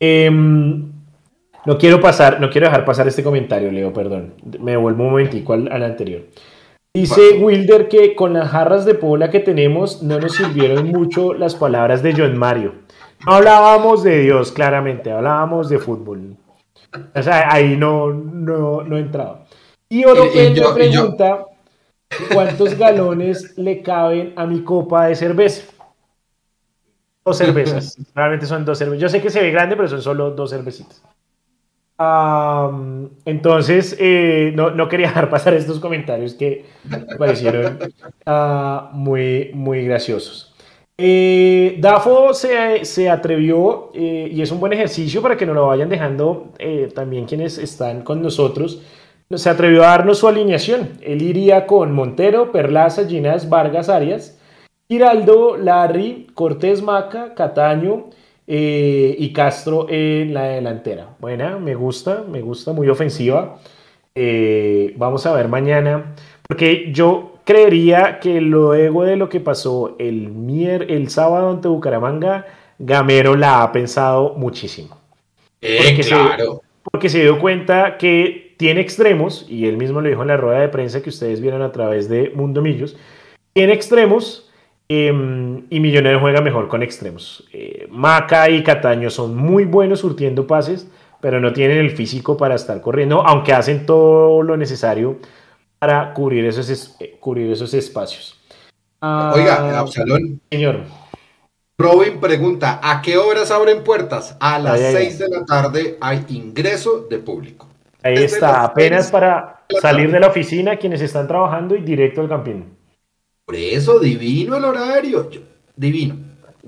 Em, 0.00 0.90
no 1.66 1.78
quiero 1.78 2.00
pasar, 2.00 2.40
no 2.40 2.50
quiero 2.50 2.66
dejar 2.66 2.84
pasar 2.84 3.06
este 3.06 3.22
comentario, 3.22 3.70
Leo, 3.70 3.92
perdón. 3.92 4.34
Me 4.58 4.76
vuelvo 4.76 5.04
un 5.04 5.10
momentico 5.10 5.52
al, 5.52 5.70
al 5.70 5.82
anterior. 5.82 6.22
Dice 6.94 7.38
Wilder 7.40 7.88
que 7.88 8.14
con 8.14 8.34
las 8.34 8.50
jarras 8.50 8.84
de 8.84 8.94
pola 8.94 9.30
que 9.30 9.40
tenemos 9.40 10.02
no 10.02 10.18
nos 10.18 10.32
sirvieron 10.32 10.88
mucho 10.88 11.32
las 11.32 11.54
palabras 11.54 12.02
de 12.02 12.12
John 12.14 12.36
Mario. 12.36 12.74
No 13.24 13.34
hablábamos 13.34 14.02
de 14.02 14.18
Dios, 14.20 14.52
claramente, 14.52 15.10
hablábamos 15.10 15.68
de 15.68 15.78
fútbol. 15.78 16.36
O 17.14 17.22
sea, 17.22 17.52
ahí 17.52 17.76
no, 17.76 18.12
no, 18.12 18.82
no 18.82 18.98
entraba. 18.98 19.44
Y 19.88 20.04
Oro 20.04 20.24
pregunta 20.74 21.46
¿Cuántos 22.32 22.76
galones 22.76 23.56
le 23.56 23.82
caben 23.82 24.32
a 24.36 24.46
mi 24.46 24.62
copa 24.62 25.06
de 25.06 25.14
cerveza? 25.14 25.72
Dos 27.24 27.38
cervezas. 27.38 27.96
Realmente 28.14 28.46
son 28.46 28.64
dos 28.64 28.78
cervezas. 28.78 29.00
Yo 29.00 29.08
sé 29.08 29.20
que 29.20 29.30
se 29.30 29.40
ve 29.40 29.50
grande, 29.50 29.76
pero 29.76 29.88
son 29.88 30.02
solo 30.02 30.30
dos 30.30 30.50
cervecitas. 30.50 31.02
entonces, 33.24 33.96
eh, 33.98 34.52
no, 34.54 34.88
quería 34.88 35.08
dejar 35.08 35.30
pasar 35.30 35.54
estos 35.54 35.78
comentarios 35.78 36.34
que 36.34 36.66
me 36.84 37.16
parecieron 37.16 37.78
ah, 38.26 38.90
muy, 38.92 39.50
muy 39.54 39.84
graciosos. 39.84 40.51
Eh, 40.98 41.76
Dafo 41.80 42.32
se, 42.34 43.10
atrevió 43.10 43.90
eh, 43.94 44.30
y 44.32 44.42
es 44.42 44.50
un 44.52 44.60
buen 44.60 44.72
ejercicio 44.72 45.22
para 45.22 45.36
que 45.36 45.46
nos 45.46 45.54
lo 45.54 45.66
vayan 45.66 45.88
dejando 45.88 46.52
también 46.94 47.24
quienes 47.26 47.58
están 47.58 48.02
con 48.02 48.22
nosotros. 48.22 48.82
Se 49.34 49.48
atrevió 49.48 49.82
a 49.82 49.88
darnos 49.88 50.18
su 50.18 50.28
alineación. 50.28 50.98
Él 51.00 51.22
iría 51.22 51.66
con 51.66 51.92
Montero, 51.92 52.52
Perlaza, 52.52 53.06
Ginás, 53.06 53.48
Vargas, 53.48 53.88
Arias. 53.88 54.38
Giraldo, 54.92 55.56
Larry, 55.56 56.26
Cortés 56.34 56.82
Maca, 56.82 57.34
Cataño 57.34 58.10
eh, 58.46 59.16
y 59.18 59.32
Castro 59.32 59.86
en 59.88 60.34
la 60.34 60.42
delantera. 60.44 61.16
Buena, 61.18 61.56
me 61.58 61.74
gusta, 61.74 62.24
me 62.28 62.42
gusta, 62.42 62.74
muy 62.74 62.90
ofensiva. 62.90 63.58
Eh, 64.14 64.92
vamos 64.98 65.24
a 65.24 65.32
ver 65.32 65.48
mañana, 65.48 66.14
porque 66.46 66.92
yo 66.92 67.31
creería 67.44 68.20
que 68.20 68.40
luego 68.40 69.04
de 69.04 69.16
lo 69.16 69.28
que 69.28 69.40
pasó 69.40 69.96
el, 69.98 70.30
mier 70.30 70.90
el 70.90 71.08
sábado 71.10 71.50
ante 71.50 71.68
Bucaramanga, 71.68 72.46
Gamero 72.78 73.36
la 73.36 73.62
ha 73.62 73.72
pensado 73.72 74.34
muchísimo. 74.36 74.98
Eh, 75.60 75.78
porque, 75.84 76.02
claro. 76.02 76.54
se, 76.54 76.90
porque 76.90 77.08
se 77.08 77.20
dio 77.20 77.38
cuenta 77.38 77.96
que 77.98 78.54
tiene 78.56 78.80
extremos, 78.80 79.46
y 79.48 79.66
él 79.66 79.76
mismo 79.76 80.00
lo 80.00 80.08
dijo 80.08 80.22
en 80.22 80.28
la 80.28 80.36
rueda 80.36 80.60
de 80.60 80.68
prensa 80.68 81.02
que 81.02 81.10
ustedes 81.10 81.40
vieron 81.40 81.62
a 81.62 81.72
través 81.72 82.08
de 82.08 82.30
Mundo 82.34 82.62
Millos, 82.62 82.96
tiene 83.52 83.72
extremos 83.72 84.48
Em, 84.94 85.64
y 85.70 85.80
Millonarios 85.80 86.20
juega 86.20 86.42
mejor 86.42 86.68
con 86.68 86.82
extremos. 86.82 87.48
Eh, 87.50 87.86
Maca 87.90 88.50
y 88.50 88.62
Cataño 88.62 89.08
son 89.08 89.34
muy 89.34 89.64
buenos 89.64 90.00
surtiendo 90.00 90.46
pases, 90.46 90.86
pero 91.22 91.40
no 91.40 91.54
tienen 91.54 91.78
el 91.78 91.92
físico 91.92 92.36
para 92.36 92.56
estar 92.56 92.82
corriendo, 92.82 93.26
aunque 93.26 93.54
hacen 93.54 93.86
todo 93.86 94.42
lo 94.42 94.58
necesario 94.58 95.16
para 95.82 96.14
cubrir 96.14 96.44
esos, 96.44 96.94
eh, 97.00 97.16
cubrir 97.18 97.50
esos 97.50 97.74
espacios. 97.74 98.38
Oiga, 99.00 99.56
ah, 99.58 99.80
Absalón. 99.80 100.40
Señor. 100.48 100.82
Robin 101.76 102.20
pregunta, 102.20 102.78
¿a 102.80 103.02
qué 103.02 103.16
horas 103.16 103.50
abren 103.50 103.82
puertas? 103.82 104.36
A 104.38 104.60
las 104.60 104.78
6 104.78 105.18
de 105.18 105.28
la 105.28 105.44
tarde 105.44 105.98
hay 106.00 106.24
ingreso 106.28 107.08
de 107.10 107.18
público. 107.18 107.66
Ahí 108.00 108.14
está, 108.14 108.62
apenas 108.62 109.10
para 109.10 109.64
salir 109.80 110.12
de 110.12 110.20
la 110.20 110.28
oficina 110.28 110.76
quienes 110.76 111.00
están 111.00 111.26
trabajando 111.26 111.74
y 111.74 111.80
directo 111.80 112.20
al 112.20 112.28
campín. 112.28 112.76
Por 113.44 113.56
eso, 113.56 113.98
divino 113.98 114.56
el 114.56 114.64
horario. 114.64 115.28
divino. 115.74 116.14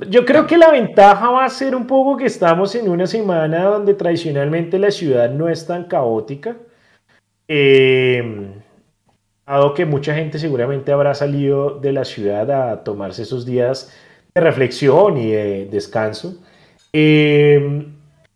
Yo 0.08 0.24
creo 0.24 0.44
que 0.44 0.58
la 0.58 0.72
ventaja 0.72 1.30
va 1.30 1.44
a 1.44 1.50
ser 1.50 1.76
un 1.76 1.86
poco 1.86 2.16
que 2.16 2.26
estamos 2.26 2.74
en 2.74 2.88
una 2.88 3.06
semana 3.06 3.62
donde 3.62 3.94
tradicionalmente 3.94 4.76
la 4.76 4.90
ciudad 4.90 5.30
no 5.30 5.48
es 5.48 5.64
tan 5.68 5.84
caótica. 5.84 6.56
Eh, 7.46 8.60
dado 9.46 9.74
que 9.74 9.84
mucha 9.86 10.14
gente 10.14 10.38
seguramente 10.38 10.92
habrá 10.92 11.14
salido 11.14 11.78
de 11.78 11.92
la 11.92 12.04
ciudad 12.04 12.50
a 12.50 12.84
tomarse 12.84 13.22
esos 13.22 13.44
días 13.44 13.92
de 14.34 14.40
reflexión 14.40 15.16
y 15.18 15.30
de 15.30 15.66
descanso. 15.70 16.36
Eh, 16.92 17.86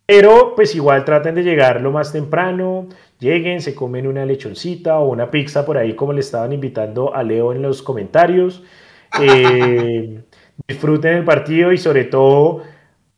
pero 0.05 0.53
pues 0.55 0.73
igual 0.75 1.05
traten 1.05 1.35
de 1.35 1.43
llegar 1.43 1.81
lo 1.81 1.91
más 1.91 2.11
temprano, 2.11 2.87
lleguen, 3.19 3.61
se 3.61 3.75
comen 3.75 4.07
una 4.07 4.25
lechoncita 4.25 4.97
o 4.99 5.09
una 5.09 5.29
pizza 5.29 5.65
por 5.65 5.77
ahí 5.77 5.93
como 5.93 6.13
le 6.13 6.21
estaban 6.21 6.51
invitando 6.51 7.13
a 7.13 7.21
Leo 7.21 7.53
en 7.53 7.61
los 7.61 7.83
comentarios. 7.83 8.63
Eh, 9.21 10.21
disfruten 10.67 11.13
el 11.13 11.25
partido 11.25 11.71
y 11.71 11.77
sobre 11.77 12.05
todo 12.05 12.63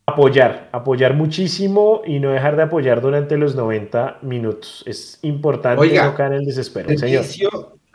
apoyar, 0.06 0.68
apoyar 0.72 1.14
muchísimo 1.14 2.02
y 2.04 2.18
no 2.18 2.30
dejar 2.30 2.56
de 2.56 2.64
apoyar 2.64 3.00
durante 3.00 3.36
los 3.36 3.54
90 3.54 4.18
minutos. 4.22 4.82
Es 4.86 5.18
importante 5.22 5.94
no 5.96 6.14
caer 6.14 6.32
en 6.34 6.38
el 6.40 6.44
desespero. 6.44 6.96
Señor. 6.96 7.24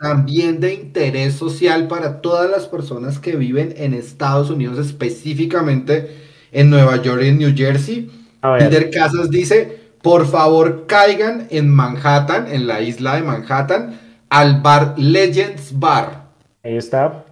También 0.00 0.60
de 0.60 0.74
interés 0.74 1.34
social 1.34 1.88
para 1.88 2.20
todas 2.20 2.50
las 2.50 2.66
personas 2.66 3.18
que 3.18 3.36
viven 3.36 3.74
en 3.76 3.94
Estados 3.94 4.50
Unidos, 4.50 4.78
específicamente 4.78 6.16
en 6.52 6.70
Nueva 6.70 7.02
York 7.02 7.22
y 7.24 7.28
en 7.28 7.38
New 7.38 7.54
Jersey 7.56 8.10
Ender 8.42 8.90
Casas 8.90 9.30
dice, 9.30 9.80
por 10.02 10.26
favor 10.26 10.86
caigan 10.86 11.48
en 11.50 11.68
Manhattan, 11.68 12.46
en 12.48 12.66
la 12.66 12.80
isla 12.80 13.16
de 13.16 13.22
Manhattan, 13.22 14.00
al 14.30 14.60
bar 14.60 14.94
Legends 14.96 15.78
Bar. 15.78 16.28
Ahí 16.62 16.76
está. 16.76 17.24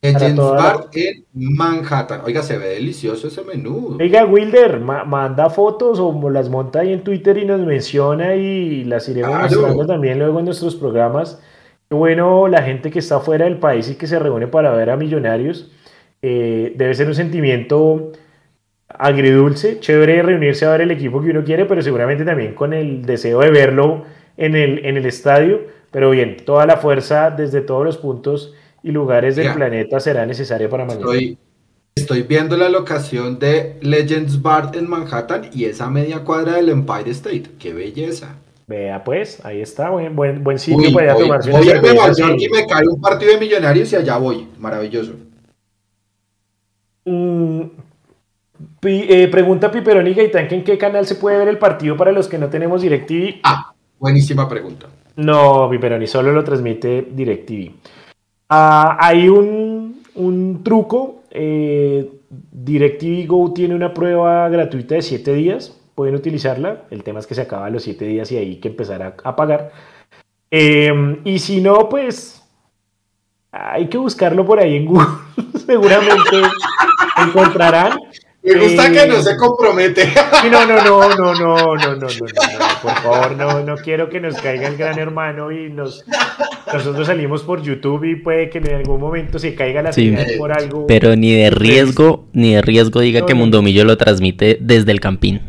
Legends 0.00 0.40
Bar 0.40 0.88
en 0.92 1.24
Manhattan. 1.32 2.22
Oiga, 2.24 2.42
se 2.42 2.58
ve 2.58 2.68
delicioso 2.68 3.28
ese 3.28 3.42
menú. 3.42 3.96
Oiga, 4.00 4.24
Wilder, 4.24 4.80
manda 4.80 5.50
fotos 5.50 5.98
o 5.98 6.30
las 6.30 6.48
monta 6.48 6.80
ahí 6.80 6.92
en 6.92 7.02
Twitter 7.02 7.38
y 7.38 7.44
nos 7.44 7.60
menciona 7.60 8.34
y 8.34 8.84
las 8.84 9.08
iremos 9.08 9.36
mostrando 9.36 9.86
también 9.86 10.18
luego 10.18 10.38
en 10.38 10.46
nuestros 10.46 10.76
programas. 10.76 11.40
Bueno 11.92 12.48
la 12.48 12.62
gente 12.62 12.90
que 12.90 12.98
está 12.98 13.20
fuera 13.20 13.44
del 13.44 13.58
país 13.58 13.88
y 13.90 13.96
que 13.96 14.06
se 14.06 14.18
reúne 14.18 14.46
para 14.46 14.72
ver 14.72 14.90
a 14.90 14.96
Millonarios. 14.96 15.70
Eh, 16.22 16.72
debe 16.76 16.94
ser 16.94 17.06
un 17.08 17.14
sentimiento 17.14 18.12
agridulce, 18.88 19.80
chévere 19.80 20.22
reunirse 20.22 20.64
a 20.64 20.70
ver 20.70 20.82
el 20.82 20.90
equipo 20.90 21.20
que 21.20 21.30
uno 21.30 21.44
quiere, 21.44 21.64
pero 21.66 21.82
seguramente 21.82 22.24
también 22.24 22.54
con 22.54 22.72
el 22.72 23.04
deseo 23.04 23.40
de 23.40 23.50
verlo 23.50 24.04
en 24.36 24.56
el, 24.56 24.84
en 24.84 24.96
el 24.96 25.06
estadio. 25.06 25.60
Pero 25.90 26.10
bien, 26.10 26.38
toda 26.44 26.64
la 26.64 26.78
fuerza 26.78 27.30
desde 27.30 27.60
todos 27.60 27.84
los 27.84 27.98
puntos 27.98 28.54
y 28.82 28.90
lugares 28.90 29.36
del 29.36 29.52
planeta 29.52 30.00
será 30.00 30.24
necesaria 30.26 30.68
para 30.68 30.84
mañana. 30.84 31.06
Estoy, 31.94 32.22
viendo 32.22 32.56
la 32.56 32.70
locación 32.70 33.38
de 33.38 33.76
Legends 33.82 34.40
Bar 34.40 34.70
en 34.74 34.88
Manhattan 34.88 35.50
y 35.52 35.66
esa 35.66 35.90
media 35.90 36.24
cuadra 36.24 36.54
del 36.54 36.70
Empire 36.70 37.10
State. 37.10 37.50
¡Qué 37.58 37.74
belleza! 37.74 38.36
Vea 38.66 39.02
pues, 39.02 39.44
ahí 39.44 39.60
está, 39.60 39.90
buen, 39.90 40.14
buen, 40.14 40.42
buen 40.42 40.58
sitio 40.58 40.92
para 40.92 41.16
tomarse 41.16 41.50
voy 41.50 41.68
a 41.68 41.76
y 42.36 42.48
me 42.48 42.66
cae 42.66 42.86
un 42.86 43.00
partido 43.00 43.32
de 43.32 43.38
millonarios 43.38 43.92
y 43.92 43.96
allá 43.96 44.16
voy. 44.18 44.48
Maravilloso. 44.58 45.14
Mm, 47.04 47.62
eh, 48.84 49.28
pregunta 49.28 49.70
Piperoni 49.70 50.14
Gaitán 50.14 50.46
en 50.50 50.64
qué 50.64 50.78
canal 50.78 51.06
se 51.06 51.16
puede 51.16 51.38
ver 51.38 51.48
el 51.48 51.58
partido 51.58 51.96
para 51.96 52.12
los 52.12 52.28
que 52.28 52.38
no 52.38 52.48
tenemos 52.48 52.82
DirecTV. 52.82 53.40
Ah, 53.42 53.72
buenísima 53.98 54.48
pregunta. 54.48 54.86
No, 55.16 55.68
Piperoni, 55.70 56.06
solo 56.06 56.32
lo 56.32 56.44
transmite 56.44 57.08
DirecTV. 57.10 57.72
Ah, 58.48 58.96
hay 59.00 59.28
un, 59.28 60.60
truco. 60.62 61.22
Eh, 61.30 62.10
DirecTV 62.30 63.26
Go 63.26 63.52
tiene 63.52 63.74
una 63.74 63.92
prueba 63.92 64.48
gratuita 64.48 64.94
de 64.94 65.02
7 65.02 65.34
días. 65.34 65.78
Pueden 65.94 66.14
utilizarla. 66.14 66.84
El 66.90 67.02
tema 67.02 67.20
es 67.20 67.26
que 67.26 67.34
se 67.34 67.42
acaban 67.42 67.72
los 67.72 67.82
7 67.82 68.04
días 68.04 68.30
y 68.32 68.36
hay 68.36 68.56
que 68.56 68.68
empezar 68.68 69.02
a, 69.02 69.36
pagar. 69.36 69.72
Em, 70.50 71.20
y 71.24 71.38
si 71.38 71.60
no, 71.60 71.88
pues 71.88 72.42
hay 73.50 73.88
que 73.88 73.98
buscarlo 73.98 74.44
por 74.44 74.60
ahí 74.60 74.76
en 74.76 74.86
Google. 74.86 75.08
Seguramente 75.66 76.42
encontrarán. 77.18 77.98
Me 78.42 78.54
gusta 78.54 78.90
que 78.90 79.06
no 79.06 79.22
se 79.22 79.36
compromete. 79.36 80.12
No, 80.50 80.66
no, 80.66 80.82
no, 80.82 81.08
no, 81.08 81.34
no, 81.34 81.76
no, 81.76 81.76
no, 81.76 81.94
no, 81.94 82.06
por 82.82 82.94
favor, 82.96 83.36
no, 83.36 83.60
no 83.62 83.76
quiero 83.76 84.08
que 84.10 84.20
nos 84.20 84.34
caiga 84.40 84.66
el 84.66 84.76
gran 84.76 84.98
hermano 84.98 85.52
y 85.52 85.70
nos 85.70 86.04
nosotros 86.72 87.06
salimos 87.06 87.42
por 87.42 87.62
YouTube 87.62 88.04
y 88.04 88.16
puede 88.16 88.50
que 88.50 88.58
en 88.58 88.74
algún 88.74 89.00
momento 89.00 89.38
se 89.38 89.54
caiga 89.54 89.82
la 89.82 89.92
señal 89.92 90.26
por 90.38 90.52
algo. 90.52 90.86
Pero 90.86 91.14
ni 91.14 91.32
de 91.32 91.50
riesgo, 91.50 92.26
ni 92.32 92.54
de 92.54 92.62
riesgo 92.62 93.00
diga 93.00 93.24
que 93.26 93.34
Mundomillo 93.34 93.84
lo 93.84 93.96
transmite 93.96 94.58
desde 94.60 94.90
el 94.90 95.00
campín. 95.00 95.40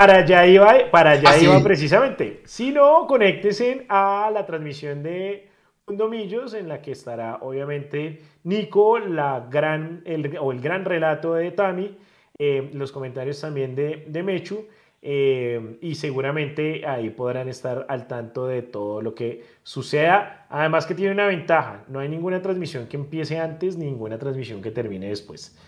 Para 0.00 0.20
allá 0.20 0.46
iba, 0.46 0.90
para 0.90 1.10
allá 1.10 1.36
iba 1.36 1.62
precisamente. 1.62 2.40
Si 2.46 2.70
no, 2.70 3.06
conéctese 3.06 3.84
a 3.90 4.30
la 4.32 4.46
transmisión 4.46 5.02
de 5.02 5.46
Mundomillos 5.86 6.54
en 6.54 6.68
la 6.68 6.80
que 6.80 6.92
estará 6.92 7.36
obviamente 7.42 8.18
Nico, 8.44 8.98
la 8.98 9.46
gran, 9.50 10.00
el, 10.06 10.38
o 10.38 10.52
el 10.52 10.62
gran 10.62 10.86
relato 10.86 11.34
de 11.34 11.50
Tami, 11.50 11.98
eh, 12.38 12.70
los 12.72 12.92
comentarios 12.92 13.42
también 13.42 13.74
de, 13.74 14.06
de 14.06 14.22
Mechu, 14.22 14.64
eh, 15.02 15.76
y 15.82 15.94
seguramente 15.96 16.86
ahí 16.86 17.10
podrán 17.10 17.50
estar 17.50 17.84
al 17.90 18.06
tanto 18.06 18.46
de 18.46 18.62
todo 18.62 19.02
lo 19.02 19.14
que 19.14 19.44
suceda. 19.62 20.46
Además 20.48 20.86
que 20.86 20.94
tiene 20.94 21.12
una 21.12 21.26
ventaja, 21.26 21.84
no 21.88 21.98
hay 21.98 22.08
ninguna 22.08 22.40
transmisión 22.40 22.86
que 22.86 22.96
empiece 22.96 23.38
antes, 23.38 23.76
ninguna 23.76 24.18
transmisión 24.18 24.62
que 24.62 24.70
termine 24.70 25.10
después. 25.10 25.58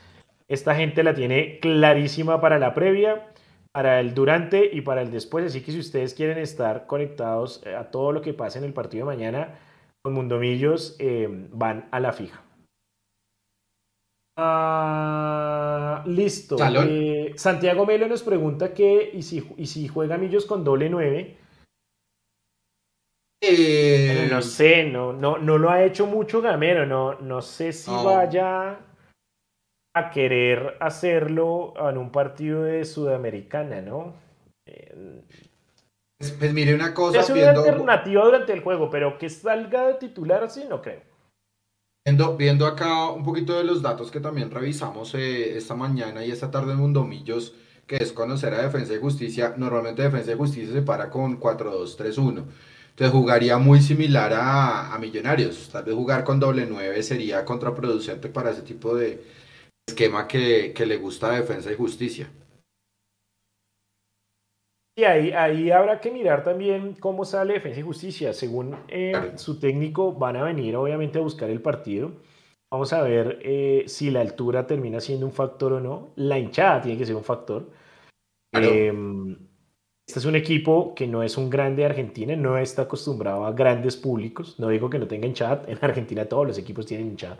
Esta 0.48 0.74
gente 0.74 1.02
la 1.02 1.12
tiene 1.12 1.58
clarísima 1.60 2.40
para 2.40 2.58
la 2.58 2.72
previa, 2.72 3.26
para 3.72 4.00
el 4.00 4.14
durante 4.14 4.68
y 4.72 4.82
para 4.82 5.02
el 5.02 5.10
después, 5.10 5.46
así 5.46 5.62
que 5.62 5.72
si 5.72 5.78
ustedes 5.78 6.14
quieren 6.14 6.38
estar 6.38 6.86
conectados 6.86 7.64
a 7.66 7.90
todo 7.90 8.12
lo 8.12 8.20
que 8.20 8.34
pase 8.34 8.58
en 8.58 8.64
el 8.64 8.74
partido 8.74 9.06
de 9.06 9.16
mañana 9.16 9.58
con 10.02 10.12
Mundomillos, 10.12 10.96
eh, 10.98 11.28
van 11.52 11.88
a 11.90 12.00
la 12.00 12.12
fija. 12.12 12.42
Ah, 14.36 16.02
listo. 16.06 16.56
Eh, 16.86 17.32
Santiago 17.36 17.86
Melo 17.86 18.08
nos 18.08 18.22
pregunta 18.22 18.72
que 18.72 19.10
y 19.12 19.22
si, 19.22 19.46
y 19.56 19.66
si 19.66 19.88
juega 19.88 20.16
Millos 20.16 20.46
con 20.46 20.64
doble 20.64 20.88
9. 20.88 21.38
Eh, 23.44 24.28
no 24.30 24.40
sé, 24.40 24.84
no, 24.84 25.12
no, 25.12 25.36
no 25.38 25.58
lo 25.58 25.68
ha 25.70 25.82
hecho 25.82 26.06
mucho 26.06 26.40
Gamero, 26.40 26.86
no, 26.86 27.14
no 27.20 27.42
sé 27.42 27.72
si 27.72 27.90
vaya 27.90 28.78
a 29.94 30.10
querer 30.10 30.76
hacerlo 30.80 31.74
en 31.88 31.98
un 31.98 32.10
partido 32.10 32.62
de 32.62 32.84
Sudamericana, 32.84 33.80
¿no? 33.80 34.14
pues, 36.18 36.32
pues, 36.32 36.52
mire 36.52 36.74
una 36.74 36.94
cosa. 36.94 37.20
Es 37.20 37.30
una 37.30 37.50
alternativa 37.50 38.24
durante 38.24 38.52
el 38.52 38.60
juego, 38.60 38.88
pero 38.90 39.18
que 39.18 39.28
salga 39.28 39.86
de 39.86 39.94
titular 39.94 40.44
así, 40.44 40.64
no 40.68 40.80
creo. 40.80 41.00
Viendo, 42.04 42.36
viendo 42.36 42.66
acá 42.66 43.10
un 43.10 43.22
poquito 43.22 43.56
de 43.56 43.64
los 43.64 43.80
datos 43.80 44.10
que 44.10 44.18
también 44.18 44.50
revisamos 44.50 45.14
eh, 45.14 45.56
esta 45.56 45.76
mañana 45.76 46.24
y 46.24 46.32
esta 46.32 46.50
tarde 46.50 46.72
en 46.72 46.78
Mundomillos, 46.78 47.54
que 47.86 47.96
es 47.96 48.12
conocer 48.12 48.54
a 48.54 48.62
Defensa 48.62 48.94
y 48.94 48.98
Justicia. 48.98 49.54
Normalmente 49.56 50.02
Defensa 50.02 50.32
y 50.32 50.36
Justicia 50.36 50.72
se 50.72 50.82
para 50.82 51.10
con 51.10 51.38
4-2-3-1. 51.38 52.44
Entonces 52.90 53.10
jugaría 53.10 53.56
muy 53.58 53.80
similar 53.80 54.32
a, 54.34 54.96
Millonarios. 55.00 55.70
Tal 55.72 55.84
vez 55.84 55.94
jugar 55.94 56.24
con 56.24 56.38
doble 56.38 56.66
9 56.68 57.02
sería 57.02 57.44
contraproducente 57.44 58.28
para 58.28 58.50
ese 58.50 58.62
tipo 58.62 58.94
de 58.94 59.24
esquema 59.88 60.26
que, 60.28 60.74
le 60.86 60.96
gusta 60.96 61.32
a 61.32 61.36
Defensa 61.36 61.72
y 61.72 61.76
Justicia. 61.76 62.30
Y 64.96 65.04
ahí, 65.04 65.32
ahí 65.32 65.70
habrá 65.70 66.00
que 66.00 66.10
mirar 66.10 66.44
también 66.44 66.94
cómo 66.94 67.24
sale 67.24 67.54
Defensa 67.54 67.80
y 67.80 67.82
Justicia. 67.82 68.32
Según 68.32 68.76
eh, 68.88 69.32
su 69.36 69.58
técnico, 69.58 70.12
van 70.12 70.36
a 70.36 70.44
venir 70.44 70.76
obviamente 70.76 71.18
a 71.18 71.22
buscar 71.22 71.50
el 71.50 71.62
partido. 71.62 72.12
Vamos 72.70 72.92
a 72.92 73.02
ver 73.02 73.38
eh, 73.42 73.84
si 73.86 74.10
la 74.10 74.20
altura 74.20 74.66
termina 74.66 75.00
siendo 75.00 75.26
un 75.26 75.32
factor 75.32 75.74
o 75.74 75.80
no. 75.80 76.12
La 76.16 76.38
hinchada 76.38 76.80
tiene 76.80 76.98
que 76.98 77.06
ser 77.06 77.16
un 77.16 77.24
factor. 77.24 77.70
Em, 78.52 79.36
este 80.06 80.18
es 80.18 80.24
un 80.26 80.36
equipo 80.36 80.94
que 80.94 81.06
no 81.06 81.22
es 81.22 81.36
un 81.38 81.48
grande 81.48 81.82
de 81.82 81.86
Argentina, 81.86 82.36
no 82.36 82.58
está 82.58 82.82
acostumbrado 82.82 83.46
a 83.46 83.52
grandes 83.52 83.96
públicos. 83.96 84.58
No 84.58 84.68
digo 84.68 84.90
que 84.90 84.98
no 84.98 85.06
tenga 85.06 85.26
hinchada, 85.26 85.64
en 85.68 85.78
Argentina 85.80 86.26
todos 86.26 86.46
los 86.46 86.58
equipos 86.58 86.86
tienen 86.86 87.08
hinchada. 87.08 87.38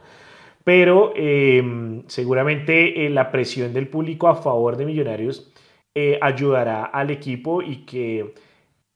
Pero 0.65 1.13
em, 1.17 2.05
seguramente 2.07 3.07
eh, 3.07 3.11
la 3.11 3.31
presión 3.31 3.73
del 3.73 3.89
público 3.89 4.29
a 4.29 4.37
favor 4.37 4.77
de 4.77 4.87
Millonarios 4.87 5.53
eh, 5.95 6.19
ayudará 6.23 6.85
al 6.85 7.11
equipo 7.11 7.63
y 7.63 7.85
que 7.85 8.35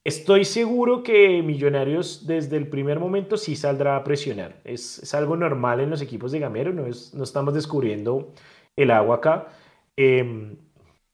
estoy 0.05 0.45
seguro 0.45 1.03
que 1.03 1.43
Millonarios 1.43 2.27
desde 2.27 2.57
el 2.57 2.69
primer 2.69 3.01
momento 3.01 3.37
sí 3.37 3.57
saldrá 3.57 3.97
a 3.97 4.05
presionar. 4.05 4.61
Es, 4.65 5.13
algo 5.15 5.37
normal 5.37 5.81
en 5.81 5.91
los 5.91 6.03
equipos 6.03 6.33
de 6.33 6.39
Gamero, 6.39 6.73
no, 6.73 6.87
es, 6.87 7.13
no 7.15 7.25
estamos 7.25 7.55
descubriendo 7.55 8.33
el 8.77 8.91
agua 8.91 9.17
acá. 9.17 9.49
Em, 9.97 10.57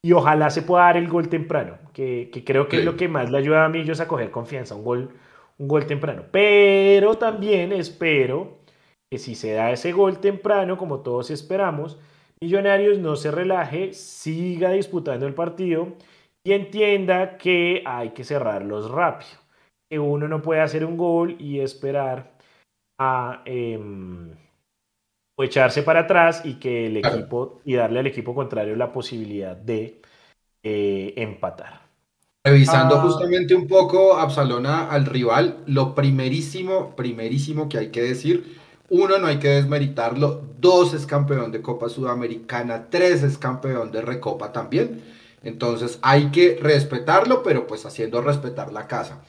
y 0.03 0.13
ojalá 0.13 0.51
se 0.51 0.63
pueda 0.63 0.85
dar 0.85 0.97
el 0.97 1.09
gol 1.09 1.29
temprano, 1.29 1.79
que, 1.93 2.29
creo 2.45 2.69
que 2.69 2.79
es 2.79 2.85
lo 2.85 2.97
que 2.97 3.09
más 3.09 3.31
le 3.31 3.39
ayuda 3.39 3.65
a 3.65 3.69
Millos 3.69 4.01
a 4.01 4.09
coger 4.09 4.33
confianza, 4.33 4.75
un 4.75 4.83
gol, 4.85 5.11
un 5.59 5.69
gol 5.69 5.87
temprano. 5.87 6.25
Pero 6.33 7.17
también 7.19 7.73
espero 7.73 8.62
que 9.13 9.19
si 9.19 9.35
se 9.35 9.53
da 9.53 9.71
ese 9.71 9.93
gol 9.93 10.21
temprano, 10.21 10.79
como 10.79 11.01
todos 11.01 11.31
esperamos, 11.31 11.99
Millonarios 12.41 12.99
no 12.99 13.15
se 13.15 13.31
relaje, 13.31 13.93
siga 13.93 14.71
disputando 14.71 15.27
el 15.27 15.35
partido 15.35 15.89
y 16.43 16.53
entienda 16.53 17.37
que 17.37 17.83
hay 17.85 18.13
que 18.13 18.25
cerrarlos 18.25 18.91
rápido. 18.91 19.33
Que 19.91 19.99
uno 19.99 20.29
no 20.29 20.41
puede 20.41 20.63
hacer 20.63 20.87
un 20.87 20.97
gol 20.97 21.37
y 21.39 21.61
esperar 21.61 22.39
a 22.99 23.43
em, 23.45 24.31
o 25.39 25.45
echarse 25.45 25.83
para 25.83 26.01
atrás 26.01 26.41
y 26.47 26.55
que 26.55 26.87
el 26.87 26.97
equipo 26.97 27.61
y 27.67 27.75
darle 27.75 28.01
al 28.01 28.07
equipo 28.07 28.35
contrario 28.35 28.75
la 28.77 28.95
posibilidad 28.95 29.55
de 29.55 30.01
eh, 30.63 31.13
empatar. 31.19 31.83
Revisando 32.47 32.97
ah. 32.97 33.03
justamente 33.03 33.55
un 33.55 33.69
poco 33.69 34.17
Absalona 34.17 34.91
al 34.91 35.05
rival, 35.05 35.65
lo 35.67 35.95
primerísimo, 35.95 36.97
primerísimo 36.97 37.69
que 37.69 37.77
hay 37.77 37.91
que 37.91 38.01
decir, 38.01 38.62
uno, 38.93 39.19
no 39.19 39.27
hay 39.27 39.39
que 39.39 39.49
desmeritarlo, 39.49 40.43
dos 40.61 40.95
es 40.95 41.07
campeón 41.07 41.51
de 41.51 41.61
Copa 41.61 41.89
Sudamericana, 41.89 42.87
tres 42.91 43.23
es 43.23 43.39
campeón 43.39 43.91
de 43.91 44.03
Recopa 44.03 44.53
también, 44.53 45.03
entonces 45.43 45.99
hay 46.03 46.31
que 46.31 46.59
respetarlo, 46.61 47.43
pero 47.43 47.67
pues 47.67 47.85
haciendo 47.85 48.21
respetar 48.21 48.73
la 48.73 48.87
casa. 48.87 49.23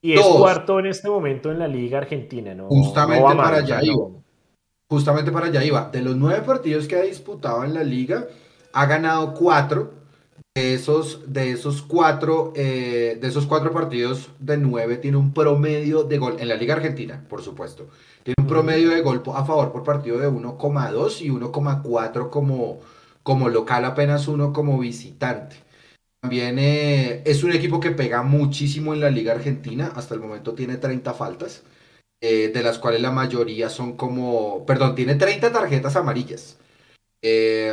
Y 0.00 0.12
es 0.12 0.24
cuarto 0.24 0.78
en 0.78 0.86
este 0.86 1.08
momento 1.08 1.50
en 1.50 1.58
la 1.58 1.66
Liga 1.66 1.98
Argentina, 1.98 2.54
¿no? 2.54 2.68
Justamente 2.68 3.34
para 3.34 3.56
allá 3.56 3.80
justamente 4.88 5.32
para 5.32 5.46
allá 5.46 5.64
iba. 5.64 5.88
De 5.90 6.02
los 6.02 6.16
nueve 6.16 6.42
partidos 6.42 6.86
que 6.86 6.96
ha 6.96 7.02
disputado 7.02 7.64
en 7.64 7.74
la 7.74 7.82
liga, 7.82 8.26
ha 8.72 8.86
ganado 8.86 9.34
cuatro. 9.34 10.05
De 10.56 10.72
esos, 10.72 11.20
de 11.30 11.52
esos 11.52 11.82
cuatro, 11.82 12.54
eh, 12.56 13.18
de 13.20 13.28
esos 13.28 13.44
cuatro 13.44 13.72
partidos 13.72 14.30
de 14.38 14.56
nueve, 14.56 14.96
tiene 14.96 15.18
un 15.18 15.34
promedio 15.34 16.04
de 16.04 16.16
gol 16.16 16.36
en 16.40 16.48
la 16.48 16.54
Liga 16.54 16.74
Argentina, 16.74 17.22
por 17.28 17.42
supuesto. 17.42 17.90
Tiene 18.22 18.36
un 18.40 18.46
promedio 18.46 18.88
de 18.88 19.02
gol 19.02 19.22
a 19.34 19.44
favor 19.44 19.70
por 19.70 19.84
partido 19.84 20.16
de 20.16 20.28
1,2 20.28 21.20
y 21.20 21.28
1,4 21.28 22.30
como, 22.30 22.80
como 23.22 23.50
local, 23.50 23.84
apenas 23.84 24.28
uno 24.28 24.54
como 24.54 24.78
visitante. 24.78 25.56
También 26.22 26.58
eh, 26.58 27.22
es 27.26 27.44
un 27.44 27.52
equipo 27.52 27.78
que 27.78 27.90
pega 27.90 28.22
muchísimo 28.22 28.94
en 28.94 29.00
la 29.00 29.10
Liga 29.10 29.34
Argentina. 29.34 29.92
Hasta 29.94 30.14
el 30.14 30.20
momento 30.20 30.54
tiene 30.54 30.78
30 30.78 31.12
faltas. 31.12 31.64
Eh, 32.22 32.50
de 32.54 32.62
las 32.62 32.78
cuales 32.78 33.02
la 33.02 33.10
mayoría 33.10 33.68
son 33.68 33.96
como, 33.96 34.64
perdón, 34.64 34.94
tiene 34.94 35.16
30 35.16 35.52
tarjetas 35.52 35.96
amarillas, 35.96 36.58
eh, 37.22 37.72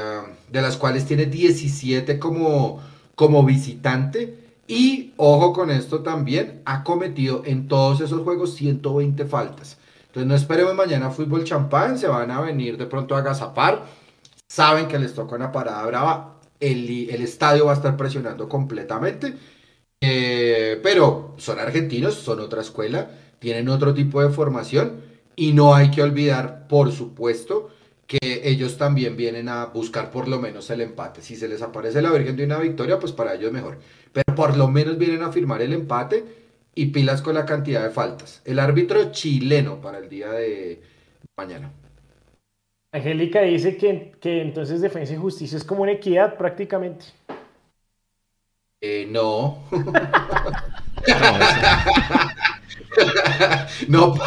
de 0.50 0.62
las 0.62 0.78
cuales 0.78 1.06
tiene 1.06 1.26
17 1.26 2.20
como, 2.20 2.82
como 3.16 3.44
visitante. 3.44 4.40
Y 4.68 5.14
ojo 5.18 5.54
con 5.54 5.72
esto 5.72 6.02
también, 6.02 6.62
ha 6.66 6.84
cometido 6.84 7.44
en 7.46 7.68
todos 7.68 8.02
esos 8.02 8.22
juegos 8.22 8.56
120 8.56 9.26
faltas. 9.26 9.78
Entonces 10.08 10.28
no 10.28 10.36
esperemos 10.36 10.76
mañana 10.76 11.10
fútbol 11.10 11.44
champán, 11.44 11.98
se 11.98 12.08
van 12.08 12.32
a 12.32 12.42
venir 12.42 12.78
de 12.78 12.86
pronto 12.86 13.16
a 13.16 13.20
agazapar. 13.20 13.86
Saben 14.48 14.88
que 14.88 15.00
les 15.00 15.14
toca 15.14 15.36
una 15.36 15.52
parada 15.52 15.86
brava, 15.86 16.40
el, 16.60 17.10
el 17.10 17.22
estadio 17.22 17.66
va 17.66 17.72
a 17.74 17.76
estar 17.76 17.98
presionando 17.98 18.48
completamente. 18.48 19.34
Eh, 20.00 20.80
pero 20.84 21.36
son 21.38 21.60
argentinos, 21.60 22.16
son 22.16 22.40
otra 22.40 22.62
escuela 22.62 23.10
tienen 23.44 23.68
otro 23.68 23.94
tipo 23.94 24.24
de 24.24 24.30
formación 24.30 25.02
y 25.36 25.52
no 25.52 25.76
hay 25.76 25.92
que 25.92 26.02
olvidar, 26.02 26.66
por 26.70 26.94
supuesto, 26.94 27.72
que 28.08 28.42
ellos 28.44 28.78
también 28.78 29.16
vienen 29.16 29.50
a 29.50 29.66
buscar 29.68 30.12
por 30.12 30.28
lo 30.28 30.40
menos 30.40 30.70
el 30.70 30.82
empate. 30.82 31.22
Si 31.22 31.36
se 31.36 31.48
les 31.48 31.62
aparece 31.62 32.02
la 32.02 32.12
Virgen 32.12 32.36
de 32.36 32.46
una 32.46 32.60
victoria, 32.60 33.00
pues 33.00 33.12
para 33.12 33.34
ellos 33.34 33.52
mejor. 33.52 33.80
Pero 34.12 34.36
por 34.36 34.58
lo 34.58 34.68
menos 34.68 34.98
vienen 34.98 35.24
a 35.24 35.32
firmar 35.32 35.62
el 35.62 35.74
empate 35.74 36.24
y 36.76 36.88
pilas 36.88 37.22
con 37.22 37.36
la 37.36 37.46
cantidad 37.46 37.84
de 37.84 37.90
faltas. 37.90 38.42
El 38.46 38.60
árbitro 38.60 39.12
chileno 39.12 39.80
para 39.82 40.00
el 40.00 40.10
día 40.10 40.32
de 40.32 40.82
mañana. 41.38 41.72
Angélica 42.92 43.42
dice 43.42 43.78
que, 43.78 44.12
que 44.20 44.42
entonces 44.42 44.82
Defensa 44.82 45.14
y 45.14 45.18
Justicia 45.18 45.58
es 45.58 45.64
como 45.64 45.84
una 45.84 45.94
equidad 45.94 46.38
prácticamente. 46.38 47.06
Eh, 48.82 49.08
no. 49.10 49.64
no, 49.72 49.82
no. 53.88 54.14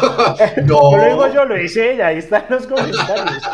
No 0.65 0.97
lo 0.97 1.05
digo 1.05 1.33
yo, 1.33 1.45
lo 1.45 1.55
dice 1.55 1.93
ella, 1.93 2.07
ahí 2.07 2.17
están 2.17 2.45
los 2.49 2.67
comentarios. 2.67 3.43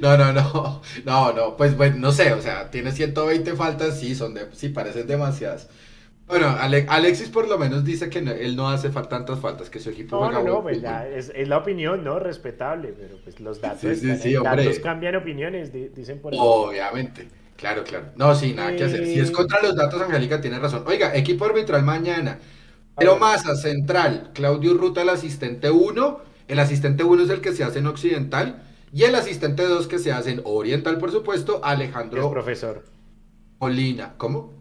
No, 0.00 0.16
no, 0.16 0.32
no, 0.32 0.82
no, 1.04 1.32
no, 1.32 1.56
pues 1.56 1.76
bueno, 1.76 1.96
no 1.98 2.12
sé, 2.12 2.32
o 2.32 2.40
sea, 2.40 2.70
tiene 2.70 2.92
120 2.92 3.54
faltas, 3.54 3.98
sí, 3.98 4.14
son 4.14 4.34
de, 4.34 4.46
sí, 4.52 4.68
parecen 4.68 5.06
demasiadas. 5.06 5.68
Bueno, 6.26 6.56
Alexis 6.88 7.28
por 7.28 7.48
lo 7.48 7.58
menos 7.58 7.84
dice 7.84 8.08
que 8.08 8.20
él 8.20 8.56
no 8.56 8.68
hace 8.70 8.90
tantas 8.90 9.38
faltas, 9.40 9.68
que 9.68 9.80
su 9.80 9.90
equipo 9.90 10.16
no, 10.16 10.30
No, 10.30 10.42
no, 10.42 10.62
pues 10.62 10.82
es, 11.14 11.32
es, 11.34 11.48
la 11.48 11.58
opinión, 11.58 12.04
¿no? 12.04 12.18
Respetable, 12.18 12.94
pero 12.98 13.16
pues 13.22 13.40
los 13.40 13.60
datos, 13.60 13.80
sí, 13.80 14.16
sí, 14.16 14.34
datos 14.34 14.78
cambian 14.78 15.16
opiniones, 15.16 15.72
dicen 15.94 16.20
por 16.20 16.32
eso. 16.32 16.42
Obviamente. 16.42 17.28
Claro, 17.56 17.84
claro. 17.84 18.06
No, 18.16 18.34
sí, 18.34 18.54
nada 18.54 18.74
que 18.74 18.84
hacer. 18.84 19.06
Si 19.06 19.20
es 19.20 19.30
eh, 19.30 19.32
contra 19.32 19.62
los 19.62 19.76
datos, 19.76 20.00
Angélica 20.02 20.40
tiene 20.40 20.58
razón. 20.58 20.84
Oiga, 20.86 21.14
equipo 21.14 21.44
arbitral 21.44 21.82
mañana. 21.84 22.38
Pero 22.96 23.18
Massa, 23.18 23.56
central. 23.56 24.30
Claudio 24.34 24.74
Ruta, 24.74 25.02
el 25.02 25.08
asistente 25.08 25.70
1. 25.70 26.20
El 26.48 26.58
asistente 26.58 27.04
1 27.04 27.24
es 27.24 27.30
el 27.30 27.40
que 27.40 27.52
se 27.52 27.64
hace 27.64 27.78
en 27.78 27.86
Occidental. 27.86 28.62
Y 28.92 29.04
el 29.04 29.14
asistente 29.14 29.62
2 29.64 29.86
que 29.86 29.98
se 29.98 30.12
hace 30.12 30.32
en 30.32 30.42
Oriental, 30.44 30.98
por 30.98 31.10
supuesto, 31.10 31.60
Alejandro. 31.64 32.30
profesor. 32.30 32.84
Molina. 33.58 34.14
¿Cómo? 34.18 34.52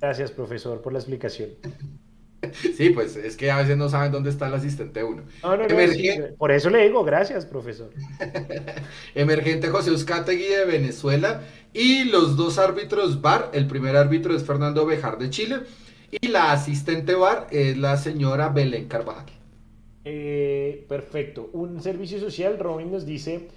Gracias, 0.00 0.30
profesor, 0.30 0.82
por 0.82 0.92
la 0.92 0.98
explicación. 0.98 1.50
Sí, 2.76 2.90
pues 2.90 3.16
es 3.16 3.36
que 3.36 3.50
a 3.50 3.56
veces 3.56 3.76
no 3.76 3.88
saben 3.88 4.12
dónde 4.12 4.30
está 4.30 4.46
el 4.46 4.54
asistente 4.54 5.02
1. 5.02 5.22
No, 5.42 5.56
no, 5.56 5.66
no, 5.66 6.36
por 6.38 6.52
eso 6.52 6.70
le 6.70 6.84
digo 6.84 7.02
gracias, 7.02 7.44
profesor. 7.46 7.90
Emergente 9.14 9.68
José 9.68 9.90
Euskategui 9.90 10.44
de 10.44 10.64
Venezuela 10.64 11.42
y 11.72 12.04
los 12.04 12.36
dos 12.36 12.58
árbitros 12.58 13.20
VAR. 13.20 13.50
El 13.52 13.66
primer 13.66 13.96
árbitro 13.96 14.36
es 14.36 14.44
Fernando 14.44 14.86
Bejar 14.86 15.18
de 15.18 15.30
Chile 15.30 15.60
y 16.20 16.28
la 16.28 16.52
asistente 16.52 17.14
bar 17.14 17.46
es 17.50 17.76
la 17.76 17.96
señora 17.96 18.48
Belén 18.48 18.88
Carvajal. 18.88 19.26
Eh, 20.04 20.84
perfecto. 20.88 21.50
Un 21.52 21.82
servicio 21.82 22.20
social, 22.20 22.58
Robin 22.58 22.92
nos 22.92 23.04
dice, 23.06 23.48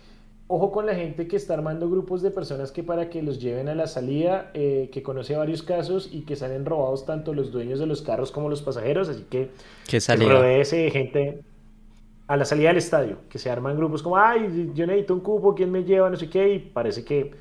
ojo 0.48 0.72
con 0.72 0.86
la 0.86 0.96
gente 0.96 1.28
que 1.28 1.36
está 1.36 1.54
armando 1.54 1.90
grupos 1.90 2.22
de 2.22 2.32
personas 2.32 2.72
que 2.72 2.84
para 2.84 3.10
que 3.10 3.22
los 3.22 3.40
lleven 3.40 3.70
a 3.70 3.76
la 3.76 3.88
salida, 3.88 4.50
eh, 4.54 4.90
que 4.92 5.04
conoce 5.04 5.36
varios 5.36 5.62
casos 5.62 6.10
y 6.12 6.22
que 6.22 6.36
salen 6.36 6.66
robados 6.66 7.06
tanto 7.06 7.34
los 7.34 7.52
dueños 7.52 7.80
de 7.80 7.86
los 7.86 8.02
carros 8.02 8.32
como 8.32 8.50
los 8.50 8.62
pasajeros, 8.62 9.10
así 9.10 9.26
que 9.30 9.52
que 9.88 10.00
de 10.00 10.92
gente 10.92 11.42
a 12.28 12.38
la 12.38 12.46
salida 12.46 12.70
del 12.70 12.78
estadio, 12.78 13.18
que 13.30 13.40
se 13.40 13.50
arman 13.50 13.76
grupos 13.76 14.04
como, 14.04 14.18
ay, 14.18 14.72
yo 14.74 14.86
necesito 14.86 15.14
un 15.14 15.22
cupo, 15.22 15.56
¿quién 15.56 15.72
me 15.72 15.84
lleva? 15.84 16.10
No 16.10 16.18
sé 16.18 16.30
qué, 16.30 16.54
y 16.54 16.60
parece 16.60 17.04
que 17.04 17.32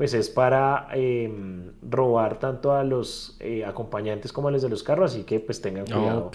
pues 0.00 0.14
es 0.14 0.30
para 0.30 0.88
em, 0.94 1.72
robar 1.82 2.38
tanto 2.38 2.72
a 2.72 2.82
los 2.84 3.36
eh, 3.38 3.66
acompañantes 3.66 4.32
como 4.32 4.48
a 4.48 4.50
los 4.50 4.62
de 4.62 4.70
los 4.70 4.82
carros, 4.82 5.12
así 5.12 5.24
que 5.24 5.40
pues 5.40 5.60
tengan 5.60 5.84
cuidado. 5.84 6.30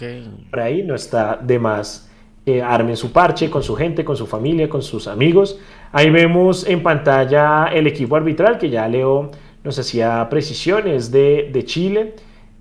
Por 0.51 0.59
ahí 0.59 0.83
no 0.83 0.93
está 0.93 1.39
de 1.41 1.57
más. 1.57 2.07
Eh, 2.45 2.61
armen 2.61 2.95
su 2.95 3.11
parche 3.11 3.49
con 3.49 3.63
su 3.63 3.75
gente, 3.75 4.05
con 4.05 4.15
su 4.15 4.27
familia, 4.27 4.69
con 4.69 4.83
sus 4.83 5.07
amigos. 5.07 5.59
Ahí 5.91 6.11
vemos 6.11 6.67
en 6.67 6.83
pantalla 6.83 7.65
el 7.73 7.87
equipo 7.87 8.15
arbitral 8.15 8.59
que 8.59 8.69
ya 8.69 8.87
Leo 8.87 9.31
nos 9.63 9.79
hacía 9.79 10.29
precisiones 10.29 11.09
de, 11.09 11.49
de 11.51 11.65
Chile. 11.65 12.13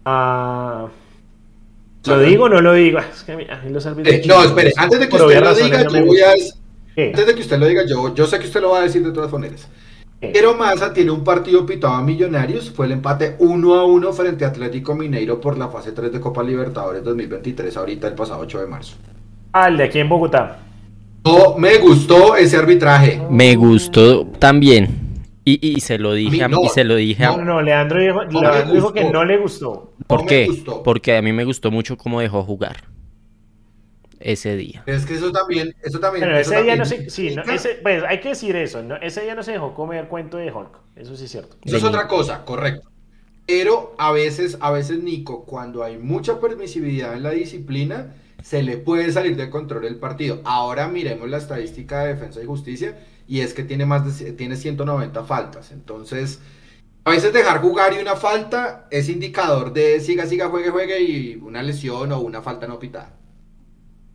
Ah, 0.06 0.88
¿Lo 2.06 2.18
digo 2.20 2.44
o 2.44 2.48
no 2.48 2.62
lo 2.62 2.72
digo? 2.72 3.00
Es 3.00 3.24
que 3.24 3.46
los 3.68 3.84
árbitros 3.84 4.14
eh, 4.14 4.22
no, 4.24 4.42
espere, 4.42 4.72
antes 4.74 5.00
de 5.00 5.08
que 5.10 5.16
usted 5.16 5.42
lo 5.42 5.54
diga, 5.54 5.82
yo 5.82 6.06
voy 6.06 6.20
a... 6.20 6.30
Antes 6.30 7.26
de 7.26 7.34
que 7.34 7.42
usted 7.42 7.58
lo 7.58 7.66
diga, 7.66 7.82
yo, 7.86 8.14
yo 8.14 8.26
sé 8.26 8.38
que 8.38 8.46
usted 8.46 8.62
lo 8.62 8.70
va 8.70 8.78
a 8.78 8.82
decir 8.84 9.04
de 9.04 9.12
todas 9.12 9.30
maneras. 9.30 9.68
Pero 10.20 10.54
Massa 10.54 10.92
tiene 10.92 11.10
un 11.10 11.22
partido 11.22 11.66
pitado 11.66 11.94
a 11.94 12.02
Millonarios, 12.02 12.70
fue 12.70 12.86
el 12.86 12.92
empate 12.92 13.36
1 13.38 13.74
a 13.74 13.84
1 13.84 14.12
frente 14.12 14.44
a 14.44 14.48
Atlético 14.48 14.94
Mineiro 14.94 15.40
por 15.40 15.58
la 15.58 15.68
fase 15.68 15.92
3 15.92 16.12
de 16.12 16.20
Copa 16.20 16.42
Libertadores 16.42 17.04
2023, 17.04 17.76
ahorita 17.76 18.08
el 18.08 18.14
pasado 18.14 18.40
8 18.40 18.60
de 18.60 18.66
marzo. 18.66 18.96
Al 19.52 19.76
de 19.76 19.84
aquí 19.84 19.98
en 19.98 20.08
Bogotá. 20.08 20.60
No, 21.24 21.56
me 21.58 21.78
gustó 21.78 22.36
ese 22.36 22.56
arbitraje. 22.56 23.20
Me 23.30 23.54
gustó 23.56 24.26
también. 24.38 25.02
Y, 25.44 25.74
y 25.76 25.80
se 25.80 25.98
lo 25.98 26.14
dije 26.14 26.42
a, 26.42 26.48
y 26.48 26.68
se 26.70 26.84
lo 26.84 26.96
dije 26.96 27.22
no, 27.24 27.44
no, 27.44 27.60
Leandro 27.60 28.00
dijo, 28.00 28.24
dijo 28.72 28.92
que 28.94 29.04
no 29.10 29.26
le 29.26 29.36
gustó. 29.36 29.92
¿Por 30.06 30.24
qué? 30.24 30.48
Porque 30.82 31.18
a 31.18 31.22
mí 31.22 31.32
me 31.32 31.44
gustó 31.44 31.70
mucho 31.70 31.98
cómo 31.98 32.20
dejó 32.20 32.42
jugar 32.42 32.93
ese 34.24 34.56
día. 34.56 34.82
Es 34.86 35.04
que 35.04 35.14
eso 35.14 35.30
también, 35.30 35.74
eso 35.82 36.00
también. 36.00 36.24
Pero 36.24 36.38
ese 36.38 36.62
día 36.62 36.76
no 36.76 36.84
se, 36.84 37.10
sí, 37.10 37.34
no, 37.36 37.42
ese, 37.42 37.78
pues, 37.82 38.02
hay 38.08 38.20
que 38.20 38.30
decir 38.30 38.56
eso, 38.56 38.82
¿no? 38.82 38.96
ese 38.96 39.20
día 39.20 39.34
no 39.34 39.42
se 39.42 39.52
dejó 39.52 39.74
comer 39.74 40.08
cuento 40.08 40.38
de 40.38 40.50
Hulk, 40.50 40.78
eso 40.96 41.14
sí 41.14 41.26
es 41.26 41.30
cierto. 41.30 41.56
Eso 41.62 41.76
es 41.76 41.84
otra 41.84 42.08
cosa, 42.08 42.44
correcto. 42.44 42.90
Pero 43.46 43.94
a 43.98 44.10
veces, 44.12 44.56
a 44.60 44.70
veces, 44.70 45.02
Nico, 45.02 45.44
cuando 45.44 45.84
hay 45.84 45.98
mucha 45.98 46.40
permisividad 46.40 47.14
en 47.14 47.22
la 47.22 47.30
disciplina, 47.30 48.14
se 48.42 48.62
le 48.62 48.78
puede 48.78 49.12
salir 49.12 49.36
de 49.36 49.50
control 49.50 49.84
el 49.84 49.96
partido. 49.96 50.40
Ahora 50.44 50.88
miremos 50.88 51.28
la 51.28 51.36
estadística 51.36 52.02
de 52.02 52.14
defensa 52.14 52.42
y 52.42 52.46
justicia, 52.46 52.98
y 53.28 53.40
es 53.40 53.52
que 53.52 53.62
tiene 53.62 53.84
más 53.84 54.18
de 54.18 54.32
tiene 54.32 54.56
190 54.56 55.24
faltas. 55.24 55.70
Entonces, 55.70 56.40
a 57.04 57.10
veces 57.10 57.34
dejar 57.34 57.60
jugar 57.60 57.92
y 57.92 57.98
una 57.98 58.16
falta 58.16 58.88
es 58.90 59.10
indicador 59.10 59.74
de 59.74 60.00
siga, 60.00 60.24
siga, 60.26 60.48
juegue, 60.48 60.70
juegue 60.70 61.02
y 61.02 61.34
una 61.36 61.62
lesión 61.62 62.10
o 62.12 62.20
una 62.20 62.40
falta 62.40 62.66
no 62.66 62.78
pitada. 62.78 63.12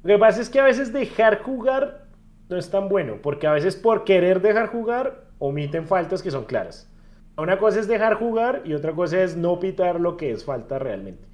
Lo 0.03 0.15
que 0.15 0.19
pasa 0.19 0.41
es 0.41 0.49
que 0.49 0.59
a 0.59 0.63
veces 0.63 0.93
dejar 0.93 1.41
jugar 1.41 2.07
no 2.49 2.57
es 2.57 2.69
tan 2.69 2.89
bueno, 2.89 3.17
porque 3.21 3.47
a 3.47 3.51
veces 3.51 3.75
por 3.75 4.03
querer 4.03 4.41
dejar 4.41 4.67
jugar 4.67 5.25
omiten 5.37 5.87
faltas 5.87 6.21
que 6.21 6.31
son 6.31 6.45
claras. 6.45 6.91
Una 7.37 7.57
cosa 7.57 7.79
es 7.79 7.87
dejar 7.87 8.15
jugar 8.15 8.63
y 8.65 8.73
otra 8.73 8.93
cosa 8.93 9.23
es 9.23 9.37
no 9.37 9.59
pitar 9.59 9.99
lo 9.99 10.17
que 10.17 10.31
es 10.31 10.43
falta 10.43 10.77
realmente. 10.79 11.25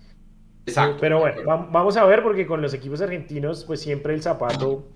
Exacto. 0.65 0.97
Pero 0.99 1.19
bueno, 1.19 1.41
vamos 1.45 1.97
a 1.97 2.05
ver 2.05 2.21
porque 2.21 2.45
con 2.45 2.61
los 2.61 2.73
equipos 2.73 3.01
argentinos 3.01 3.65
pues 3.65 3.81
siempre 3.81 4.13
el 4.13 4.21
zapato 4.21 4.87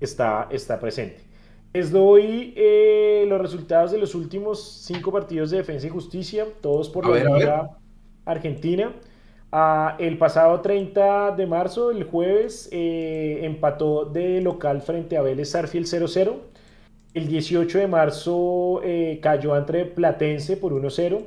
está, 0.00 0.48
está 0.50 0.78
presente. 0.78 1.20
Les 1.72 1.90
doy 1.90 2.54
eh, 2.56 3.24
los 3.28 3.40
resultados 3.40 3.92
de 3.92 3.98
los 3.98 4.14
últimos 4.14 4.82
cinco 4.84 5.12
partidos 5.12 5.50
de 5.50 5.58
Defensa 5.58 5.86
y 5.86 5.90
Justicia, 5.90 6.46
todos 6.60 6.88
por 6.88 7.06
la 7.06 7.38
Liga 7.38 7.70
Argentina. 8.24 8.92
Ah, 9.50 9.96
el 9.98 10.18
pasado 10.18 10.60
30 10.60 11.32
de 11.32 11.46
marzo, 11.46 11.90
el 11.90 12.04
jueves, 12.04 12.68
eh, 12.70 13.40
empató 13.44 14.04
de 14.04 14.42
local 14.42 14.82
frente 14.82 15.16
a 15.16 15.22
Vélez 15.22 15.50
Sarfield 15.50 15.86
0-0. 15.86 16.36
El 17.14 17.28
18 17.28 17.78
de 17.78 17.86
marzo 17.86 18.80
eh, 18.84 19.18
cayó 19.22 19.54
ante 19.54 19.86
Platense 19.86 20.56
por 20.58 20.72
1-0. 20.74 21.22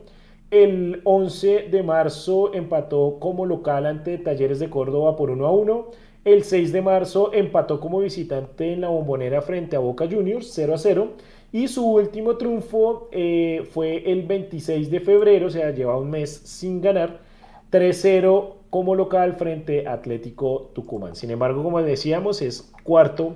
El 0.52 1.02
11 1.04 1.70
de 1.72 1.84
marzo 1.84 2.54
empató 2.54 3.18
como 3.20 3.46
local 3.46 3.86
ante 3.88 4.18
Talleres 4.20 4.60
de 4.60 4.70
Córdoba 4.70 5.16
por 5.16 5.32
1-1. 5.32 5.88
El 6.24 6.44
6 6.44 6.72
de 6.72 6.82
marzo 6.84 7.32
empató 7.34 7.80
como 7.80 8.02
visitante 8.02 8.74
en 8.74 8.82
la 8.82 8.90
bombonera 8.90 9.42
frente 9.42 9.76
a 9.76 9.80
Boca 9.80 10.08
Juniors 10.10 10.56
0-0. 10.58 11.10
Y 11.52 11.68
su 11.68 11.86
último 11.86 12.38
triunfo 12.38 13.10
eh, 13.12 13.68
fue 13.72 14.12
el 14.12 14.24
26 14.24 14.92
de 14.92 15.00
febrero, 15.00 15.48
o 15.48 15.50
sea, 15.50 15.72
lleva 15.72 15.98
un 15.98 16.10
mes 16.12 16.32
sin 16.32 16.82
ganar 16.82 17.31
3-0 17.72 18.56
como 18.70 18.96
local 18.96 19.36
frente 19.36 19.88
a 19.88 19.94
Atlético 19.94 20.72
Tucumán. 20.74 21.16
Sin 21.16 21.32
embargo, 21.32 21.64
como 21.64 21.82
decíamos, 21.82 22.42
es 22.42 22.72
cuarto 22.84 23.36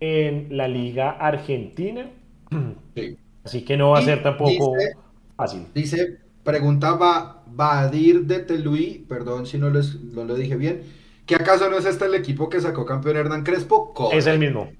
en 0.00 0.56
la 0.56 0.68
Liga 0.68 1.10
Argentina. 1.10 2.10
Así 3.44 3.64
que 3.64 3.76
no 3.76 3.90
va 3.90 3.98
a 3.98 4.02
ser 4.02 4.22
tampoco 4.22 4.74
fácil. 5.36 5.66
Dice, 5.74 6.18
preguntaba 6.42 7.42
Badir 7.46 8.26
de 8.26 8.40
Teluí, 8.40 9.04
perdón 9.08 9.46
si 9.46 9.58
no, 9.58 9.70
no 9.70 10.24
lo 10.24 10.34
dije 10.34 10.56
bien, 10.56 10.82
que 11.26 11.34
acaso 11.34 11.68
no 11.68 11.76
es 11.76 11.84
este 11.84 12.06
el 12.06 12.14
equipo 12.14 12.48
que 12.48 12.60
sacó 12.60 12.86
campeón 12.86 13.16
Hernán 13.16 13.42
Crespo? 13.42 13.92
Es 14.12 14.26
el 14.26 14.38
mismo. 14.38 14.70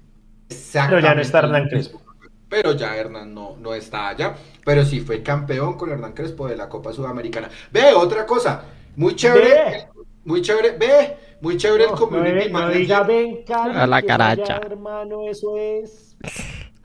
Pero 0.73 0.99
ya 0.99 1.13
no 1.13 1.21
está 1.21 1.39
Hernán 1.39 1.67
Crespo. 1.67 2.01
Pero 2.49 2.73
ya 2.73 2.95
Hernán 2.95 3.33
no, 3.33 3.57
no 3.57 3.73
está 3.73 4.07
allá. 4.07 4.35
Pero 4.63 4.85
sí 4.85 5.01
fue 5.01 5.21
campeón 5.21 5.77
con 5.77 5.89
Hernán 5.89 6.13
Crespo 6.13 6.47
de 6.47 6.55
la 6.55 6.69
Copa 6.69 6.93
Sudamericana. 6.93 7.49
Ve, 7.71 7.93
otra 7.93 8.25
cosa. 8.25 8.63
Muy 8.97 9.15
chévere. 9.15 9.87
Muy 10.25 10.41
chévere. 10.41 10.71
Ve, 10.71 11.17
muy 11.39 11.55
chévere 11.55 11.83
el 11.83 11.91
community 11.91 12.49
no, 12.51 12.69
diga 12.69 13.03
ven, 13.03 13.45
A 13.47 13.85
la 13.85 14.01
caracha. 14.01 14.57
hermano, 14.57 15.29
eso 15.29 15.55
es. 15.55 16.17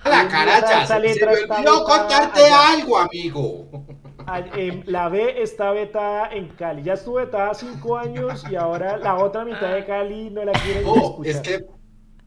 A 0.01 0.11
la 0.11 0.29
caracha. 0.29 0.87
Se, 0.87 1.01
me 1.01 1.11
olvidó 1.11 1.85
contarte 1.85 2.43
algo, 2.51 2.99
amigo. 2.99 3.67
La 4.85 5.09
B 5.09 5.43
está 5.43 5.73
vetada 5.73 6.29
en 6.33 6.49
Cali. 6.49 6.83
Ya 6.83 6.93
estuvo 6.93 7.15
vetada 7.15 7.55
cinco 7.55 7.97
años 7.97 8.45
y 8.51 8.57
ahora 8.57 8.99
la 8.99 9.17
otra 9.17 9.47
mitad 9.47 9.73
de 9.73 9.87
Cali 9.87 10.29
no 10.29 10.45
la 10.45 10.53
quieren 10.53 10.85
oh, 10.87 11.23
Es 11.25 11.41
que, 11.41 11.55
es 11.55 11.65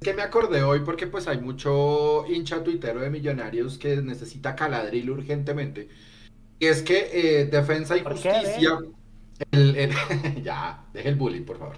que 0.01 0.13
me 0.15 0.23
acordé 0.23 0.63
hoy 0.63 0.79
porque 0.79 1.05
pues 1.05 1.27
hay 1.27 1.39
mucho 1.39 2.25
hincha 2.25 2.63
tuitero 2.63 3.01
de 3.01 3.11
millonarios 3.11 3.77
que 3.77 3.97
necesita 3.97 4.55
caladril 4.55 5.11
urgentemente. 5.11 5.89
Y 6.57 6.65
es 6.65 6.81
que 6.81 7.09
eh, 7.13 7.45
Defensa 7.45 7.95
y 7.95 8.03
Justicia... 8.03 8.79
ya, 10.43 10.85
deje 10.93 11.09
el 11.09 11.15
bullying, 11.15 11.43
por 11.43 11.57
favor. 11.57 11.77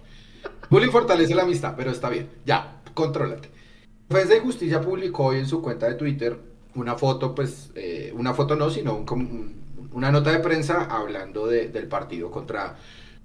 Bullying 0.70 0.92
fortalece 0.92 1.36
la 1.36 1.44
amistad, 1.44 1.74
pero 1.76 1.92
está 1.92 2.10
bien. 2.10 2.30
Ya, 2.46 2.82
contrólate. 2.94 3.50
Defensa 4.10 4.36
de 4.36 4.40
Justicia 4.40 4.82
publicó 4.82 5.26
hoy 5.26 5.40
en 5.40 5.48
su 5.48 5.62
cuenta 5.62 5.88
de 5.88 5.96
Twitter 5.96 6.38
una 6.76 6.96
foto, 6.96 7.34
pues, 7.34 7.72
eh, 7.76 8.14
una 8.16 8.34
foto 8.34 8.56
no, 8.56 8.70
sino 8.70 9.04
una 9.92 10.12
nota 10.12 10.32
de 10.32 10.40
prensa 10.40 10.86
hablando 10.86 11.48
del 11.48 11.88
partido 11.88 12.30
contra, 12.30 12.76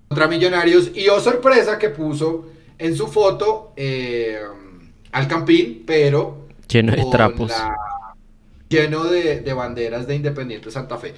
contra 0.08 0.26
Millonarios. 0.26 0.90
Y 0.94 1.08
oh 1.08 1.20
sorpresa 1.20 1.78
que 1.78 1.90
puso 1.90 2.46
en 2.78 2.96
su 2.96 3.06
foto 3.08 3.72
eh, 3.76 4.40
al 5.12 5.28
Campín, 5.28 5.84
pero 5.86 6.48
lleno 6.66 6.92
de 6.92 7.04
trapos. 7.10 7.52
lleno 8.68 9.04
de, 9.04 9.40
de 9.40 9.52
banderas 9.52 10.06
de 10.06 10.16
Independiente 10.16 10.70
Santa 10.70 10.96
Fe. 10.96 11.14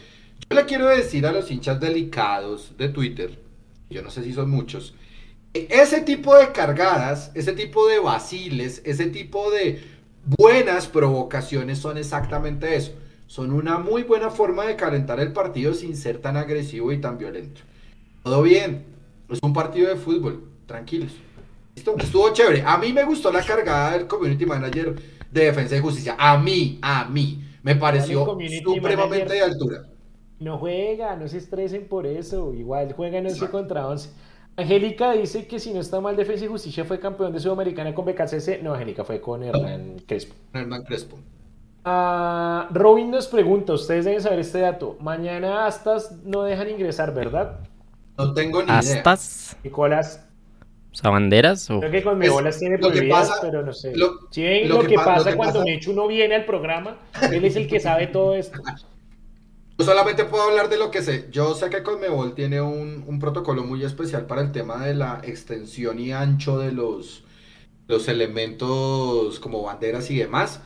Yo 0.50 0.56
le 0.56 0.66
quiero 0.66 0.88
decir 0.88 1.26
a 1.26 1.32
los 1.32 1.50
hinchas 1.50 1.80
delicados 1.80 2.76
de 2.76 2.88
Twitter, 2.88 3.38
yo 3.90 4.02
no 4.02 4.10
sé 4.10 4.22
si 4.22 4.32
son 4.32 4.50
muchos, 4.50 4.94
ese 5.54 6.00
tipo 6.00 6.34
de 6.34 6.52
cargadas, 6.52 7.30
ese 7.34 7.52
tipo 7.52 7.86
de 7.86 8.00
vaciles, 8.00 8.82
ese 8.84 9.06
tipo 9.06 9.50
de 9.50 9.82
buenas 10.26 10.88
provocaciones 10.88 11.78
son 11.78 11.96
exactamente 11.96 12.74
eso. 12.74 12.92
Son 13.26 13.52
una 13.52 13.78
muy 13.78 14.02
buena 14.02 14.30
forma 14.30 14.66
de 14.66 14.76
calentar 14.76 15.20
el 15.20 15.32
partido 15.32 15.72
sin 15.72 15.96
ser 15.96 16.18
tan 16.18 16.36
agresivo 16.36 16.92
y 16.92 17.00
tan 17.00 17.18
violento. 17.18 17.62
Todo 18.22 18.42
bien, 18.42 18.84
es 19.30 19.38
un 19.42 19.52
partido 19.52 19.88
de 19.88 19.96
fútbol, 19.96 20.44
tranquilos. 20.66 21.12
¿Listo? 21.74 21.96
Estuvo 21.98 22.32
chévere. 22.32 22.62
A 22.66 22.76
mí 22.76 22.92
me 22.92 23.04
gustó 23.04 23.32
la 23.32 23.42
cargada 23.42 23.92
del 23.92 24.06
community 24.06 24.46
manager 24.46 24.94
de 25.30 25.44
Defensa 25.44 25.76
y 25.76 25.80
Justicia. 25.80 26.16
A 26.18 26.36
mí, 26.38 26.78
a 26.82 27.04
mí, 27.06 27.44
me 27.62 27.76
pareció 27.76 28.36
supremamente 28.64 29.34
de 29.34 29.40
altura. 29.40 29.93
No 30.44 30.58
juega, 30.58 31.16
no 31.16 31.26
se 31.26 31.38
estresen 31.38 31.88
por 31.88 32.06
eso. 32.06 32.52
Igual 32.52 32.92
juegan 32.92 33.24
11 33.24 33.48
contra 33.48 33.88
11. 33.88 34.10
Angélica 34.56 35.12
dice 35.12 35.46
que 35.46 35.58
si 35.58 35.72
no 35.72 35.80
está 35.80 36.02
mal, 36.02 36.16
Defensa 36.16 36.44
y 36.44 36.48
Justicia 36.48 36.84
fue 36.84 37.00
campeón 37.00 37.32
de 37.32 37.40
Sudamericana 37.40 37.94
con 37.94 38.04
BKCC. 38.04 38.62
No, 38.62 38.74
Angélica 38.74 39.04
fue 39.04 39.22
con 39.22 39.42
Hernán 39.42 39.96
Crespo. 40.06 40.34
Hernán 40.52 40.84
Crespo. 40.84 41.16
Ah, 41.82 42.68
Robin 42.72 43.10
nos 43.10 43.26
pregunta, 43.26 43.72
ustedes 43.72 44.04
deben 44.04 44.20
saber 44.20 44.40
este 44.40 44.58
dato. 44.58 44.98
Mañana 45.00 45.66
Astas 45.66 46.12
no 46.24 46.42
dejan 46.42 46.68
ingresar, 46.68 47.14
¿verdad? 47.14 47.60
No 48.18 48.34
tengo 48.34 48.62
ni 48.62 48.70
¿Astas? 48.70 49.56
Nicolás, 49.64 50.26
O 50.92 50.94
sea, 50.94 51.08
banderas 51.08 51.70
o... 51.70 51.80
Creo 51.80 51.90
que 51.90 52.02
con 52.02 52.44
las 52.44 52.58
tiene 52.58 52.76
prohibidas, 52.76 53.38
pero 53.40 53.62
no 53.62 53.72
sé. 53.72 53.96
Lo, 53.96 54.28
ven 54.36 54.68
lo, 54.68 54.80
que, 54.80 54.96
pasa 54.96 55.34
cuando 55.36 55.64
Mechu 55.64 55.94
no 55.94 56.06
viene 56.06 56.34
al 56.34 56.44
programa, 56.44 56.98
él 57.32 57.46
es 57.46 57.56
el 57.56 57.66
que 57.66 57.80
sabe 57.80 58.08
todo 58.08 58.34
esto. 58.34 58.60
Yo 59.76 59.84
solamente 59.84 60.24
puedo 60.24 60.44
hablar 60.44 60.68
de 60.68 60.78
lo 60.78 60.90
que 60.90 61.02
sé. 61.02 61.28
Yo 61.32 61.54
sé 61.54 61.68
que 61.68 61.82
Conmebol 61.82 62.34
tiene 62.34 62.60
un, 62.60 63.04
un, 63.06 63.18
protocolo 63.18 63.64
muy 63.64 63.82
especial 63.84 64.26
para 64.26 64.40
el 64.40 64.52
tema 64.52 64.84
de 64.86 64.94
la 64.94 65.20
extensión 65.24 65.98
y 65.98 66.12
ancho 66.12 66.58
de 66.58 66.70
los, 66.70 67.24
los 67.88 68.06
elementos 68.06 69.40
como 69.40 69.62
banderas 69.62 70.10
y 70.10 70.18
demás. 70.18 70.60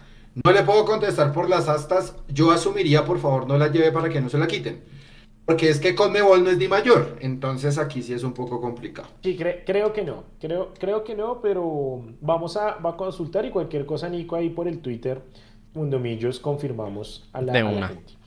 No 0.44 0.52
le 0.52 0.62
puedo 0.62 0.84
contestar 0.84 1.32
por 1.32 1.48
las 1.48 1.68
astas. 1.68 2.16
Yo 2.28 2.50
asumiría, 2.50 3.06
por 3.06 3.18
favor, 3.18 3.48
no 3.48 3.56
la 3.56 3.68
lleve 3.68 3.92
para 3.92 4.10
que 4.10 4.20
no 4.20 4.28
se 4.28 4.38
la 4.38 4.46
quiten. 4.46 4.84
Porque 5.46 5.70
es 5.70 5.80
que 5.80 5.94
Conmebol 5.94 6.44
no 6.44 6.50
es 6.50 6.58
ni 6.58 6.68
mayor. 6.68 7.16
Entonces 7.20 7.78
aquí 7.78 8.02
sí 8.02 8.12
es 8.12 8.22
un 8.22 8.34
poco 8.34 8.60
complicado. 8.60 9.08
Sí, 9.22 9.34
creo 9.34 9.94
que 9.94 10.02
no. 10.02 10.24
Creo, 10.38 10.74
creo 10.78 11.04
que 11.04 11.14
no, 11.14 11.40
pero 11.40 12.04
vamos 12.20 12.58
a, 12.58 12.74
va 12.76 12.90
a 12.90 12.96
consultar 12.98 13.46
y 13.46 13.50
cualquier 13.50 13.86
cosa, 13.86 14.10
Nico, 14.10 14.36
ahí 14.36 14.50
por 14.50 14.68
el 14.68 14.80
Twitter, 14.80 15.22
Mundomillos, 15.72 16.38
confirmamos 16.38 17.30
a 17.32 17.40
la, 17.40 17.54
de 17.54 17.62
una. 17.62 17.88
gente. 17.88 18.17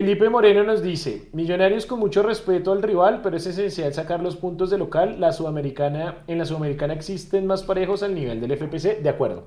Felipe 0.00 0.30
Moreno 0.30 0.64
nos 0.64 0.82
dice, 0.82 1.28
Millonarios 1.34 1.84
con 1.84 1.98
mucho 1.98 2.22
respeto 2.22 2.72
al 2.72 2.82
rival, 2.82 3.20
pero 3.22 3.36
es 3.36 3.44
esencial 3.44 3.92
sacar 3.92 4.22
los 4.22 4.34
puntos 4.34 4.70
de 4.70 4.78
local. 4.78 5.20
La 5.20 5.30
Sudamericana, 5.30 6.24
en 6.26 6.38
la 6.38 6.46
Sudamericana 6.46 6.94
existen 6.94 7.46
más 7.46 7.64
parejos 7.64 8.02
al 8.02 8.14
nivel 8.14 8.40
del 8.40 8.56
FPC, 8.56 9.02
de 9.02 9.08
acuerdo. 9.10 9.44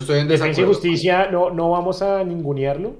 Estoy 0.00 0.18
en 0.18 0.26
Defensa 0.26 0.62
y 0.62 0.64
Justicia 0.64 1.30
no, 1.30 1.50
no 1.50 1.70
vamos 1.70 2.02
a 2.02 2.24
ningunearlo, 2.24 2.96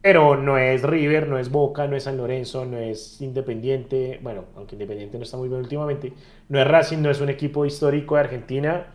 pero 0.00 0.36
no 0.36 0.56
es 0.56 0.84
River, 0.84 1.26
no 1.26 1.36
es 1.36 1.50
Boca, 1.50 1.88
no 1.88 1.96
es 1.96 2.04
San 2.04 2.16
Lorenzo, 2.16 2.64
no 2.64 2.78
es 2.78 3.20
Independiente, 3.20 4.20
bueno, 4.22 4.44
aunque 4.54 4.76
Independiente 4.76 5.18
no 5.18 5.24
está 5.24 5.36
muy 5.36 5.48
bien 5.48 5.62
últimamente, 5.62 6.12
no 6.48 6.60
es 6.60 6.66
Racing, 6.68 6.98
no 6.98 7.10
es 7.10 7.20
un 7.20 7.28
equipo 7.28 7.66
histórico 7.66 8.14
de 8.14 8.20
Argentina. 8.20 8.86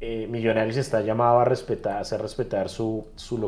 Eh, 0.00 0.26
Millonarios 0.28 0.76
está 0.76 1.02
llamado 1.02 1.38
a 1.38 1.44
respetar, 1.44 1.98
a 1.98 2.00
hacer 2.00 2.20
respetar 2.20 2.68
su, 2.68 3.06
su 3.14 3.38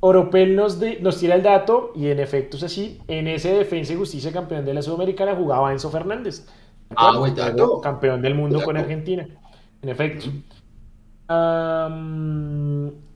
Oropel 0.00 0.56
nos, 0.56 0.80
nos 1.00 1.20
tira 1.20 1.34
el 1.34 1.42
dato 1.42 1.92
y 1.94 2.08
en 2.08 2.18
efecto 2.18 2.56
es 2.56 2.62
así. 2.62 2.98
En 3.06 3.28
ese 3.28 3.52
Defensa 3.52 3.92
y 3.92 3.96
Justicia 3.96 4.32
campeón 4.32 4.64
de 4.64 4.72
la 4.72 4.80
Sudamericana 4.80 5.34
jugaba 5.34 5.70
Enzo 5.70 5.90
Fernández. 5.90 6.46
Ah, 6.96 7.18
buen 7.18 7.34
dato. 7.34 7.80
Campeón 7.82 8.22
del 8.22 8.34
mundo 8.34 8.62
con 8.62 8.76
Argentina. 8.76 9.26
En 9.82 9.88
efecto. 9.88 10.30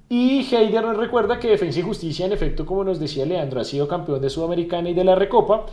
y 0.08 0.54
Heider 0.54 0.84
nos 0.84 0.96
recuerda 0.98 1.38
que 1.38 1.48
Defensa 1.48 1.80
y 1.80 1.82
Justicia, 1.82 2.26
en 2.26 2.32
efecto, 2.32 2.66
como 2.66 2.84
nos 2.84 3.00
decía 3.00 3.24
Leandro, 3.24 3.60
ha 3.60 3.64
sido 3.64 3.88
campeón 3.88 4.20
de 4.20 4.28
Sudamericana 4.28 4.90
y 4.90 4.94
de 4.94 5.04
la 5.04 5.14
Recopa, 5.14 5.64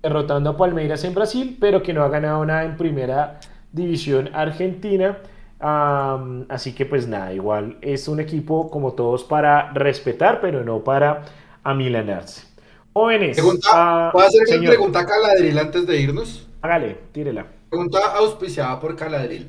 derrotando 0.00 0.50
a 0.50 0.56
Palmeiras 0.56 1.02
en 1.04 1.14
Brasil, 1.14 1.56
pero 1.58 1.82
que 1.82 1.92
no 1.92 2.04
ha 2.04 2.08
ganado 2.08 2.44
nada 2.44 2.64
en 2.64 2.76
primera 2.76 3.40
división 3.72 4.30
argentina. 4.32 5.18
Así 5.62 6.74
que 6.74 6.86
pues 6.86 7.06
nada, 7.06 7.32
igual 7.32 7.78
es 7.80 8.08
un 8.08 8.20
equipo 8.20 8.70
como 8.70 8.92
todos 8.92 9.24
para 9.24 9.72
respetar, 9.72 10.40
pero 10.40 10.64
no 10.64 10.82
para 10.82 11.22
amilanarse. 11.62 12.46
Jóvenes. 12.92 13.36
Pregunta, 13.36 14.10
¿Puedo 14.12 14.26
hacer 14.26 14.58
una 14.58 14.68
pregunta 14.68 15.00
a 15.00 15.06
Caladril 15.06 15.58
antes 15.58 15.86
de 15.86 16.00
irnos? 16.00 16.48
Hágale, 16.60 16.98
tírela. 17.12 17.46
Pregunta 17.70 18.16
auspiciada 18.16 18.78
por 18.80 18.96
Caladril. 18.96 19.48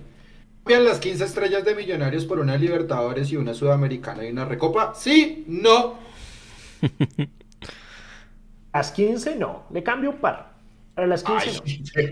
¿Cambian 0.64 0.85
las 0.85 0.99
15 0.99 1.26
estrellas 1.26 1.65
de 1.65 1.76
Millonarios 1.76 2.23
por 2.23 2.40
una 2.40 2.56
Libertadores 2.56 3.30
y 3.31 3.35
una 3.35 3.53
Sudamericana 3.53 4.23
y 4.26 4.31
una 4.31 4.45
Recopa? 4.45 4.94
Sí, 4.95 5.44
no. 5.48 5.95
las 8.73 8.91
15 8.91 9.35
no, 9.35 9.64
le 9.72 9.84
cambio 9.84 10.11
un 10.11 10.18
par. 10.18 10.52
Para 10.95 11.07
las 11.07 11.24
15 11.24 11.61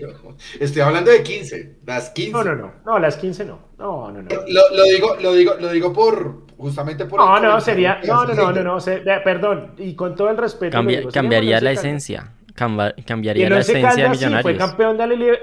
no. 0.00 0.36
Estoy 0.58 0.82
hablando 0.82 1.10
de 1.10 1.22
15, 1.22 1.76
las 1.86 2.10
15. 2.10 2.32
No, 2.32 2.42
no, 2.42 2.54
no, 2.56 2.72
no, 2.84 2.98
las 2.98 3.16
15 3.16 3.44
no. 3.44 3.58
No, 3.78 4.10
no, 4.10 4.22
no. 4.22 4.28
Lo, 4.30 4.84
digo, 4.84 5.16
lo 5.20 5.32
digo, 5.34 5.54
lo 5.60 5.68
digo 5.70 5.92
por 5.92 6.42
justamente 6.58 7.04
por 7.04 7.20
No, 7.20 7.38
no, 7.40 7.60
sería 7.60 8.00
no, 8.04 8.24
no, 8.24 8.34
no, 8.34 8.52
no, 8.52 8.78
no, 8.78 9.24
perdón, 9.24 9.74
y 9.78 9.94
con 9.94 10.14
todo 10.16 10.30
el 10.30 10.36
respeto 10.36 10.78
cambiaría 11.12 11.60
la 11.60 11.72
esencia. 11.72 12.32
cambiaría 12.54 13.48
la 13.48 13.60
esencia 13.60 14.04
de 14.04 14.08
Millonarios. 14.08 14.42
fue 14.42 14.56
campeón 14.56 14.98
de 14.98 15.06
la 15.06 15.38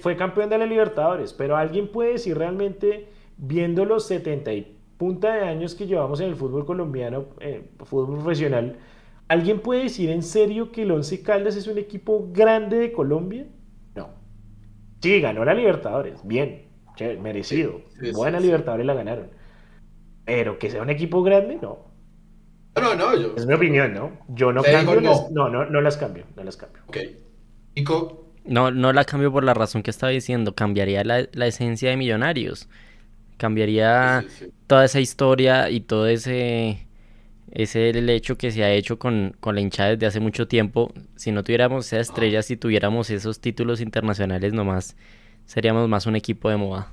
fue 0.00 0.16
campeón 0.16 0.50
de 0.50 0.58
la 0.58 0.66
Libertadores, 0.66 1.32
pero 1.32 1.56
alguien 1.56 1.90
puede 1.90 2.12
decir 2.12 2.36
realmente, 2.36 3.08
viendo 3.36 3.84
los 3.84 4.06
70 4.06 4.52
y 4.52 4.76
punta 4.96 5.34
de 5.34 5.42
años 5.42 5.74
que 5.74 5.86
llevamos 5.86 6.20
en 6.20 6.28
el 6.28 6.36
fútbol 6.36 6.64
colombiano, 6.64 7.26
eh, 7.40 7.62
fútbol 7.84 8.18
profesional, 8.18 8.76
¿alguien 9.28 9.60
puede 9.60 9.84
decir 9.84 10.10
en 10.10 10.22
serio 10.22 10.72
que 10.72 10.82
el 10.82 10.90
Once 10.90 11.22
Caldas 11.22 11.56
es 11.56 11.66
un 11.66 11.78
equipo 11.78 12.28
grande 12.32 12.78
de 12.78 12.92
Colombia? 12.92 13.46
No. 13.94 14.10
Sí, 15.00 15.20
ganó 15.20 15.44
la 15.44 15.54
Libertadores, 15.54 16.20
bien, 16.24 16.66
merecido. 17.20 17.82
Buena 18.14 18.40
Libertadores 18.40 18.86
la 18.86 18.94
ganaron. 18.94 19.30
Pero 20.24 20.58
que 20.58 20.70
sea 20.70 20.82
un 20.82 20.90
equipo 20.90 21.22
grande, 21.22 21.58
no. 21.60 21.86
No, 22.80 22.94
no, 22.94 23.16
yo. 23.16 23.34
Es 23.36 23.46
mi 23.46 23.54
opinión, 23.54 23.94
¿no? 23.94 24.12
Yo 24.28 24.52
no 24.52 24.62
cambio. 24.62 25.00
no. 25.00 25.28
no, 25.30 25.48
no, 25.48 25.64
no 25.66 25.80
las 25.80 25.96
cambio, 25.96 26.24
no 26.36 26.44
las 26.44 26.56
cambio. 26.56 26.82
Ok. 26.88 26.98
Nico. 27.74 28.26
No, 28.44 28.70
no 28.70 28.92
la 28.92 29.04
cambio 29.04 29.32
por 29.32 29.44
la 29.44 29.54
razón 29.54 29.82
que 29.82 29.90
estaba 29.90 30.10
diciendo. 30.10 30.54
Cambiaría 30.54 31.02
la, 31.04 31.46
esencia 31.46 31.90
de 31.90 31.96
Millonarios. 31.96 32.68
Cambiaría 33.38 34.24
toda 34.66 34.84
esa 34.84 35.00
historia 35.00 35.70
y 35.70 35.80
todo 35.80 36.06
ese, 36.06 36.86
ese 37.56 37.88
el 37.88 38.10
hecho 38.10 38.36
que 38.36 38.50
se 38.50 38.62
ha 38.64 38.70
hecho 38.70 38.98
con, 38.98 39.34
con 39.40 39.54
la 39.54 39.62
hinchada 39.62 39.90
desde 39.90 40.06
hace 40.06 40.20
mucho 40.20 40.46
tiempo. 40.46 40.92
Si 41.16 41.32
no 41.32 41.42
tuviéramos 41.42 41.86
esas 41.86 42.10
estrellas, 42.10 42.44
si 42.44 42.58
tuviéramos 42.58 43.08
esos 43.08 43.40
títulos 43.40 43.80
internacionales 43.80 44.52
nomás, 44.52 44.94
seríamos 45.46 45.88
más 45.88 46.04
un 46.04 46.16
equipo 46.16 46.50
de 46.50 46.58
moda. 46.58 46.92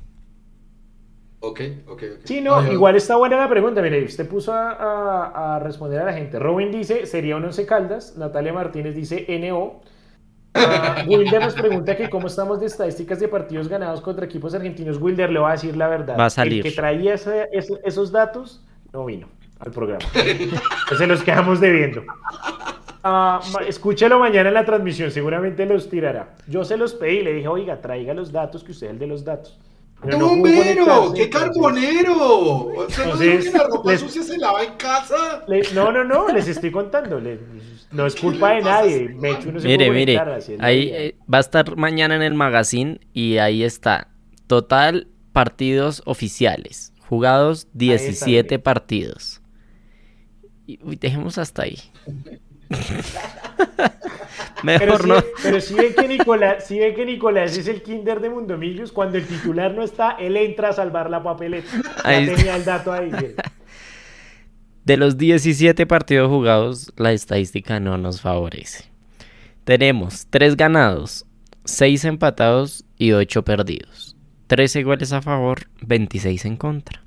Ok, 1.42 1.60
ok, 1.86 2.04
ok. 2.16 2.22
Sí, 2.24 2.40
no, 2.40 2.72
igual 2.72 2.96
está 2.96 3.18
buena 3.18 3.36
la 3.36 3.50
pregunta. 3.50 3.82
Mire, 3.82 4.06
usted 4.06 4.26
puso 4.26 4.54
a, 4.54 5.56
a, 5.56 5.60
responder 5.60 6.00
a 6.00 6.06
la 6.06 6.14
gente. 6.14 6.40
Robin 6.40 6.72
dice, 6.72 7.06
sería 7.08 7.36
un 7.36 7.44
once 7.44 7.66
caldas. 7.66 8.16
Natalia 8.16 8.54
Martínez 8.54 8.96
dice, 8.96 9.26
NO. 9.40 9.82
Ah, 10.54 11.04
Wilder 11.06 11.42
nos 11.42 11.56
pregunta 11.56 11.98
que 11.98 12.10
cómo 12.10 12.28
estamos 12.28 12.62
de 12.62 12.68
estadísticas 12.68 13.20
de 13.20 13.28
partidos 13.28 13.68
ganados 13.68 14.00
contra 14.00 14.26
equipos 14.26 14.54
argentinos. 14.54 15.02
Wilder 15.02 15.30
le 15.30 15.40
va 15.40 15.50
a 15.50 15.54
decir 15.54 15.76
la 15.76 15.90
verdad. 15.90 16.18
Va 16.18 16.28
a 16.28 16.30
salir. 16.30 16.66
El 16.66 16.72
que 16.72 16.72
traía 16.72 17.16
esos 17.16 18.12
datos 18.14 18.64
no 18.94 19.04
vino 19.04 19.28
al 19.66 19.72
programa. 19.72 20.06
Entonces 20.16 21.08
los 21.08 21.24
quedamos 21.24 21.60
debiendo. 21.60 22.04
Uh, 23.04 23.60
escúchelo 23.68 24.18
mañana 24.18 24.48
en 24.48 24.54
la 24.56 24.66
transmisión, 24.66 25.12
seguramente 25.12 25.66
los 25.66 25.90
tirará. 25.90 26.36
Yo 26.48 26.64
se 26.64 26.78
los 26.78 26.94
pedí, 26.94 27.22
le 27.22 27.34
dije, 27.34 27.48
oiga, 27.48 27.82
traiga 27.82 28.14
los 28.14 28.32
datos, 28.32 28.64
que 28.64 28.72
usted 28.72 28.88
es 28.88 28.94
el 28.94 29.00
de 29.00 29.08
los 29.08 29.26
datos. 29.26 29.60
¡Bombero! 30.02 31.14
¡Qué 31.14 31.30
carbonero! 31.30 32.86
Entonces, 32.90 33.50
que 33.50 33.58
la 33.58 33.68
ropa 33.68 33.98
sucia 33.98 34.24
se 34.24 34.38
lava 34.38 34.64
en 34.64 34.74
casa? 34.76 35.46
no, 35.74 35.92
no, 35.92 36.04
no, 36.04 36.28
les 36.30 36.48
estoy 36.48 36.72
contando. 36.72 37.22
no 37.92 38.06
es 38.06 38.16
culpa 38.16 38.52
de 38.52 38.62
nadie. 38.62 39.10
mire, 39.64 39.92
mire, 39.92 40.22
ahí 40.60 40.90
eh, 40.94 41.16
va 41.32 41.38
a 41.38 41.42
estar 41.42 41.76
mañana 41.78 42.16
en 42.16 42.22
el 42.22 42.34
magazine 42.34 43.00
y 43.14 43.38
ahí 43.38 43.64
está. 43.64 44.10
Total 44.48 45.08
partidos 45.32 46.02
oficiales. 46.06 46.94
Jugados 47.08 47.68
17 47.74 48.60
partidos. 48.60 49.43
Y 50.66 50.78
dejemos 50.96 51.38
hasta 51.38 51.64
ahí. 51.64 51.78
Mejor 54.64 55.04
pero 55.04 55.08
no. 55.08 55.24
pero 55.42 55.60
si 55.60 55.74
ven, 55.74 55.94
que 55.94 56.08
Nicolás, 56.08 56.66
si 56.66 56.80
ven 56.80 56.96
que 56.96 57.06
Nicolás 57.06 57.58
es 57.58 57.68
el 57.68 57.84
kinder 57.84 58.22
de 58.22 58.30
Mundomillos, 58.30 58.94
cuando 58.94 59.18
el 59.18 59.28
titular 59.28 59.74
no 59.74 59.84
está, 59.84 60.12
él 60.12 60.38
entra 60.38 60.70
a 60.70 60.74
salvar 60.74 61.10
la 61.10 61.22
papeleta. 61.22 61.68
Ya 62.06 62.26
tenía 62.26 62.56
el 62.56 62.64
dato 62.64 62.94
ahí. 62.94 63.12
De 64.86 64.98
los 64.98 65.18
17 65.18 65.86
partidos 65.86 66.30
jugados, 66.30 66.92
la 66.98 67.14
estadística 67.14 67.80
no 67.80 67.98
nos 67.98 68.20
favorece. 68.20 68.86
Tenemos 69.64 70.28
3 70.30 70.58
ganados, 70.58 71.26
6 71.64 72.04
empatados 72.04 72.84
y 72.98 73.14
8 73.14 73.44
perdidos. 73.44 74.18
13 74.48 74.84
goles 74.84 75.14
a 75.14 75.22
favor, 75.22 75.68
26 75.82 76.46
en 76.46 76.58
contra. 76.58 77.02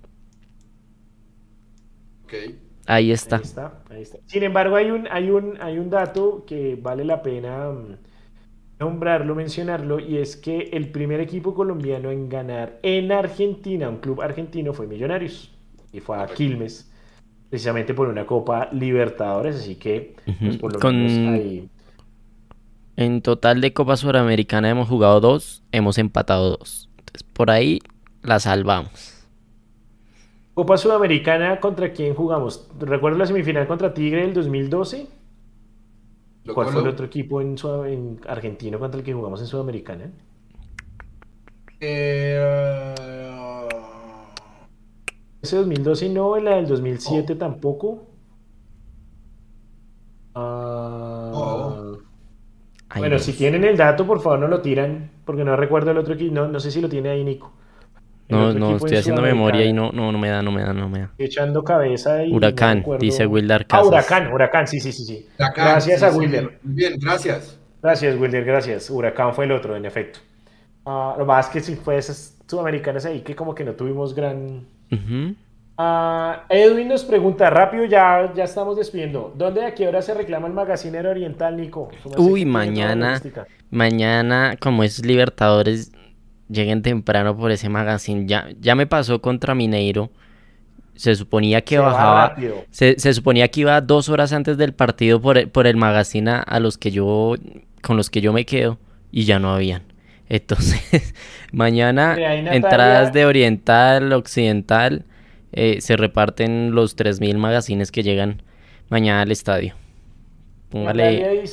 Okay. 2.24 2.65
Ahí 2.86 3.10
está. 3.10 3.42
Sin 4.26 4.42
embargo, 4.42 4.76
hay 4.76 4.90
un, 4.90 5.08
hay, 5.10 5.30
un, 5.30 5.58
hay 5.60 5.78
un 5.78 5.90
dato 5.90 6.44
que 6.46 6.78
vale 6.80 7.04
la 7.04 7.20
pena 7.20 7.70
mm, 7.70 7.96
nombrarlo, 8.78 9.34
mencionarlo, 9.34 9.98
y 9.98 10.18
es 10.18 10.36
que 10.36 10.70
el 10.72 10.90
primer 10.90 11.20
equipo 11.20 11.54
colombiano 11.54 12.10
en 12.10 12.28
ganar 12.28 12.78
en 12.82 13.10
Argentina, 13.10 13.88
un 13.88 13.98
club 13.98 14.22
argentino, 14.22 14.72
fue 14.72 14.86
Millonarios. 14.86 15.50
Y 15.92 16.00
fue 16.00 16.18
a 16.18 16.26
Quilmes, 16.26 16.90
precisamente 17.48 17.94
por 17.94 18.08
una 18.08 18.26
Copa 18.26 18.68
Libertadores, 18.72 19.56
así 19.56 19.76
que 19.76 20.14
pues, 20.40 20.58
por 20.58 20.72
lo 20.72 20.92
menos 20.92 21.68
En 22.96 23.22
total 23.22 23.60
de 23.60 23.72
Copa 23.72 23.96
Suramericana 23.96 24.70
hemos 24.70 24.88
jugado 24.88 25.20
dos, 25.20 25.62
hemos 25.72 25.98
empatado 25.98 26.56
dos. 26.58 26.88
Entonces, 26.98 27.22
por 27.32 27.50
ahí 27.50 27.80
la 28.22 28.38
salvamos. 28.40 29.15
Copa 30.56 30.76
Sudamericana, 30.76 31.60
¿contra 31.60 31.92
quién 31.92 32.14
jugamos? 32.16 32.68
Recuerdo 32.80 33.18
la 33.18 33.26
semifinal 33.26 33.68
contra 33.68 33.94
Tigre 33.94 34.22
del 34.22 34.34
2012. 34.34 35.06
¿Cuál 36.52 36.68
fue 36.68 36.80
el 36.80 36.88
otro 36.88 37.06
equipo 37.06 37.40
en, 37.40 37.56
en 37.86 38.20
Argentina 38.26 38.78
contra 38.78 38.98
el 39.00 39.04
que 39.04 39.12
jugamos 39.12 39.40
en 39.40 39.46
Sudamericana? 39.46 40.10
Eh, 41.80 42.94
Ese 45.42 45.56
2012 45.56 46.10
no, 46.10 46.36
la 46.38 46.56
del 46.56 46.66
2007 46.66 47.36
tampoco. 47.36 48.06
Ah, 50.34 51.30
oh. 51.32 51.98
bueno, 52.94 53.18
si 53.18 53.32
tienen 53.34 53.64
el 53.64 53.76
dato, 53.76 54.06
por 54.06 54.20
favor 54.20 54.38
no 54.40 54.48
lo 54.48 54.62
tiran, 54.62 55.10
porque 55.24 55.44
no 55.44 55.56
recuerdo 55.56 55.90
el 55.92 55.98
otro 55.98 56.14
equipo. 56.14 56.34
No, 56.34 56.48
no 56.48 56.60
sé 56.60 56.70
si 56.70 56.80
lo 56.80 56.88
tiene 56.88 57.10
ahí 57.10 57.24
Nico. 57.24 57.52
No, 58.28 58.52
no, 58.52 58.76
estoy 58.76 58.96
haciendo 58.96 59.22
memoria 59.22 59.64
y 59.64 59.72
no, 59.72 59.92
no, 59.92 60.10
no 60.10 60.18
me 60.18 60.28
da, 60.28 60.42
no 60.42 60.50
me 60.50 60.62
da, 60.62 60.72
no 60.72 60.88
me 60.88 61.00
da. 61.00 61.10
Echando 61.18 61.62
cabeza 61.62 62.24
y. 62.24 62.32
Huracán, 62.32 62.84
dice 62.98 63.26
Wilder 63.26 63.66
Casas. 63.66 63.84
Ah, 63.84 63.88
Huracán, 63.88 64.32
Huracán, 64.32 64.66
sí, 64.66 64.80
sí, 64.80 64.92
sí. 64.92 65.04
sí. 65.04 65.28
gracias 65.38 66.02
a 66.02 66.10
Wilder. 66.10 66.58
bien, 66.62 66.98
gracias. 66.98 67.58
Gracias, 67.82 68.18
Wilder, 68.18 68.44
gracias. 68.44 68.90
Huracán 68.90 69.32
fue 69.34 69.44
el 69.44 69.52
otro, 69.52 69.76
en 69.76 69.84
efecto. 69.84 70.18
Uh, 70.84 71.18
lo 71.18 71.26
más 71.26 71.48
que 71.48 71.60
si 71.60 71.76
fue 71.76 71.98
esas 71.98 72.36
sudamericanas 72.46 73.04
ahí 73.06 73.20
que 73.20 73.34
como 73.34 73.54
que 73.54 73.64
no 73.64 73.72
tuvimos 73.72 74.14
gran. 74.14 74.66
Ah, 75.78 76.44
Edwin 76.48 76.88
nos 76.88 77.04
pregunta, 77.04 77.50
rápido, 77.50 77.84
ya, 77.84 78.32
ya 78.34 78.44
estamos 78.44 78.76
despidiendo. 78.76 79.34
¿Dónde 79.36 79.64
a 79.64 79.74
qué 79.74 79.86
hora 79.86 80.00
se 80.00 80.14
reclama 80.14 80.46
el 80.46 80.54
magacinero 80.54 81.10
oriental, 81.10 81.56
Nico? 81.56 81.90
Uy, 82.16 82.44
mañana. 82.44 83.20
Mañana, 83.70 84.56
como 84.58 84.84
es 84.84 85.04
Libertadores, 85.04 85.92
lleguen 86.48 86.82
temprano 86.82 87.36
por 87.36 87.51
ese 87.51 87.68
magazine. 87.68 88.27
Ya, 88.27 88.48
ya 88.60 88.74
me 88.74 88.86
pasó 88.86 89.20
contra 89.20 89.55
Mineiro. 89.55 90.10
Se 90.94 91.14
suponía 91.14 91.60
que 91.60 91.78
bajaba. 91.78 92.36
Se, 92.70 92.98
se, 92.98 93.12
suponía 93.12 93.48
que 93.48 93.60
iba 93.60 93.81
dos 93.81 94.09
horas 94.09 94.32
antes 94.32 94.56
del 94.56 94.73
partido 94.73 95.20
por, 95.20 95.51
por 95.51 95.66
el 95.66 95.77
magazine 95.77 96.31
a, 96.47 96.60
los 96.60 96.78
que 96.78 96.90
yo. 96.90 97.35
con 97.82 97.97
los 97.97 98.09
que 98.09 98.20
yo 98.20 98.32
me 98.32 98.47
quedo. 98.47 98.78
Y 99.12 99.24
ya 99.24 99.39
no 99.39 99.52
habían. 99.52 99.82
Entonces, 100.28 101.14
mañana 101.52 102.16
entradas 102.52 103.12
de 103.12 103.27
oriental, 103.27 104.12
occidental. 104.12 105.05
Eh, 105.52 105.81
se 105.81 105.97
reparten 105.97 106.74
los 106.74 106.97
3.000 106.97 107.36
magazines 107.36 107.93
que 107.93 108.02
llegan 108.02 108.43
mañana 108.89 109.23
al 109.23 109.31
estadio. 109.31 109.74
Póngale. 110.68 111.44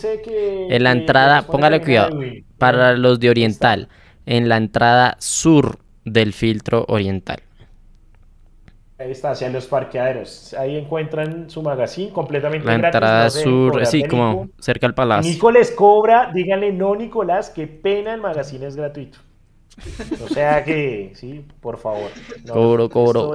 en 0.70 0.84
la 0.84 0.92
entrada, 0.92 1.44
póngale 1.44 1.82
cuidado. 1.82 2.20
Para 2.58 2.98
los 2.98 3.20
de 3.20 3.30
oriental 3.30 3.90
en 4.26 4.50
la 4.50 4.58
entrada 4.58 5.16
sur 5.20 5.80
del 6.06 6.34
filtro 6.34 6.86
oriental. 6.88 7.42
Ahí 9.00 9.12
está, 9.12 9.32
hacia 9.32 9.50
los 9.50 9.66
parqueaderos. 9.66 10.54
Ahí 10.54 10.78
encuentran 10.78 11.50
su 11.50 11.62
magazine 11.62 12.12
completamente 12.12 12.66
la 12.66 12.76
entrada 12.76 13.30
sur, 13.30 13.86
sí, 13.86 14.04
como 14.04 14.50
cerca 14.60 14.88
al 14.88 14.94
palacio. 14.94 15.30
Nico 15.32 15.52
les 15.52 15.72
cobra, 15.72 16.32
díganle, 16.34 16.72
no, 16.72 16.96
Nicolás, 16.96 17.50
qué 17.50 17.68
pena, 17.68 18.14
el 18.14 18.22
magazine 18.22 18.68
es 18.68 18.76
gratuito. 18.76 19.18
O 20.24 20.28
sea 20.30 20.64
que, 20.64 21.12
sí, 21.16 21.46
por 21.60 21.78
favor. 21.80 22.12
cobro, 22.48 22.90
cobro, 22.90 23.32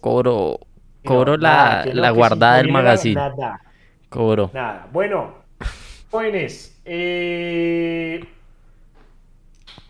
cobro, 0.00 0.60
cobro 1.04 1.36
la, 1.36 1.84
la 1.92 2.10
guardada 2.10 2.58
del 2.58 2.70
magazine. 2.70 3.16
Nada. 3.16 3.60
Cobro. 4.08 4.50
Nada. 4.54 4.88
Bueno, 4.92 5.34
jóvenes, 6.10 6.80
eh 6.84 8.24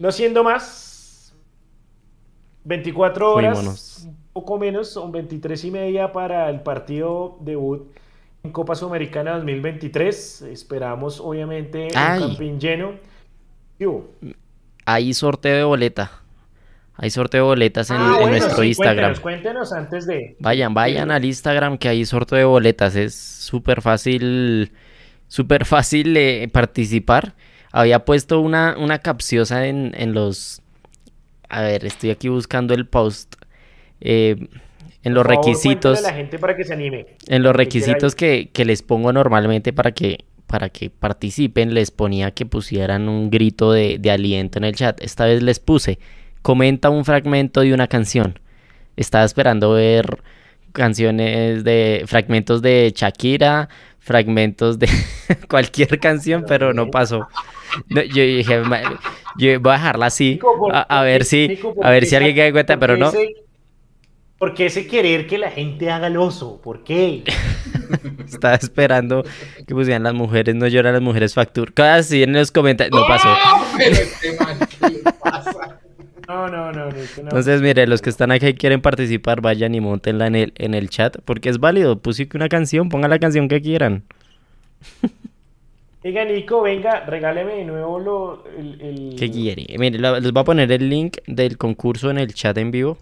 no 0.01 0.11
siendo 0.11 0.43
más, 0.43 1.35
24 2.65 3.35
horas, 3.35 4.09
un 4.09 4.17
poco 4.33 4.59
menos, 4.59 4.91
son 4.91 5.13
23 5.13 5.63
y 5.67 5.71
media 5.71 6.11
para 6.11 6.49
el 6.49 6.63
partido 6.63 7.37
debut 7.43 7.87
en 8.43 8.51
Copa 8.51 8.75
Sudamericana 8.75 9.33
2023. 9.37 10.43
Esperamos, 10.43 11.21
obviamente, 11.21 11.89
un 11.89 11.93
campín 11.93 12.59
lleno. 12.59 12.95
Hay 14.87 15.13
sorteo 15.13 15.57
de 15.57 15.65
boleta. 15.65 16.11
Hay 16.97 17.11
sorteo 17.11 17.45
de 17.45 17.49
boletas 17.49 17.91
en, 17.91 17.99
ah, 17.99 18.21
nuestro 18.27 18.65
Instagram. 18.65 19.21
Cuéntenos, 19.21 19.71
antes 19.71 20.07
de. 20.07 20.35
Vayan, 20.39 20.73
vayan 20.73 21.11
al 21.11 21.27
Instagram 21.27 21.77
que 21.77 21.91
hay 21.91 22.07
sorteo 22.07 22.39
de 22.39 22.45
boletas. 22.45 22.97
Es 22.97 23.15
súper 23.15 23.83
fácil, 23.83 24.73
súper 25.29 25.67
fácil 25.67 26.17
eh, 26.17 26.49
participar 26.51 27.35
había 27.73 28.05
puesto 28.05 28.41
una, 28.41 28.77
una 28.79 28.99
capciosa 28.99 29.67
en, 29.67 29.93
en 29.97 30.15
los... 30.15 30.63
A 31.49 31.63
ver, 31.63 31.85
estoy 31.85 32.11
aquí 32.11 32.29
buscando 32.29 32.75
el 32.75 32.87
post. 32.87 33.35
Eh, 34.01 34.49
en 35.03 35.15
los 35.15 35.25
requisitos... 35.25 36.03
la 36.03 36.13
gente 36.13 36.39
para 36.39 36.57
que 36.57 36.65
se 36.65 36.75
anime. 36.75 37.07
En 37.27 37.43
los 37.43 37.55
requisitos 37.55 38.15
que, 38.15 38.51
que, 38.53 38.65
les 38.65 38.83
pongo 38.83 39.13
normalmente 39.13 39.73
para 39.73 39.93
que, 39.93 40.25
para 40.47 40.69
que 40.69 40.91
participen, 40.91 41.75
les 41.75 41.91
ponía 41.91 42.33
que 42.33 42.47
pusieran 42.47 43.09
un 43.09 43.31
grito 43.31 43.73
de, 43.73 43.99
de 43.99 44.11
aliento 44.11 44.59
en 44.59 44.65
el 44.65 44.75
chat. 44.75 45.01
Esta 45.01 45.25
vez 45.25 45.43
les 45.43 45.59
puse, 45.59 45.99
comenta 46.43 46.91
un 46.91 47.05
fragmento 47.05 47.63
de 47.63 47.73
una 47.73 47.89
canción. 47.89 48.39
Estaba 48.97 49.25
esperando 49.25 49.73
ver 49.73 50.23
canciones 50.73 51.65
de 51.65 52.05
fragmentos 52.07 52.63
de 52.63 52.93
Shakira, 52.95 53.69
fragmentos 54.11 54.77
de 54.81 54.89
cualquier 55.49 56.01
canción, 56.01 56.45
pero 56.45 56.75
no 56.75 56.91
pasó 56.91 57.29
yo 57.95 58.23
dije, 58.23 58.63
yo 59.37 59.61
voy 59.61 59.73
a 59.73 59.77
dejarla 59.77 60.07
así, 60.07 60.41
a, 60.73 61.03
ver 61.03 61.25
si, 61.25 61.59
a 61.83 61.91
ver 61.91 62.07
si 62.07 62.17
alguien 62.17 62.35
queda 62.35 62.53
cuenta, 62.53 62.79
pero 62.79 62.97
no. 62.97 63.13
¿Por 64.39 64.55
qué 64.55 64.67
ese 64.67 64.87
querer 64.87 65.27
que 65.27 65.37
la 65.37 65.51
gente 65.51 65.91
haga 65.91 66.07
el 66.07 66.17
oso? 66.17 66.63
¿Por 66.63 66.83
qué? 66.83 67.25
Estaba 68.27 68.55
esperando 68.55 69.23
que 69.67 69.75
pusieran 69.75 70.03
las 70.03 70.15
mujeres, 70.15 70.55
no 70.55 70.67
lloran 70.67 70.95
las 70.95 71.03
mujeres 71.03 71.35
factura. 71.35 71.71
Casi 71.75 72.23
en 72.23 72.33
los 72.33 72.51
comentarios. 72.51 72.99
No 72.99 73.07
pasó. 73.07 73.29
Este 73.79 74.37
no, 76.31 76.49
no, 76.49 76.73
no, 76.73 76.89
Entonces, 77.17 77.61
mire, 77.61 77.87
los 77.87 78.03
que 78.03 78.11
están 78.11 78.31
aquí 78.31 78.47
y 78.47 78.55
quieren 78.55 78.81
participar, 78.81 79.41
vayan 79.41 79.75
y 79.75 79.81
montenla 79.81 80.27
en 80.27 80.37
el, 80.37 80.53
en 80.57 80.75
el 80.75 80.89
chat, 80.89 81.17
porque 81.25 81.49
es 81.49 81.59
válido. 81.59 81.99
Puse 81.99 82.29
una 82.35 82.49
canción, 82.49 82.89
ponga 82.89 83.09
la 83.09 83.19
canción 83.19 83.49
que 83.49 83.61
quieran. 83.61 84.05
Diga, 86.03 86.25
Nico, 86.25 86.63
venga, 86.63 87.01
regáleme 87.01 87.57
de 87.57 87.65
nuevo 87.65 87.99
lo, 87.99 88.45
el, 88.57 89.17
¿Qué 89.19 89.31
quiere? 89.31 89.67
Mire, 89.79 89.99
les 89.99 90.33
voy 90.33 90.41
a 90.41 90.45
poner 90.45 90.73
el 90.73 90.89
link 90.89 91.19
del 91.27 91.59
concurso 91.59 92.11
en 92.11 92.19
el 92.19 92.33
chat 92.33 92.57
en 92.57 92.71
vivo. 92.71 92.97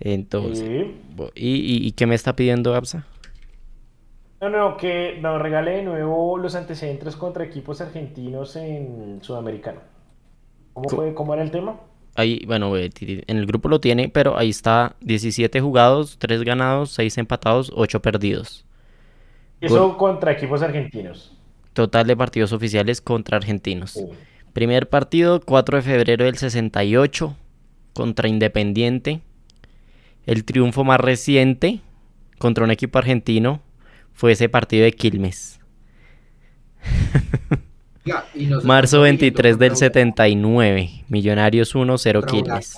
Entonces, 0.00 0.86
¿y, 1.34 1.86
y, 1.86 1.92
qué 1.92 2.06
me 2.06 2.14
está 2.14 2.34
pidiendo 2.34 2.74
Absa? 2.74 3.04
No, 4.40 4.48
no, 4.48 4.76
que 4.76 5.18
nos 5.20 5.42
regale 5.42 5.72
de 5.72 5.82
nuevo 5.82 6.38
los 6.38 6.54
antecedentes 6.54 7.16
contra 7.16 7.44
equipos 7.44 7.80
argentinos 7.80 8.54
en 8.56 9.18
Sudamericano. 9.20 9.80
¿Cómo, 10.72 10.88
fue, 10.88 11.12
cómo 11.12 11.34
era 11.34 11.42
el 11.42 11.50
tema? 11.50 11.80
Ahí, 12.18 12.42
bueno, 12.48 12.76
en 12.76 13.22
el 13.28 13.46
grupo 13.46 13.68
lo 13.68 13.80
tiene, 13.80 14.08
pero 14.08 14.36
ahí 14.36 14.48
está 14.48 14.96
17 15.02 15.60
jugados, 15.60 16.18
3 16.18 16.42
ganados, 16.42 16.90
6 16.90 17.16
empatados, 17.18 17.70
8 17.72 18.02
perdidos. 18.02 18.64
Eso 19.60 19.96
contra 19.96 20.32
equipos 20.32 20.60
argentinos. 20.60 21.32
Total 21.74 22.08
de 22.08 22.16
partidos 22.16 22.52
oficiales 22.52 23.00
contra 23.00 23.36
argentinos. 23.36 23.96
Primer 24.52 24.88
partido, 24.88 25.40
4 25.40 25.76
de 25.76 25.82
febrero 25.82 26.24
del 26.24 26.36
68, 26.36 27.36
contra 27.92 28.26
Independiente. 28.26 29.20
El 30.26 30.44
triunfo 30.44 30.82
más 30.82 30.98
reciente 30.98 31.82
contra 32.38 32.64
un 32.64 32.72
equipo 32.72 32.98
argentino 32.98 33.62
fue 34.12 34.32
ese 34.32 34.48
partido 34.48 34.82
de 34.82 34.90
Quilmes. 34.90 35.60
Marzo 38.64 39.00
23 39.02 39.58
del 39.58 39.76
79, 39.76 41.04
Millonarios 41.08 41.74
1, 41.74 41.98
0 41.98 42.22
Quilmes. 42.22 42.76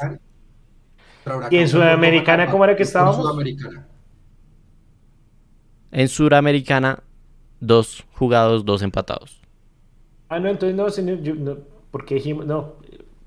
¿Y 1.50 1.56
en 1.56 1.68
Sudamericana 1.68 2.50
cómo 2.50 2.64
era 2.64 2.76
que 2.76 2.82
estábamos? 2.82 3.18
En 5.92 6.08
Sudamericana 6.08 7.02
dos 7.60 8.04
jugados, 8.12 8.64
dos 8.64 8.82
empatados. 8.82 9.40
Ah, 10.28 10.38
no, 10.38 10.48
entonces 10.48 10.76
no, 10.76 10.88
señor, 10.90 11.20
yo, 11.22 11.34
no, 11.34 11.56
porque 11.90 12.14
dijimos, 12.14 12.46
no, 12.46 12.74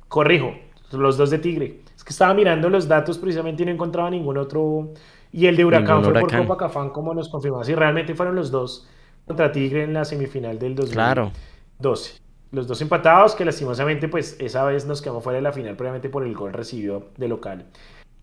corrijo, 0.08 0.54
los 0.92 1.18
dos 1.18 1.30
de 1.30 1.40
Tigre. 1.40 1.82
Es 1.96 2.04
que 2.04 2.12
estaba 2.12 2.34
mirando 2.34 2.70
los 2.70 2.88
datos 2.88 3.18
precisamente 3.18 3.64
y 3.64 3.66
no 3.66 3.72
encontraba 3.72 4.10
ningún 4.10 4.38
otro. 4.38 4.94
Y 5.32 5.48
el 5.48 5.56
de 5.56 5.66
Huracán 5.66 6.04
fue 6.04 6.14
por 6.14 6.36
Copa 6.36 6.58
Cafán, 6.58 6.90
como 6.90 7.14
nos 7.14 7.30
confirmó. 7.30 7.64
Si 7.64 7.76
realmente 7.76 8.16
fueron 8.16 8.36
los 8.36 8.52
dos 8.52 8.88
contra 9.26 9.52
Tigre 9.52 9.84
en 9.84 9.94
la 9.94 10.06
semifinal 10.06 10.60
del 10.60 10.76
2012. 10.76 10.94
Claro. 10.94 11.32
Los 12.52 12.68
dos 12.68 12.82
empatados, 12.82 13.36
que 13.36 13.46
lastimosamente, 13.46 14.08
pues 14.08 14.38
esa 14.40 14.64
vez 14.64 14.86
nos 14.86 15.02
quedamos 15.02 15.24
fuera 15.24 15.38
de 15.38 15.44
la 15.44 15.52
final, 15.52 15.76
previamente 15.76 16.10
por 16.10 16.26
el 16.26 16.34
gol 16.36 16.54
recibido 16.54 17.10
de 17.18 17.28
local 17.28 17.66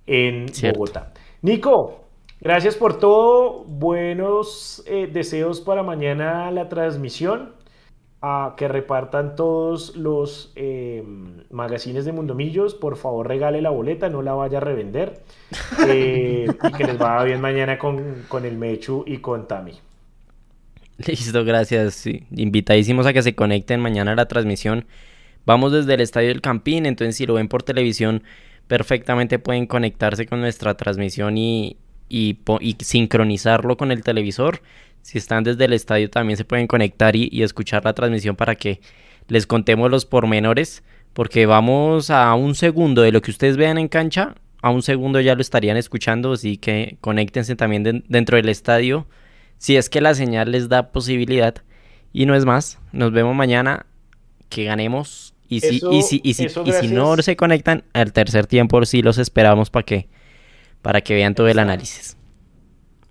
en 0.07 0.47
Bogotá. 0.74 1.12
Nico, 1.43 2.11
Gracias 2.43 2.74
por 2.74 2.99
todo. 2.99 3.65
Buenos 3.66 4.82
eh, 4.87 5.09
deseos 5.12 5.61
para 5.61 5.82
mañana 5.82 6.51
la 6.51 6.69
transmisión. 6.69 7.53
A 8.23 8.55
que 8.57 8.69
repartan 8.69 9.35
todos 9.35 9.97
los 9.97 10.53
eh, 10.57 11.03
magazines 11.51 12.07
de 12.07 12.12
Mundomillos. 12.12 12.74
Por 12.74 12.97
favor, 12.97 13.28
regale 13.28 13.61
la 13.61 13.70
boleta, 13.70 14.09
no 14.09 14.23
la 14.23 14.32
vaya 14.32 14.59
a 14.59 14.61
revender. 14.62 15.20
Eh, 15.89 16.47
y 16.47 16.73
que 16.73 16.85
les 16.85 16.99
vaya 16.99 17.24
bien 17.24 17.41
mañana 17.41 17.78
con, 17.78 18.24
con, 18.28 18.45
el 18.45 18.59
Mechu 18.59 19.03
y 19.07 19.19
con 19.19 19.47
Tami. 19.47 19.73
Listo, 21.07 21.45
gracias. 21.45 22.05
Invitadísimos 22.31 23.07
a 23.07 23.13
que 23.13 23.23
se 23.23 23.35
conecten 23.35 23.81
mañana 23.81 24.13
a 24.13 24.17
la 24.17 24.29
transmisión. 24.29 24.85
Vamos 25.47 25.73
desde 25.73 25.95
el 25.95 26.01
Estadio 26.01 26.29
del 26.29 26.43
Campín, 26.43 26.85
entonces 26.85 27.17
si 27.17 27.27
lo 27.27 27.35
ven 27.35 27.49
por 27.49 27.63
televisión, 27.63 28.23
perfectamente 28.67 29.39
pueden 29.39 29.67
conectarse 29.67 30.27
con 30.27 30.41
nuestra 30.41 30.77
transmisión 30.77 31.39
y, 31.39 31.79
y, 32.11 32.39
sincronizarlo 32.81 33.79
con 33.79 33.93
el 33.93 34.03
televisor. 34.03 34.61
Si 35.01 35.17
están 35.17 35.45
desde 35.45 35.65
el 35.65 35.73
estadio 35.73 36.11
también 36.11 36.37
se 36.37 36.45
pueden 36.45 36.67
conectar 36.67 37.17
y, 37.17 37.31
y 37.33 37.43
escuchar 37.43 37.85
la 37.85 37.95
transmisión 37.95 38.37
para 38.37 38.55
que 38.55 38.81
les 39.29 39.47
contemos 39.47 39.91
los 39.91 40.05
pormenores, 40.05 40.83
porque 41.15 41.47
vamos 41.47 42.11
a 42.11 42.35
un 42.35 42.55
segundo 42.55 43.01
de 43.01 43.13
lo 43.13 43.23
que 43.23 43.31
ustedes 43.31 43.57
vean 43.57 43.79
en 43.79 43.89
cancha, 43.89 44.35
a 44.61 44.69
un 44.69 44.83
segundo 44.83 45.21
ya 45.21 45.35
lo 45.35 45.41
estarían 45.41 45.79
escuchando, 45.79 46.33
así 46.33 46.59
que 46.59 46.99
conéctense 47.01 47.57
también 47.57 48.05
dentro 48.07 48.37
del 48.37 48.51
estadio, 48.51 49.07
si 49.61 49.77
es 49.77 49.91
que 49.91 50.01
la 50.01 50.15
señal 50.15 50.51
les 50.51 50.70
da 50.70 50.91
posibilidad. 50.91 51.55
Y 52.15 52.24
no 52.24 52.35
es 52.35 52.47
más, 52.47 52.78
nos 52.93 53.12
vemos 53.12 53.37
mañana, 53.37 53.85
que 54.49 54.65
ganemos. 54.65 55.35
Y 55.49 55.61
si, 55.61 55.81
y 55.91 56.03
si, 56.03 56.20
y 56.24 56.35
si, 56.35 56.47
y 56.47 56.73
si 56.73 56.89
no 56.89 57.16
se 57.19 57.37
conectan, 57.37 57.85
al 57.93 58.12
tercer 58.12 58.47
tiempo 58.47 58.85
sí 58.87 59.03
los 59.03 59.19
esperamos 59.19 59.69
para 59.69 59.85
que, 59.85 60.09
para 60.81 61.03
que 61.03 61.15
vean 61.15 61.35
todo 61.35 61.49
el 61.49 61.59
análisis. 61.59 62.16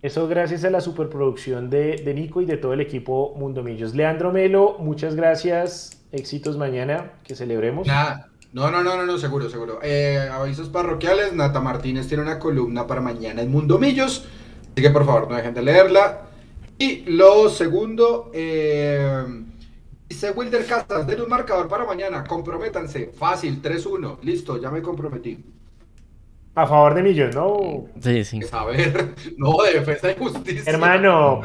Eso 0.02 0.28
gracias 0.28 0.64
a 0.64 0.72
la 0.72 0.82
superproducción 0.82 1.70
de, 1.70 1.98
de 1.98 2.14
Nico 2.16 2.42
y 2.42 2.46
de 2.46 2.58
todo 2.58 2.74
el 2.74 2.82
equipo 2.82 3.36
Mundo 3.38 3.62
Millos. 3.62 3.94
Leandro 3.94 4.32
Melo, 4.32 4.78
muchas 4.80 5.16
gracias 5.16 6.02
éxitos 6.12 6.58
mañana 6.58 7.12
que 7.24 7.36
celebremos. 7.36 7.86
No, 7.86 8.72
no, 8.72 8.72
no, 8.72 8.96
no, 8.96 9.06
no, 9.06 9.18
seguro, 9.20 9.50
seguro. 9.50 9.80
Eh, 9.84 10.28
avisos 10.32 10.70
parroquiales, 10.70 11.34
Nata 11.34 11.62
Martínez 11.62 12.08
tiene 12.08 12.24
una 12.24 12.40
columna 12.40 12.88
para 12.88 13.02
mañana 13.02 13.44
en 13.44 13.52
Mundo 13.52 13.78
Millos, 13.78 14.26
así 14.72 14.82
que 14.82 14.90
por 14.90 15.06
favor 15.06 15.30
no 15.30 15.36
dejen 15.36 15.54
de 15.54 15.62
leerla. 15.62 16.29
Y 16.82 17.04
lo 17.08 17.50
segundo, 17.50 18.32
eh, 18.34 19.26
dice 20.08 20.32
Wilder 20.32 20.66
Castas, 20.66 21.06
den 21.06 21.20
un 21.20 21.28
marcador 21.28 21.68
para 21.68 21.84
mañana, 21.84 22.24
comprométanse, 22.24 23.12
fácil, 23.14 23.62
3-1, 23.62 24.20
listo, 24.22 24.58
ya 24.58 24.72
me 24.72 24.82
comprometí. 24.82 25.44
A 26.56 26.66
favor 26.66 26.94
de 26.94 27.04
Millos, 27.04 27.36
¿no? 27.36 27.86
Sí, 28.02 28.24
sí. 28.24 28.40
A 28.54 28.64
ver, 28.64 29.14
no, 29.38 29.62
de 29.64 29.74
defensa 29.74 30.12
y 30.12 30.16
justicia. 30.16 30.64
Hermano, 30.66 31.42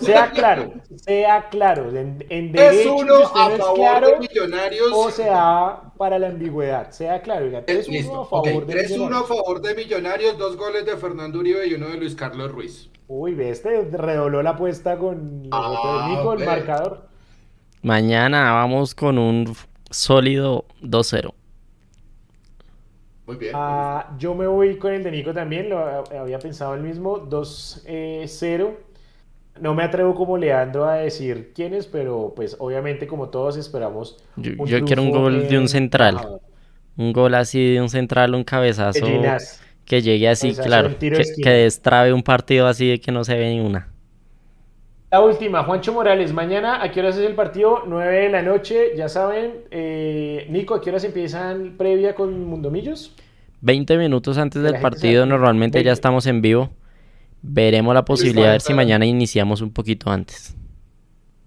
sea 0.00 0.30
claro, 0.30 0.72
sea 0.96 1.50
claro. 1.50 1.90
En, 1.90 2.24
en 2.30 2.52
derecho, 2.52 2.80
es 2.80 2.86
uno 2.86 3.14
a 3.34 3.50
favor 3.50 4.06
de 4.06 4.18
Millonarios. 4.20 4.90
O 4.94 5.10
sea, 5.10 5.82
para 5.98 6.18
la 6.18 6.28
ambigüedad, 6.28 6.90
sea 6.92 7.20
claro. 7.20 7.46
es 7.66 7.88
uno 7.88 8.22
a 8.22 8.26
favor 8.26 8.66
de 8.66 8.72
3 8.72 8.98
1 8.98 9.16
a 9.18 9.24
favor 9.24 9.60
de 9.60 9.74
Millonarios, 9.74 10.38
dos 10.38 10.56
goles 10.56 10.86
de 10.86 10.96
Fernando 10.96 11.40
Uribe 11.40 11.66
y 11.66 11.74
uno 11.74 11.88
de 11.88 11.98
Luis 11.98 12.14
Carlos 12.14 12.50
Ruiz. 12.50 12.88
Uy, 13.08 13.34
ve, 13.34 13.50
este 13.50 13.88
redobló 13.90 14.42
la 14.42 14.50
apuesta 14.50 14.98
con 14.98 15.48
ah, 15.50 16.34
el 16.38 16.44
marcador. 16.44 17.08
Mañana 17.82 18.52
vamos 18.52 18.94
con 18.94 19.16
un 19.16 19.56
sólido 19.90 20.66
2-0. 20.82 21.32
Muy 23.26 23.36
bien. 23.36 23.52
Ah, 23.54 24.14
yo 24.18 24.34
me 24.34 24.46
voy 24.46 24.76
con 24.76 24.92
el 24.92 25.02
de 25.02 25.10
Nico 25.10 25.32
también, 25.32 25.70
lo 25.70 26.04
había 26.18 26.38
pensado 26.38 26.74
el 26.74 26.82
mismo, 26.82 27.18
2-0. 27.28 27.84
Eh, 27.86 28.76
no 29.58 29.74
me 29.74 29.82
atrevo 29.84 30.14
como 30.14 30.36
Leandro 30.36 30.84
a 30.84 30.96
decir 30.96 31.52
quiénes, 31.54 31.86
pero 31.86 32.34
pues 32.36 32.56
obviamente 32.58 33.06
como 33.06 33.30
todos 33.30 33.56
esperamos. 33.56 34.22
Yo, 34.36 34.84
quiero 34.84 35.02
un 35.02 35.10
gol 35.10 35.48
de 35.48 35.58
un 35.58 35.68
central. 35.68 36.40
Un 36.96 37.12
gol 37.14 37.34
así 37.34 37.74
de 37.74 37.80
un 37.80 37.88
central, 37.88 38.34
un 38.34 38.44
cabezazo. 38.44 39.06
Que 39.88 40.02
llegue 40.02 40.28
así, 40.28 40.54
claro. 40.54 40.98
Que, 40.98 41.24
que, 41.42 41.50
destrabe 41.50 42.12
un 42.12 42.22
partido 42.22 42.66
así 42.66 42.88
de 42.88 43.00
que 43.00 43.10
no 43.10 43.24
se 43.24 43.36
ve 43.36 43.48
ni 43.48 43.60
una. 43.60 43.88
La 45.10 45.22
última, 45.22 45.64
Juancho 45.64 45.94
Morales. 45.94 46.34
Mañana, 46.34 46.82
¿a 46.82 46.90
qué 46.90 47.00
horas 47.00 47.16
es 47.16 47.24
el 47.24 47.34
partido? 47.34 47.84
9 47.86 48.24
de 48.24 48.28
la 48.28 48.42
noche, 48.42 48.94
ya 48.94 49.08
saben. 49.08 49.62
Eh, 49.70 50.46
Nico, 50.50 50.74
¿a 50.74 50.82
qué 50.82 50.90
horas 50.90 51.04
empiezan 51.04 51.76
previa 51.78 52.14
con 52.14 52.44
Mundomillos? 52.44 53.14
20 53.62 53.96
minutos 53.96 54.36
antes 54.36 54.62
del 54.62 54.78
partido, 54.80 55.24
normalmente 55.24 55.82
ya 55.82 55.92
estamos 55.92 56.26
en 56.26 56.42
vivo. 56.42 56.68
Veremos 57.40 57.94
la 57.94 58.04
posibilidad 58.04 58.46
de 58.46 58.52
ver 58.52 58.60
si 58.60 58.74
mañana 58.74 59.06
iniciamos 59.06 59.62
un 59.62 59.70
poquito 59.70 60.10
antes. 60.10 60.54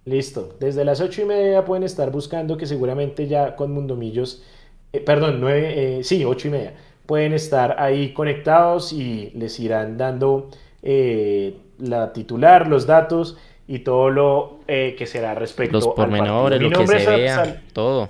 Listo. 0.05 0.57
Desde 0.59 0.83
las 0.83 0.99
8 0.99 1.21
y 1.21 1.25
media 1.25 1.63
pueden 1.63 1.83
estar 1.83 2.09
buscando 2.11 2.57
que 2.57 2.65
seguramente 2.65 3.27
ya 3.27 3.55
con 3.55 3.71
Mundomillos, 3.71 4.43
eh, 4.91 4.99
perdón, 4.99 5.39
9, 5.39 5.99
eh, 5.99 6.03
sí, 6.03 6.25
8 6.25 6.47
y 6.47 6.51
media, 6.51 6.73
pueden 7.05 7.33
estar 7.33 7.75
ahí 7.79 8.13
conectados 8.13 8.93
y 8.93 9.31
les 9.35 9.59
irán 9.59 9.97
dando 9.97 10.49
la 11.79 12.13
titular, 12.13 12.67
los 12.67 12.87
datos 12.87 13.37
y 13.67 13.79
todo 13.79 14.09
lo 14.09 14.59
eh, 14.67 14.95
que 14.97 15.05
será 15.05 15.33
respecto 15.35 15.77
Los 15.77 15.87
pormenores, 15.87 16.61
lo 16.61 16.69
que 16.69 16.87
se 16.87 17.05
vea, 17.05 17.61
todo. 17.73 18.09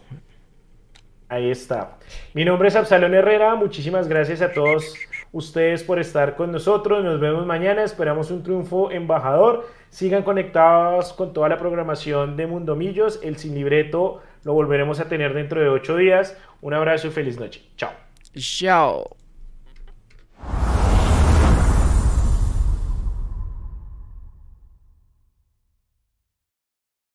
Ahí 1.30 1.50
está. 1.50 1.98
Mi 2.34 2.44
nombre 2.44 2.68
es 2.68 2.76
Absalón 2.76 3.14
Herrera. 3.14 3.56
Muchísimas 3.56 4.08
gracias 4.08 4.42
a 4.42 4.52
todos 4.52 4.96
ustedes 5.32 5.84
por 5.84 6.00
estar 6.00 6.36
con 6.36 6.52
nosotros. 6.52 7.04
Nos 7.06 7.22
vemos 7.22 7.46
mañana. 7.46 7.84
Esperamos 7.84 8.32
un 8.32 8.44
triunfo 8.44 8.92
embajador. 8.92 9.68
Sigan 9.90 10.24
conectados 10.24 11.14
con 11.14 11.32
toda 11.32 11.48
la 11.48 11.58
programación 11.58 12.36
de 12.36 12.48
Mundo 12.48 12.76
Millos. 12.76 13.20
El 13.24 13.38
sin 13.38 13.56
libreto 13.56 14.22
lo 14.44 14.54
volveremos 14.54 15.00
a 15.00 15.08
tener 15.08 15.34
dentro 15.34 15.62
de 15.62 15.70
ocho 15.70 15.96
días. 15.96 16.38
Un 16.62 16.74
abrazo 16.74 17.08
y 17.08 17.12
feliz 17.12 17.40
noche. 17.40 17.62
Chao. 17.78 18.11
笑。 18.36 19.06